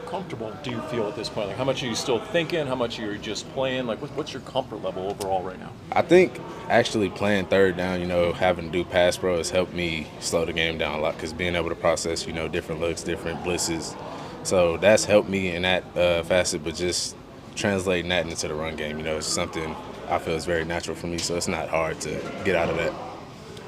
comfortable 0.06 0.54
do 0.64 0.72
you 0.72 0.82
feel 0.84 1.08
at 1.08 1.16
this 1.16 1.30
point? 1.30 1.50
Like, 1.50 1.58
how 1.58 1.66
much 1.66 1.84
are 1.84 1.88
you 1.88 1.96
still 1.96 2.20
thinking? 2.20 2.66
How 2.66 2.76
much 2.76 3.00
are 3.00 3.12
you 3.12 3.18
just 3.18 3.50
playing? 3.54 3.88
Like, 3.88 4.00
what's 4.00 4.32
your 4.32 4.42
comfort 4.44 4.84
level 4.84 5.10
overall 5.10 5.44
right 5.44 5.60
now? 5.60 5.72
I 5.92 6.02
think 6.02 6.40
actually 6.70 7.10
playing 7.10 7.48
third 7.48 7.78
down, 7.78 8.00
you 8.00 8.08
know, 8.08 8.32
having 8.32 8.66
to 8.66 8.72
do 8.72 8.84
pass 8.86 9.18
pro 9.18 9.38
has 9.38 9.50
helped 9.50 9.74
me 9.74 10.08
slow 10.20 10.46
the 10.46 10.54
game 10.54 10.78
down 10.78 10.98
a 10.98 11.02
lot 11.02 11.16
because 11.16 11.34
being 11.34 11.56
able 11.56 11.70
to 11.70 11.76
process, 11.76 12.26
you 12.26 12.34
know, 12.34 12.48
different 12.48 12.82
looks, 12.82 13.04
different 13.04 13.44
blitzes. 13.44 13.98
So 14.44 14.78
that's 14.78 15.04
helped 15.04 15.30
me 15.30 15.54
in 15.54 15.64
that 15.64 15.84
uh, 15.98 16.24
facet, 16.24 16.64
but 16.64 16.76
just 16.76 17.16
translating 17.56 18.10
that 18.10 18.26
into 18.26 18.48
the 18.48 18.54
run 18.54 18.76
game, 18.78 18.98
you 18.98 19.04
know, 19.04 19.18
it's 19.18 19.28
something 19.28 19.76
I 20.10 20.20
feel 20.20 20.36
is 20.36 20.46
very 20.46 20.64
natural 20.64 20.96
for 20.96 21.08
me, 21.08 21.18
so 21.18 21.36
it's 21.36 21.50
not 21.50 21.68
hard 21.68 22.00
to 22.02 22.22
get 22.46 22.56
out 22.56 22.70
of 22.70 22.78
that. 22.78 22.94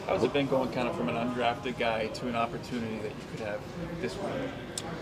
How's 0.09 0.23
it 0.23 0.33
been 0.33 0.47
going 0.47 0.71
kind 0.71 0.87
of 0.87 0.95
from 0.95 1.07
an 1.07 1.13
undrafted 1.13 1.77
guy 1.77 2.07
to 2.07 2.27
an 2.27 2.35
opportunity 2.35 2.97
that 2.97 3.09
you 3.09 3.23
could 3.29 3.41
have 3.41 3.59
this 4.01 4.15
week? 4.15 4.33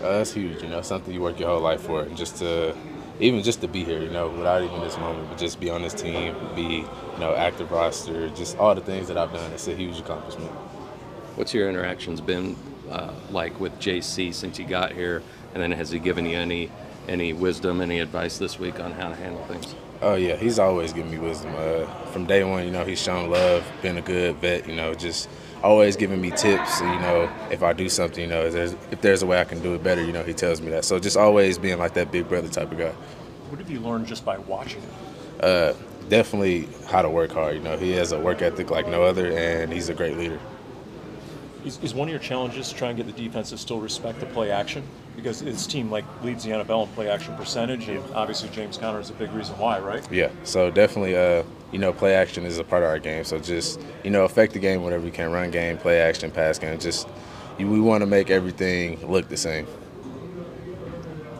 Uh, 0.02 0.18
that's 0.18 0.34
huge, 0.34 0.62
you 0.62 0.68
know, 0.68 0.82
something 0.82 1.14
you 1.14 1.22
work 1.22 1.40
your 1.40 1.48
whole 1.48 1.62
life 1.62 1.80
for, 1.80 2.02
and 2.02 2.14
just 2.14 2.36
to, 2.36 2.76
even 3.18 3.42
just 3.42 3.62
to 3.62 3.68
be 3.68 3.84
here, 3.84 4.02
you 4.02 4.10
know, 4.10 4.28
without 4.28 4.62
even 4.62 4.78
this 4.82 4.98
moment, 4.98 5.26
but 5.30 5.38
just 5.38 5.60
be 5.60 5.70
on 5.70 5.80
this 5.80 5.94
team, 5.94 6.36
be, 6.54 6.62
you 6.62 7.18
know, 7.18 7.34
active 7.34 7.70
roster, 7.70 8.28
just 8.28 8.58
all 8.58 8.74
the 8.74 8.82
things 8.82 9.08
that 9.08 9.16
I've 9.16 9.32
done, 9.32 9.50
it's 9.52 9.66
a 9.66 9.74
huge 9.74 9.98
accomplishment. 9.98 10.50
What's 11.36 11.54
your 11.54 11.70
interactions 11.70 12.20
been 12.20 12.54
uh, 12.90 13.14
like 13.30 13.58
with 13.58 13.78
JC 13.80 14.34
since 14.34 14.58
you 14.58 14.66
got 14.66 14.92
here, 14.92 15.22
and 15.54 15.62
then 15.62 15.70
has 15.70 15.90
he 15.90 15.98
given 15.98 16.26
you 16.26 16.36
any 16.36 16.70
any 17.08 17.32
wisdom, 17.32 17.80
any 17.80 18.00
advice 18.00 18.36
this 18.36 18.58
week 18.58 18.78
on 18.78 18.92
how 18.92 19.08
to 19.08 19.14
handle 19.14 19.42
things? 19.46 19.74
Oh 20.00 20.14
yeah, 20.14 20.36
he's 20.36 20.60
always 20.60 20.92
giving 20.92 21.10
me 21.10 21.18
wisdom. 21.18 21.52
Uh, 21.56 21.86
from 22.12 22.24
day 22.26 22.44
one, 22.44 22.64
you 22.64 22.70
know, 22.70 22.84
he's 22.84 23.02
shown 23.02 23.30
love, 23.30 23.64
been 23.82 23.98
a 23.98 24.00
good 24.00 24.36
vet. 24.36 24.68
You 24.68 24.76
know, 24.76 24.94
just 24.94 25.28
always 25.62 25.96
giving 25.96 26.20
me 26.20 26.30
tips. 26.30 26.80
You 26.80 26.86
know, 26.86 27.28
if 27.50 27.64
I 27.64 27.72
do 27.72 27.88
something, 27.88 28.22
you 28.22 28.30
know, 28.30 28.42
if 28.42 28.52
there's, 28.52 28.72
if 28.92 29.00
there's 29.00 29.22
a 29.22 29.26
way 29.26 29.40
I 29.40 29.44
can 29.44 29.60
do 29.60 29.74
it 29.74 29.82
better, 29.82 30.04
you 30.04 30.12
know, 30.12 30.22
he 30.22 30.34
tells 30.34 30.60
me 30.60 30.70
that. 30.70 30.84
So 30.84 31.00
just 31.00 31.16
always 31.16 31.58
being 31.58 31.78
like 31.78 31.94
that 31.94 32.12
big 32.12 32.28
brother 32.28 32.48
type 32.48 32.70
of 32.70 32.78
guy. 32.78 32.92
What 33.50 33.58
have 33.58 33.70
you 33.70 33.80
learned 33.80 34.06
just 34.06 34.24
by 34.24 34.38
watching 34.38 34.82
him? 34.82 34.90
Uh, 35.40 35.72
definitely 36.08 36.68
how 36.86 37.02
to 37.02 37.10
work 37.10 37.32
hard. 37.32 37.56
You 37.56 37.62
know, 37.62 37.76
he 37.76 37.90
has 37.92 38.12
a 38.12 38.20
work 38.20 38.40
ethic 38.40 38.70
like 38.70 38.86
no 38.86 39.02
other, 39.02 39.32
and 39.32 39.72
he's 39.72 39.88
a 39.88 39.94
great 39.94 40.16
leader. 40.16 40.38
Is, 41.64 41.80
is 41.82 41.92
one 41.92 42.06
of 42.06 42.12
your 42.12 42.20
challenges 42.20 42.70
trying 42.72 42.72
to 42.72 42.78
try 42.78 42.88
and 42.90 42.96
get 42.96 43.16
the 43.16 43.28
defense 43.28 43.50
to 43.50 43.58
still 43.58 43.80
respect 43.80 44.20
the 44.20 44.26
play 44.26 44.52
action? 44.52 44.84
Because 45.18 45.40
his 45.40 45.66
team 45.66 45.90
like 45.90 46.04
leads 46.22 46.44
the 46.44 46.50
NFL 46.50 46.86
in 46.86 46.94
play 46.94 47.10
action 47.10 47.34
percentage, 47.34 47.88
and 47.88 48.04
obviously 48.14 48.48
James 48.50 48.78
Conner 48.78 49.00
is 49.00 49.10
a 49.10 49.14
big 49.14 49.32
reason 49.32 49.58
why, 49.58 49.80
right? 49.80 50.06
Yeah, 50.12 50.30
so 50.44 50.70
definitely, 50.70 51.16
uh, 51.16 51.42
you 51.72 51.80
know, 51.80 51.92
play 51.92 52.14
action 52.14 52.46
is 52.46 52.58
a 52.58 52.64
part 52.64 52.84
of 52.84 52.88
our 52.88 53.00
game. 53.00 53.24
So 53.24 53.40
just, 53.40 53.80
you 54.04 54.10
know, 54.10 54.24
affect 54.24 54.52
the 54.52 54.60
game 54.60 54.84
whatever 54.84 55.04
you 55.04 55.10
can. 55.10 55.32
Run 55.32 55.50
game, 55.50 55.76
play 55.76 56.00
action, 56.00 56.30
pass 56.30 56.60
game. 56.60 56.78
Just, 56.78 57.08
you, 57.58 57.68
we 57.68 57.80
want 57.80 58.02
to 58.02 58.06
make 58.06 58.30
everything 58.30 59.04
look 59.10 59.28
the 59.28 59.36
same. 59.36 59.66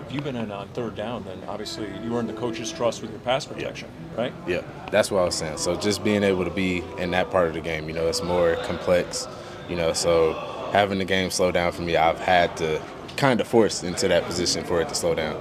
If 0.05 0.13
you've 0.13 0.25
been 0.25 0.35
in 0.35 0.51
on 0.51 0.67
third 0.71 0.97
down, 0.97 1.23
then 1.23 1.41
obviously 1.47 1.87
you 2.03 2.17
earn 2.17 2.27
the 2.27 2.33
coach's 2.33 2.73
trust 2.73 3.01
with 3.01 3.13
your 3.13 3.21
pass 3.21 3.45
protection, 3.45 3.89
right? 4.17 4.33
Yeah, 4.45 4.63
that's 4.91 5.13
what 5.13 5.23
I 5.23 5.25
was 5.27 5.37
saying. 5.37 5.59
So 5.59 5.77
just 5.77 6.03
being 6.03 6.25
able 6.25 6.45
to 6.45 6.51
be 6.51 6.83
in 6.99 7.13
that 7.13 7.31
part 7.31 7.47
of 7.47 7.55
the 7.55 7.61
game, 7.61 7.87
you 7.89 7.95
know, 7.95 8.09
it's 8.09 8.25
more 8.25 8.57
complex, 8.65 9.29
you 9.69 9.77
know, 9.77 9.93
so 9.93 10.33
having 10.73 10.99
the 10.99 11.05
game 11.05 11.31
slow 11.31 11.53
down 11.53 11.71
for 11.71 11.83
me, 11.83 11.97
I've 11.97 12.19
had 12.19 12.57
to 12.57 12.83
kind 13.19 13.41
of 13.41 13.49
forced 13.49 13.85
into 13.85 14.09
that 14.09 14.25
position 14.25 14.65
for 14.65 14.81
it 14.81 14.89
to 14.89 14.95
slow 14.95 15.15
down. 15.15 15.37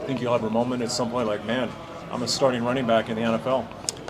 I 0.00 0.06
think 0.06 0.20
you'll 0.22 0.32
have 0.32 0.44
a 0.44 0.50
moment 0.50 0.82
at 0.82 0.92
some 0.92 1.10
point 1.10 1.26
like, 1.26 1.44
man, 1.44 1.68
I'm 2.10 2.22
a 2.22 2.28
starting 2.28 2.64
running 2.64 2.86
back 2.86 3.08
in 3.08 3.16
the 3.16 3.22
NFL. 3.22 3.66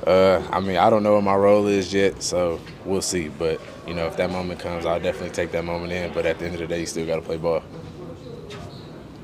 Uh, 0.07 0.47
I 0.53 0.61
mean, 0.61 0.77
I 0.77 0.91
don't 0.91 1.03
know 1.03 1.15
what 1.15 1.25
my 1.25 1.35
role 1.35 1.67
is 1.67 1.93
yet, 1.93 2.23
so 2.23 2.61
we'll 2.85 3.01
see. 3.01 3.29
But 3.29 3.61
you 3.87 3.95
know, 3.95 4.07
if 4.07 4.19
that 4.19 4.31
moment 4.31 4.61
comes, 4.61 4.85
I'll 4.85 5.01
definitely 5.01 5.31
take 5.31 5.51
that 5.53 5.65
moment 5.65 5.93
in. 5.93 6.13
But 6.13 6.27
at 6.27 6.39
the 6.39 6.45
end 6.45 6.55
of 6.55 6.61
the 6.61 6.67
day, 6.67 6.81
you 6.81 6.87
still 6.87 7.07
got 7.07 7.17
to 7.17 7.23
play 7.23 7.39
ball. 7.39 7.63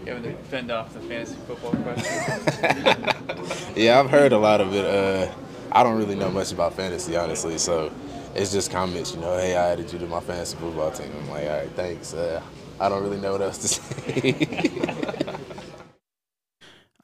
You 0.06 0.14
having 0.14 0.32
to 0.32 0.42
fend 0.44 0.70
off 0.70 0.94
the 0.94 1.00
fantasy 1.00 1.36
football 1.46 1.72
question? 1.72 3.08
Yeah, 3.76 4.00
I've 4.00 4.10
heard 4.10 4.32
a 4.32 4.38
lot 4.38 4.60
of 4.60 4.74
it. 4.74 4.84
Uh, 4.84 5.32
I 5.72 5.82
don't 5.82 5.96
really 5.96 6.14
know 6.14 6.30
much 6.30 6.52
about 6.52 6.74
fantasy, 6.74 7.16
honestly. 7.16 7.56
So 7.56 7.90
it's 8.34 8.52
just 8.52 8.70
comments, 8.70 9.14
you 9.14 9.20
know, 9.20 9.36
hey, 9.38 9.56
I 9.56 9.70
added 9.72 9.90
you 9.92 9.98
to 9.98 10.06
my 10.06 10.20
fantasy 10.20 10.56
football 10.56 10.90
team. 10.90 11.10
I'm 11.18 11.30
like, 11.30 11.44
all 11.44 11.56
right, 11.56 11.70
thanks. 11.70 12.12
Uh, 12.12 12.42
I 12.82 12.88
don't 12.88 13.04
really 13.04 13.20
know 13.20 13.30
what 13.30 13.42
else 13.42 13.58
to 13.58 13.68
say. 13.68 14.74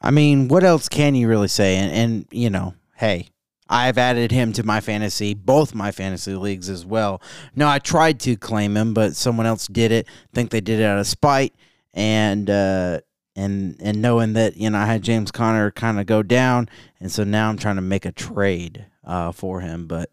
I 0.01 0.11
mean, 0.11 0.49
what 0.49 0.65
else 0.65 0.89
can 0.89 1.15
you 1.15 1.29
really 1.29 1.47
say? 1.47 1.77
And, 1.77 1.91
and 1.93 2.25
you 2.31 2.49
know, 2.49 2.73
hey, 2.97 3.29
I've 3.69 3.97
added 3.97 4.31
him 4.31 4.51
to 4.53 4.63
my 4.63 4.81
fantasy, 4.81 5.33
both 5.33 5.73
my 5.73 5.91
fantasy 5.91 6.35
leagues 6.35 6.69
as 6.69 6.85
well. 6.85 7.21
No, 7.55 7.69
I 7.69 7.79
tried 7.79 8.19
to 8.21 8.35
claim 8.35 8.75
him, 8.75 8.93
but 8.93 9.15
someone 9.15 9.45
else 9.45 9.67
did 9.67 9.93
it. 9.93 10.05
I 10.09 10.35
think 10.35 10.49
they 10.49 10.59
did 10.59 10.81
it 10.81 10.83
out 10.83 10.99
of 10.99 11.07
spite, 11.07 11.55
and 11.93 12.49
uh, 12.49 12.99
and 13.37 13.77
and 13.79 14.01
knowing 14.01 14.33
that 14.33 14.57
you 14.57 14.69
know 14.69 14.79
I 14.79 14.85
had 14.85 15.01
James 15.01 15.31
Conner 15.31 15.71
kind 15.71 15.97
of 15.97 16.07
go 16.07 16.23
down, 16.23 16.67
and 16.99 17.09
so 17.09 17.23
now 17.23 17.47
I'm 17.47 17.57
trying 17.57 17.77
to 17.77 17.81
make 17.81 18.05
a 18.05 18.11
trade 18.11 18.85
uh, 19.05 19.31
for 19.31 19.61
him. 19.61 19.87
But 19.87 20.09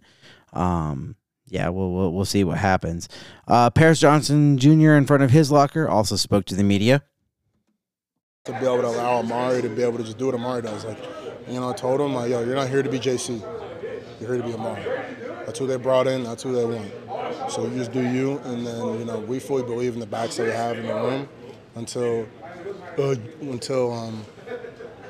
um, 0.52 1.16
yeah, 1.48 1.68
we'll, 1.68 1.92
we'll 1.92 2.12
we'll 2.12 2.24
see 2.24 2.44
what 2.44 2.58
happens. 2.58 3.08
Uh, 3.46 3.70
Paris 3.70 4.00
Johnson 4.00 4.58
Jr. 4.58 4.92
in 4.92 5.06
front 5.06 5.22
of 5.22 5.30
his 5.30 5.50
locker 5.50 5.88
also 5.88 6.16
spoke 6.16 6.44
to 6.46 6.54
the 6.54 6.64
media. 6.64 7.02
to 8.44 8.52
be 8.52 8.58
able 8.58 8.80
to 8.82 8.88
allow 8.88 9.22
Emari 9.22 9.62
to 9.62 9.68
be 9.68 9.82
able 9.82 9.98
to 9.98 10.04
just 10.04 10.18
do 10.18 10.26
what 10.26 10.34
Emari 10.34 10.62
does. 10.62 10.84
Like, 10.84 10.98
you 11.48 11.60
know, 11.60 11.70
I 11.70 11.72
told 11.72 12.00
him, 12.00 12.14
like, 12.14 12.30
yo, 12.30 12.44
you're 12.44 12.54
not 12.56 12.68
here 12.68 12.82
to 12.82 12.90
be 12.90 12.98
JC. 12.98 13.40
You're 14.20 14.34
here 14.34 14.42
to 14.42 14.48
be 14.48 14.54
Emari. 14.54 14.84
That's 15.46 15.58
who 15.58 15.66
they 15.66 15.76
brought 15.76 16.06
in. 16.08 16.24
That's 16.24 16.42
who 16.42 16.52
they 16.52 16.64
want. 16.64 16.90
So 17.52 17.64
you 17.66 17.76
just 17.76 17.92
do 17.92 18.02
you, 18.02 18.38
and 18.38 18.66
then 18.66 18.98
you 18.98 19.04
know 19.04 19.20
we 19.20 19.38
fully 19.38 19.62
believe 19.62 19.94
in 19.94 20.00
the 20.00 20.06
backs 20.06 20.36
that 20.36 20.46
we 20.46 20.52
have 20.52 20.76
in 20.78 20.86
the 20.86 20.94
room 20.94 21.28
until 21.76 22.26
uh, 22.98 23.14
until 23.42 23.92
um, 23.92 24.24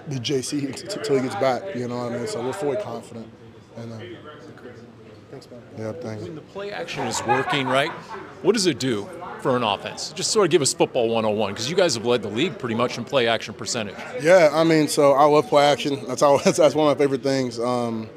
the 0.08 0.16
JC 0.16 0.66
until 0.96 1.16
he 1.16 1.22
gets 1.22 1.34
back. 1.36 1.62
You 1.74 1.88
know 1.88 1.96
what 2.04 2.12
I 2.12 2.18
mean? 2.18 2.26
So 2.26 2.44
we're 2.44 2.52
fully 2.52 2.76
confident. 2.82 3.28
And 3.76 3.92
uh, 3.92 3.98
thanks, 5.40 5.50
man. 5.50 5.60
Yeah, 5.78 5.92
thanks. 5.92 6.22
When 6.22 6.34
the 6.34 6.40
play 6.40 6.72
action 6.72 7.06
is 7.06 7.22
working, 7.24 7.66
right? 7.66 7.90
What 8.42 8.52
does 8.52 8.66
it 8.66 8.78
do 8.78 9.08
for 9.40 9.56
an 9.56 9.62
offense? 9.62 10.12
Just 10.12 10.30
sort 10.30 10.46
of 10.46 10.50
give 10.50 10.62
us 10.62 10.72
football 10.72 11.08
101 11.08 11.52
because 11.52 11.68
you 11.68 11.76
guys 11.76 11.94
have 11.94 12.06
led 12.06 12.22
the 12.22 12.28
league 12.28 12.58
pretty 12.58 12.74
much 12.74 12.98
in 12.98 13.04
play 13.04 13.26
action 13.26 13.54
percentage. 13.54 13.96
Yeah, 14.22 14.50
I 14.52 14.64
mean, 14.64 14.88
so 14.88 15.12
I 15.12 15.24
love 15.24 15.48
play 15.48 15.64
action. 15.64 16.04
That's 16.06 16.22
all. 16.22 16.38
That's, 16.44 16.58
that's 16.58 16.74
one 16.74 16.90
of 16.90 16.96
my 16.96 17.02
favorite 17.02 17.22
things. 17.22 17.58
Um, 17.58 18.08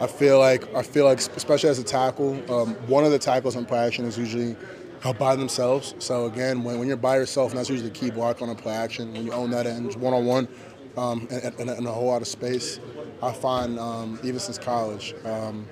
I 0.00 0.06
feel 0.06 0.38
like 0.38 0.72
I 0.74 0.82
feel 0.82 1.04
like, 1.04 1.18
especially 1.18 1.70
as 1.70 1.78
a 1.78 1.84
tackle, 1.84 2.34
um, 2.52 2.74
one 2.86 3.04
of 3.04 3.10
the 3.10 3.18
tackles 3.18 3.56
in 3.56 3.64
play 3.64 3.78
action 3.78 4.04
is 4.04 4.18
usually 4.18 4.56
out 5.04 5.18
by 5.18 5.36
themselves. 5.36 5.94
So 5.98 6.26
again, 6.26 6.64
when, 6.64 6.78
when 6.78 6.88
you're 6.88 6.96
by 6.96 7.16
yourself, 7.16 7.52
and 7.52 7.58
that's 7.58 7.70
usually 7.70 7.88
the 7.88 7.94
key 7.94 8.10
block 8.10 8.42
on 8.42 8.48
a 8.48 8.54
play 8.54 8.74
action. 8.74 9.12
When 9.12 9.24
you 9.24 9.32
own 9.32 9.50
that 9.50 9.66
end, 9.66 9.94
one 9.96 10.14
on 10.14 10.26
one, 10.26 10.48
and, 10.96 11.30
and, 11.30 11.70
and 11.70 11.86
a 11.86 11.92
whole 11.92 12.06
lot 12.06 12.22
of 12.22 12.28
space. 12.28 12.80
I 13.22 13.32
find 13.32 13.78
um, 13.78 14.18
even 14.22 14.38
since 14.38 14.58
college. 14.58 15.14
Um, 15.24 15.66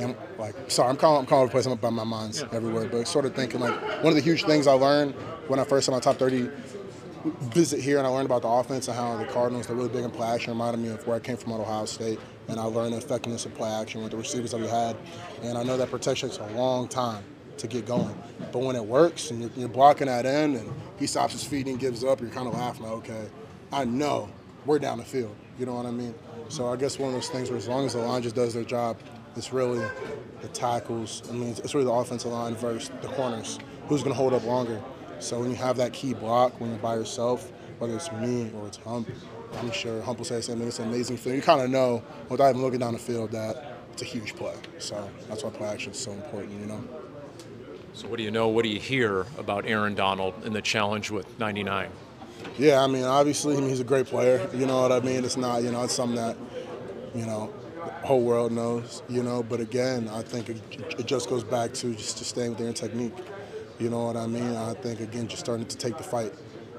and 0.00 0.16
like, 0.38 0.54
sorry, 0.70 0.88
I'm 0.90 0.96
calling, 0.96 1.20
I'm 1.20 1.26
calling 1.26 1.46
the 1.46 1.52
place. 1.52 1.66
I'm 1.66 1.72
up 1.72 1.80
by 1.80 1.90
my 1.90 2.04
mind's 2.04 2.42
everywhere, 2.52 2.88
but 2.88 3.06
sort 3.06 3.24
of 3.24 3.34
thinking 3.34 3.60
like 3.60 3.74
one 4.02 4.08
of 4.08 4.14
the 4.14 4.20
huge 4.20 4.44
things 4.44 4.66
I 4.66 4.72
learned 4.72 5.14
when 5.48 5.58
I 5.60 5.64
first 5.64 5.86
had 5.86 5.92
my 5.92 6.00
top 6.00 6.16
30 6.16 6.50
visit 7.24 7.80
here 7.80 7.98
and 7.98 8.06
I 8.06 8.10
learned 8.10 8.26
about 8.26 8.42
the 8.42 8.48
offense 8.48 8.88
and 8.88 8.96
how 8.96 9.16
the 9.16 9.24
Cardinals, 9.26 9.66
they're 9.66 9.76
really 9.76 9.88
big 9.88 10.04
in 10.04 10.10
play 10.10 10.28
action, 10.28 10.52
reminded 10.52 10.80
me 10.80 10.88
of 10.88 11.06
where 11.06 11.16
I 11.16 11.20
came 11.20 11.36
from 11.36 11.52
at 11.52 11.60
Ohio 11.60 11.84
State. 11.84 12.20
And 12.48 12.60
I 12.60 12.64
learned 12.64 12.92
the 12.92 12.98
effectiveness 12.98 13.44
of 13.44 13.54
play 13.54 13.70
action 13.70 14.02
with 14.02 14.12
the 14.12 14.16
receivers 14.16 14.52
that 14.52 14.60
we 14.60 14.68
had. 14.68 14.96
And 15.42 15.58
I 15.58 15.64
know 15.64 15.76
that 15.76 15.90
protection 15.90 16.28
takes 16.28 16.40
a 16.40 16.46
long 16.56 16.86
time 16.86 17.24
to 17.58 17.66
get 17.66 17.86
going. 17.86 18.16
But 18.52 18.60
when 18.60 18.76
it 18.76 18.84
works 18.84 19.30
and 19.30 19.40
you're, 19.40 19.50
you're 19.56 19.68
blocking 19.68 20.06
that 20.06 20.26
end 20.26 20.56
and 20.56 20.72
he 20.98 21.06
stops 21.06 21.32
his 21.32 21.42
feet 21.42 21.66
and 21.66 21.78
gives 21.78 22.04
up, 22.04 22.20
you're 22.20 22.30
kind 22.30 22.46
of 22.46 22.54
laughing, 22.54 22.84
like, 22.84 22.92
okay, 22.92 23.26
I 23.72 23.84
know 23.84 24.28
we're 24.64 24.78
down 24.78 24.98
the 24.98 25.04
field. 25.04 25.34
You 25.58 25.66
know 25.66 25.74
what 25.74 25.86
I 25.86 25.90
mean? 25.90 26.14
So 26.48 26.72
I 26.72 26.76
guess 26.76 26.98
one 26.98 27.08
of 27.08 27.14
those 27.14 27.28
things 27.28 27.50
where 27.50 27.58
as 27.58 27.66
long 27.66 27.86
as 27.86 27.94
the 27.94 28.00
line 28.00 28.22
just 28.22 28.36
does 28.36 28.54
their 28.54 28.64
job, 28.64 28.98
it's 29.36 29.52
really 29.52 29.84
the 30.40 30.48
tackles. 30.48 31.22
I 31.28 31.32
mean, 31.32 31.50
it's 31.50 31.74
really 31.74 31.86
the 31.86 31.92
offensive 31.92 32.32
line 32.32 32.54
versus 32.54 32.90
the 33.02 33.08
corners. 33.08 33.58
Who's 33.88 34.02
going 34.02 34.14
to 34.14 34.16
hold 34.16 34.32
up 34.32 34.44
longer? 34.44 34.82
So 35.18 35.40
when 35.40 35.50
you 35.50 35.56
have 35.56 35.76
that 35.76 35.92
key 35.92 36.14
block, 36.14 36.60
when 36.60 36.70
you're 36.70 36.78
by 36.78 36.94
yourself, 36.94 37.52
whether 37.78 37.94
it's 37.94 38.10
me 38.12 38.50
or 38.56 38.66
it's 38.66 38.78
Hump, 38.78 39.08
I'm 39.58 39.70
sure 39.70 40.02
Hump 40.02 40.18
will 40.18 40.24
say 40.24 40.36
the 40.36 40.42
same 40.42 40.58
thing. 40.58 40.68
It's 40.68 40.78
an 40.78 40.88
amazing 40.88 41.16
feeling. 41.16 41.38
You 41.38 41.42
kind 41.42 41.60
of 41.60 41.70
know 41.70 42.02
without 42.28 42.50
even 42.50 42.62
looking 42.62 42.80
down 42.80 42.92
the 42.92 42.98
field 42.98 43.30
that 43.32 43.76
it's 43.92 44.02
a 44.02 44.04
huge 44.04 44.34
play. 44.36 44.54
So 44.78 45.08
that's 45.28 45.44
why 45.44 45.50
play 45.50 45.68
action 45.68 45.92
is 45.92 45.98
so 45.98 46.12
important, 46.12 46.58
you 46.60 46.66
know. 46.66 46.82
So 47.94 48.08
what 48.08 48.18
do 48.18 48.22
you 48.22 48.30
know? 48.30 48.48
What 48.48 48.62
do 48.62 48.68
you 48.68 48.80
hear 48.80 49.26
about 49.38 49.64
Aaron 49.66 49.94
Donald 49.94 50.34
and 50.44 50.54
the 50.54 50.60
challenge 50.60 51.10
with 51.10 51.38
99? 51.38 51.90
Yeah, 52.58 52.82
I 52.82 52.86
mean, 52.86 53.04
obviously, 53.04 53.56
I 53.56 53.60
mean, 53.60 53.70
he's 53.70 53.80
a 53.80 53.84
great 53.84 54.06
player. 54.06 54.46
You 54.54 54.66
know 54.66 54.82
what 54.82 54.92
I 54.92 55.00
mean? 55.00 55.24
It's 55.24 55.38
not, 55.38 55.62
you 55.62 55.72
know, 55.72 55.82
it's 55.84 55.94
something 55.94 56.16
that, 56.16 56.36
you 57.14 57.24
know, 57.24 57.52
the 57.86 58.06
whole 58.06 58.20
world 58.20 58.52
knows, 58.52 59.02
you 59.08 59.22
know. 59.22 59.42
But 59.42 59.60
again, 59.60 60.08
I 60.08 60.22
think 60.22 60.48
it, 60.48 60.60
it 60.98 61.06
just 61.06 61.28
goes 61.28 61.44
back 61.44 61.72
to 61.74 61.94
just, 61.94 62.18
just 62.18 62.30
staying 62.30 62.50
with 62.50 62.58
their 62.58 62.72
technique. 62.72 63.14
You 63.78 63.90
know 63.90 64.06
what 64.06 64.16
I 64.16 64.26
mean? 64.26 64.56
I 64.56 64.74
think, 64.74 65.00
again, 65.00 65.28
just 65.28 65.40
starting 65.40 65.66
to 65.66 65.76
take 65.76 65.96
the 65.96 66.02
fight 66.02 66.32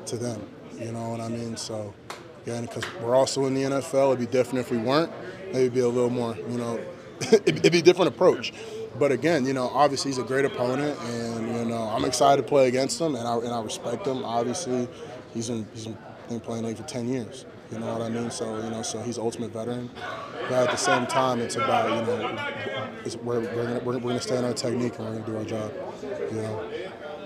to 0.07 0.17
them. 0.17 0.41
You 0.79 0.91
know 0.91 1.09
what 1.09 1.21
I 1.21 1.27
mean? 1.27 1.55
So, 1.57 1.93
again, 2.43 2.65
because 2.65 2.83
we're 3.01 3.15
also 3.15 3.45
in 3.45 3.53
the 3.53 3.63
NFL, 3.63 4.13
it'd 4.13 4.19
be 4.19 4.25
different 4.25 4.59
if 4.59 4.71
we 4.71 4.77
weren't. 4.77 5.11
Maybe 5.53 5.69
be 5.69 5.79
a 5.81 5.87
little 5.87 6.09
more, 6.09 6.35
you 6.35 6.57
know, 6.57 6.79
it'd 7.31 7.71
be 7.71 7.79
a 7.79 7.81
different 7.81 8.13
approach. 8.13 8.53
But 8.97 9.11
again, 9.11 9.45
you 9.45 9.53
know, 9.53 9.69
obviously 9.69 10.11
he's 10.11 10.17
a 10.17 10.23
great 10.23 10.45
opponent, 10.45 10.99
and 10.99 11.55
you 11.55 11.65
know, 11.65 11.83
I'm 11.83 12.03
excited 12.03 12.41
to 12.41 12.47
play 12.47 12.67
against 12.67 12.99
him, 12.99 13.15
and 13.15 13.27
I 13.27 13.35
and 13.37 13.49
I 13.49 13.61
respect 13.61 14.07
him. 14.07 14.23
Obviously, 14.23 14.87
he's 15.33 15.49
in 15.49 15.67
he's 15.73 15.87
been 16.27 16.39
playing 16.39 16.65
league 16.65 16.77
for 16.77 16.83
10 16.83 17.07
years. 17.07 17.45
You 17.71 17.79
know 17.79 17.93
what 17.93 18.01
I 18.01 18.09
mean? 18.09 18.31
So 18.31 18.57
you 18.63 18.69
know, 18.69 18.81
so 18.81 19.01
he's 19.01 19.17
ultimate 19.17 19.51
veteran. 19.51 19.89
But 20.49 20.67
at 20.67 20.71
the 20.71 20.77
same 20.77 21.05
time, 21.07 21.39
it's 21.39 21.55
about 21.55 21.89
you 21.89 22.05
know, 22.05 22.37
it's, 23.03 23.15
we're 23.17 23.41
we're 23.41 23.65
gonna, 23.65 23.79
we're, 23.79 23.99
gonna 23.99 24.21
stay 24.21 24.37
in 24.37 24.45
our 24.45 24.53
technique 24.53 24.97
and 24.99 25.07
we're 25.07 25.19
gonna 25.19 25.25
do 25.25 25.37
our 25.37 25.43
job. 25.43 25.73
You 26.31 26.41
know. 26.41 26.69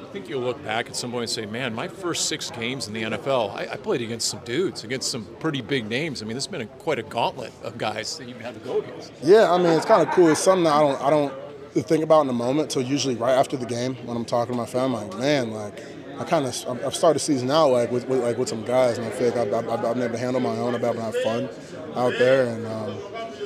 I 0.01 0.13
think 0.13 0.27
you'll 0.27 0.41
look 0.41 0.61
back 0.65 0.89
at 0.89 0.95
some 0.97 1.11
point 1.11 1.21
and 1.21 1.29
say, 1.29 1.45
man, 1.45 1.73
my 1.73 1.87
first 1.87 2.25
six 2.25 2.51
games 2.51 2.85
in 2.85 2.93
the 2.93 3.03
NFL, 3.03 3.55
I, 3.55 3.61
I 3.71 3.77
played 3.77 4.01
against 4.01 4.27
some 4.27 4.41
dudes, 4.43 4.83
against 4.83 5.09
some 5.09 5.23
pretty 5.39 5.61
big 5.61 5.87
names. 5.87 6.21
I 6.21 6.25
mean, 6.25 6.35
this 6.35 6.43
has 6.47 6.51
been 6.51 6.63
a, 6.63 6.65
quite 6.65 6.99
a 6.99 7.03
gauntlet 7.03 7.53
of 7.63 7.77
guys 7.77 8.17
that 8.17 8.27
you've 8.27 8.41
had 8.41 8.53
to 8.55 8.59
go 8.59 8.79
against. 8.79 9.13
Yeah, 9.23 9.49
I 9.49 9.57
mean, 9.57 9.67
it's 9.67 9.85
kind 9.85 10.05
of 10.05 10.13
cool. 10.13 10.27
It's 10.27 10.41
something 10.41 10.65
that 10.65 10.73
I 10.73 10.81
don't, 10.81 11.01
I 11.01 11.09
don't 11.09 11.33
think 11.75 12.03
about 12.03 12.21
in 12.21 12.27
the 12.27 12.33
moment 12.33 12.69
till 12.69 12.81
usually 12.81 13.15
right 13.15 13.31
after 13.31 13.55
the 13.55 13.65
game 13.65 13.95
when 14.05 14.17
I'm 14.17 14.25
talking 14.25 14.53
to 14.53 14.57
my 14.57 14.65
family. 14.65 15.05
Like, 15.05 15.17
man, 15.17 15.51
like 15.51 15.81
I 16.21 16.23
kind 16.23 16.45
of 16.45 16.85
I've 16.85 16.95
started 16.95 17.19
season 17.19 17.49
out 17.49 17.71
like 17.71 17.91
with, 17.91 18.07
with, 18.07 18.21
like 18.21 18.37
with 18.37 18.47
some 18.47 18.63
guys, 18.63 18.99
and 18.99 19.07
I 19.07 19.09
feel 19.09 19.29
like 19.29 19.37
I've, 19.37 19.53
I've, 19.53 19.69
I've 19.69 19.95
been 19.95 20.03
able 20.03 20.13
to 20.13 20.19
handle 20.19 20.39
my 20.39 20.55
own. 20.55 20.75
I've 20.75 20.81
been 20.81 20.95
have 20.97 21.15
fun 21.23 21.49
out 21.95 22.13
there, 22.19 22.45
and 22.45 22.67
um, 22.67 22.95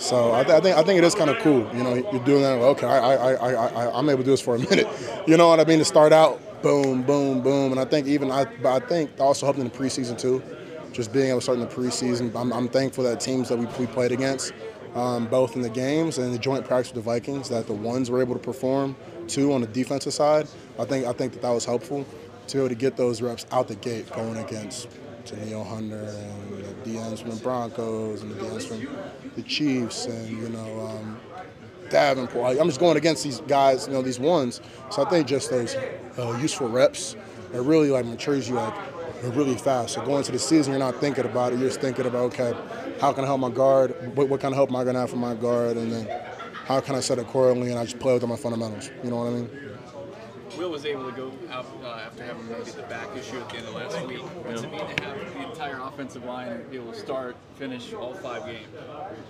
so 0.02 0.34
I, 0.34 0.44
th- 0.44 0.58
I, 0.58 0.60
think 0.60 0.78
I 0.78 0.84
think 0.84 0.98
it 0.98 1.06
is 1.06 1.16
kind 1.16 1.30
of 1.30 1.38
cool. 1.40 1.74
You 1.74 1.84
know, 1.84 1.96
you're 1.96 2.24
doing 2.26 2.42
that. 2.42 2.60
Okay, 2.60 2.86
I, 2.86 2.98
I, 2.98 3.34
I, 3.34 3.54
I, 3.54 3.98
I'm 3.98 4.10
able 4.10 4.20
to 4.20 4.26
do 4.26 4.32
this 4.32 4.42
for 4.42 4.56
a 4.56 4.60
minute. 4.70 4.88
You 5.26 5.38
know 5.38 5.48
what 5.48 5.62
I 5.62 5.64
mean? 5.64 5.80
To 5.80 5.86
start 5.86 6.12
out, 6.12 6.62
boom, 6.62 7.04
boom, 7.04 7.42
boom, 7.42 7.72
and 7.72 7.80
I 7.80 7.86
think 7.86 8.08
even 8.08 8.30
I, 8.30 8.44
but 8.44 8.84
I 8.84 8.86
think 8.86 9.12
also 9.22 9.46
helped 9.46 9.60
in 9.60 9.66
the 9.66 9.72
preseason 9.72 10.18
too. 10.18 10.44
Just 10.92 11.14
being 11.14 11.30
able 11.30 11.40
to 11.40 11.44
start 11.44 11.58
in 11.58 11.66
the 11.66 11.74
preseason, 11.74 12.36
I'm, 12.36 12.52
I'm 12.52 12.68
thankful 12.68 13.06
that 13.06 13.22
teams 13.22 13.48
that 13.50 13.58
we, 13.58 13.68
we 13.80 13.86
played 13.86 14.12
against, 14.12 14.54
um, 14.96 15.28
both 15.28 15.56
in 15.56 15.62
the 15.62 15.70
games 15.70 16.18
and 16.18 16.34
the 16.34 16.40
joint 16.40 16.66
practice 16.66 16.94
with 16.94 17.04
the 17.04 17.10
Vikings, 17.10 17.50
that 17.50 17.68
the 17.68 17.74
ones 17.74 18.10
were 18.10 18.22
able 18.22 18.34
to 18.34 18.40
perform 18.40 18.98
too 19.28 19.54
on 19.54 19.62
the 19.62 19.68
defensive 19.68 20.14
side. 20.14 20.48
I 20.78 20.84
think 20.84 21.06
I 21.06 21.14
think 21.14 21.34
that 21.34 21.42
that 21.42 21.52
was 21.52 21.64
helpful 21.64 22.06
to 22.48 22.58
be 22.58 22.60
able 22.60 22.70
to 22.70 22.76
get 22.76 22.98
those 22.98 23.22
reps 23.22 23.46
out 23.52 23.68
the 23.68 23.76
gate 23.76 24.12
going 24.12 24.38
against 24.38 24.88
Danielle 25.26 25.64
Hunter 25.64 26.04
and 26.04 26.64
the 26.64 26.90
DNs 26.90 27.22
from 27.22 27.32
the 27.32 27.38
Broncos 27.38 28.22
and 28.22 28.32
the 28.32 28.36
DNs 28.36 28.68
from 28.68 28.88
the 29.36 29.42
Chiefs 29.44 30.06
and 30.06 30.30
you 30.30 30.50
know 30.50 30.88
um, 30.88 31.20
Davenport. 31.90 32.60
I'm 32.60 32.68
just 32.68 32.80
going 32.80 32.98
against 32.98 33.24
these 33.24 33.42
guys, 33.42 33.88
you 33.88 33.94
know, 33.94 34.02
these 34.02 34.20
ones. 34.20 34.62
So 34.92 35.06
I 35.06 35.10
think 35.10 35.28
just 35.28 35.50
those 35.50 35.76
uh, 36.18 36.38
useful 36.42 36.70
reps, 36.70 37.16
it 37.54 37.62
really 37.62 37.90
like 37.90 38.06
matures 38.06 38.48
you 38.48 38.56
like 38.56 38.74
really 39.24 39.58
fast. 39.58 39.96
So 39.96 40.06
going 40.06 40.20
into 40.20 40.32
the 40.32 40.40
season, 40.40 40.74
you're 40.74 40.80
not 40.80 41.00
thinking 41.00 41.26
about 41.26 41.54
it. 41.54 41.60
You're 41.60 41.70
just 41.70 41.82
thinking 41.82 42.06
about 42.06 42.34
okay, 42.34 42.54
how 43.00 43.14
can 43.14 43.24
I 43.24 43.28
help 43.28 43.40
my 43.40 43.50
guard? 43.50 44.16
What, 44.16 44.30
what 44.30 44.40
kind 44.40 44.54
of 44.54 44.58
help 44.58 44.70
am 44.70 44.76
I 44.76 44.84
gonna 44.84 45.00
have 45.00 45.10
for 45.10 45.16
my 45.16 45.36
guard? 45.36 45.78
And 45.78 45.92
then 45.92 46.22
how 46.66 46.80
can 46.80 46.96
I 46.96 47.00
set 47.00 47.18
it 47.18 47.22
accordingly? 47.22 47.72
And 47.72 47.80
I 47.80 47.84
just 47.84 48.00
play 48.00 48.14
with 48.14 48.28
my 48.28 48.36
fundamentals. 48.36 48.90
You 49.04 49.10
know 49.10 49.18
what 49.18 49.28
I 49.28 49.32
mean? 49.32 49.50
Will 50.58 50.70
was 50.70 50.86
able 50.86 51.10
to 51.10 51.16
go 51.16 51.32
out 51.52 51.66
uh, 51.84 51.88
after 52.06 52.24
having 52.24 52.48
maybe 52.50 52.72
the 52.72 52.84
back 52.84 53.08
issue 53.18 53.38
at 53.40 53.50
the 53.50 53.58
end 53.58 53.68
of 53.68 53.76
last 53.76 54.02
week. 54.08 54.20
What's 54.22 54.64
it 54.64 54.72
mean 54.72 54.80
to 54.80 55.04
have 55.04 55.34
the 55.34 55.50
entire 55.50 55.80
offensive 55.82 56.24
line 56.24 56.64
be 56.70 56.78
able 56.78 56.94
to 56.94 57.00
start, 57.00 57.36
finish 57.56 57.94
all 57.94 58.14
five 58.14 58.46
games? 58.46 58.68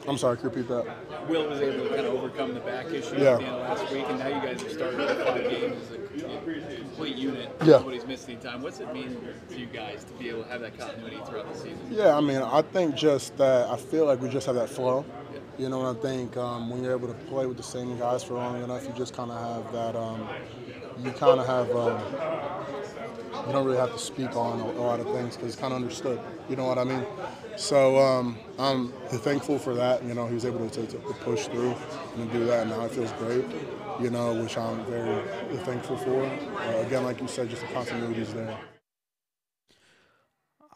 I'm 0.07 0.17
sorry, 0.17 0.38
can 0.38 0.45
you 0.45 0.49
repeat 0.55 0.67
that? 0.69 1.28
Will 1.28 1.49
was 1.49 1.61
able 1.61 1.84
to 1.88 1.95
kind 1.95 2.07
of 2.07 2.13
overcome 2.13 2.53
the 2.53 2.59
back 2.59 2.88
issue 2.88 3.15
Yeah. 3.17 3.34
at 3.34 3.39
the 3.39 3.45
end 3.45 3.55
of 3.55 3.61
last 3.80 3.91
week, 3.93 4.05
and 4.07 4.19
now 4.19 4.28
you 4.28 4.34
guys 4.47 4.61
have 4.61 4.71
started 4.71 4.99
all 5.01 5.26
five 5.26 5.49
games 5.49 5.78
as 5.84 5.91
a 5.93 6.78
complete 6.78 7.15
unit. 7.15 7.49
Yeah. 7.61 7.78
Nobody's 7.78 8.05
missed 8.05 8.30
any 8.30 8.38
time. 8.38 8.61
What's 8.61 8.80
it 8.80 8.93
mean 8.93 9.17
to 9.49 9.57
you 9.59 9.65
guys 9.65 10.03
to 10.03 10.13
be 10.13 10.30
able 10.30 10.43
to 10.43 10.49
have 10.49 10.61
that 10.61 10.78
continuity 10.78 11.17
throughout 11.26 11.51
the 11.51 11.57
season? 11.57 11.80
Yeah, 11.89 12.15
I 12.15 12.21
mean, 12.21 12.41
I 12.41 12.61
think 12.61 12.95
just 12.95 13.36
that 13.38 13.69
I 13.69 13.78
feel 13.78 14.05
like 14.05 14.21
we 14.21 14.30
just 14.30 14.45
have 14.45 14.55
that 14.55 14.69
flow. 14.69 15.05
You 15.57 15.69
know, 15.69 15.86
and 15.88 15.97
I 15.97 16.01
think 16.01 16.36
um, 16.36 16.69
when 16.69 16.84
you're 16.84 16.91
able 16.91 17.07
to 17.07 17.13
play 17.13 17.45
with 17.45 17.55
the 17.55 17.63
same 17.63 17.97
guys 17.97 18.26
for 18.26 18.34
long 18.34 18.61
enough, 18.61 18.86
you 18.86 18.91
just 18.93 19.13
kind 19.15 19.32
of 19.32 19.39
have 19.63 19.71
that. 19.71 19.95
Um, 19.95 20.28
you 21.04 21.12
kind 21.12 21.39
of 21.39 21.46
have. 21.48 21.76
Um, 21.76 22.02
you 23.46 23.52
don't 23.52 23.66
really 23.66 23.78
have 23.78 23.91
to 23.93 24.00
speak 24.00 24.36
on 24.36 24.60
a, 24.60 24.64
a 24.64 24.82
lot 24.82 25.00
of 25.00 25.08
things 25.08 25.36
because 25.36 25.54
it's 25.54 25.60
kind 25.62 25.74
of 25.74 25.78
understood. 25.82 26.20
You 26.50 26.56
know 26.56 26.66
what 26.66 26.78
I 26.78 26.84
mean? 26.84 27.06
So 27.58 27.98
um, 28.00 28.38
I'm 28.58 28.91
thankful 29.10 29.60
for 29.60 29.74
that. 29.76 30.04
You 30.04 30.14
know, 30.14 30.28
he 30.28 30.34
was 30.34 30.46
able 30.46 30.68
to, 30.70 30.82
to, 30.86 30.98
to 30.98 30.98
push 31.24 31.46
through 31.48 31.76
and 32.18 32.32
do 32.32 32.46
that, 32.46 32.62
and 32.62 32.72
now 32.72 32.86
it 32.86 32.91
feels 32.91 33.12
great. 33.14 33.46
You 34.02 34.10
know, 34.10 34.34
which 34.34 34.58
I'm 34.58 34.84
very 34.86 35.22
thankful 35.60 35.98
for. 35.98 36.26
Uh, 36.26 36.82
again, 36.86 37.04
like 37.04 37.22
you 37.22 37.28
said, 37.28 37.50
just 37.50 37.62
the 37.62 37.68
continuity 37.70 38.22
is 38.22 38.34
there. 38.34 38.58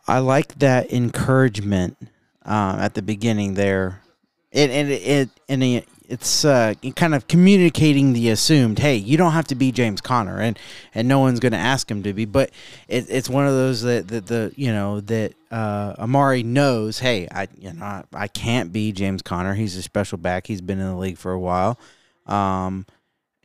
I 0.07 0.19
like 0.19 0.59
that 0.59 0.91
encouragement 0.91 1.97
uh, 2.45 2.77
at 2.79 2.93
the 2.95 3.01
beginning 3.01 3.53
there, 3.53 4.01
and 4.51 4.71
and 4.71 4.89
it, 4.89 5.29
and 5.47 5.63
it's 6.09 6.43
uh, 6.43 6.73
kind 6.95 7.13
of 7.13 7.27
communicating 7.27 8.13
the 8.13 8.29
assumed, 8.29 8.79
hey, 8.79 8.95
you 8.95 9.15
don't 9.15 9.33
have 9.33 9.45
to 9.47 9.55
be 9.55 9.71
James 9.71 10.01
Conner, 10.01 10.39
and 10.39 10.57
and 10.95 11.07
no 11.07 11.19
one's 11.19 11.39
going 11.39 11.51
to 11.51 11.59
ask 11.59 11.89
him 11.89 12.01
to 12.01 12.13
be, 12.13 12.25
but 12.25 12.49
it, 12.87 13.05
it's 13.09 13.29
one 13.29 13.45
of 13.45 13.53
those 13.53 13.83
that, 13.83 14.07
that 14.07 14.25
the 14.25 14.51
you 14.55 14.71
know 14.71 15.01
that 15.01 15.35
uh, 15.51 15.93
Emari 16.03 16.43
knows, 16.43 16.97
hey, 16.99 17.27
I 17.31 17.47
you 17.59 17.73
know 17.73 17.85
I, 17.85 18.03
I 18.11 18.27
can't 18.27 18.73
be 18.73 18.91
James 18.91 19.21
Conner. 19.21 19.53
He's 19.53 19.75
a 19.75 19.83
special 19.83 20.17
back. 20.17 20.47
He's 20.47 20.61
been 20.61 20.79
in 20.79 20.87
the 20.87 20.97
league 20.97 21.19
for 21.19 21.31
a 21.31 21.39
while, 21.39 21.79
um, 22.25 22.87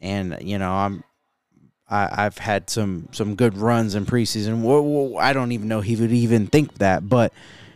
and 0.00 0.38
you 0.40 0.56
know 0.56 0.72
I'm 0.72 1.04
I, 1.90 2.24
I've 2.24 2.38
had 2.38 2.70
some 2.70 3.08
some 3.12 3.34
good 3.34 3.58
runs 3.58 3.94
in 3.94 4.06
preseason. 4.06 4.62
Well, 4.62 4.82
well, 4.82 5.22
I 5.22 5.34
don't 5.34 5.52
even 5.52 5.68
know 5.68 5.82
he 5.82 5.96
would 5.96 6.12
even 6.12 6.46
think 6.46 6.78
that, 6.78 7.10
but 7.10 7.30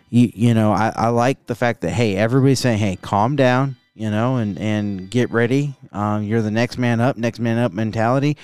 you 0.09 0.33
you 0.35 0.55
know 0.55 0.73
I, 0.73 0.95
I 0.97 1.09
like 1.09 1.47
the 1.47 1.55
fact 1.55 1.83
that 1.83 1.91
hey 1.91 2.17
everybody's 2.17 2.61
saying 2.61 2.79
hey 2.79 2.97
calm 3.03 3.37
down 3.37 3.77
you 3.99 4.11
know 4.11 4.37
and 4.37 4.57
and 4.59 5.11
get 5.11 5.31
ready. 5.31 5.75
Um, 5.93 6.23
you're 6.23 6.41
the 6.41 6.53
next 6.53 6.79
man 6.79 7.01
up, 7.01 7.17
next 7.17 7.41
man 7.41 7.59
up 7.59 7.73
mentality, 7.73 8.37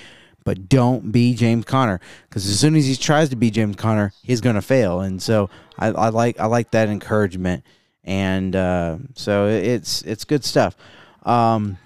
but 0.43 0.67
don't 0.67 1.13
be 1.13 1.33
James 1.33 1.63
Conner 1.63 2.01
because 2.27 2.45
as 2.47 2.59
soon 2.59 2.75
as 2.75 2.85
he 2.85 2.95
tries 2.95 3.29
to 3.29 3.37
be 3.37 3.49
James 3.49 3.77
Conner, 3.77 4.11
he's 4.21 4.41
gonna 4.41 4.61
fail. 4.61 4.99
And 4.99 5.21
so 5.21 5.49
I, 5.79 5.87
I 5.87 6.09
like 6.09 6.39
I 6.39 6.47
like 6.47 6.71
that 6.71 6.89
encouragement, 6.89 7.63
and 8.03 8.53
uh, 8.53 8.97
so 9.13 9.47
it's 9.47 10.01
it's 10.01 10.25
good 10.25 10.43
stuff. 10.43 10.75
Um, 11.23 11.77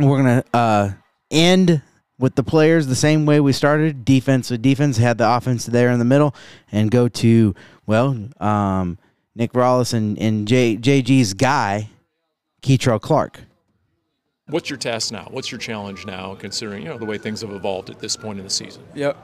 we're 0.00 0.16
gonna 0.18 0.44
uh, 0.52 0.90
end 1.30 1.82
with 2.18 2.34
the 2.34 2.42
players 2.42 2.88
the 2.88 2.96
same 2.96 3.24
way 3.24 3.38
we 3.38 3.52
started 3.52 4.04
defense 4.04 4.50
with 4.50 4.62
defense 4.62 4.96
had 4.96 5.18
the 5.18 5.30
offense 5.30 5.66
there 5.66 5.90
in 5.90 5.98
the 5.98 6.04
middle 6.04 6.34
and 6.72 6.90
go 6.90 7.08
to 7.08 7.54
well 7.84 8.16
um, 8.40 8.96
nick 9.34 9.52
Rallis 9.52 9.92
and, 9.92 10.18
and 10.18 10.48
J, 10.48 10.78
jg's 10.78 11.34
guy 11.34 11.90
Kei'Trel 12.66 13.00
Clark 13.00 13.42
What's 14.48 14.68
your 14.68 14.76
task 14.76 15.12
now? 15.12 15.28
What's 15.30 15.52
your 15.52 15.60
challenge 15.60 16.04
now, 16.04 16.34
considering 16.34 16.82
you 16.82 16.88
know 16.88 16.98
the 16.98 17.04
way 17.04 17.16
things 17.16 17.42
have 17.42 17.52
evolved 17.52 17.90
at 17.90 18.00
this 18.00 18.16
point 18.16 18.40
in 18.40 18.44
the 18.44 18.50
season? 18.50 18.82
Yep. 18.96 19.16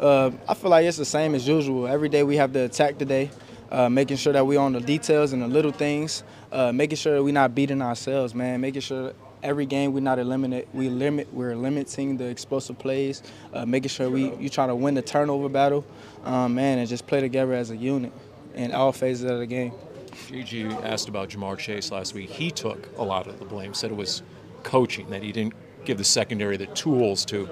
Uh, 0.00 0.30
I 0.48 0.54
feel 0.54 0.70
like 0.70 0.86
it's 0.86 0.96
the 0.96 1.04
same 1.04 1.34
as 1.34 1.46
usual. 1.46 1.86
Every 1.86 2.08
day 2.08 2.22
we 2.22 2.36
have 2.36 2.54
to 2.54 2.60
attack 2.60 2.96
today, 2.96 3.30
uh, 3.70 3.90
making 3.90 4.16
sure 4.16 4.32
that 4.32 4.46
we 4.46 4.56
on 4.56 4.72
the 4.72 4.80
details 4.80 5.34
and 5.34 5.42
the 5.42 5.46
little 5.46 5.72
things, 5.72 6.22
uh, 6.52 6.72
making 6.72 6.96
sure 6.96 7.16
that 7.16 7.22
we're 7.22 7.34
not 7.34 7.54
beating 7.54 7.82
ourselves, 7.82 8.34
man. 8.34 8.62
Making 8.62 8.80
sure 8.80 9.12
every 9.42 9.66
game 9.66 9.92
we're 9.92 10.00
not 10.00 10.18
eliminate, 10.18 10.66
we 10.72 10.88
limit, 10.88 11.28
we're 11.34 11.54
limiting 11.54 12.16
the 12.16 12.24
explosive 12.24 12.78
plays, 12.78 13.22
uh, 13.52 13.66
making 13.66 13.90
sure 13.90 14.08
we 14.08 14.34
you 14.36 14.48
try 14.48 14.66
to 14.66 14.74
win 14.74 14.94
the 14.94 15.02
turnover 15.02 15.50
battle, 15.50 15.84
um, 16.24 16.54
man, 16.54 16.78
and 16.78 16.88
just 16.88 17.06
play 17.06 17.20
together 17.20 17.52
as 17.52 17.70
a 17.70 17.76
unit 17.76 18.12
in 18.54 18.72
all 18.72 18.90
phases 18.90 19.30
of 19.30 19.38
the 19.38 19.46
game. 19.46 19.72
JG 20.16 20.82
asked 20.82 21.08
about 21.08 21.30
Ja'Marr 21.30 21.58
Chase 21.58 21.90
last 21.90 22.14
week. 22.14 22.30
He 22.30 22.50
took 22.50 22.88
a 22.98 23.02
lot 23.02 23.26
of 23.26 23.38
the 23.38 23.44
blame, 23.44 23.74
said 23.74 23.90
it 23.90 23.96
was 23.96 24.22
coaching, 24.62 25.10
that 25.10 25.22
he 25.22 25.32
didn't 25.32 25.54
give 25.84 25.98
the 25.98 26.04
secondary 26.04 26.56
the 26.56 26.66
tools 26.66 27.24
to 27.26 27.48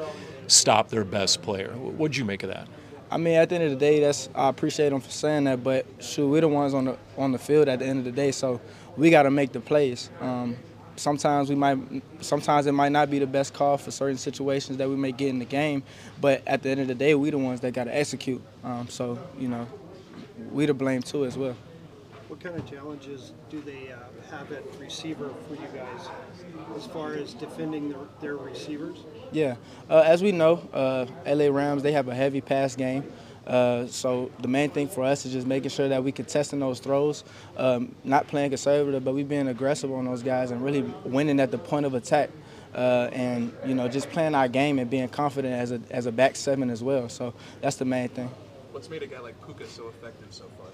stop 0.47 0.89
their 0.89 1.05
best 1.05 1.43
player. 1.43 1.71
What'd 1.73 2.17
you 2.17 2.25
make 2.25 2.43
of 2.43 2.51
that? 2.51 2.69
I 3.11 3.17
mean, 3.17 3.35
at 3.35 3.49
the 3.49 3.55
end 3.55 3.65
of 3.65 3.71
the 3.71 3.77
day, 3.77 4.01
that's 4.01 4.29
I 4.35 4.49
appreciate 4.49 4.93
him 4.93 5.01
for 5.01 5.11
saying 5.11 5.45
that. 5.45 5.63
But 5.63 5.87
shoot, 6.01 6.27
we're 6.27 6.41
the 6.41 6.49
ones 6.49 6.75
on 6.75 6.87
the 6.87 6.99
on 7.17 7.33
the 7.33 7.39
field 7.39 7.69
at 7.69 7.79
the 7.79 7.87
end 7.87 8.01
of 8.01 8.05
the 8.05 8.13
day, 8.13 8.33
so 8.33 8.61
we 8.97 9.11
got 9.11 9.23
to 9.23 9.31
make 9.31 9.53
the 9.53 9.61
plays. 9.61 10.11
Um, 10.21 10.57
sometimes 10.97 11.49
we 11.49 11.55
might, 11.55 11.79
sometimes 12.21 12.67
it 12.67 12.73
might 12.73 12.93
not 12.93 13.11
be 13.11 13.19
the 13.19 13.27
best 13.27 13.53
call 13.55 13.77
for 13.77 13.91
certain 13.91 14.17
situations 14.17 14.79
that 14.79 14.89
we 14.89 14.97
may 14.97 15.13
get 15.13 15.29
in 15.29 15.39
the 15.39 15.45
game. 15.45 15.83
But 16.21 16.43
at 16.47 16.63
the 16.63 16.71
end 16.71 16.81
of 16.81 16.89
the 16.89 16.95
day, 16.95 17.15
we're 17.15 17.31
the 17.33 17.39
ones 17.39 17.61
that 17.61 17.73
got 17.73 17.85
to 17.85 17.97
execute. 17.97 18.43
Um, 18.65 18.89
so 18.89 19.19
you 19.39 19.49
know, 19.49 19.67
we 20.51 20.67
to 20.67 20.75
blame 20.75 21.03
too 21.03 21.25
as 21.25 21.39
well. 21.39 21.57
What 22.35 22.43
kind 22.43 22.57
of 22.57 22.69
challenges 22.69 23.33
do 23.49 23.61
they 23.61 23.93
uh, 23.93 23.97
have 24.37 24.51
at 24.51 24.65
receiver 24.81 25.31
for 25.47 25.55
you 25.55 25.69
guys 25.73 26.09
as 26.77 26.85
far 26.87 27.15
as 27.15 27.33
defending 27.33 27.91
their, 27.91 28.01
their 28.21 28.37
receivers? 28.37 28.99
Yeah, 29.31 29.55
uh, 29.89 30.03
as 30.05 30.21
we 30.21 30.33
know, 30.33 30.69
uh, 30.73 31.07
LA 31.25 31.47
Rams 31.57 31.85
they 31.85 31.93
have 31.93 32.09
a 32.09 32.15
heavy 32.15 32.41
pass 32.41 32.75
game. 32.75 33.05
Uh, 33.47 33.87
so 33.87 34.33
the 34.41 34.49
main 34.49 34.71
thing 34.71 34.89
for 34.89 35.05
us 35.05 35.25
is 35.25 35.33
just 35.33 35.47
making 35.47 35.71
sure 35.71 35.89
that 35.89 36.03
we 36.03 36.11
contesting 36.11 36.59
those 36.59 36.81
throws, 36.81 37.23
um, 37.57 37.95
not 38.03 38.27
playing 38.27 38.51
conservative, 38.51 39.05
but 39.05 39.15
we 39.15 39.23
being 39.23 39.47
aggressive 39.47 39.93
on 39.93 40.05
those 40.05 40.25
guys 40.25 40.51
and 40.51 40.61
really 40.61 40.83
winning 41.05 41.39
at 41.39 41.53
the 41.53 41.59
point 41.59 41.87
of 41.87 41.95
attack. 41.95 42.31
Uh, 42.75 43.11
and 43.13 43.53
you 43.65 43.77
know 43.77 43.87
just 43.87 44.11
playing 44.11 44.35
our 44.35 44.49
game 44.49 44.81
and 44.81 44.91
being 44.91 45.09
confident 45.09 45.55
as 45.55 45.71
a 45.71 45.81
as 45.93 46.07
a 46.07 46.13
back 46.13 46.35
seven 46.35 46.69
as 46.69 46.83
well. 46.83 47.09
So 47.09 47.33
that's 47.61 47.77
the 47.77 47.85
main 47.85 48.09
thing. 48.09 48.29
What's 48.73 48.91
made 48.91 49.05
a 49.05 49.07
guy 49.07 49.21
like 49.21 49.41
Puka 49.47 49.69
so 49.69 49.87
effective 49.87 50.35
so 50.35 50.51
far 50.59 50.67
this 50.71 50.74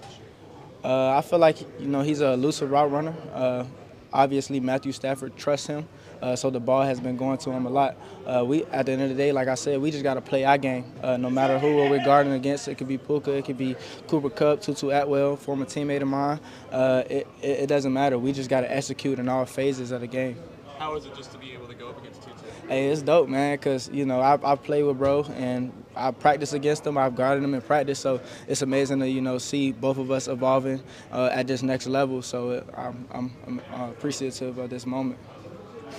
Uh, 0.83 1.17
I 1.17 1.21
feel 1.21 1.39
like 1.39 1.61
you 1.79 1.87
know 1.87 2.01
he's 2.01 2.21
a 2.21 2.33
elusive 2.33 2.71
route 2.71 2.91
runner. 2.91 3.13
Uh, 3.33 3.65
obviously, 4.11 4.59
Matthew 4.59 4.91
Stafford 4.91 5.37
trusts 5.37 5.67
him, 5.67 5.87
uh, 6.21 6.35
so 6.35 6.49
the 6.49 6.59
ball 6.59 6.81
has 6.81 6.99
been 6.99 7.17
going 7.17 7.37
to 7.39 7.51
him 7.51 7.65
a 7.65 7.69
lot. 7.69 7.95
Uh, 8.25 8.43
we, 8.45 8.63
at 8.65 8.87
the 8.87 8.91
end 8.93 9.01
of 9.03 9.09
the 9.09 9.15
day, 9.15 9.31
like 9.31 9.47
I 9.47 9.55
said, 9.55 9.79
we 9.79 9.91
just 9.91 10.03
got 10.03 10.15
to 10.15 10.21
play 10.21 10.43
our 10.43 10.57
game. 10.57 10.85
Uh, 11.03 11.17
no 11.17 11.29
matter 11.29 11.59
who 11.59 11.75
we're 11.75 12.03
guarding 12.03 12.33
against, 12.33 12.67
it 12.67 12.77
could 12.77 12.87
be 12.87 12.97
Puka, 12.97 13.31
it 13.31 13.45
could 13.45 13.57
be 13.57 13.75
Cooper 14.07 14.29
Kupp, 14.29 14.61
Tutu 14.61 14.89
Atwell, 14.89 15.35
former 15.35 15.65
teammate 15.65 16.01
of 16.01 16.07
mine. 16.07 16.39
Uh, 16.71 17.03
it, 17.09 17.27
it, 17.41 17.59
it 17.61 17.67
doesn't 17.67 17.93
matter. 17.93 18.17
We 18.17 18.31
just 18.31 18.49
got 18.49 18.61
to 18.61 18.75
execute 18.75 19.19
in 19.19 19.29
all 19.29 19.45
phases 19.45 19.91
of 19.91 20.01
the 20.01 20.07
game. 20.07 20.37
How 20.79 20.95
is 20.95 21.05
it 21.05 21.15
just 21.15 21.31
to 21.33 21.37
be 21.37 21.51
able 21.51 21.67
to 21.67 21.75
go 21.75 21.89
up 21.89 21.99
against 21.99 22.23
Tutu? 22.23 22.33
Hey, 22.67 22.87
it's 22.87 23.03
dope, 23.03 23.29
man, 23.29 23.55
because, 23.55 23.87
you 23.93 24.05
know, 24.05 24.19
I, 24.19 24.39
I 24.43 24.55
play 24.55 24.81
with 24.81 24.97
bro 24.97 25.23
and 25.35 25.71
I 25.95 26.11
practice 26.11 26.53
against 26.53 26.83
them. 26.83 26.97
I've 26.97 27.15
guarded 27.15 27.43
them 27.43 27.53
in 27.53 27.61
practice, 27.61 27.99
so 27.99 28.21
it's 28.47 28.61
amazing 28.61 28.99
to, 28.99 29.09
you 29.09 29.21
know, 29.21 29.37
see 29.37 29.71
both 29.71 29.97
of 29.97 30.11
us 30.11 30.27
evolving 30.27 30.81
uh, 31.11 31.29
at 31.31 31.47
this 31.47 31.63
next 31.63 31.87
level. 31.87 32.21
So 32.21 32.51
uh, 32.51 32.63
I'm, 32.75 33.07
I'm, 33.11 33.31
I'm 33.47 33.61
uh, 33.73 33.89
appreciative 33.89 34.57
of 34.57 34.69
this 34.69 34.85
moment. 34.85 35.19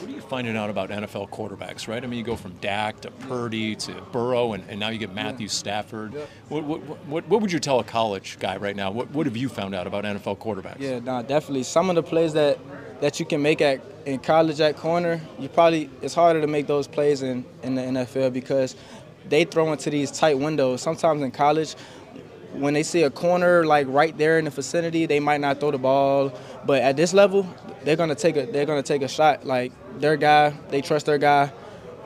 What 0.00 0.10
are 0.10 0.14
you 0.14 0.22
finding 0.22 0.56
out 0.56 0.70
about 0.70 0.88
NFL 0.88 1.28
quarterbacks, 1.28 1.86
right? 1.86 2.02
I 2.02 2.06
mean, 2.06 2.18
you 2.18 2.24
go 2.24 2.34
from 2.34 2.52
Dak 2.62 3.02
to 3.02 3.10
Purdy 3.10 3.76
to 3.76 3.92
Burrow, 4.10 4.54
and, 4.54 4.64
and 4.68 4.80
now 4.80 4.88
you 4.88 4.98
get 4.98 5.14
Matthew 5.14 5.48
Stafford. 5.48 6.14
What, 6.48 6.64
what, 6.64 6.80
what, 7.06 7.28
what 7.28 7.42
would 7.42 7.52
you 7.52 7.60
tell 7.60 7.78
a 7.78 7.84
college 7.84 8.38
guy 8.40 8.56
right 8.56 8.74
now? 8.74 8.90
What, 8.90 9.10
what 9.10 9.26
have 9.26 9.36
you 9.36 9.50
found 9.50 9.74
out 9.74 9.86
about 9.86 10.04
NFL 10.04 10.38
quarterbacks? 10.38 10.80
Yeah, 10.80 10.98
nah, 10.98 11.20
definitely. 11.20 11.64
Some 11.64 11.90
of 11.90 11.96
the 11.96 12.02
plays 12.02 12.32
that, 12.32 12.58
that 13.02 13.20
you 13.20 13.26
can 13.26 13.42
make 13.42 13.60
at 13.60 13.82
in 14.06 14.18
college 14.18 14.60
at 14.60 14.76
corner, 14.76 15.20
you 15.38 15.48
probably 15.48 15.88
it's 16.00 16.14
harder 16.14 16.40
to 16.40 16.46
make 16.46 16.66
those 16.66 16.88
plays 16.88 17.22
in, 17.22 17.44
in 17.62 17.74
the 17.74 17.82
NFL 17.82 18.32
because 18.32 18.74
they 19.28 19.44
throw 19.44 19.72
into 19.72 19.90
these 19.90 20.10
tight 20.10 20.38
windows. 20.38 20.82
Sometimes 20.82 21.22
in 21.22 21.30
college, 21.30 21.74
when 22.52 22.74
they 22.74 22.82
see 22.82 23.02
a 23.02 23.10
corner 23.10 23.64
like 23.64 23.86
right 23.88 24.16
there 24.16 24.38
in 24.38 24.44
the 24.44 24.50
vicinity, 24.50 25.06
they 25.06 25.20
might 25.20 25.40
not 25.40 25.60
throw 25.60 25.70
the 25.70 25.78
ball. 25.78 26.32
But 26.64 26.82
at 26.82 26.96
this 26.96 27.14
level, 27.14 27.46
they're 27.84 27.96
gonna 27.96 28.14
take 28.14 28.36
a 28.36 28.46
they're 28.46 28.66
gonna 28.66 28.82
take 28.82 29.02
a 29.02 29.08
shot. 29.08 29.44
Like 29.44 29.72
their 29.98 30.16
guy, 30.16 30.50
they 30.68 30.80
trust 30.80 31.06
their 31.06 31.18
guy. 31.18 31.52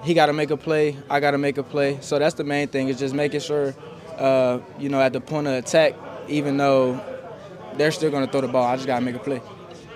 He 0.05 0.15
got 0.15 0.27
to 0.27 0.33
make 0.33 0.51
a 0.51 0.57
play. 0.57 0.97
I 1.11 1.21
got 1.21 1.33
to 1.33 1.39
make 1.39 1.59
a 1.59 1.63
play. 1.65 1.99
So 2.01 2.19
that's 2.19 2.35
the 2.35 2.45
main 2.45 2.69
thing 2.69 2.89
is 2.89 2.99
just 2.99 3.15
making 3.15 3.41
sure, 3.41 3.75
uh, 4.19 4.61
you 4.79 4.89
know, 4.89 5.01
at 5.01 5.13
the 5.13 5.21
point 5.21 5.49
of 5.49 5.55
attack, 5.55 5.95
even 6.29 6.57
though 6.57 7.01
they're 7.77 7.91
still 7.91 8.11
gonna 8.11 8.27
throw 8.27 8.41
the 8.41 8.49
ball, 8.49 8.65
I 8.65 8.77
just 8.77 8.87
gotta 8.87 9.05
make 9.05 9.17
a 9.17 9.19
play. 9.19 9.41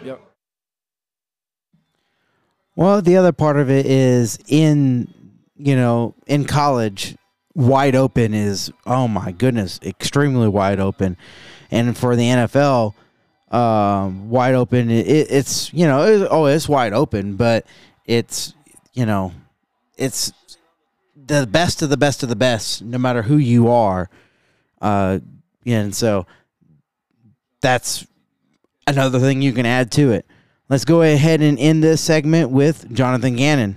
Yep. 0.04 0.20
Well, 2.76 3.02
the 3.02 3.16
other 3.16 3.32
part 3.32 3.56
of 3.56 3.70
it 3.70 3.86
is 3.86 4.38
in, 4.48 5.12
you 5.62 5.76
know, 5.76 6.14
in 6.26 6.44
college, 6.44 7.16
wide 7.54 7.94
open 7.94 8.34
is, 8.34 8.72
oh 8.86 9.06
my 9.08 9.32
goodness, 9.32 9.78
extremely 9.82 10.48
wide 10.48 10.80
open. 10.80 11.16
And 11.70 11.96
for 11.96 12.16
the 12.16 12.22
NFL, 12.22 12.94
um, 13.50 14.30
wide 14.30 14.54
open, 14.54 14.90
it, 14.90 15.06
it's, 15.06 15.72
you 15.72 15.86
know, 15.86 16.02
it, 16.04 16.28
oh, 16.30 16.46
it's 16.46 16.68
wide 16.68 16.92
open, 16.92 17.36
but 17.36 17.66
it's, 18.06 18.54
you 18.94 19.06
know, 19.06 19.32
it's 19.96 20.32
the 21.14 21.46
best 21.46 21.82
of 21.82 21.90
the 21.90 21.96
best 21.96 22.22
of 22.22 22.28
the 22.28 22.36
best, 22.36 22.82
no 22.82 22.98
matter 22.98 23.22
who 23.22 23.36
you 23.36 23.68
are. 23.68 24.08
Uh, 24.80 25.20
and 25.66 25.94
so 25.94 26.26
that's 27.60 28.06
another 28.86 29.20
thing 29.20 29.42
you 29.42 29.52
can 29.52 29.66
add 29.66 29.92
to 29.92 30.12
it. 30.12 30.26
Let's 30.68 30.84
go 30.84 31.02
ahead 31.02 31.40
and 31.40 31.58
end 31.58 31.82
this 31.82 32.00
segment 32.00 32.50
with 32.50 32.92
Jonathan 32.92 33.36
Gannon. 33.36 33.76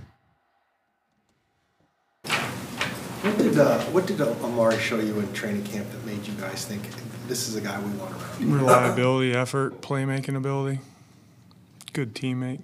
What 3.24 3.38
did 3.38 3.58
uh, 3.58 3.80
what 4.04 4.18
did 4.18 4.18
Emari 4.18 4.78
show 4.78 5.00
you 5.00 5.18
in 5.18 5.32
training 5.32 5.64
camp 5.64 5.90
that 5.90 6.04
made 6.04 6.26
you 6.26 6.34
guys 6.34 6.66
think 6.66 6.82
this 7.26 7.48
is 7.48 7.56
a 7.56 7.60
guy 7.60 7.80
we 7.80 7.90
want 7.92 8.12
around? 8.12 8.52
Reliability, 8.52 9.32
effort, 9.32 9.80
playmaking 9.80 10.36
ability, 10.36 10.80
good 11.94 12.14
teammate. 12.14 12.60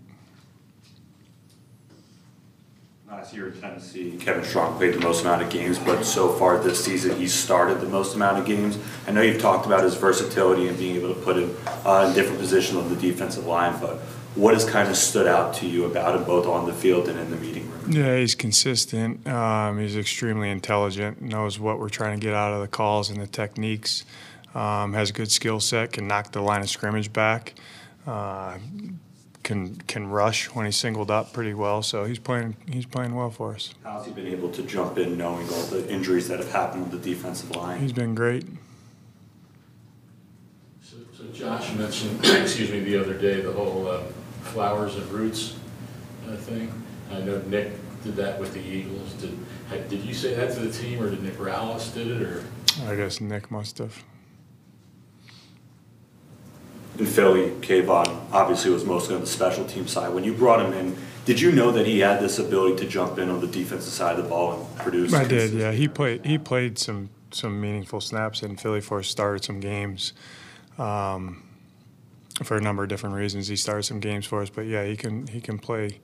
Last 3.09 3.33
year 3.33 3.49
in 3.49 3.59
Tennessee, 3.59 4.19
Kevin 4.21 4.45
Strong 4.45 4.77
played 4.77 4.93
the 4.93 5.01
most 5.01 5.23
amount 5.23 5.41
of 5.41 5.49
games, 5.49 5.79
but 5.79 6.03
so 6.03 6.31
far 6.31 6.59
this 6.59 6.85
season 6.85 7.17
he's 7.17 7.33
started 7.33 7.81
the 7.81 7.89
most 7.89 8.15
amount 8.15 8.39
of 8.39 8.45
games. 8.45 8.77
I 9.09 9.12
know 9.12 9.23
you've 9.23 9.41
talked 9.41 9.65
about 9.65 9.83
his 9.83 9.95
versatility 9.95 10.69
and 10.69 10.77
being 10.77 10.97
able 10.97 11.15
to 11.15 11.21
put 11.23 11.39
him 11.39 11.57
uh, 11.87 12.07
in 12.09 12.15
different 12.15 12.39
positions 12.39 12.77
on 12.77 12.91
the 12.91 12.97
defensive 12.97 13.47
line, 13.47 13.81
but 13.81 13.97
what 14.35 14.53
has 14.53 14.69
kind 14.69 14.91
of 14.91 14.97
stood 14.97 15.27
out 15.27 15.55
to 15.55 15.67
you 15.67 15.87
about 15.87 16.17
him 16.17 16.25
both 16.25 16.47
on 16.47 16.67
the 16.67 16.75
field 16.75 17.09
and 17.09 17.19
in 17.19 17.31
the 17.31 17.37
meeting 17.39 17.62
room? 17.62 17.70
Yeah, 17.91 18.17
he's 18.19 18.37
consistent. 18.37 19.27
Um, 19.27 19.81
he's 19.81 19.97
extremely 19.97 20.49
intelligent, 20.51 21.21
knows 21.21 21.59
what 21.59 21.81
we're 21.81 21.89
trying 21.89 22.21
to 22.21 22.25
get 22.25 22.35
out 22.35 22.53
of 22.53 22.61
the 22.61 22.69
calls 22.69 23.11
and 23.11 23.21
the 23.21 23.27
techniques. 23.27 24.05
Um, 24.55 24.93
has 24.95 25.11
a 25.11 25.12
good 25.12 25.31
skill 25.31 25.59
set, 25.61 25.93
can 25.93 26.07
knock 26.07 26.33
the 26.33 26.41
line 26.41 26.61
of 26.61 26.71
scrimmage 26.71 27.12
back. 27.12 27.55
Uh, 28.07 28.59
can 29.43 29.75
can 29.87 30.09
rush 30.09 30.47
when 30.55 30.67
he's 30.67 30.77
singled 30.77 31.11
up 31.11 31.33
pretty 31.33 31.55
well. 31.55 31.83
So 31.83 32.05
he's 32.05 32.19
playing 32.19 32.57
he's 32.71 32.87
playing 32.87 33.15
well 33.15 33.31
for 33.31 33.55
us. 33.55 33.75
How's 33.83 34.07
he 34.07 34.12
been 34.12 34.27
able 34.27 34.51
to 34.51 34.62
jump 34.62 34.99
in 34.99 35.17
knowing 35.17 35.49
all 35.49 35.62
the 35.62 35.89
injuries 35.91 36.29
that 36.29 36.39
have 36.39 36.53
happened 36.53 36.91
with 36.91 37.03
the 37.03 37.11
defensive 37.11 37.55
line? 37.57 37.81
He's 37.81 37.93
been 37.93 38.15
great. 38.15 38.45
So, 40.83 40.97
so 41.17 41.25
Josh 41.33 41.73
mentioned, 41.75 42.25
excuse 42.25 42.71
me, 42.71 42.81
the 42.81 42.99
other 42.99 43.15
day 43.15 43.41
the 43.41 43.53
whole 43.53 43.89
uh, 43.89 44.03
flowers 44.43 44.97
and 44.97 45.11
roots 45.11 45.57
uh, 46.29 46.37
thing. 46.37 46.73
I 47.12 47.21
know 47.21 47.41
Nick 47.43 47.73
did 48.03 48.17
that 48.17 48.41
with 48.41 48.55
the 48.55 48.61
Eagles. 48.61 49.13
Did 49.15 49.39
had, 49.69 49.89
did 49.89 50.01
you 50.01 50.15
say 50.15 50.35
that 50.35 50.55
to 50.55 50.61
the 50.61 50.73
team, 50.73 51.03
or 51.03 51.11
did 51.11 51.23
Nick 51.23 51.37
Rallis 51.39 51.93
did 51.95 52.09
it, 52.09 52.23
or? 52.23 52.45
I 52.87 52.97
guess 52.97 53.21
Nick 53.21 53.51
must 53.51 53.79
have. 53.79 54.05
in 57.01 57.07
Philly, 57.07 57.51
Kayvon 57.61 58.21
obviously 58.31 58.71
was 58.71 58.85
mostly 58.85 59.15
on 59.15 59.23
the 59.23 59.27
special 59.27 59.65
team 59.65 59.89
side. 59.89 60.13
When 60.13 60.23
you 60.23 60.35
brought 60.35 60.65
him 60.65 60.73
in, 60.75 60.97
did 61.25 61.41
you 61.41 61.51
know 61.51 61.71
that 61.73 61.87
he 61.87 62.01
had 62.01 62.21
this 62.21 62.39
ability 62.39 62.85
to 62.85 62.91
jump 62.91 63.19
in 63.19 63.31
on 63.31 63.41
the 63.41 63.47
defensive 63.47 63.93
side 63.93 64.19
of 64.19 64.25
the 64.25 64.29
ball 64.29 64.53
and 64.53 64.79
produce? 64.79 65.15
I 65.15 65.25
did, 65.25 65.53
yeah. 65.53 65.73
He 65.73 65.89
played 65.89 66.25
he 66.25 66.39
played 66.39 66.79
some 66.79 67.11
some 67.33 67.61
meaningful 67.61 68.01
snaps 68.01 68.43
in 68.43 68.57
Philly 68.57 68.81
for 68.81 68.99
us, 68.99 69.09
started 69.09 69.45
some 69.45 69.61
games. 69.61 70.13
Um, 70.79 71.43
for 72.43 72.57
a 72.57 72.61
number 72.61 72.83
of 72.83 72.89
different 72.89 73.15
reasons, 73.15 73.49
he 73.49 73.57
started 73.57 73.83
some 73.83 74.01
games 74.01 74.27
for 74.27 74.43
us. 74.43 74.51
But 74.51 74.67
yeah, 74.67 74.85
he 74.85 74.97
can 74.97 75.27
he 75.27 75.41
can 75.41 75.59
play 75.59 76.01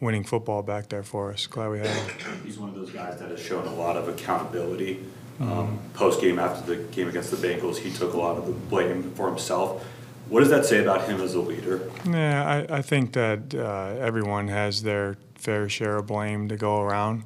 winning 0.00 0.24
football 0.24 0.62
back 0.62 0.88
there 0.88 1.02
for 1.02 1.32
us. 1.32 1.46
Glad 1.46 1.70
we 1.70 1.78
had 1.78 1.88
him. 1.88 2.42
He's 2.44 2.58
one 2.58 2.68
of 2.68 2.74
those 2.74 2.90
guys 2.90 3.18
that 3.18 3.30
has 3.30 3.40
shown 3.40 3.66
a 3.66 3.74
lot 3.74 3.96
of 3.96 4.08
accountability. 4.08 5.04
Um, 5.40 5.78
Post 5.94 6.20
game 6.20 6.38
after 6.38 6.74
the 6.74 6.82
game 6.90 7.08
against 7.08 7.30
the 7.30 7.36
Bengals, 7.36 7.76
he 7.76 7.92
took 7.92 8.12
a 8.12 8.16
lot 8.16 8.36
of 8.36 8.46
the 8.46 8.52
blame 8.52 9.12
for 9.12 9.28
himself. 9.28 9.84
What 10.28 10.40
does 10.40 10.50
that 10.50 10.66
say 10.66 10.82
about 10.82 11.08
him 11.08 11.20
as 11.20 11.34
a 11.34 11.40
leader? 11.40 11.90
Yeah, 12.04 12.66
I, 12.68 12.78
I 12.78 12.82
think 12.82 13.12
that 13.12 13.54
uh, 13.54 13.96
everyone 14.00 14.48
has 14.48 14.82
their 14.82 15.16
fair 15.36 15.68
share 15.68 15.96
of 15.96 16.06
blame 16.08 16.48
to 16.48 16.56
go 16.56 16.80
around. 16.80 17.24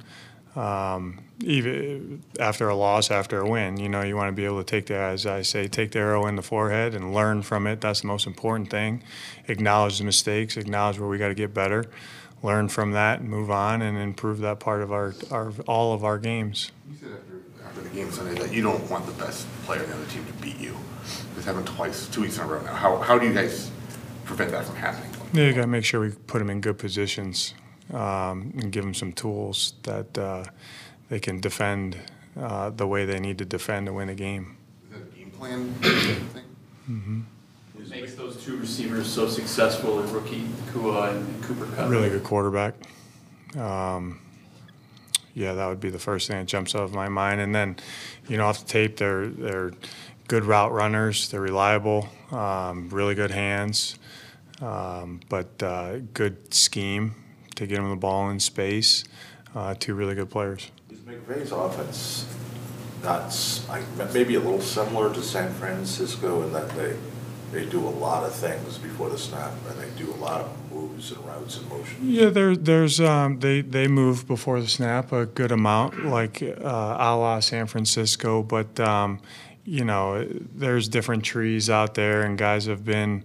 Um, 0.54 1.20
even 1.42 2.22
after 2.38 2.68
a 2.68 2.74
loss, 2.76 3.10
after 3.10 3.40
a 3.40 3.48
win, 3.48 3.78
you 3.78 3.88
know, 3.88 4.02
you 4.02 4.14
want 4.14 4.28
to 4.28 4.32
be 4.32 4.44
able 4.44 4.62
to 4.62 4.64
take 4.64 4.86
the, 4.86 4.94
as 4.94 5.24
I 5.26 5.42
say, 5.42 5.66
take 5.66 5.92
the 5.92 5.98
arrow 5.98 6.26
in 6.26 6.36
the 6.36 6.42
forehead 6.42 6.94
and 6.94 7.14
learn 7.14 7.42
from 7.42 7.66
it. 7.66 7.80
That's 7.80 8.02
the 8.02 8.06
most 8.06 8.26
important 8.26 8.70
thing. 8.70 9.02
Acknowledge 9.48 9.98
the 9.98 10.04
mistakes, 10.04 10.56
acknowledge 10.56 10.98
where 10.98 11.08
we 11.08 11.16
got 11.18 11.28
to 11.28 11.34
get 11.34 11.54
better, 11.54 11.86
learn 12.42 12.68
from 12.68 12.92
that, 12.92 13.20
and 13.20 13.28
move 13.28 13.50
on, 13.50 13.82
and 13.82 13.98
improve 13.98 14.38
that 14.38 14.60
part 14.60 14.82
of 14.82 14.92
our, 14.92 15.14
our 15.30 15.52
all 15.66 15.92
of 15.92 16.04
our 16.04 16.18
games. 16.18 16.72
You 16.90 16.96
said 16.98 17.12
after, 17.12 17.40
after 17.64 17.80
the 17.80 17.88
game 17.90 18.10
Sunday 18.10 18.40
that 18.40 18.52
you 18.52 18.62
don't 18.62 18.90
want 18.90 19.06
the 19.06 19.12
best 19.12 19.46
player 19.64 19.82
on 19.82 19.88
the 19.88 19.96
other 19.96 20.06
team 20.06 20.24
to 20.26 20.32
beat 20.34 20.58
you. 20.58 20.76
This 21.34 21.44
happened 21.44 21.66
twice, 21.66 22.08
two 22.08 22.22
weeks 22.22 22.38
in 22.38 22.44
a 22.44 22.46
row 22.46 22.62
now. 22.62 22.74
How, 22.74 22.98
how 22.98 23.18
do 23.18 23.26
you 23.26 23.32
guys 23.32 23.70
prevent 24.24 24.50
that 24.52 24.64
from 24.64 24.76
happening? 24.76 25.10
Yeah, 25.32 25.44
you 25.46 25.52
got 25.54 25.62
to 25.62 25.66
make 25.66 25.84
sure 25.84 26.00
we 26.00 26.10
put 26.10 26.38
them 26.38 26.50
in 26.50 26.60
good 26.60 26.78
positions 26.78 27.54
um, 27.92 28.52
and 28.58 28.70
give 28.70 28.84
them 28.84 28.94
some 28.94 29.12
tools 29.12 29.74
that 29.84 30.16
uh, 30.18 30.44
they 31.08 31.18
can 31.18 31.40
defend 31.40 31.98
uh, 32.38 32.70
the 32.70 32.86
way 32.86 33.04
they 33.04 33.18
need 33.18 33.38
to 33.38 33.44
defend 33.44 33.86
to 33.86 33.92
win 33.92 34.08
a 34.08 34.14
game. 34.14 34.56
Is 34.84 34.90
that 34.90 35.02
a 35.02 35.16
game 35.16 35.30
plan 35.30 35.74
thing? 35.74 36.44
Mm-hmm. 36.90 37.20
What 37.92 38.00
makes 38.00 38.14
those 38.14 38.42
two 38.42 38.56
receivers 38.56 39.06
so 39.06 39.28
successful 39.28 40.00
in 40.02 40.10
rookie 40.14 40.46
Kua 40.72 41.10
and 41.10 41.42
Cooper 41.42 41.66
Kupp? 41.76 41.90
Really 41.90 42.08
good 42.08 42.24
quarterback. 42.24 42.74
Um, 43.54 44.18
yeah, 45.34 45.52
that 45.52 45.66
would 45.66 45.78
be 45.78 45.90
the 45.90 45.98
first 45.98 46.26
thing 46.26 46.38
that 46.38 46.46
jumps 46.46 46.74
out 46.74 46.84
of 46.84 46.94
my 46.94 47.10
mind. 47.10 47.42
And 47.42 47.54
then, 47.54 47.76
you 48.28 48.38
know, 48.38 48.46
off 48.46 48.60
the 48.60 48.64
tape, 48.64 48.96
they're 48.96 49.26
they're 49.26 49.72
good 50.26 50.46
route 50.46 50.72
runners. 50.72 51.28
They're 51.28 51.42
reliable, 51.42 52.08
um, 52.30 52.88
really 52.88 53.14
good 53.14 53.30
hands, 53.30 53.98
um, 54.62 55.20
but 55.28 55.62
uh, 55.62 55.98
good 56.14 56.54
scheme 56.54 57.14
to 57.56 57.66
get 57.66 57.76
them 57.76 57.90
the 57.90 57.96
ball 57.96 58.30
in 58.30 58.40
space. 58.40 59.04
Uh, 59.54 59.74
two 59.78 59.94
really 59.94 60.14
good 60.14 60.30
players. 60.30 60.70
Is 60.90 61.00
McVay's 61.00 61.52
offense 61.52 62.26
not 63.02 63.36
maybe 64.14 64.36
a 64.36 64.40
little 64.40 64.62
similar 64.62 65.12
to 65.12 65.20
San 65.20 65.52
Francisco 65.52 66.42
in 66.42 66.54
that 66.54 66.70
they 66.70 66.96
they 67.52 67.66
do 67.66 67.86
a 67.86 67.90
lot 67.90 68.24
of 68.24 68.34
things 68.34 68.78
before 68.78 69.10
the 69.10 69.18
snap 69.18 69.52
and 69.68 69.78
they 69.78 69.90
do 70.02 70.10
a 70.12 70.16
lot 70.16 70.40
of 70.40 70.72
moves 70.72 71.12
and 71.12 71.24
routes 71.24 71.58
and 71.58 71.68
motions. 71.68 72.02
Yeah, 72.02 72.30
there, 72.30 72.56
there's 72.56 72.98
um, 73.00 73.40
they 73.40 73.60
they 73.60 73.86
move 73.86 74.26
before 74.26 74.60
the 74.60 74.68
snap 74.68 75.12
a 75.12 75.26
good 75.26 75.52
amount, 75.52 76.06
like 76.06 76.42
uh, 76.42 76.96
a 76.98 77.16
la 77.16 77.40
San 77.40 77.66
Francisco. 77.66 78.42
But 78.42 78.80
um, 78.80 79.20
you 79.64 79.84
know, 79.84 80.26
there's 80.54 80.88
different 80.88 81.24
trees 81.24 81.68
out 81.70 81.94
there, 81.94 82.22
and 82.22 82.36
guys 82.36 82.66
have 82.66 82.84
been, 82.84 83.24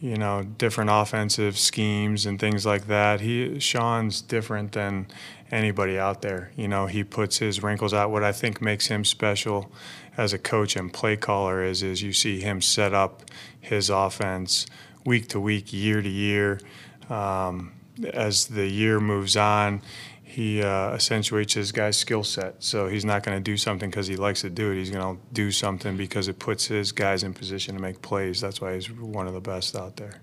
you 0.00 0.16
know, 0.16 0.42
different 0.42 0.90
offensive 0.92 1.58
schemes 1.58 2.26
and 2.26 2.38
things 2.38 2.66
like 2.66 2.86
that. 2.88 3.20
He 3.20 3.58
Sean's 3.58 4.20
different 4.20 4.72
than 4.72 5.06
anybody 5.50 5.98
out 5.98 6.22
there. 6.22 6.50
You 6.56 6.68
know, 6.68 6.86
he 6.86 7.04
puts 7.04 7.38
his 7.38 7.62
wrinkles 7.62 7.94
out. 7.94 8.10
What 8.10 8.22
I 8.22 8.32
think 8.32 8.60
makes 8.60 8.86
him 8.86 9.04
special 9.04 9.72
as 10.16 10.32
a 10.32 10.38
coach 10.38 10.76
and 10.76 10.92
play 10.92 11.16
caller 11.16 11.64
is 11.64 11.82
is 11.82 12.02
you 12.02 12.12
see 12.12 12.40
him 12.40 12.60
set 12.60 12.92
up 12.92 13.22
his 13.62 13.88
offense 13.88 14.66
week 15.06 15.28
to 15.28 15.40
week, 15.40 15.72
year 15.72 16.02
to 16.02 16.08
year. 16.08 16.60
Um, 17.08 17.72
as 18.12 18.46
the 18.46 18.66
year 18.66 19.00
moves 19.00 19.36
on, 19.36 19.82
he 20.22 20.62
uh, 20.62 20.94
accentuates 20.94 21.54
his 21.54 21.72
guy's 21.72 21.96
skill 21.96 22.24
set. 22.24 22.62
So 22.62 22.88
he's 22.88 23.04
not 23.04 23.22
going 23.22 23.36
to 23.36 23.42
do 23.42 23.56
something 23.56 23.90
because 23.90 24.06
he 24.06 24.16
likes 24.16 24.40
to 24.42 24.50
do 24.50 24.72
it. 24.72 24.76
He's 24.76 24.90
going 24.90 25.16
to 25.16 25.22
do 25.32 25.50
something 25.50 25.96
because 25.96 26.28
it 26.28 26.38
puts 26.38 26.66
his 26.66 26.90
guys 26.92 27.22
in 27.22 27.34
position 27.34 27.74
to 27.74 27.80
make 27.80 28.02
plays. 28.02 28.40
That's 28.40 28.60
why 28.60 28.74
he's 28.74 28.90
one 28.90 29.26
of 29.26 29.34
the 29.34 29.40
best 29.40 29.76
out 29.76 29.96
there. 29.96 30.20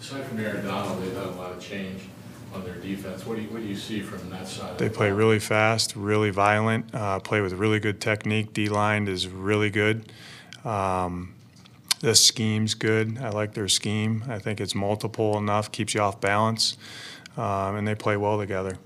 Aside 0.00 0.24
from 0.26 0.38
Aaron 0.38 0.64
Donald, 0.64 1.02
they've 1.02 1.14
had 1.14 1.26
a 1.26 1.30
lot 1.30 1.52
of 1.52 1.60
change 1.60 2.02
on 2.54 2.64
their 2.64 2.76
defense. 2.76 3.26
What 3.26 3.36
do 3.36 3.42
you, 3.42 3.48
what 3.48 3.62
do 3.62 3.66
you 3.68 3.76
see 3.76 4.00
from 4.00 4.30
that 4.30 4.46
side? 4.46 4.78
They 4.78 4.88
the 4.88 4.94
play 4.94 5.10
ball? 5.10 5.18
really 5.18 5.40
fast, 5.40 5.96
really 5.96 6.30
violent, 6.30 6.94
uh, 6.94 7.18
play 7.18 7.40
with 7.40 7.52
really 7.54 7.80
good 7.80 8.00
technique. 8.00 8.52
D 8.52 8.68
line 8.68 9.08
is 9.08 9.26
really 9.26 9.70
good. 9.70 10.12
Um, 10.64 11.34
the 12.00 12.14
scheme's 12.14 12.74
good. 12.74 13.18
I 13.18 13.30
like 13.30 13.54
their 13.54 13.68
scheme. 13.68 14.24
I 14.28 14.38
think 14.38 14.60
it's 14.60 14.74
multiple 14.74 15.36
enough, 15.38 15.70
keeps 15.72 15.94
you 15.94 16.00
off 16.00 16.20
balance, 16.20 16.76
um, 17.36 17.76
and 17.76 17.86
they 17.86 17.94
play 17.94 18.16
well 18.16 18.38
together. 18.38 18.78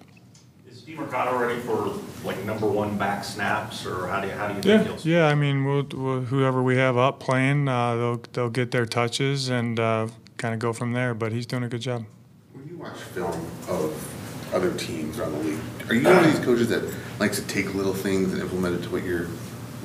Is 0.68 0.82
Demercado 0.82 1.39
ready 1.39 1.60
for 1.60 1.93
like 2.26 2.43
number 2.44 2.66
one 2.66 2.97
back 2.98 3.24
snaps, 3.24 3.84
or 3.86 4.06
how 4.09 4.20
do 4.20 4.28
you, 4.28 4.34
how 4.34 4.48
do 4.48 4.55
you 4.55 4.72
Yeah, 4.74 4.82
think 4.84 5.01
he'll? 5.02 5.12
yeah. 5.12 5.26
I 5.28 5.34
mean, 5.34 5.64
we'll, 5.64 5.86
we'll, 5.93 6.20
whoever 6.22 6.62
we 6.62 6.76
have 6.76 6.97
up 6.97 7.20
playing, 7.20 7.68
uh, 7.68 7.97
they'll 7.97 8.22
they'll 8.32 8.51
get 8.51 8.70
their 8.70 8.86
touches 8.86 9.48
and 9.48 9.78
uh, 9.78 10.09
kind 10.39 10.55
of 10.55 10.60
go 10.60 10.72
from 10.72 10.93
there. 10.93 11.14
But 11.14 11.32
he's 11.32 11.47
doing 11.47 11.64
a 11.64 11.68
good 11.68 11.80
job. 11.82 12.05
When 12.52 12.68
you 12.68 12.76
watch 12.76 12.97
film 12.97 13.47
of 13.68 14.55
other 14.55 14.72
teams 14.74 15.18
around 15.18 15.32
the 15.32 15.39
league, 15.39 15.59
are 15.89 15.94
you 15.94 16.05
one 16.05 16.16
of 16.18 16.24
these 16.24 16.39
coaches 16.44 16.68
that 16.68 16.82
likes 17.18 17.39
to 17.40 17.47
take 17.47 17.74
little 17.74 17.94
things 17.94 18.32
and 18.32 18.40
implement 18.43 18.76
it 18.76 18.82
to 18.84 18.90
what 18.90 19.02
you're 19.05 19.28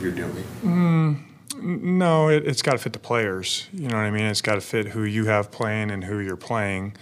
you're 0.01 0.11
doing? 0.11 0.43
Mm, 0.63 1.15
n- 1.15 1.26
no, 1.61 2.29
it, 2.29 2.47
it's 2.47 2.61
got 2.61 2.73
to 2.73 2.77
fit 2.77 2.93
the 2.93 2.99
players. 2.99 3.67
You 3.73 3.87
know 3.87 3.95
what 3.95 4.05
I 4.05 4.11
mean? 4.11 4.25
It's 4.25 4.41
got 4.41 4.55
to 4.55 4.61
fit 4.61 4.87
who 4.87 5.03
you 5.03 5.25
have 5.25 5.51
playing 5.51 5.91
and 5.91 6.03
who 6.03 6.19
you're 6.19 6.37
playing. 6.37 6.95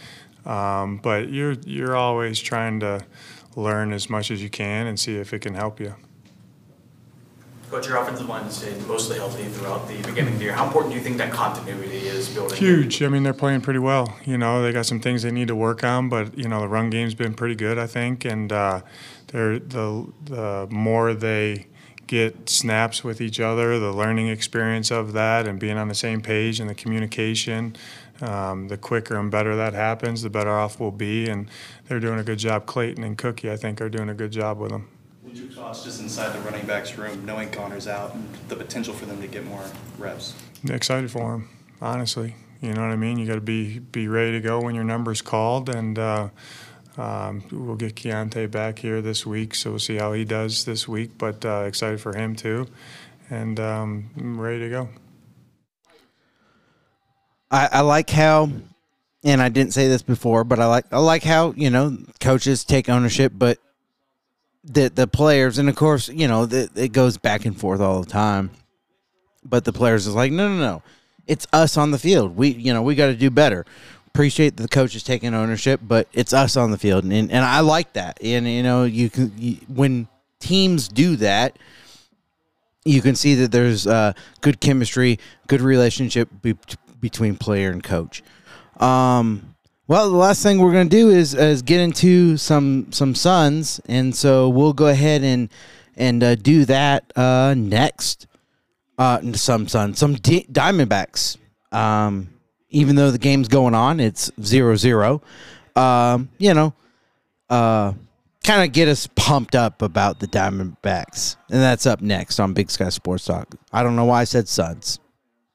Um, 0.45 0.97
but 0.97 1.29
you're 1.29 1.53
you're 1.65 1.95
always 1.95 2.39
trying 2.39 2.79
to 2.81 3.05
learn 3.55 3.93
as 3.93 4.09
much 4.09 4.31
as 4.31 4.43
you 4.43 4.49
can 4.49 4.87
and 4.87 4.99
see 4.99 5.15
if 5.17 5.33
it 5.33 5.39
can 5.39 5.55
help 5.55 5.79
you. 5.79 5.95
Coach, 7.71 7.87
your 7.87 7.97
offensive 7.97 8.29
line 8.29 8.43
has 8.43 8.57
stayed 8.57 8.79
mostly 8.87 9.17
healthy 9.17 9.45
throughout 9.45 9.87
the 9.87 9.97
beginning 9.97 10.33
of 10.33 10.39
the 10.39 10.45
year. 10.45 10.53
How 10.53 10.67
important 10.67 10.93
do 10.93 10.97
you 10.97 11.03
think 11.03 11.17
that 11.17 11.31
continuity 11.33 12.07
is 12.07 12.29
building? 12.29 12.57
Huge. 12.57 13.01
I 13.01 13.07
mean, 13.07 13.23
they're 13.23 13.33
playing 13.33 13.61
pretty 13.61 13.79
well. 13.79 14.15
You 14.23 14.37
know, 14.37 14.61
they 14.61 14.71
got 14.71 14.85
some 14.85 14.99
things 14.99 15.23
they 15.23 15.31
need 15.31 15.47
to 15.47 15.55
work 15.55 15.83
on, 15.83 16.07
but 16.07 16.37
you 16.37 16.47
know, 16.47 16.61
the 16.61 16.67
run 16.67 16.91
game's 16.91 17.15
been 17.15 17.33
pretty 17.33 17.55
good, 17.55 17.79
I 17.79 17.87
think, 17.87 18.23
and 18.23 18.51
uh, 18.51 18.81
they're 19.27 19.57
the 19.57 20.07
the 20.23 20.67
more 20.69 21.15
they 21.15 21.67
get 22.07 22.49
snaps 22.49 23.03
with 23.03 23.21
each 23.21 23.39
other, 23.39 23.79
the 23.79 23.91
learning 23.91 24.27
experience 24.27 24.91
of 24.91 25.13
that, 25.13 25.47
and 25.47 25.59
being 25.59 25.77
on 25.77 25.87
the 25.87 25.95
same 25.95 26.21
page 26.21 26.59
and 26.59 26.69
the 26.69 26.75
communication. 26.75 27.75
Um, 28.21 28.69
the 28.69 28.77
quicker 28.77 29.17
and 29.17 29.29
better 29.29 29.57
that 29.57 29.73
happens, 29.73 30.21
the 30.21 30.29
better 30.29 30.51
off 30.51 30.79
we'll 30.79 30.91
be. 30.91 31.27
And 31.27 31.49
they're 31.87 31.99
doing 31.99 32.19
a 32.19 32.23
good 32.23 32.39
job. 32.39 32.65
Klayton 32.65 33.03
and 33.03 33.17
Cookie, 33.17 33.51
I 33.51 33.57
think, 33.57 33.81
are 33.81 33.89
doing 33.89 34.09
a 34.09 34.13
good 34.13 34.31
job 34.31 34.57
with 34.57 34.71
them. 34.71 34.87
Would 35.23 35.37
your 35.37 35.49
thoughts 35.49 35.83
just 35.83 35.99
inside 35.99 36.33
the 36.33 36.39
running 36.39 36.65
backs 36.65 36.97
room, 36.97 37.25
knowing 37.25 37.51
Conner's 37.51 37.87
out 37.87 38.13
and 38.13 38.33
the 38.47 38.55
potential 38.55 38.93
for 38.93 39.05
them 39.05 39.19
to 39.21 39.27
get 39.27 39.45
more 39.45 39.63
reps? 39.97 40.33
excited 40.69 41.11
for 41.11 41.35
him, 41.35 41.49
honestly. 41.81 42.35
You 42.61 42.73
know 42.73 42.81
what 42.81 42.91
I 42.91 42.95
mean? 42.95 43.17
You 43.17 43.27
got 43.27 43.35
to 43.35 43.41
be 43.41 43.79
be 43.79 44.07
ready 44.07 44.31
to 44.31 44.39
go 44.39 44.61
when 44.61 44.75
your 44.75 44.83
number's 44.83 45.21
called, 45.21 45.69
and 45.69 45.99
uh, 45.99 46.29
um, 46.97 47.43
we'll 47.51 47.75
get 47.75 47.95
Keaontay 47.95 48.49
back 48.51 48.79
here 48.79 49.01
this 49.01 49.25
week, 49.25 49.55
so 49.55 49.71
we'll 49.71 49.79
see 49.79 49.97
how 49.97 50.13
he 50.13 50.25
does 50.25 50.65
this 50.65 50.87
week. 50.87 51.17
But 51.17 51.45
uh, 51.45 51.63
excited 51.67 51.99
for 51.99 52.15
him 52.15 52.35
too, 52.35 52.67
and 53.29 53.59
um, 53.59 54.09
I'm 54.17 54.39
ready 54.39 54.59
to 54.59 54.69
go. 54.69 54.89
I, 57.51 57.69
I 57.71 57.81
like 57.81 58.09
how, 58.09 58.49
and 59.23 59.41
I 59.41 59.49
didn't 59.49 59.73
say 59.73 59.87
this 59.87 60.01
before, 60.01 60.43
but 60.43 60.59
I 60.59 60.65
like 60.65 60.85
I 60.91 60.99
like 60.99 61.23
how 61.23 61.53
you 61.55 61.69
know 61.69 61.97
coaches 62.19 62.63
take 62.63 62.89
ownership, 62.89 63.33
but 63.35 63.59
the 64.63 64.89
the 64.89 65.07
players, 65.07 65.57
and 65.57 65.69
of 65.69 65.75
course 65.75 66.09
you 66.09 66.27
know 66.27 66.45
the, 66.45 66.69
it 66.75 66.91
goes 66.91 67.17
back 67.17 67.45
and 67.45 67.59
forth 67.59 67.81
all 67.81 68.01
the 68.01 68.09
time. 68.09 68.51
But 69.43 69.63
the 69.63 69.73
players 69.73 70.07
is 70.07 70.15
like, 70.15 70.31
no, 70.31 70.49
no, 70.49 70.57
no, 70.57 70.83
it's 71.27 71.45
us 71.53 71.77
on 71.77 71.91
the 71.91 71.99
field. 71.99 72.35
We 72.35 72.49
you 72.49 72.73
know 72.73 72.81
we 72.81 72.95
got 72.95 73.07
to 73.07 73.15
do 73.15 73.29
better. 73.29 73.65
Appreciate 74.15 74.57
that 74.57 74.63
the 74.63 74.69
coaches 74.69 75.03
taking 75.03 75.33
ownership, 75.33 75.81
but 75.83 76.07
it's 76.13 76.33
us 76.33 76.55
on 76.57 76.71
the 76.71 76.77
field, 76.77 77.03
and 77.03 77.13
and 77.13 77.45
I 77.45 77.59
like 77.59 77.93
that. 77.93 78.17
And 78.23 78.47
you 78.47 78.63
know 78.63 78.85
you 78.85 79.09
can 79.09 79.31
you, 79.37 79.57
when 79.67 80.07
teams 80.39 80.87
do 80.87 81.15
that 81.17 81.57
you 82.85 83.01
can 83.01 83.15
see 83.15 83.35
that 83.35 83.51
there's 83.51 83.87
uh, 83.87 84.13
good 84.41 84.61
chemistry, 84.61 85.19
good 85.47 85.61
relationship 85.61 86.29
be- 86.41 86.55
between 87.01 87.35
player 87.35 87.71
and 87.71 87.83
coach. 87.83 88.23
Um, 88.79 89.55
well, 89.87 90.09
the 90.09 90.15
last 90.15 90.43
thing 90.43 90.59
we're 90.59 90.71
going 90.71 90.89
to 90.89 90.95
do 90.95 91.09
is, 91.09 91.33
is 91.33 91.61
get 91.61 91.81
into 91.81 92.37
some 92.37 92.91
some 92.91 93.13
Suns, 93.15 93.81
and 93.87 94.15
so 94.15 94.49
we'll 94.49 94.73
go 94.73 94.87
ahead 94.87 95.23
and 95.23 95.49
and 95.95 96.23
uh, 96.23 96.35
do 96.35 96.65
that 96.65 97.11
uh, 97.15 97.53
next. 97.57 98.27
Uh, 98.97 99.19
some 99.33 99.67
Suns, 99.67 99.99
some 99.99 100.15
D- 100.15 100.47
Diamondbacks. 100.51 101.37
Um, 101.71 102.29
even 102.75 102.97
though 102.97 103.09
the 103.09 103.17
game's 103.17 103.47
going 103.47 103.73
on, 103.73 104.01
it's 104.01 104.29
0-0. 104.31 105.21
Um, 105.77 106.29
you 106.37 106.53
know, 106.53 106.73
uh, 107.49 107.93
kind 108.43 108.63
of 108.63 108.73
get 108.73 108.89
us 108.89 109.07
pumped 109.15 109.55
up 109.55 109.81
about 109.81 110.19
the 110.19 110.27
Diamondbacks. 110.27 111.37
And 111.49 111.61
that's 111.61 111.85
up 111.85 112.01
next 112.01 112.37
on 112.37 112.53
Big 112.53 112.69
Sky 112.69 112.89
Sports 112.89 113.23
Talk. 113.23 113.55
I 113.71 113.81
don't 113.81 113.95
know 113.95 114.03
why 114.03 114.19
I 114.19 114.23
said 114.25 114.49
Suns. 114.49 114.99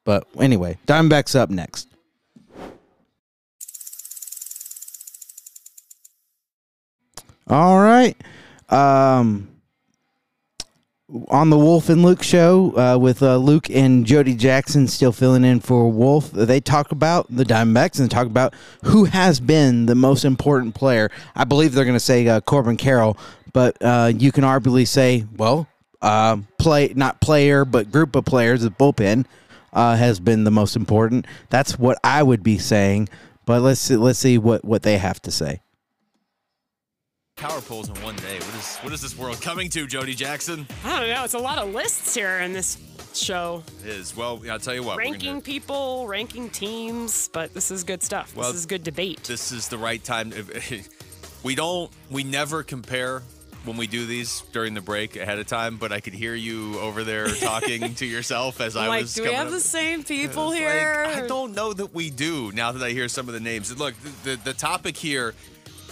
But 0.05 0.26
anyway, 0.40 0.78
Diamondbacks 0.86 1.38
up 1.38 1.51
next. 1.51 1.88
All 7.48 7.78
right. 7.80 8.16
Um, 8.70 9.48
on 11.28 11.51
the 11.51 11.59
Wolf 11.59 11.89
and 11.89 12.03
Luke 12.03 12.23
show 12.23 12.77
uh, 12.77 12.99
with 12.99 13.23
uh, 13.23 13.37
Luke 13.37 13.69
and 13.70 14.07
Jody 14.07 14.35
Jackson 14.35 14.87
still 14.87 15.12
filling 15.12 15.45
in 15.45 15.61
for 15.61 15.91
Wolf. 15.91 16.31
They 16.31 16.61
talk 16.61 16.93
about 16.93 17.27
the 17.28 17.45
Diamondbacks 17.45 18.01
and 18.01 18.11
talk 18.11 18.27
about 18.27 18.55
who 18.85 19.05
has 19.05 19.41
been 19.41 19.87
the 19.87 19.95
most 19.95 20.24
important 20.24 20.74
player. 20.74 21.11
I 21.35 21.45
believe 21.45 21.73
they're 21.73 21.85
going 21.85 21.97
to 21.97 22.01
say 22.01 22.27
uh, 22.28 22.41
Corbin 22.41 22.77
Carroll, 22.77 23.16
but 23.53 23.77
uh, 23.81 24.12
you 24.15 24.32
can 24.32 24.45
arguably 24.45 24.87
say, 24.87 25.27
well, 25.37 25.66
uh, 26.03 26.39
play 26.59 26.93
not 26.95 27.20
player, 27.20 27.65
but 27.65 27.91
group 27.91 28.16
of 28.16 28.24
players. 28.24 28.62
The 28.62 28.70
bullpen 28.70 29.27
uh, 29.73 29.97
has 29.97 30.20
been 30.20 30.45
the 30.45 30.51
most 30.51 30.77
important. 30.77 31.27
That's 31.49 31.78
what 31.78 31.99
I 32.05 32.23
would 32.23 32.43
be 32.43 32.59
saying. 32.59 33.09
But 33.47 33.62
let's 33.62 33.81
see, 33.81 33.97
let's 33.97 34.19
see 34.19 34.39
what, 34.39 34.65
what 34.65 34.82
they 34.82 34.99
have 34.99 35.20
to 35.23 35.31
say. 35.31 35.61
Power 37.41 37.62
polls 37.62 37.89
in 37.89 37.95
one 38.03 38.17
day. 38.17 38.39
What 38.39 38.55
is 38.55 38.77
what 38.79 38.93
is 38.93 39.01
this 39.01 39.17
world 39.17 39.41
coming 39.41 39.71
to, 39.71 39.87
Jody 39.87 40.15
Jackson? 40.15 40.67
I 40.85 41.01
don't 41.01 41.09
know. 41.09 41.25
It's 41.25 41.33
a 41.33 41.39
lot 41.39 41.57
of 41.57 41.73
lists 41.73 42.15
here 42.15 42.41
in 42.41 42.53
this 42.53 42.77
show. 43.15 43.62
It 43.83 43.89
is 43.89 44.15
well. 44.15 44.43
I'll 44.51 44.59
tell 44.59 44.75
you 44.75 44.83
what. 44.83 44.97
we're 44.97 45.05
gonna- 45.05 45.12
ranking 45.12 45.41
people, 45.41 46.07
ranking 46.07 46.51
teams, 46.51 47.29
but 47.33 47.55
this 47.55 47.71
is 47.71 47.83
good 47.83 48.03
stuff. 48.03 48.37
Well, 48.37 48.49
this 48.53 48.61
is 48.61 48.67
good 48.67 48.85
debate. 48.85 49.25
This 49.25 49.53
is 49.53 49.69
the 49.69 49.79
right 49.79 50.03
time. 50.03 50.33
We 51.43 51.55
don't. 51.55 51.91
We 52.11 52.23
never 52.23 52.62
compare 52.62 53.23
when 53.65 53.79
we 53.79 53.87
do 53.87 54.05
these 54.05 54.43
during 54.53 54.75
the 54.75 54.83
break 54.83 55.17
ahead 55.17 55.39
of 55.39 55.47
time. 55.47 55.79
But 55.79 55.91
I 55.91 56.01
could 56.01 56.12
hear 56.12 56.35
you 56.35 56.79
over 56.81 57.03
there 57.03 57.29
talking 57.41 57.95
to 57.95 58.05
yourself 58.05 58.61
as 58.61 58.77
I 58.77 58.89
like, 58.89 59.01
was. 59.05 59.15
do 59.15 59.23
we 59.23 59.33
have 59.33 59.47
up. 59.47 59.53
the 59.55 59.61
same 59.61 60.05
people 60.05 60.51
here? 60.51 61.05
like, 61.07 61.25
I 61.25 61.27
don't 61.27 61.55
know 61.55 61.73
that 61.73 61.95
we 61.95 62.11
do 62.11 62.53
now 62.53 62.73
that 62.73 62.83
I 62.83 62.91
hear 62.91 63.09
some 63.09 63.27
of 63.27 63.33
the 63.33 63.41
names. 63.41 63.75
Look, 63.79 63.95
the, 64.25 64.37
the, 64.37 64.37
the 64.45 64.53
topic 64.53 64.99
here 64.99 65.35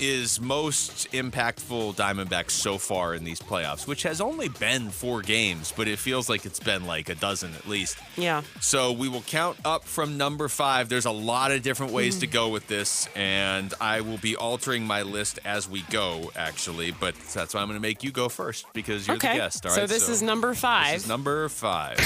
is 0.01 0.41
most 0.41 1.11
impactful 1.13 1.95
Diamondbacks 1.97 2.51
so 2.53 2.79
far 2.79 3.15
in 3.15 3.25
these 3.25 3.41
playoffs, 3.41 3.87
which 3.87 4.03
has 4.05 4.21
only 4.21 4.49
been 4.49 4.91
four 4.91 5.23
games, 5.23 5.73
but 5.77 5.89
it 5.89 5.99
feels 5.99 6.29
like 6.29 6.47
it's 6.47 6.61
been 6.61 6.87
like 6.87 7.09
a 7.09 7.15
dozen 7.15 7.55
at 7.55 7.67
least. 7.69 7.99
Yeah. 8.17 8.43
So 8.61 8.93
we 8.93 9.09
will 9.09 9.23
count 9.23 9.59
up 9.65 9.85
from 9.85 10.17
number 10.17 10.49
five. 10.49 10.89
There's 10.89 11.07
a 11.07 11.11
lot 11.11 11.53
of 11.53 11.63
different 11.63 11.93
ways 11.93 12.17
Mm. 12.17 12.21
to 12.21 12.27
go 12.27 12.49
with 12.49 12.67
this, 12.69 13.09
and 13.15 13.75
I 13.81 14.01
will 14.01 14.19
be 14.19 14.37
altering 14.37 14.87
my 14.87 15.03
list 15.03 15.39
as 15.45 15.69
we 15.69 15.83
go, 15.91 16.31
actually. 16.37 16.91
But 16.93 17.15
that's 17.35 17.55
why 17.55 17.61
I'm 17.61 17.69
going 17.69 17.77
to 17.77 17.83
make 17.83 18.03
you 18.03 18.11
go 18.11 18.29
first 18.29 18.67
because 18.73 19.07
you're 19.07 19.17
okay. 19.17 19.33
the 19.33 19.39
guest. 19.39 19.67
All 19.67 19.73
so 19.73 19.81
right. 19.83 19.89
this 19.89 20.09
is 20.09 20.23
number 20.23 20.55
five. 20.55 20.93
This 20.95 21.03
is 21.03 21.09
number 21.09 21.49
five. 21.49 21.99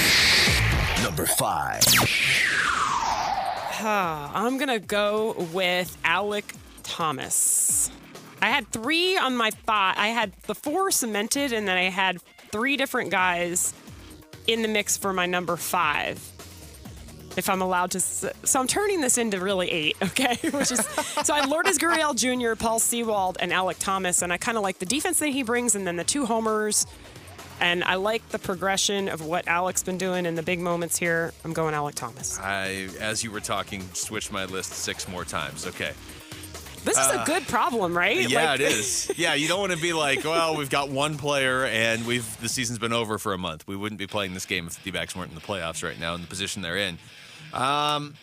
Number 1.03 1.25
five. 1.25 1.83
I'm 3.85 4.57
gonna 4.57 4.79
go 4.79 5.33
with 5.51 5.97
Alek 6.05 6.45
Thomas. 6.83 7.91
I 8.41 8.47
had 8.47 8.67
three 8.67 9.17
on 9.17 9.37
my 9.37 9.51
five. 9.51 9.95
I 9.97 10.07
had 10.07 10.33
the 10.47 10.55
four 10.55 10.91
cemented, 10.91 11.53
and 11.53 11.67
then 11.67 11.77
I 11.77 11.89
had 11.89 12.21
three 12.51 12.77
different 12.77 13.09
guys 13.09 13.73
in 14.47 14.61
the 14.61 14.67
mix 14.67 14.97
for 14.97 15.13
my 15.13 15.25
number 15.25 15.55
five. 15.55 16.21
If 17.35 17.49
I'm 17.49 17.61
allowed 17.61 17.91
to, 17.91 17.99
so 17.99 18.59
I'm 18.59 18.67
turning 18.67 19.01
this 19.01 19.17
into 19.17 19.39
really 19.39 19.71
eight, 19.71 19.97
okay? 20.03 20.37
Which 20.49 20.71
is 20.71 20.85
so 21.23 21.33
I 21.33 21.39
had 21.39 21.49
Lourdes 21.49 21.79
Gurriel 21.79 22.15
Jr., 22.15 22.55
Paul 22.55 22.79
Sewald, 22.79 23.37
and 23.39 23.51
Alek 23.51 23.79
Thomas, 23.79 24.21
and 24.21 24.31
I 24.31 24.37
kind 24.37 24.57
of 24.57 24.63
like 24.63 24.77
the 24.77 24.85
defense 24.85 25.19
that 25.19 25.29
he 25.29 25.41
brings, 25.41 25.73
and 25.73 25.87
then 25.87 25.95
the 25.95 26.03
two 26.03 26.25
homers, 26.25 26.85
and 27.59 27.83
I 27.85 27.95
like 27.95 28.27
the 28.29 28.39
progression 28.39 29.07
of 29.07 29.25
what 29.25 29.45
Alek's 29.45 29.83
been 29.83 29.97
doing 29.97 30.25
in 30.25 30.35
the 30.35 30.43
big 30.43 30.59
moments 30.59 30.97
here. 30.97 31.33
I'm 31.45 31.53
going 31.53 31.73
Alek 31.73 31.95
Thomas. 31.95 32.39
I, 32.39 32.89
as 32.99 33.23
you 33.23 33.31
were 33.31 33.39
talking, 33.39 33.81
switched 33.93 34.31
my 34.31 34.45
list 34.45 34.73
six 34.73 35.07
more 35.07 35.23
times. 35.23 35.65
Okay. 35.65 35.93
This 36.83 36.97
is 36.97 37.07
a 37.07 37.21
Uh, 37.21 37.25
good 37.25 37.47
problem, 37.47 37.95
right? 37.97 38.29
Yeah, 38.29 38.51
Like- 38.51 38.59
it 38.59 38.71
is. 38.71 39.11
Yeah, 39.17 39.33
you 39.35 39.47
don't 39.47 39.59
want 39.59 39.71
to 39.71 39.77
be 39.77 39.93
like, 39.93 40.23
well, 40.23 40.55
we've 40.55 40.69
got 40.69 40.89
one 40.89 41.17
player 41.17 41.65
and 41.65 42.05
we've 42.05 42.25
the 42.41 42.49
season's 42.49 42.79
been 42.79 42.93
over 42.93 43.17
for 43.17 43.33
a 43.33 43.37
month. 43.37 43.65
We 43.67 43.75
wouldn't 43.75 43.99
be 43.99 44.07
playing 44.07 44.33
this 44.33 44.45
game 44.45 44.67
if 44.67 44.75
the 44.81 44.91
D-backs 44.91 45.15
weren't 45.15 45.29
in 45.29 45.35
the 45.35 45.41
playoffs 45.41 45.83
right 45.83 45.99
now 45.99 46.13
in 46.15 46.21
the 46.21 46.27
position 46.27 46.61
they're 46.61 46.77
in. 46.77 46.97
Um, 47.53 48.15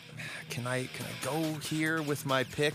can 0.49 0.67
I 0.67 0.87
can 0.87 1.05
I 1.05 1.25
go 1.25 1.41
here 1.59 2.01
with 2.01 2.25
my 2.25 2.43
pick? 2.43 2.73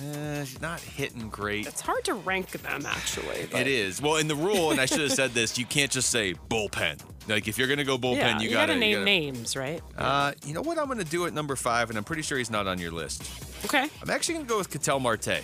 Eh, 0.00 0.44
not 0.60 0.80
hitting 0.80 1.28
great. 1.28 1.66
It's 1.66 1.80
hard 1.80 2.04
to 2.04 2.14
rank 2.14 2.50
them, 2.50 2.86
actually. 2.86 3.46
but- 3.50 3.60
It 3.62 3.66
is. 3.66 4.00
Well, 4.00 4.16
in 4.16 4.28
the 4.28 4.34
rule, 4.36 4.70
and 4.70 4.80
I 4.80 4.86
should 4.86 5.00
have 5.00 5.12
said 5.12 5.32
this, 5.32 5.58
you 5.58 5.66
can't 5.66 5.90
just 5.90 6.10
say 6.10 6.34
bullpen. 6.50 7.00
Like 7.26 7.46
if 7.48 7.58
you're 7.58 7.68
gonna 7.68 7.84
go 7.84 7.98
bullpen, 7.98 8.16
yeah, 8.16 8.38
you, 8.38 8.48
you 8.48 8.54
gotta, 8.54 8.68
gotta 8.68 8.78
name 8.78 8.92
gotta- 8.94 9.04
names, 9.04 9.56
right? 9.56 9.82
Uh, 9.96 10.32
you 10.46 10.54
know 10.54 10.62
what? 10.62 10.78
I'm 10.78 10.88
gonna 10.88 11.04
do 11.04 11.26
at 11.26 11.34
number 11.34 11.56
five, 11.56 11.90
and 11.90 11.98
I'm 11.98 12.04
pretty 12.04 12.22
sure 12.22 12.38
he's 12.38 12.50
not 12.50 12.66
on 12.66 12.78
your 12.78 12.90
list. 12.90 13.22
Okay. 13.64 13.86
I'm 14.02 14.10
actually 14.10 14.34
gonna 14.36 14.46
go 14.46 14.58
with 14.58 14.70
Ketel 14.70 15.00
Marte. 15.00 15.40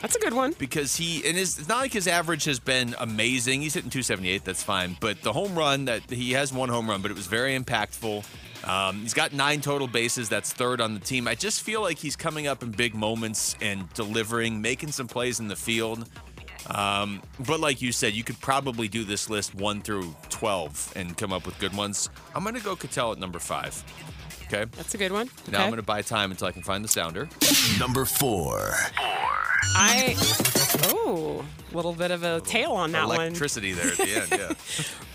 That's 0.00 0.14
a 0.16 0.20
good 0.20 0.32
one. 0.32 0.54
Because 0.58 0.96
he 0.96 1.26
and 1.26 1.36
his 1.36 1.58
it's 1.58 1.68
not 1.68 1.78
like 1.78 1.92
his 1.92 2.06
average 2.08 2.44
has 2.44 2.58
been 2.60 2.94
amazing. 2.98 3.62
He's 3.62 3.74
hitting 3.74 3.90
278, 3.90 4.44
that's 4.44 4.62
fine. 4.62 4.96
But 5.00 5.22
the 5.22 5.32
home 5.32 5.54
run 5.56 5.84
that 5.86 6.08
he 6.10 6.32
has 6.32 6.52
one 6.52 6.68
home 6.68 6.88
run, 6.88 7.02
but 7.02 7.10
it 7.10 7.16
was 7.16 7.26
very 7.26 7.58
impactful. 7.58 8.24
Um, 8.64 9.00
he's 9.02 9.14
got 9.14 9.32
nine 9.32 9.60
total 9.60 9.86
bases. 9.86 10.28
That's 10.28 10.52
third 10.52 10.80
on 10.80 10.94
the 10.94 11.00
team. 11.00 11.28
I 11.28 11.34
just 11.34 11.62
feel 11.62 11.80
like 11.80 11.98
he's 11.98 12.16
coming 12.16 12.46
up 12.46 12.62
in 12.62 12.70
big 12.70 12.94
moments 12.94 13.56
and 13.60 13.92
delivering, 13.94 14.60
making 14.60 14.92
some 14.92 15.06
plays 15.06 15.40
in 15.40 15.48
the 15.48 15.56
field. 15.56 16.08
Um, 16.66 17.22
but 17.46 17.60
like 17.60 17.80
you 17.80 17.92
said, 17.92 18.12
you 18.12 18.24
could 18.24 18.40
probably 18.40 18.88
do 18.88 19.04
this 19.04 19.30
list 19.30 19.54
one 19.54 19.80
through 19.80 20.14
12 20.28 20.92
and 20.96 21.16
come 21.16 21.32
up 21.32 21.46
with 21.46 21.58
good 21.58 21.74
ones. 21.74 22.10
I'm 22.34 22.42
going 22.42 22.54
to 22.56 22.62
go 22.62 22.76
Ketel 22.76 23.12
at 23.12 23.18
number 23.18 23.38
five. 23.38 23.82
Okay. 24.46 24.64
That's 24.76 24.94
a 24.94 24.98
good 24.98 25.12
one. 25.12 25.28
Now 25.50 25.62
I'm 25.62 25.68
going 25.68 25.76
to 25.76 25.82
buy 25.82 26.02
time 26.02 26.30
until 26.30 26.48
I 26.48 26.52
can 26.52 26.62
find 26.62 26.82
the 26.82 26.88
sounder. 26.88 27.28
Number 27.78 28.04
four. 28.04 28.72
I 29.74 30.14
oh, 30.84 31.44
a 31.70 31.76
little 31.76 31.92
bit 31.92 32.10
of 32.10 32.22
a 32.22 32.40
tail 32.40 32.72
on 32.72 32.92
that 32.92 33.06
one. 33.06 33.20
Electricity 33.20 33.72
there 33.72 33.88
at 33.88 33.96
the 33.98 34.20
end, 34.22 34.28
yeah. 34.30 34.52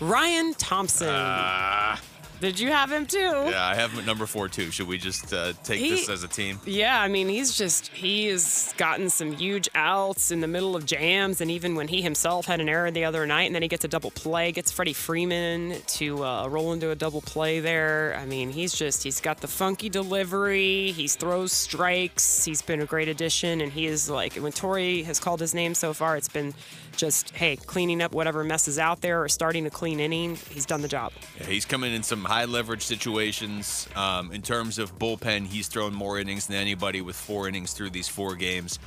Ryan 0.00 0.54
Thompson. 0.54 1.08
Ah. 1.10 2.00
Did 2.44 2.60
you 2.60 2.70
have 2.70 2.92
him 2.92 3.06
too? 3.06 3.18
Yeah, 3.18 3.64
I 3.64 3.74
have 3.74 3.92
him 3.92 4.00
at 4.00 4.06
number 4.06 4.26
four 4.26 4.48
too. 4.48 4.70
Should 4.70 4.86
we 4.86 4.98
just 4.98 5.32
uh, 5.32 5.54
take 5.64 5.80
He- 5.80 5.90
this 5.90 6.08
as 6.10 6.22
a 6.22 6.28
team? 6.28 6.60
Yeah, 6.66 7.00
I 7.00 7.08
mean, 7.08 7.28
he's 7.28 7.56
just, 7.56 7.88
he 7.88 8.26
has 8.26 8.74
gotten 8.76 9.08
some 9.08 9.32
huge 9.32 9.68
outs 9.74 10.30
in 10.30 10.40
the 10.40 10.46
middle 10.46 10.76
of 10.76 10.84
jams. 10.84 11.40
And 11.40 11.50
even 11.50 11.74
when 11.74 11.88
he 11.88 12.02
himself 12.02 12.44
had 12.46 12.60
an 12.60 12.68
error 12.68 12.90
the 12.90 13.04
other 13.06 13.26
night, 13.26 13.44
and 13.44 13.54
then 13.54 13.62
he 13.62 13.68
gets 13.68 13.84
a 13.84 13.88
double 13.88 14.10
play, 14.10 14.52
gets 14.52 14.70
Freddie 14.70 14.92
Freeman 14.92 15.76
to 15.86 16.22
uh, 16.22 16.46
roll 16.48 16.72
into 16.74 16.90
a 16.90 16.94
double 16.94 17.22
play 17.22 17.60
there. 17.60 18.14
I 18.20 18.26
mean, 18.26 18.50
he's 18.50 18.74
just, 18.74 19.02
he's 19.02 19.20
got 19.20 19.40
the 19.40 19.48
funky 19.48 19.88
delivery. 19.88 20.92
He 20.92 21.08
throws 21.08 21.52
strikes. 21.52 22.44
He's 22.44 22.60
been 22.62 22.80
a 22.82 22.86
great 22.86 23.08
addition. 23.08 23.60
And 23.62 23.72
he 23.72 23.86
is 23.86 24.10
like, 24.10 24.34
when 24.34 24.52
Torey 24.52 25.04
has 25.04 25.18
called 25.18 25.40
his 25.40 25.54
name 25.54 25.74
so 25.74 25.94
far, 25.94 26.16
it's 26.16 26.28
been 26.28 26.52
just, 26.96 27.30
hey, 27.30 27.56
cleaning 27.56 28.00
up 28.02 28.12
whatever 28.12 28.44
messes 28.44 28.78
out 28.78 29.00
there 29.00 29.22
or 29.22 29.28
starting 29.28 29.66
a 29.66 29.70
clean 29.70 30.00
inning. 30.00 30.36
He's 30.50 30.66
done 30.66 30.82
the 30.82 30.88
job. 30.88 31.12
Yeah, 31.38 31.46
he's 31.46 31.64
coming 31.64 31.92
in 31.92 32.02
some 32.02 32.24
high 32.24 32.44
leverage 32.44 32.82
situations. 32.82 33.88
Um, 33.96 34.32
in 34.32 34.42
terms 34.42 34.78
of 34.78 34.98
bullpen, 34.98 35.46
he's 35.46 35.68
thrown 35.68 35.94
more 35.94 36.18
innings 36.18 36.46
than 36.46 36.56
anybody 36.56 37.00
with 37.00 37.16
four 37.16 37.48
innings 37.48 37.72
through 37.72 37.90
these 37.90 38.08
four 38.08 38.34
games. 38.34 38.78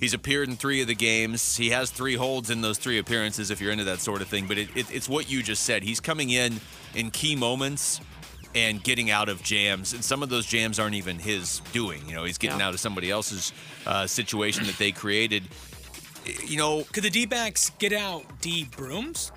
He's 0.00 0.12
appeared 0.14 0.48
in 0.48 0.56
three 0.56 0.82
of 0.82 0.88
the 0.88 0.94
games. 0.94 1.56
He 1.56 1.70
has 1.70 1.90
three 1.90 2.16
holds 2.16 2.50
in 2.50 2.60
those 2.60 2.76
three 2.78 2.98
appearances, 2.98 3.50
if 3.50 3.60
you're 3.60 3.72
into 3.72 3.84
that 3.84 4.00
sort 4.00 4.20
of 4.20 4.28
thing. 4.28 4.46
But 4.46 4.58
it, 4.58 4.68
it, 4.76 4.94
it's 4.94 5.08
what 5.08 5.30
you 5.30 5.42
just 5.42 5.62
said. 5.64 5.82
He's 5.82 6.00
coming 6.00 6.30
in 6.30 6.60
in 6.94 7.10
key 7.10 7.34
moments 7.34 8.00
and 8.54 8.82
getting 8.82 9.10
out 9.10 9.28
of 9.28 9.42
jams. 9.42 9.92
And 9.92 10.02
some 10.04 10.22
of 10.22 10.28
those 10.30 10.46
jams 10.46 10.78
aren't 10.78 10.94
even 10.94 11.18
his 11.18 11.60
doing. 11.72 12.02
You 12.08 12.14
know, 12.14 12.24
he's 12.24 12.38
getting 12.38 12.58
Yeah. 12.60 12.68
out 12.68 12.74
of 12.74 12.80
somebody 12.80 13.10
else's 13.10 13.52
uh, 13.86 14.06
situation 14.06 14.64
that 14.66 14.78
they 14.78 14.92
created. 14.92 15.44
You 16.46 16.56
know, 16.56 16.84
Could 16.92 17.04
the 17.04 17.10
D-backs 17.10 17.70
get 17.78 17.92
out 17.92 18.24
D 18.40 18.68
brooms? 18.76 19.32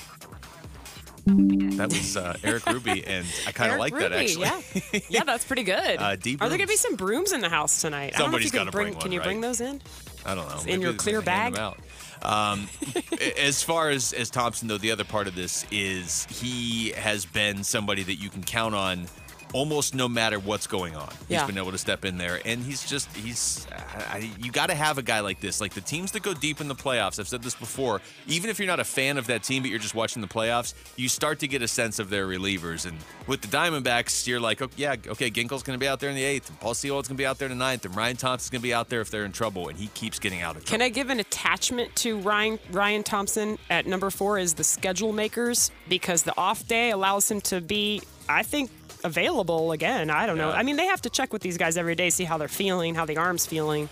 that 1.26 1.90
was 1.91 2.18
uh, 2.18 2.36
Eric 2.44 2.66
Ruby, 2.66 3.06
and 3.06 3.26
I 3.45 3.52
kind 3.52 3.72
of 3.72 3.80
Eric 3.80 3.94
like 3.94 4.02
that 4.02 4.14
actually. 4.14 4.45
Yeah, 4.45 4.99
yeah, 5.10 5.24
that's 5.24 5.45
pretty 5.45 5.64
good. 5.64 5.99
Uh, 5.99 6.16
D 6.16 6.38
Are 6.40 6.49
there 6.49 6.57
gonna 6.57 6.68
be 6.68 6.76
some 6.76 6.95
brooms 6.95 7.34
in 7.34 7.41
the 7.41 7.49
house 7.49 7.82
tonight? 7.82 8.16
Somebody's 8.16 8.53
I 8.53 8.57
don't 8.57 8.66
know 8.66 8.72
gotta 8.72 8.78
if 8.80 8.82
you 8.82 8.82
can 8.82 8.84
bring. 8.84 8.84
bring 8.86 8.94
one, 8.94 9.02
Can 9.02 9.11
you 9.11 9.22
bring 9.22 9.41
those 9.41 9.61
in? 9.61 9.82
I 10.26 10.34
don't 10.34 10.48
know. 10.49 10.72
In 10.72 10.82
your 10.82 10.94
clear 10.94 11.22
bag? 11.22 11.57
out. 11.57 11.78
Um, 12.24 12.68
as 13.38 13.61
far 13.64 13.90
as 13.90 14.14
as 14.14 14.30
Thompson 14.30 14.68
though, 14.68 14.78
the 14.78 14.91
other 14.91 15.03
part 15.03 15.28
of 15.28 15.36
this 15.36 15.66
is 15.72 16.26
he 16.26 16.91
has 16.91 17.26
been 17.26 17.64
somebody 17.64 18.03
that 18.03 18.16
you 18.16 18.30
can 18.30 18.44
count 18.44 18.76
on 18.76 19.07
almost 19.54 19.96
no 19.96 20.08
matter 20.08 20.40
what's 20.40 20.68
going 20.68 20.96
on. 20.96 21.10
Yeah. 21.28 21.40
He's 21.40 21.48
been 21.48 21.58
able 21.58 21.72
to 21.72 21.78
step 21.78 22.06
in 22.06 22.18
there, 22.18 22.40
and 22.46 22.64
he's 22.64 22.88
just 22.88 23.12
he's 23.16 23.68
I, 23.72 24.18
I- 24.18 24.32
you 24.40 24.52
got 24.52 24.68
to 24.68 24.76
have 24.76 24.98
a 24.98 25.02
guy 25.02 25.20
like 25.22 25.40
this. 25.42 25.60
Like 25.62 25.74
the 25.74 25.82
teams 25.82 26.12
that 26.12 26.22
go 26.24 26.34
deep 26.34 26.62
in 26.62 26.68
the 26.68 26.76
playoffs, 26.76 27.20
I've 27.20 27.28
said 27.28 27.42
this 27.44 27.56
before. 27.56 28.02
Even 28.28 28.50
if 28.50 28.60
you're 28.60 28.68
not 28.68 28.80
a 28.80 28.84
fan 28.84 29.18
of 29.18 29.28
that 29.28 29.44
team, 29.44 29.64
but 29.64 29.70
you're 29.72 29.80
just 29.80 29.96
watching 29.96 30.22
the 30.22 30.28
playoffs, 30.28 30.74
you 30.96 31.10
start 31.10 31.40
to 31.40 31.48
get 31.48 31.62
a 31.62 31.68
sense 31.68 32.00
of 32.00 32.10
their 32.10 32.28
relievers. 32.28 32.86
And 32.86 32.98
with 33.28 33.42
the 33.42 33.48
Diamondbacks, 33.48 34.28
you're 34.28 34.40
like, 34.40 34.62
oh, 34.62 34.70
yeah, 34.78 34.96
okay, 35.08 35.30
Ginkel's 35.32 35.64
going 35.64 35.78
to 35.78 35.84
be 35.84 35.88
out 35.88 36.00
there 36.00 36.10
in 36.10 36.16
the 36.16 36.24
eighth, 36.24 36.50
and 36.50 36.60
Paul 36.60 36.74
Sewald's 36.74 37.08
going 37.08 37.16
to 37.18 37.22
be 37.22 37.26
out 37.26 37.38
there 37.40 37.48
in 37.48 37.58
the 37.58 37.64
ninth, 37.64 37.86
and 37.86 37.96
Ryan 37.96 38.16
Thompson's 38.18 38.50
going 38.50 38.62
to 38.62 38.68
be 38.68 38.74
out 38.74 38.90
there 38.90 39.02
if 39.02 39.10
they're 39.10 39.26
in 39.26 39.32
trouble, 39.32 39.68
and 39.68 39.78
he 39.78 39.88
keeps 39.88 40.20
getting 40.20 40.42
out 40.42 40.56
of 40.56 40.64
trouble. 40.66 40.78
Can 40.80 40.82
I 40.82 40.90
give 40.90 41.10
an 41.10 41.20
attachment 41.20 41.96
to 41.98 42.20
Ryan 42.20 42.60
Ryan 42.72 43.04
Thompson 43.04 43.58
at 43.70 43.86
number 43.88 44.10
four 44.10 44.38
is 44.38 44.54
the 44.54 44.64
schedule 44.64 45.12
makers 45.14 45.72
because 45.88 46.24
the 46.24 46.38
off 46.38 46.68
day 46.68 46.92
allows 46.92 47.30
him 47.30 47.42
to 47.42 47.62
be, 47.62 48.02
I 48.28 48.44
think, 48.44 48.70
available 49.04 49.72
again. 49.72 50.10
I 50.10 50.26
don't 50.26 50.38
know. 50.38 50.52
I 50.52 50.64
mean, 50.64 50.76
they 50.76 50.88
have 50.88 51.02
to 51.04 51.10
check 51.10 51.34
with 51.34 51.42
these 51.42 51.58
guys 51.58 51.78
every 51.78 51.96
day, 51.96 52.10
see 52.10 52.24
how 52.24 52.38
they're 52.38 52.48
feeling, 52.48 52.96
how 52.96 53.06
the 53.06 53.18
arm's 53.18 53.46
feeling. 53.46 53.90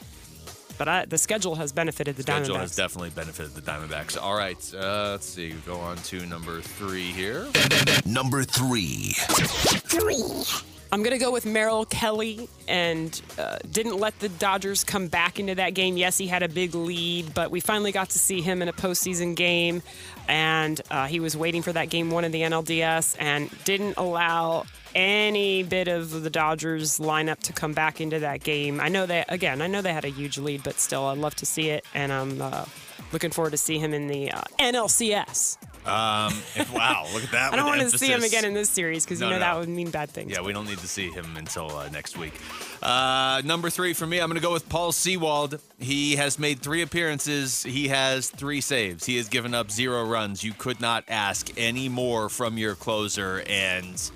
But 0.78 0.88
I, 0.88 1.06
the 1.06 1.18
schedule 1.18 1.56
has 1.56 1.72
benefited 1.72 2.16
the 2.18 2.24
schedule 2.24 2.56
Diamondbacks. 2.56 2.60
has 2.60 2.76
definitely 2.76 3.10
benefited 3.10 3.54
the 3.54 3.62
Diamondbacks. 3.62 4.22
All 4.22 4.36
right, 4.36 4.74
uh, 4.76 5.12
let's 5.12 5.26
see. 5.26 5.52
Go 5.66 5.80
on 5.80 5.98
to 5.98 6.26
number 6.28 6.62
three 6.62 7.12
here. 7.12 7.48
Number 8.06 8.44
three. 8.44 9.16
I'm 10.92 11.04
going 11.04 11.18
to 11.18 11.24
go 11.24 11.32
with 11.32 11.46
Merrill 11.46 11.86
Kelly 11.86 12.48
and 12.68 13.20
uh, 13.38 13.58
didn't 13.70 13.98
let 13.98 14.18
the 14.20 14.30
Dodgers 14.30 14.84
come 14.84 15.08
back 15.08 15.40
into 15.40 15.56
that 15.56 15.74
game. 15.74 15.98
Yes, 15.98 16.18
he 16.18 16.28
had 16.28 16.44
a 16.44 16.48
big 16.50 16.76
lead, 16.76 17.34
but 17.34 17.52
we 17.52 17.60
finally 17.60 17.92
got 17.92 18.12
to 18.12 18.20
see 18.20 18.42
him 18.42 18.62
in 18.62 18.70
a 18.70 18.74
postseason 18.74 19.36
game. 19.36 19.82
And 20.30 20.80
uh, 20.90 21.08
he 21.08 21.20
was 21.20 21.36
waiting 21.36 21.62
for 21.62 21.74
that 21.74 21.90
game 21.90 22.10
one 22.10 22.24
in 22.24 22.32
the 22.32 22.42
NLDS 22.42 23.18
and 23.20 23.50
didn't 23.66 23.98
allow 23.98 24.66
any 24.98 25.62
bit 25.62 25.88
of 25.88 26.24
the 26.24 26.30
Dodgers 26.30 26.98
lineup 26.98 27.40
to 27.42 27.54
come 27.54 27.74
back 27.74 28.02
into 28.02 28.20
that 28.20 28.44
game. 28.44 28.80
I 28.82 28.90
know 28.90 29.06
that, 29.06 29.32
again, 29.32 29.62
I 29.62 29.68
know 29.68 29.82
they 29.84 29.94
had 29.94 30.06
a 30.06 30.10
huge 30.10 30.38
lead, 30.40 30.64
but 30.64 30.80
still, 30.80 31.06
I'd 31.06 31.20
love 31.20 31.36
to 31.36 31.46
see 31.46 31.70
it. 31.70 31.86
And 31.94 32.12
I'm 32.12 32.42
uh, 32.42 32.66
looking 33.14 33.30
forward 33.30 33.52
to 33.52 33.58
see 33.58 33.78
him 33.78 33.94
in 33.94 34.08
the 34.08 34.32
uh, 34.32 34.42
NLCS. 34.60 35.58
Um, 35.86 36.34
wow, 36.74 37.06
look 37.14 37.24
at 37.24 37.32
that. 37.32 37.50
I 37.54 37.56
don't 37.56 37.66
want 37.68 37.80
to 37.80 37.98
see 37.98 38.08
him 38.08 38.22
again 38.24 38.44
in 38.44 38.54
this 38.54 38.70
series 38.70 39.06
because 39.06 39.22
No, 39.22 39.28
you 39.28 39.34
know 39.34 39.40
no. 39.40 39.46
that 39.46 39.60
would 39.60 39.70
mean 39.70 39.90
bad 39.90 40.10
things. 40.10 40.32
Yeah, 40.32 40.42
we 40.42 40.52
don't 40.52 40.66
need 40.68 40.80
to 40.80 40.88
see 40.88 41.10
him 41.10 41.38
until 41.38 41.72
uh, 41.78 41.88
next 41.90 42.18
week. 42.18 42.34
Uh, 42.84 43.42
number 43.46 43.70
three 43.70 43.94
for 43.94 44.06
me, 44.06 44.20
I'm 44.20 44.28
going 44.28 44.36
to 44.42 44.46
go 44.46 44.52
with 44.52 44.68
Paul 44.68 44.92
Sewald. 44.92 45.62
He 45.80 46.18
has 46.18 46.38
made 46.40 46.60
three 46.60 46.82
appearances. 46.82 47.64
He 47.64 47.88
has 47.88 48.30
three 48.30 48.60
saves. 48.60 49.06
He 49.06 49.16
has 49.16 49.30
given 49.30 49.54
up 49.54 49.72
zero 49.72 50.04
runs. 50.04 50.44
You 50.44 50.52
could 50.54 50.82
not 50.82 51.06
ask 51.08 51.50
any 51.56 51.88
more 51.88 52.28
from 52.28 52.58
your 52.58 52.76
closer. 52.76 53.44
And 53.48 54.12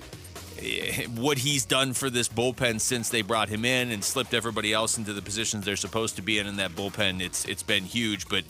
what 1.15 1.39
he's 1.39 1.65
done 1.65 1.93
for 1.93 2.09
this 2.09 2.27
bullpen 2.29 2.79
since 2.79 3.09
they 3.09 3.21
brought 3.21 3.49
him 3.49 3.65
in 3.65 3.91
and 3.91 4.03
slipped 4.03 4.33
everybody 4.33 4.73
else 4.73 4.97
into 4.97 5.13
the 5.13 5.21
positions 5.21 5.65
they're 5.65 5.75
supposed 5.75 6.15
to 6.17 6.21
be 6.21 6.37
in 6.39 6.47
in 6.47 6.57
that 6.57 6.71
bullpen, 6.71 7.21
it's 7.21 7.45
it's 7.45 7.63
been 7.63 7.83
huge. 7.83 8.27
But 8.27 8.43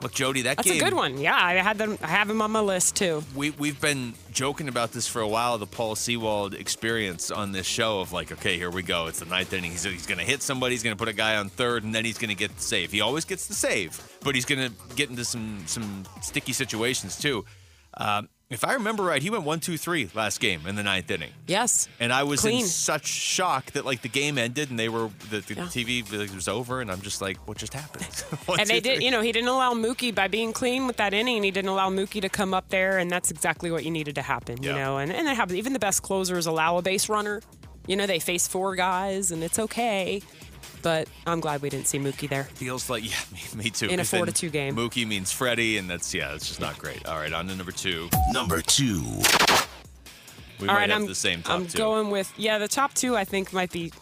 look, 0.00 0.12
Jody, 0.12 0.42
that 0.42 0.56
That's 0.56 0.68
game. 0.68 0.80
a 0.80 0.84
good 0.84 0.94
one. 0.94 1.18
Yeah, 1.18 1.36
I 1.36 1.54
had 1.54 1.78
them. 1.78 1.98
I 2.02 2.08
have 2.08 2.30
him 2.30 2.40
on 2.42 2.50
my 2.52 2.60
list 2.60 2.96
too. 2.96 3.24
We 3.34 3.50
we've 3.50 3.80
been 3.80 4.14
joking 4.32 4.68
about 4.68 4.92
this 4.92 5.06
for 5.08 5.20
a 5.20 5.28
while. 5.28 5.58
The 5.58 5.66
Paul 5.66 5.96
Sewald 5.96 6.54
experience 6.54 7.30
on 7.30 7.52
this 7.52 7.66
show 7.66 8.00
of 8.00 8.12
like, 8.12 8.30
okay, 8.32 8.56
here 8.56 8.70
we 8.70 8.82
go. 8.82 9.06
It's 9.06 9.20
the 9.20 9.26
ninth 9.26 9.52
inning. 9.52 9.72
He's, 9.72 9.84
he's 9.84 10.06
going 10.06 10.18
to 10.18 10.24
hit 10.24 10.42
somebody. 10.42 10.74
He's 10.74 10.82
going 10.82 10.96
to 10.96 10.98
put 10.98 11.08
a 11.08 11.12
guy 11.16 11.36
on 11.36 11.48
third, 11.48 11.84
and 11.84 11.94
then 11.94 12.04
he's 12.04 12.18
going 12.18 12.30
to 12.30 12.36
get 12.36 12.54
the 12.54 12.62
save. 12.62 12.92
He 12.92 13.00
always 13.00 13.24
gets 13.24 13.46
the 13.46 13.54
save, 13.54 14.00
but 14.22 14.34
he's 14.34 14.44
going 14.44 14.70
to 14.70 14.94
get 14.94 15.10
into 15.10 15.24
some 15.24 15.64
some 15.66 16.04
sticky 16.22 16.52
situations 16.52 17.18
too. 17.18 17.44
Um, 17.96 18.28
if 18.54 18.64
I 18.64 18.74
remember 18.74 19.02
right, 19.02 19.20
he 19.20 19.30
went 19.30 19.42
one, 19.44 19.60
two, 19.60 19.76
three 19.76 20.08
last 20.14 20.40
game 20.40 20.66
in 20.66 20.76
the 20.76 20.82
ninth 20.82 21.10
inning. 21.10 21.32
Yes. 21.46 21.88
And 22.00 22.12
I 22.12 22.22
was 22.22 22.40
Clean. 22.40 22.60
in 22.60 22.66
such 22.66 23.06
shock 23.06 23.72
that 23.72 23.84
like 23.84 24.02
the 24.02 24.08
game 24.08 24.38
ended 24.38 24.70
and 24.70 24.78
they 24.78 24.88
were 24.88 25.10
the, 25.30 25.40
the 25.40 25.54
TV 25.54 26.08
was 26.34 26.48
over, 26.48 26.80
and 26.80 26.90
I'm 26.90 27.00
just 27.02 27.20
like, 27.20 27.36
what 27.48 27.58
just 27.58 27.74
happened? 27.74 28.04
One, 28.46 28.60
and 28.60 28.68
they 28.68 28.80
did, 28.80 29.02
you 29.02 29.10
know, 29.10 29.20
he 29.20 29.32
didn't 29.32 29.48
allow 29.48 29.74
Mookie 29.74 30.14
by 30.14 30.28
being 30.28 30.52
clean 30.52 30.86
with 30.86 30.96
that 30.98 31.12
inning. 31.12 31.42
He 31.42 31.50
didn't 31.50 31.68
allow 31.70 31.90
Mookie 31.90 32.20
to 32.22 32.28
come 32.28 32.54
up 32.54 32.68
there, 32.68 32.98
and 32.98 33.10
that's 33.10 33.30
exactly 33.30 33.70
what 33.70 33.84
you 33.84 33.90
needed 33.90 34.14
to 34.14 34.22
happen. 34.22 34.62
You 34.62 34.72
know, 34.72 34.98
and 34.98 35.12
and 35.12 35.28
it 35.28 35.36
happens. 35.36 35.58
Even 35.58 35.72
the 35.72 35.78
best 35.78 36.02
closers 36.02 36.46
allow 36.46 36.78
a 36.78 36.82
base 36.82 37.08
runner. 37.08 37.42
You 37.86 37.96
know, 37.96 38.06
they 38.06 38.18
face 38.18 38.48
four 38.48 38.76
guys, 38.76 39.30
and 39.30 39.42
it's 39.44 39.58
okay. 39.58 40.22
But 40.84 41.08
I'm 41.26 41.40
glad 41.40 41.62
we 41.62 41.70
didn't 41.70 41.86
see 41.88 41.98
Mookie 41.98 42.28
there. 42.28 42.44
Feels 42.44 42.90
like 42.90 43.04
yeah, 43.04 43.16
me, 43.32 43.64
me 43.64 43.70
too. 43.70 43.88
In 43.88 44.00
a 44.00 44.04
four 44.04 44.26
to 44.26 44.32
two 44.32 44.50
game. 44.50 44.76
Mookie 44.76 45.06
means 45.06 45.32
Freddie, 45.32 45.78
and 45.78 45.88
that's 45.88 46.12
yeah, 46.12 46.34
it's 46.34 46.46
just 46.46 46.60
not 46.60 46.78
great. 46.78 47.06
All 47.06 47.16
right, 47.16 47.32
on 47.32 47.48
to 47.48 47.56
number 47.56 47.72
two. 47.72 48.10
Number 48.32 48.60
two. 48.60 49.02
We 50.60 50.68
All 50.68 50.74
might 50.74 50.80
right, 50.80 50.90
have 50.90 51.00
I'm 51.00 51.06
the 51.06 51.14
same 51.14 51.42
top 51.42 51.52
I'm 51.52 51.66
two. 51.66 51.78
going 51.78 52.10
with 52.10 52.30
yeah. 52.36 52.58
The 52.58 52.68
top 52.68 52.92
two 52.92 53.16
I 53.16 53.24
think 53.24 53.52
might 53.52 53.72
be 53.72 53.92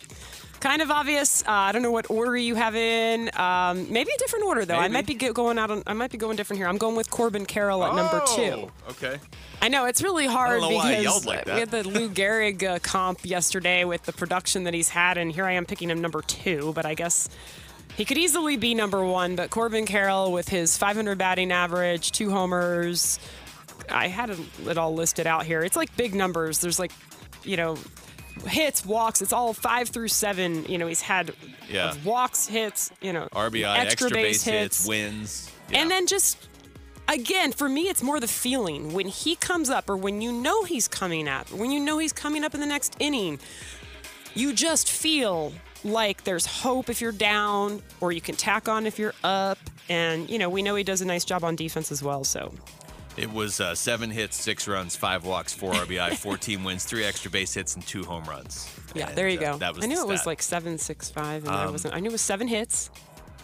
kind 0.62 0.80
of 0.80 0.90
obvious. 0.92 1.42
Uh, 1.42 1.50
I 1.50 1.72
don't 1.72 1.82
know 1.82 1.90
what 1.90 2.08
order 2.08 2.36
you 2.36 2.54
have 2.54 2.76
in. 2.76 3.28
Um, 3.36 3.92
maybe 3.92 4.10
a 4.14 4.18
different 4.18 4.44
order 4.46 4.64
though. 4.64 4.76
I 4.78 4.86
might 4.88 5.06
be 5.06 5.14
going 5.14 5.58
out 5.58 5.70
on. 5.72 5.82
I 5.86 5.92
might 5.92 6.12
be 6.12 6.18
going 6.18 6.36
different 6.36 6.58
here. 6.58 6.68
I'm 6.68 6.78
going 6.78 6.94
with 6.96 7.10
Corbin 7.10 7.44
Carroll 7.44 7.84
at 7.84 7.94
number 7.94 8.22
two. 8.34 8.68
Oh, 8.86 8.90
Okay. 8.90 9.18
I 9.60 9.68
know 9.68 9.86
it's 9.86 10.02
really 10.02 10.26
hard 10.26 10.62
I 10.62 10.68
because 10.68 11.02
yelled 11.02 11.26
like 11.26 11.46
we 11.46 11.52
had 11.52 11.70
the 11.70 11.86
Lou 11.86 12.08
Gehrig 12.20 12.62
uh, 12.64 12.78
comp 12.78 13.24
yesterday 13.24 13.84
with 13.84 14.02
the 14.04 14.12
production 14.12 14.64
that 14.64 14.74
he's 14.74 14.88
had, 14.88 15.18
and 15.18 15.30
here 15.30 15.44
I 15.44 15.52
am 15.52 15.66
picking 15.66 15.90
him 15.90 16.00
number 16.00 16.22
two. 16.22 16.72
But 16.74 16.86
I 16.86 16.94
guess 16.94 17.28
he 17.96 18.04
could 18.04 18.18
easily 18.18 18.56
be 18.56 18.74
number 18.74 19.04
one. 19.04 19.34
But 19.36 19.50
Corbin 19.50 19.84
Carroll 19.84 20.32
with 20.32 20.48
his 20.48 20.78
500 20.78 21.18
batting 21.18 21.50
average, 21.52 22.12
two 22.12 22.30
homers. 22.30 23.18
I 23.90 24.06
had 24.08 24.30
it 24.30 24.78
all 24.78 24.94
listed 24.94 25.26
out 25.26 25.44
here. 25.44 25.62
It's 25.62 25.76
like 25.76 25.94
big 25.96 26.14
numbers. 26.14 26.60
There's 26.60 26.78
like, 26.78 26.92
you 27.42 27.56
know, 27.56 27.76
hits, 28.46 28.84
walks. 28.84 29.22
It's 29.22 29.32
all 29.32 29.52
five 29.52 29.88
through 29.88 30.08
seven. 30.08 30.64
You 30.66 30.78
know, 30.78 30.86
he's 30.86 31.00
had 31.02 31.32
Yeah. 31.70 31.94
walks, 32.04 32.46
hits. 32.46 32.90
You 33.00 33.12
know, 33.12 33.28
RBI, 33.32 33.78
extra, 33.78 34.10
base 34.10 34.42
hits, 34.44 34.86
wins. 34.86 35.50
and 35.72 35.90
then 35.90 36.06
just 36.06 36.38
again, 37.08 37.52
for 37.52 37.68
me, 37.68 37.82
it's 37.88 38.02
more 38.02 38.20
the 38.20 38.28
feeling 38.28 38.92
when 38.92 39.06
he 39.08 39.36
comes 39.36 39.68
up, 39.70 39.88
or 39.90 39.96
when 39.96 40.20
you 40.20 40.32
know 40.32 40.64
he's 40.64 40.88
coming 40.88 41.28
up, 41.28 41.50
when 41.50 41.70
you 41.70 41.80
know 41.80 41.98
he's 41.98 42.12
coming 42.12 42.44
up 42.44 42.54
in 42.54 42.60
the 42.60 42.66
next 42.66 42.96
inning. 42.98 43.38
You 44.34 44.52
just 44.54 44.90
feel 44.90 45.52
like 45.84 46.24
there's 46.24 46.46
hope 46.46 46.88
if 46.88 47.00
you're 47.00 47.12
down, 47.12 47.82
or 48.00 48.12
you 48.12 48.20
can 48.20 48.34
tack 48.36 48.68
on 48.68 48.86
if 48.86 48.98
you're 48.98 49.14
up. 49.24 49.58
And 49.90 50.30
you 50.30 50.38
know, 50.38 50.48
we 50.48 50.62
know 50.62 50.74
he 50.74 50.84
does 50.84 51.00
a 51.02 51.04
nice 51.04 51.24
job 51.24 51.44
on 51.44 51.54
defense 51.56 51.92
as 51.92 52.02
well. 52.02 52.24
So 52.24 52.54
It 53.16 53.30
was 53.30 53.60
uh, 53.60 53.74
seven 53.74 54.10
hits, 54.10 54.36
six 54.36 54.66
runs, 54.66 54.96
five 54.96 55.24
walks, 55.26 55.52
four 55.52 55.72
RBI, 55.72 56.16
14 56.16 56.64
wins, 56.64 56.84
three 56.84 57.04
extra 57.04 57.30
base 57.30 57.52
hits, 57.54 57.74
and 57.74 57.86
two 57.86 58.04
home 58.04 58.24
runs. 58.24 58.68
yeah, 58.94 59.08
And, 59.08 59.16
there 59.18 59.28
you 59.28 59.38
uh, 59.38 59.52
go. 59.52 59.58
that 59.58 59.74
was 59.74 59.84
I 59.84 59.88
knew 59.88 60.00
it 60.00 60.08
was 60.08 60.24
like 60.26 60.40
seven, 60.42 60.78
six, 60.78 61.10
five, 61.10 61.44
and 61.44 61.54
I 61.54 61.64
Um, 61.64 61.72
wasn't. 61.72 61.94
I 61.94 62.00
knew 62.00 62.08
it 62.08 62.12
was 62.12 62.22
seven 62.22 62.48
hits, 62.48 62.90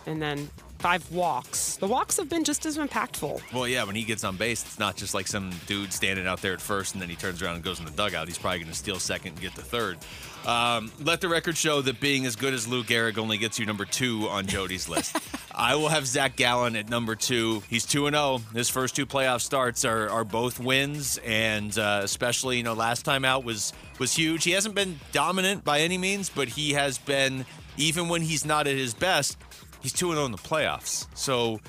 and 0.09 0.20
then 0.20 0.48
five 0.78 1.10
walks. 1.10 1.76
The 1.76 1.86
walks 1.86 2.16
have 2.16 2.28
been 2.28 2.44
just 2.44 2.64
as 2.64 2.78
impactful. 2.78 3.52
Well, 3.52 3.66
yeah, 3.66 3.85
when 3.85 3.97
he 3.97 4.05
gets 4.05 4.24
on 4.24 4.36
base, 4.36 4.62
it's 4.64 4.78
not 4.78 4.97
just 4.97 5.12
like 5.12 5.26
some 5.26 5.51
dude 5.66 5.93
standing 5.93 6.26
out 6.26 6.40
there 6.40 6.52
at 6.52 6.60
first 6.60 6.94
and 6.94 7.02
then 7.02 7.09
he 7.09 7.16
turns 7.16 7.43
around 7.43 7.56
and 7.56 7.64
goes 7.64 7.80
in 7.80 7.85
the 7.85 7.90
dugout. 7.90 8.28
He's 8.28 8.39
probably 8.39 8.60
going 8.60 8.70
to 8.70 8.76
steal 8.78 8.98
second 8.98 9.32
and 9.32 9.40
get 9.40 9.55
the 9.55 9.62
third. 9.62 9.98
Um, 10.47 10.93
let 11.02 11.20
the 11.20 11.28
record 11.28 11.56
show 11.56 11.82
that 11.82 12.01
being 12.01 12.24
as 12.24 12.36
good 12.36 12.55
as 12.55 12.68
Lou 12.68 12.85
Gehrig 12.85 13.18
only 13.18 13.39
gets 13.39 13.59
you 13.59 13.66
number 13.66 13.85
two 13.85 14.28
on 14.28 14.47
Jody's 14.47 14.89
list. 14.89 15.16
I 15.55 15.74
will 15.74 15.89
have 15.89 16.06
Zac 16.06 16.36
Gallen 16.36 16.76
at 16.76 16.89
number 16.89 17.16
two. 17.16 17.64
He's 17.68 17.85
2 17.85 18.06
and 18.06 18.14
0. 18.14 18.40
His 18.55 18.70
first 18.70 18.94
two 18.94 19.06
playoff 19.06 19.40
starts 19.40 19.85
are, 19.85 20.09
are 20.09 20.22
both 20.22 20.60
wins, 20.60 21.18
and 21.26 21.76
uh, 21.76 22.01
especially, 22.05 22.59
you 22.59 22.62
know, 22.62 22.74
last 22.74 23.05
time 23.05 23.24
out 23.24 23.43
was, 23.43 23.72
was 23.98 24.14
huge. 24.14 24.44
He 24.44 24.52
hasn't 24.52 24.76
been 24.76 25.01
dominant 25.10 25.64
by 25.64 25.80
any 25.80 25.98
means, 25.98 26.30
but 26.30 26.47
he 26.47 26.74
has 26.74 26.98
been, 26.98 27.44
even 27.76 28.09
when 28.09 28.22
he's 28.22 28.44
not 28.44 28.68
at 28.68 28.76
his 28.76 28.94
best, 28.94 29.36
he's 29.80 29.92
2 29.92 30.12
0 30.12 30.24
in 30.24 30.32
the 30.32 30.38
playoffs. 30.38 31.06
So 31.14 31.60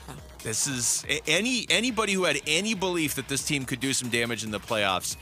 this 0.44 0.68
is 0.68 1.06
any 1.28 1.66
anybody 1.70 2.14
who 2.14 2.24
had 2.24 2.40
any 2.48 2.74
belief 2.74 3.16
that 3.16 3.28
this 3.28 3.44
team 3.44 3.66
could 3.66 3.80
do 3.80 3.94
some 3.94 4.10
damage 4.10 4.44
in 4.44 4.52
the 4.52 4.60
playoffs. 4.60 5.16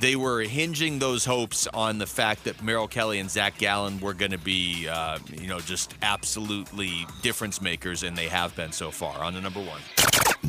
They 0.00 0.16
were 0.16 0.40
hinging 0.40 0.98
those 0.98 1.24
hopes 1.24 1.68
on 1.68 1.98
the 1.98 2.06
fact 2.06 2.44
that 2.44 2.60
Merrill 2.62 2.88
Kelly 2.88 3.20
and 3.20 3.30
Zac 3.30 3.58
Gallen 3.58 4.00
were 4.00 4.12
going 4.12 4.32
to 4.32 4.38
be, 4.38 4.88
uh, 4.88 5.20
you 5.32 5.46
know, 5.46 5.60
just 5.60 5.94
absolutely 6.02 7.06
difference 7.22 7.60
makers, 7.60 8.02
and 8.02 8.16
they 8.16 8.26
have 8.26 8.56
been 8.56 8.72
so 8.72 8.90
far. 8.90 9.22
On 9.22 9.32
the 9.32 9.40
number 9.40 9.60
one. 9.60 9.80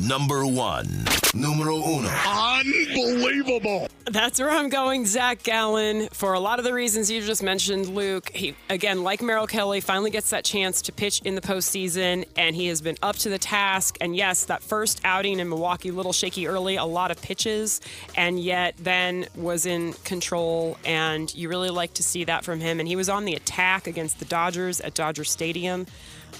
Number 0.00 0.46
one. 0.46 0.86
Numero 1.34 1.76
uno. 1.76 2.08
Unbelievable. 2.08 3.88
That's 4.06 4.38
where 4.38 4.50
I'm 4.50 4.68
going, 4.68 5.04
Zac 5.04 5.42
Gallen. 5.42 6.08
For 6.12 6.32
a 6.34 6.40
lot 6.40 6.58
of 6.58 6.64
the 6.64 6.72
reasons 6.72 7.10
you 7.10 7.20
just 7.20 7.42
mentioned, 7.42 7.88
Luke, 7.88 8.30
he, 8.32 8.54
again, 8.70 9.02
like 9.02 9.20
Merrill 9.20 9.46
Kelly, 9.46 9.80
finally 9.80 10.10
gets 10.10 10.30
that 10.30 10.44
chance 10.44 10.80
to 10.82 10.92
pitch 10.92 11.20
in 11.24 11.34
the 11.34 11.40
postseason, 11.40 12.26
and 12.36 12.54
he 12.54 12.68
has 12.68 12.80
been 12.80 12.96
up 13.02 13.16
to 13.16 13.28
the 13.28 13.38
task. 13.38 13.96
And 14.00 14.14
yes, 14.14 14.44
that 14.46 14.62
first 14.62 15.00
outing 15.04 15.40
in 15.40 15.48
Milwaukee, 15.48 15.88
a 15.88 15.92
little 15.92 16.12
shaky 16.12 16.46
early, 16.46 16.76
a 16.76 16.84
lot 16.84 17.10
of 17.10 17.20
pitches, 17.20 17.80
and 18.16 18.38
yet 18.38 18.74
then 18.78 19.26
was 19.34 19.66
in 19.66 19.92
control. 20.04 20.78
And 20.84 21.34
you 21.34 21.48
really 21.48 21.70
like 21.70 21.94
to 21.94 22.02
see 22.02 22.24
that 22.24 22.44
from 22.44 22.60
him. 22.60 22.80
And 22.80 22.88
he 22.88 22.96
was 22.96 23.08
on 23.08 23.24
the 23.24 23.34
attack 23.34 23.86
against 23.86 24.18
the 24.18 24.24
Dodgers 24.24 24.80
at 24.80 24.94
Dodger 24.94 25.24
Stadium, 25.24 25.86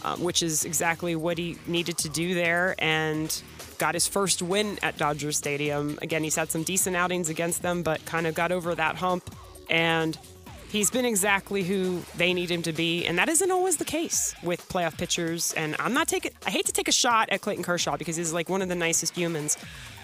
um, 0.07 0.23
which 0.23 0.43
is 0.43 0.65
exactly 0.65 1.17
what 1.17 1.37
he 1.37 1.59
needed 1.67 1.99
to 1.99 2.09
do 2.09 2.35
there. 2.35 2.77
And 2.79 3.43
got 3.79 3.95
his 3.95 4.07
first 4.07 4.41
win 4.41 4.79
at 4.83 4.97
Dodger 4.97 5.33
Stadium. 5.33 5.99
Again, 6.01 6.23
he's 6.23 6.37
had 6.37 6.51
some 6.51 6.63
decent 6.63 6.97
outings 6.97 7.29
against 7.29 7.61
them, 7.63 7.83
but 7.83 8.05
kind 8.07 8.27
of 8.27 8.35
got 8.35 8.53
over 8.53 8.75
that 8.75 8.97
hump. 8.97 9.35
And 9.69 10.17
he's 10.69 10.91
been 10.91 11.05
exactly 11.05 11.65
who 11.65 12.03
they 12.17 12.33
need 12.33 12.51
him 12.51 12.63
to 12.63 12.73
be. 12.73 13.05
And 13.05 13.19
that 13.19 13.29
isn't 13.29 13.51
always 13.51 13.79
the 13.79 13.85
case 13.85 14.35
with 14.45 14.67
playoff 14.69 14.97
pitchers. 14.97 15.53
And 15.55 15.75
I'm 15.81 15.93
not 15.93 16.07
taking, 16.07 16.31
I 16.47 16.51
hate 16.51 16.67
to 16.67 16.73
take 16.73 16.89
a 16.89 16.93
shot 16.93 17.29
at 17.31 17.41
Clayton 17.41 17.65
Kershaw 17.65 17.97
because 17.97 18.15
he's 18.15 18.33
like 18.33 18.49
one 18.49 18.63
of 18.63 18.69
the 18.69 18.77
nicest 18.77 19.17
humans, 19.17 19.59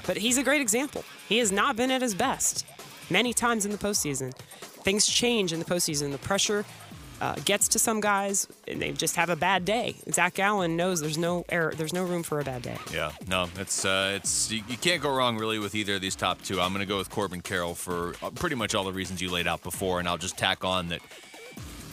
but 0.05 0.17
he's 0.17 0.37
a 0.37 0.43
great 0.43 0.61
example. 0.61 1.05
He 1.29 1.39
has 1.39 1.53
not 1.53 1.77
been 1.77 1.93
at 1.93 2.03
his 2.03 2.15
best 2.15 2.67
many 3.09 3.33
times 3.33 3.65
in 3.65 3.71
the 3.71 3.79
postseason. 3.79 4.35
Things 4.83 5.07
change 5.07 5.53
in 5.53 5.61
the 5.61 5.65
postseason. 5.65 6.11
The 6.11 6.19
pressure 6.19 6.65
uh, 7.23 7.37
gets 7.45 7.69
to 7.69 7.79
some 7.79 8.01
guys, 8.01 8.49
and 8.67 8.83
they 8.83 8.91
just 8.91 9.15
have 9.15 9.31
a 9.31 9.37
bad 9.37 9.65
day. 9.65 9.95
Zac 10.11 10.35
Gallen 10.35 10.77
knows 10.77 11.01
there's 11.01 11.17
no 11.17 11.45
error, 11.49 11.73
there's 11.75 11.93
no 11.93 12.03
room 12.03 12.25
for 12.25 12.41
a 12.41 12.45
bad 12.45 12.63
day. 12.63 12.77
Yeah, 12.93 13.13
no, 13.29 13.49
it's 13.61 13.85
uh, 13.85 14.15
it's 14.17 14.51
you, 14.51 14.63
you 14.69 14.77
can't 14.77 15.01
go 15.01 15.15
wrong 15.15 15.39
really 15.39 15.61
with 15.61 15.77
either 15.77 15.95
of 15.95 16.01
these 16.01 16.17
top 16.17 16.43
two. 16.43 16.61
I'm 16.61 16.73
going 16.73 16.81
to 16.81 16.87
go 16.87 16.99
with 16.99 17.11
Corbin 17.11 17.41
Carroll 17.41 17.77
for 17.77 18.15
uh, 18.23 18.31
pretty 18.31 18.57
much 18.57 18.75
all 18.75 18.83
the 18.83 18.93
reasons 18.93 19.23
you 19.23 19.31
laid 19.31 19.47
out 19.47 19.63
before, 19.63 20.01
and 20.01 20.09
I'll 20.09 20.19
just 20.19 20.37
tack 20.37 20.65
on 20.65 20.89
that 20.89 21.01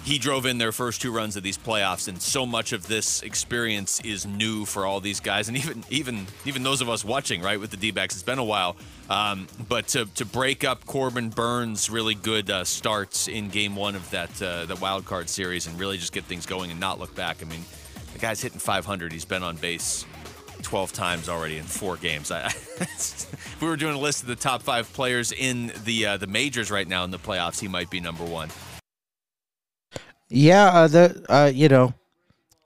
he 0.03 0.17
drove 0.17 0.45
in 0.45 0.57
their 0.57 0.71
first 0.71 1.01
two 1.01 1.11
runs 1.11 1.35
of 1.35 1.43
these 1.43 1.57
playoffs, 1.57 2.07
and 2.07 2.21
so 2.21 2.45
much 2.45 2.71
of 2.71 2.87
this 2.87 3.21
experience 3.21 3.99
is 4.01 4.25
new 4.25 4.65
for 4.65 4.85
all 4.85 4.99
these 4.99 5.19
guys, 5.19 5.47
and 5.47 5.57
even 5.57 5.83
even 5.89 6.27
even 6.45 6.63
those 6.63 6.81
of 6.81 6.89
us 6.89 7.03
watching, 7.03 7.41
right, 7.41 7.59
with 7.59 7.71
the 7.71 7.77
D-backs. 7.77 8.15
It's 8.15 8.23
been 8.23 8.39
a 8.39 8.43
while, 8.43 8.75
um, 9.09 9.47
but 9.67 9.87
to, 9.89 10.05
to 10.15 10.25
break 10.25 10.63
up 10.63 10.85
Corbin 10.85 11.29
Burnes' 11.29 11.89
really 11.89 12.15
good 12.15 12.49
uh, 12.49 12.63
starts 12.63 13.27
in 13.27 13.49
Game 13.49 13.75
One 13.75 13.95
of 13.95 14.09
that 14.11 14.41
uh, 14.41 14.65
the 14.65 14.75
wild 14.75 15.05
card 15.05 15.29
series, 15.29 15.67
and 15.67 15.79
really 15.79 15.97
just 15.97 16.13
get 16.13 16.23
things 16.23 16.45
going 16.45 16.71
and 16.71 16.79
not 16.79 16.99
look 16.99 17.13
back. 17.15 17.41
I 17.41 17.45
mean, 17.45 17.63
the 18.13 18.19
guy's 18.19 18.41
hitting 18.41 18.59
500. 18.59 19.11
He's 19.11 19.25
been 19.25 19.43
on 19.43 19.57
base 19.57 20.05
12 20.61 20.93
times 20.93 21.29
already 21.29 21.57
in 21.57 21.63
four 21.63 21.97
games. 21.97 22.31
I, 22.31 22.45
if 22.45 23.57
we 23.61 23.67
were 23.67 23.77
doing 23.77 23.95
a 23.95 23.99
list 23.99 24.21
of 24.21 24.27
the 24.27 24.35
top 24.35 24.61
five 24.61 24.91
players 24.93 25.31
in 25.31 25.71
the 25.83 26.05
uh, 26.05 26.17
the 26.17 26.27
majors 26.27 26.71
right 26.71 26.87
now 26.87 27.03
in 27.03 27.11
the 27.11 27.19
playoffs, 27.19 27.59
he 27.59 27.67
might 27.67 27.89
be 27.89 27.99
number 27.99 28.23
one. 28.23 28.49
Yeah, 30.29 30.67
uh, 30.67 30.87
the 30.87 31.25
uh, 31.27 31.51
you 31.53 31.69
know, 31.69 31.93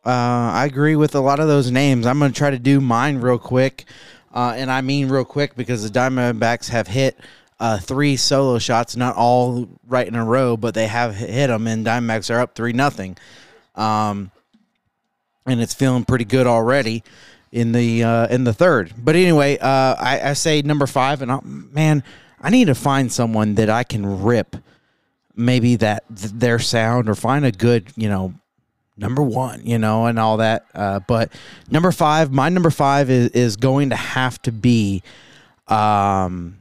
uh, 0.05 0.09
I 0.09 0.65
agree 0.65 0.97
with 0.97 1.15
a 1.15 1.21
lot 1.21 1.39
of 1.39 1.47
those 1.47 1.71
names. 1.71 2.05
I'm 2.05 2.19
going 2.19 2.31
to 2.31 2.37
try 2.37 2.51
to 2.51 2.59
do 2.59 2.81
mine 2.81 3.17
real 3.21 3.39
quick, 3.39 3.85
uh, 4.33 4.53
and 4.57 4.69
I 4.69 4.81
mean 4.81 5.07
real 5.07 5.23
quick 5.23 5.55
because 5.55 5.89
the 5.89 5.97
Diamondbacks 5.97 6.69
have 6.69 6.87
hit 6.87 7.17
uh, 7.61 7.77
three 7.77 8.17
solo 8.17 8.59
shots, 8.59 8.97
not 8.97 9.15
all 9.15 9.69
right 9.87 10.05
in 10.05 10.15
a 10.15 10.25
row, 10.25 10.57
but 10.57 10.73
they 10.73 10.87
have 10.87 11.15
hit 11.15 11.47
them, 11.47 11.65
and 11.67 11.85
Diamondbacks 11.85 12.33
are 12.33 12.39
up 12.39 12.53
three 12.53 12.73
nothing, 12.73 13.15
um, 13.75 14.29
and 15.45 15.61
it's 15.61 15.73
feeling 15.73 16.03
pretty 16.03 16.25
good 16.25 16.47
already 16.47 17.01
in 17.53 17.71
the 17.71 18.03
uh, 18.03 18.27
in 18.27 18.43
the 18.43 18.53
third. 18.53 18.91
But 18.97 19.15
anyway, 19.15 19.57
I, 19.57 20.31
I 20.31 20.33
say 20.33 20.61
number 20.63 20.85
five, 20.85 21.21
and 21.21 21.31
i 21.31 21.39
man, 21.41 22.03
I 22.41 22.49
need 22.49 22.65
to 22.65 22.75
find 22.75 23.09
someone 23.09 23.55
that 23.55 23.69
I 23.69 23.85
can 23.85 24.21
rip 24.21 24.57
maybe 25.35 25.75
that 25.77 26.03
th- 26.15 26.31
their 26.33 26.59
sound 26.59 27.09
or 27.09 27.15
find 27.15 27.45
a 27.45 27.51
good 27.51 27.91
you 27.95 28.07
know 28.09 28.33
number 28.97 29.23
one 29.23 29.65
you 29.65 29.77
know 29.77 30.05
and 30.05 30.19
all 30.19 30.37
that 30.37 30.65
uh, 30.75 30.99
but 31.07 31.31
number 31.69 31.91
five 31.91 32.31
my 32.31 32.49
number 32.49 32.69
five 32.69 33.09
is, 33.09 33.29
is 33.29 33.55
going 33.55 33.89
to 33.89 33.95
have 33.95 34.41
to 34.41 34.51
be 34.51 35.01
um 35.67 36.57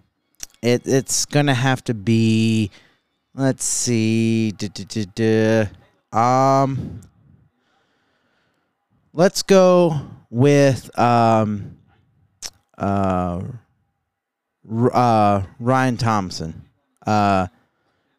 it, 0.62 0.82
it's 0.86 1.26
gonna 1.26 1.54
have 1.54 1.82
to 1.84 1.92
be 1.94 2.70
let's 3.34 3.64
see 3.64 4.52
duh, 4.52 4.68
duh, 4.68 5.04
duh. 6.12 6.16
um 6.18 7.00
let's 9.12 9.42
go 9.42 10.00
with 10.30 10.96
um 10.98 11.76
uh 12.78 13.42
uh 14.92 15.42
Ryan 15.58 15.96
Thompson 15.96 16.62
uh 17.06 17.48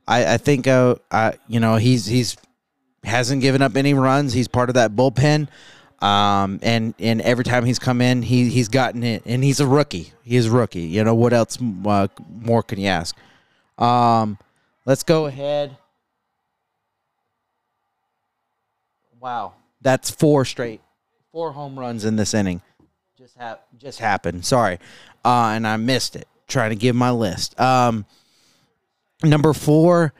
I, 0.08 0.34
I 0.34 0.38
think 0.38 0.68
uh, 0.68 0.96
I, 1.12 1.34
you 1.48 1.60
know 1.60 1.76
he's 1.76 2.06
he's 2.06 2.38
hasn't 3.04 3.42
given 3.42 3.62
up 3.62 3.76
any 3.76 3.94
runs. 3.94 4.34
He's 4.34 4.48
part 4.48 4.70
of 4.70 4.76
that 4.76 4.92
bullpen, 4.92 5.48
um, 6.02 6.60
and 6.62 6.94
and 7.00 7.22
every 7.22 7.44
time 7.44 7.66
he's 7.66 7.80
come 7.80 8.02
in, 8.02 8.22
he 8.22 8.50
he's 8.50 8.70
gotten 8.70 9.04
it, 9.04 9.24
and 9.26 9.44
he's 9.44 9.60
a 9.60 9.68
rookie. 9.68 10.12
He 10.24 10.36
is 10.36 10.48
a 10.48 10.52
rookie. 10.52 10.82
You 10.82 11.04
know 11.04 11.16
what 11.16 11.34
else 11.34 11.58
uh, 11.86 12.08
more 12.30 12.64
can 12.64 12.80
you 12.80 12.88
ask? 12.88 13.16
Um, 13.78 14.38
let's 14.86 15.04
go 15.04 15.26
ahead. 15.26 15.78
Wow, 19.20 19.54
that's 19.82 20.12
four 20.12 20.44
straight, 20.44 20.82
four 21.32 21.54
home 21.54 21.80
runs 21.80 22.04
in 22.04 22.18
this 22.18 22.34
inning. 22.34 22.62
Just 23.18 23.38
hap- 23.38 23.66
just 23.78 24.00
happened. 24.00 24.44
Sorry, 24.44 24.80
uh, 25.24 25.54
and 25.56 25.66
I 25.66 25.78
missed 25.78 26.18
it. 26.18 26.28
Trying 26.46 26.72
to 26.72 26.76
give 26.76 26.94
my 26.94 27.10
list. 27.10 27.58
Um, 27.60 28.06
Number 29.24 29.54
four, 29.54 30.14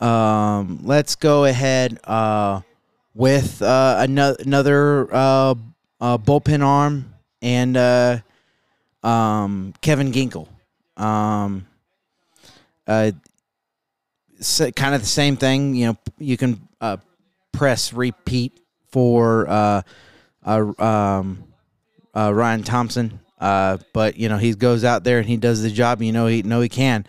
um, 0.00 0.80
let's 0.82 1.14
go 1.14 1.46
ahead 1.46 1.98
uh, 2.04 2.60
with 3.14 3.62
uh, 3.62 3.96
another 4.00 4.36
another 4.40 5.14
uh, 5.14 5.54
uh, 5.98 6.18
bullpen 6.18 6.62
arm 6.62 7.14
and 7.40 7.74
uh, 7.74 8.18
um, 9.02 9.72
Kevin 9.80 10.12
Ginkel. 10.12 10.46
Um, 10.98 11.66
uh, 12.86 13.12
s- 14.38 14.70
kind 14.76 14.94
of 14.94 15.00
the 15.00 15.06
same 15.06 15.38
thing. 15.38 15.74
You 15.74 15.86
know, 15.86 15.96
you 16.18 16.36
can 16.36 16.60
press 17.52 17.94
repeat 17.94 18.60
for 18.92 19.48
um, 20.44 21.44
Ryan 22.14 22.62
Thompson, 22.62 23.20
but 23.38 24.18
you 24.18 24.28
know 24.28 24.36
he 24.36 24.52
goes 24.52 24.84
out 24.84 25.02
there 25.02 25.18
and 25.18 25.26
he 25.26 25.38
does 25.38 25.62
the 25.62 25.70
job. 25.70 26.02
You 26.02 26.12
know 26.12 26.26
he 26.26 26.42
know 26.42 26.60
he 26.60 26.68
can. 26.68 27.06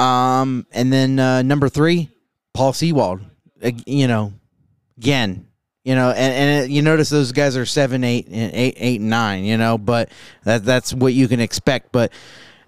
Um, 0.00 0.66
and 0.72 0.92
then 0.92 1.18
uh, 1.18 1.42
number 1.42 1.68
three, 1.68 2.08
Paul 2.54 2.72
Sewald. 2.72 3.20
Ag- 3.62 3.82
You 3.86 4.08
know, 4.08 4.32
again, 4.96 5.46
you 5.84 5.94
know, 5.94 6.10
and, 6.10 6.34
and 6.34 6.64
it, 6.64 6.70
you 6.70 6.82
notice 6.82 7.10
those 7.10 7.32
guys 7.32 7.56
are 7.56 7.66
seven, 7.66 8.04
eight, 8.04 8.26
and 8.26 8.52
eight, 8.54 8.74
eight, 8.78 9.00
and 9.00 9.10
nine. 9.10 9.44
You 9.44 9.58
know, 9.58 9.76
but 9.78 10.10
that 10.44 10.64
that's 10.64 10.94
what 10.94 11.12
you 11.12 11.28
can 11.28 11.40
expect. 11.40 11.92
But 11.92 12.12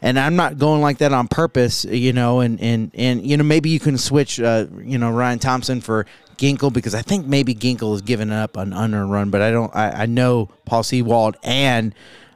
and 0.03 0.19
I'm 0.19 0.37
not 0.37 0.59
going 0.59 0.83
like 0.83 0.99
that 0.99 1.13
on 1.13 1.29
purpose, 1.29 1.85
you 1.85 2.13
know, 2.13 2.41
and 2.41 2.61
and 2.61 2.91
and 2.95 3.27
you 3.27 3.37
know 3.37 3.45
maybe 3.45 3.71
you 3.71 3.81
can 3.81 3.97
switch, 3.97 4.39
uh, 4.41 4.67
you 4.83 4.99
know, 4.99 5.11
Ryan 5.11 5.39
Thompson 5.39 5.81
for 5.81 6.07
Ginkel 6.37 6.73
because 6.73 6.95
I 6.95 7.03
think 7.03 7.27
maybe 7.27 7.55
Ginkel 7.55 7.93
has 7.93 8.03
given 8.03 8.31
up 8.33 8.57
an 8.57 8.73
unearned 8.73 9.11
run, 9.13 9.31
but 9.31 9.41
I 9.41 9.51
don't. 9.51 9.75
I, 9.75 10.03
I 10.03 10.07
know 10.07 10.51
Paul 10.67 10.83
Sewald 10.83 11.37
and 11.43 11.95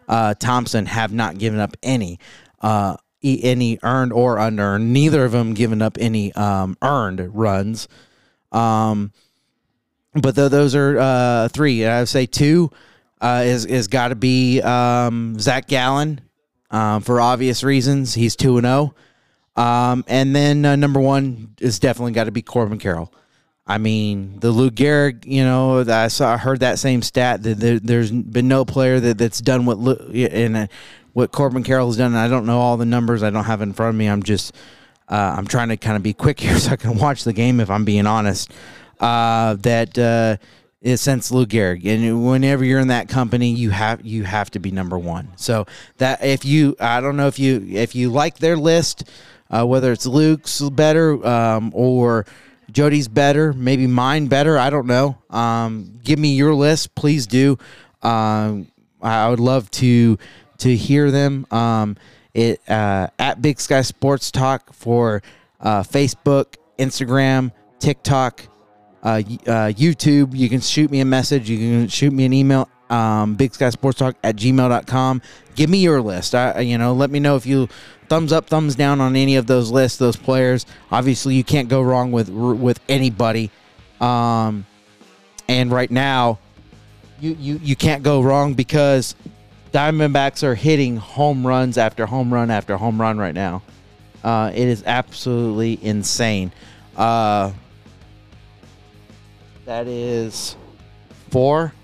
uh, 0.09 0.35
Thompson 0.35 0.87
have 0.87 1.13
not 1.13 1.37
given 1.39 1.61
up 1.61 1.77
any. 1.83 2.19
Uh, 2.63 2.97
any 3.27 3.79
earned 3.83 4.13
or 4.13 4.39
unearned. 4.39 4.93
Neither 4.93 5.25
of 5.25 5.33
them 5.33 5.55
giving 5.55 5.83
up 5.83 5.99
any 6.01 6.33
um, 6.35 6.77
earned 6.83 7.31
runs. 7.35 7.89
Um, 8.53 9.13
but 10.15 10.35
th- 10.35 10.51
those 10.51 10.75
are 10.75 10.99
uh, 10.99 11.49
three. 11.49 11.85
I 11.85 12.01
would 12.01 12.09
say 12.09 12.27
two 12.27 12.71
uh, 13.21 13.43
is 13.45 13.65
is 13.67 13.89
got 13.89 14.09
to 14.09 14.15
be 14.15 14.61
um, 14.63 15.39
Zac 15.39 15.69
Gallen 15.69 16.21
um, 16.71 17.03
for 17.03 17.21
obvious 17.21 17.63
reasons. 17.63 18.15
He's 18.15 18.37
two 18.37 18.57
and 18.59 18.67
zero. 18.67 18.95
Um, 19.57 20.05
and 20.07 20.37
then 20.37 20.65
uh, 20.65 20.77
number 20.77 21.01
one 21.01 21.55
is 21.61 21.79
definitely 21.79 22.13
got 22.13 22.25
to 22.25 22.33
be 22.33 22.43
Corbin 22.43 22.79
Carroll. 22.79 23.13
I 23.67 23.79
mean, 23.79 24.39
the 24.39 24.51
Lou 24.51 24.71
Gehrig, 24.71 25.25
you 25.27 25.43
know, 25.43 25.81
I 25.81 26.07
saw, 26.09 26.35
I 26.35 26.37
heard 26.37 26.61
that 26.61 26.79
same 26.79 27.03
stat 27.03 27.43
that 27.43 27.59
there, 27.59 27.81
there's 27.81 28.13
been 28.13 28.47
no 28.47 28.65
player 28.65 29.01
that, 29.01 29.19
that's 29.19 29.41
done 29.41 29.67
what 29.67 29.79
Lou, 29.79 29.97
and 30.13 30.69
what 31.17 31.33
Corbin 31.33 31.63
Carroll 31.63 31.87
has 31.87 31.97
done. 31.97 32.13
And 32.13 32.19
I 32.19 32.29
don't 32.29 32.45
know 32.45 32.59
all 32.59 32.77
the 32.77 32.85
numbers. 32.85 33.23
I 33.23 33.31
don't 33.31 33.45
have 33.45 33.63
in 33.63 33.73
front 33.73 33.89
of 33.89 33.97
me. 33.97 34.07
I'm 34.07 34.23
just, 34.23 34.55
uh, 35.09 35.35
I'm 35.39 35.47
trying 35.47 35.71
to 35.71 35.79
kind 35.79 35.97
of 35.97 36.03
be 36.03 36.13
quick 36.13 36.39
here 36.47 36.59
so 36.59 36.73
I 36.73 36.77
can 36.77 36.99
watch 36.99 37.25
the 37.25 37.33
game. 37.33 37.59
If 37.59 37.71
I'm 37.71 37.87
being 37.87 38.07
honest, 38.07 38.53
uh, 39.01 39.55
that 39.61 39.97
uh, 39.97 40.37
is 40.83 41.01
since 41.01 41.31
Lou 41.31 41.47
Gehrig, 41.47 41.87
and 41.87 42.29
whenever 42.29 42.67
you're 42.67 42.81
in 42.81 42.89
that 42.89 43.09
company, 43.09 43.49
you 43.51 43.71
have 43.71 44.05
you 44.05 44.25
have 44.25 44.51
to 44.51 44.59
be 44.59 44.71
number 44.71 44.99
one. 44.99 45.33
So 45.37 45.65
that 45.97 46.23
if 46.23 46.45
you, 46.45 46.77
I 46.79 47.01
don't 47.01 47.17
know 47.17 47.29
if 47.29 47.39
you 47.39 47.67
if 47.67 47.95
you 47.95 48.11
like 48.11 48.37
their 48.37 48.59
list, 48.59 49.09
uh, 49.49 49.65
whether 49.65 49.93
it's 49.93 50.05
Luke's 50.05 50.61
better 50.61 51.27
um, 51.27 51.73
or 51.75 52.27
Jody's 52.71 53.09
better, 53.09 53.55
maybe 53.55 53.87
mine 53.87 54.27
better. 54.27 54.59
I 54.59 54.69
don't 54.69 54.87
know. 54.87 55.17
Um, 55.31 55.99
give 56.05 56.19
me 56.19 56.35
your 56.35 56.55
list, 56.55 56.95
please 56.95 57.27
do. 57.27 57.57
Um, 58.03 58.71
I 59.01 59.31
would 59.31 59.41
love 59.41 59.71
to 59.73 60.19
to 60.59 60.75
hear 60.77 61.11
them. 61.11 61.47
Um, 61.51 61.97
it 62.35 62.61
uh, 62.69 63.09
at 63.19 63.41
Big 63.41 63.61
Sky 63.61 63.83
Sports 63.83 64.31
Talk 64.31 64.73
for 64.73 65.23
uh, 65.61 65.83
Facebook, 65.83 66.57
Instagram, 66.79 67.51
TikTok, 67.79 68.43
uh, 69.03 69.07
uh, 69.07 69.21
YouTube. 69.73 70.37
You 70.37 70.49
can 70.49 70.61
shoot 70.61 70.91
me 70.91 71.01
a 71.01 71.05
message. 71.05 71.49
You 71.49 71.59
can 71.59 71.89
shoot 71.89 72.13
me 72.13 72.25
an 72.25 72.33
email. 72.33 72.69
Um, 72.91 73.35
Big 73.35 73.55
Sky 73.55 73.71
Sports 73.71 73.99
Talk 73.99 74.17
at 74.23 74.37
gmail.com. 74.37 75.23
Give 75.55 75.71
me 75.71 75.79
your 75.79 76.03
list. 76.03 76.35
I, 76.35 76.61
you 76.61 76.79
know, 76.79 76.93
let 76.93 77.11
me 77.11 77.21
know 77.21 77.37
if 77.37 77.47
you 77.47 77.69
thumbs 78.09 78.33
up, 78.33 78.47
thumbs 78.49 78.75
down 78.75 79.01
on 79.01 79.17
any 79.17 79.37
of 79.37 79.47
those 79.47 79.71
lists, 79.71 79.99
those 79.99 80.17
players. 80.17 80.67
Obviously, 80.91 81.35
you 81.35 81.45
can't 81.45 81.69
go 81.69 81.83
wrong 81.83 82.13
with 82.13 82.29
with 82.29 82.81
anybody. 82.89 83.51
Um, 84.01 84.67
and 85.49 85.71
right 85.71 85.91
now, 85.91 86.39
you, 87.21 87.37
you 87.41 87.61
you 87.63 87.77
can't 87.77 88.03
go 88.03 88.21
wrong 88.21 88.55
because 88.55 89.15
Diamondbacks 89.77 90.43
are 90.43 90.55
hitting 90.55 90.97
home 90.97 91.47
runs 91.47 91.77
after 91.77 92.07
home 92.07 92.33
run 92.33 92.51
after 92.51 92.79
home 92.79 92.99
run 92.99 93.19
right 93.19 93.35
now. 93.35 93.61
Uh, 94.25 94.51
it 94.55 94.69
is 94.69 94.83
absolutely 94.87 95.79
insane. 95.85 96.51
Uh, 96.97 97.53
that 99.67 99.87
is 99.87 100.57
four, 101.31 101.75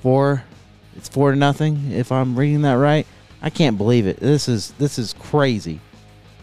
four. 0.00 0.44
It's 0.94 1.08
four 1.08 1.32
to 1.32 1.36
nothing. 1.36 1.90
If 1.90 2.12
I'm 2.12 2.38
reading 2.38 2.62
that 2.62 2.74
right, 2.74 3.04
I 3.42 3.50
can't 3.50 3.76
believe 3.76 4.06
it. 4.06 4.20
This 4.20 4.48
is 4.48 4.70
this 4.78 4.96
is 4.96 5.12
crazy. 5.14 5.80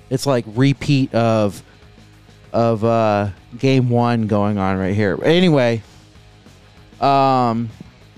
It's 0.09 0.25
like 0.25 0.43
repeat 0.45 1.15
of 1.15 1.63
of 2.51 2.83
uh, 2.83 3.29
game 3.57 3.89
one 3.89 4.27
going 4.27 4.57
on 4.57 4.77
right 4.77 4.93
here. 4.93 5.17
Anyway, 5.23 5.83
um, 6.99 7.69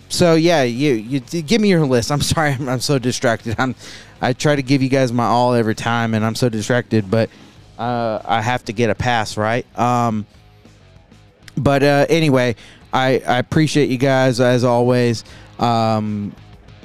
so 0.10 0.34
yeah, 0.36 0.64
you 0.64 0.94
you 0.94 1.19
give 1.22 1.61
me 1.61 1.69
your 1.69 1.86
list. 1.86 2.11
I'm 2.11 2.22
sorry, 2.34 2.52
I'm, 2.52 2.68
I'm 2.68 2.80
so 2.81 2.99
distracted. 2.99 3.56
I'm 3.57 3.76
I 4.22 4.34
try 4.34 4.56
to 4.56 4.64
give 4.64 4.81
you 4.81 4.90
guys 4.90 5.14
my 5.14 5.26
all 5.26 5.53
every 5.53 5.76
time, 5.76 6.14
and 6.14 6.26
I'm 6.26 6.36
so 6.36 6.49
distracted, 6.49 7.10
but 7.10 7.30
uh, 7.77 8.22
I 8.26 8.41
have 8.41 8.65
to 8.65 8.73
get 8.73 8.90
a 8.90 8.95
pass 8.95 9.38
right. 9.38 9.65
Um, 9.80 10.26
but 11.56 11.84
uh, 11.84 12.06
anyway, 12.10 12.56
I 12.91 13.22
I 13.26 13.38
appreciate 13.38 13.90
you 13.90 13.98
guys 13.98 14.40
as 14.40 14.64
always. 14.64 15.23
Um, 15.60 16.36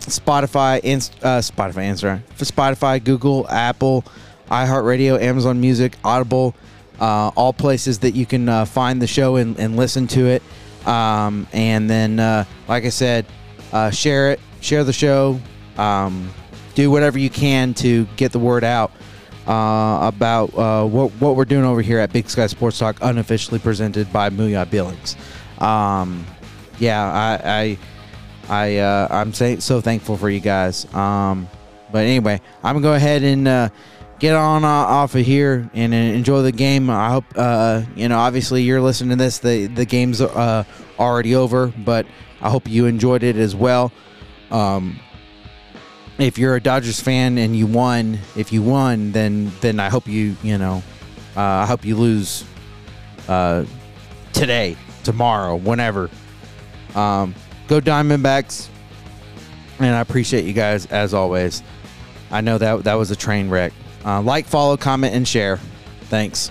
Spotify, 0.01 0.81
Inst- 0.81 1.17
uh, 1.25 1.39
Spotify, 1.39 1.89
Instagram, 1.89 2.23
for 2.35 2.45
Spotify, 2.45 3.03
Google, 3.03 3.49
Apple, 3.49 4.05
iHeartRadio, 4.51 5.19
Amazon 5.21 5.61
Music, 5.61 5.97
Audible, 6.05 6.55
uh, 7.01 7.29
all 7.37 7.53
places 7.53 8.01
that 8.01 8.15
you 8.15 8.27
can 8.27 8.49
uh, 8.49 8.65
find 8.67 9.01
the 9.01 9.07
show 9.07 9.37
and, 9.37 9.59
and 9.59 9.77
listen 9.77 10.07
to 10.09 10.27
it. 10.27 10.43
Um, 10.87 11.47
and 11.53 11.89
then, 11.89 12.21
uh, 12.21 12.45
like 12.69 12.85
I 12.85 12.91
said, 12.91 13.27
uh, 13.73 13.91
share 13.91 14.33
it, 14.33 14.41
share 14.61 14.85
the 14.85 14.93
show, 14.93 15.41
um, 15.77 16.31
do 16.75 16.91
whatever 16.91 17.19
you 17.19 17.31
can 17.31 17.75
to 17.75 18.05
get 18.17 18.33
the 18.33 18.39
word 18.39 18.65
out 18.65 18.93
uh, 19.47 20.01
about 20.03 20.57
uh, 20.57 20.85
what 20.85 21.11
what 21.13 21.37
we're 21.37 21.45
doing 21.45 21.65
over 21.65 21.83
here 21.83 21.99
at 21.99 22.13
Big 22.13 22.29
Sky 22.29 22.47
Sports 22.47 22.79
Talk, 22.79 22.99
unofficially 23.01 23.59
presented 23.59 24.13
by 24.13 24.31
Mooyah 24.31 24.69
Billings. 24.71 25.17
Um, 25.59 26.27
yeah, 26.79 27.03
I. 27.03 27.51
I 27.51 27.79
I 28.49 28.77
uh, 28.79 29.09
I'm 29.11 29.33
so 29.33 29.81
thankful 29.81 30.17
for 30.17 30.29
you 30.29 30.41
guys. 30.41 30.93
Um, 30.95 31.49
but 31.93 32.05
anyway, 32.05 32.41
I'm 32.63 32.75
gonna 32.75 32.83
go 32.83 32.95
ahead 32.95 33.23
and 33.23 33.49
uh, 33.49 33.69
get 34.19 34.35
on 34.35 34.65
uh, 34.65 34.69
off 34.69 35.15
of 35.15 35.25
here 35.25 35.69
and 35.75 35.93
uh, 35.93 35.97
enjoy 35.97 36.43
the 36.43 36.53
game. 36.53 36.91
I 36.91 37.11
hope 37.11 37.25
uh, 37.37 37.83
you 37.95 38.09
know. 38.09 38.19
Obviously, 38.19 38.63
you're 38.63 38.81
listening 38.81 39.11
to 39.11 39.23
this. 39.23 39.39
The 39.39 39.67
the 39.67 39.85
game's 39.85 40.21
uh, 40.21 40.65
already 40.99 41.35
over, 41.35 41.69
but 41.69 42.07
I 42.41 42.51
hope 42.51 42.69
you 42.69 42.87
enjoyed 42.87 43.23
it 43.23 43.37
as 43.37 43.55
well. 43.55 43.93
Um, 44.51 44.99
if 46.19 46.39
you're 46.39 46.55
a 46.55 46.61
Dodgers 46.61 47.01
fan 47.01 47.39
and 47.39 47.57
you 47.57 47.67
won, 47.67 48.19
if 48.37 48.53
you 48.53 48.63
won, 48.63 49.13
then 49.13 49.53
then 49.61 49.81
I 49.81 49.89
hope 49.89 50.07
you 50.07 50.37
you 50.43 50.59
know, 50.59 50.83
uh, 51.37 51.41
I 51.41 51.67
hope 51.67 51.85
you 51.85 51.97
lose 51.97 52.45
today, 54.35 54.77
tomorrow, 55.03 55.57
whenever. 55.57 56.11
Um, 56.95 57.35
go 57.67 57.81
Diamondbacks, 57.81 58.69
and 59.81 59.95
I 59.95 60.01
appreciate 60.01 60.45
you 60.45 60.53
guys 60.53 60.87
as 60.87 61.15
always. 61.15 61.63
I 62.31 62.41
know 62.41 62.59
that 62.59 62.85
that 62.85 62.95
was 62.95 63.11
a 63.11 63.17
train 63.17 63.49
wreck. 63.49 63.73
Uh, 64.05 64.21
like, 64.21 64.47
follow, 64.47 64.77
comment, 64.77 65.15
and 65.15 65.27
share. 65.27 65.59
Thanks. 66.03 66.51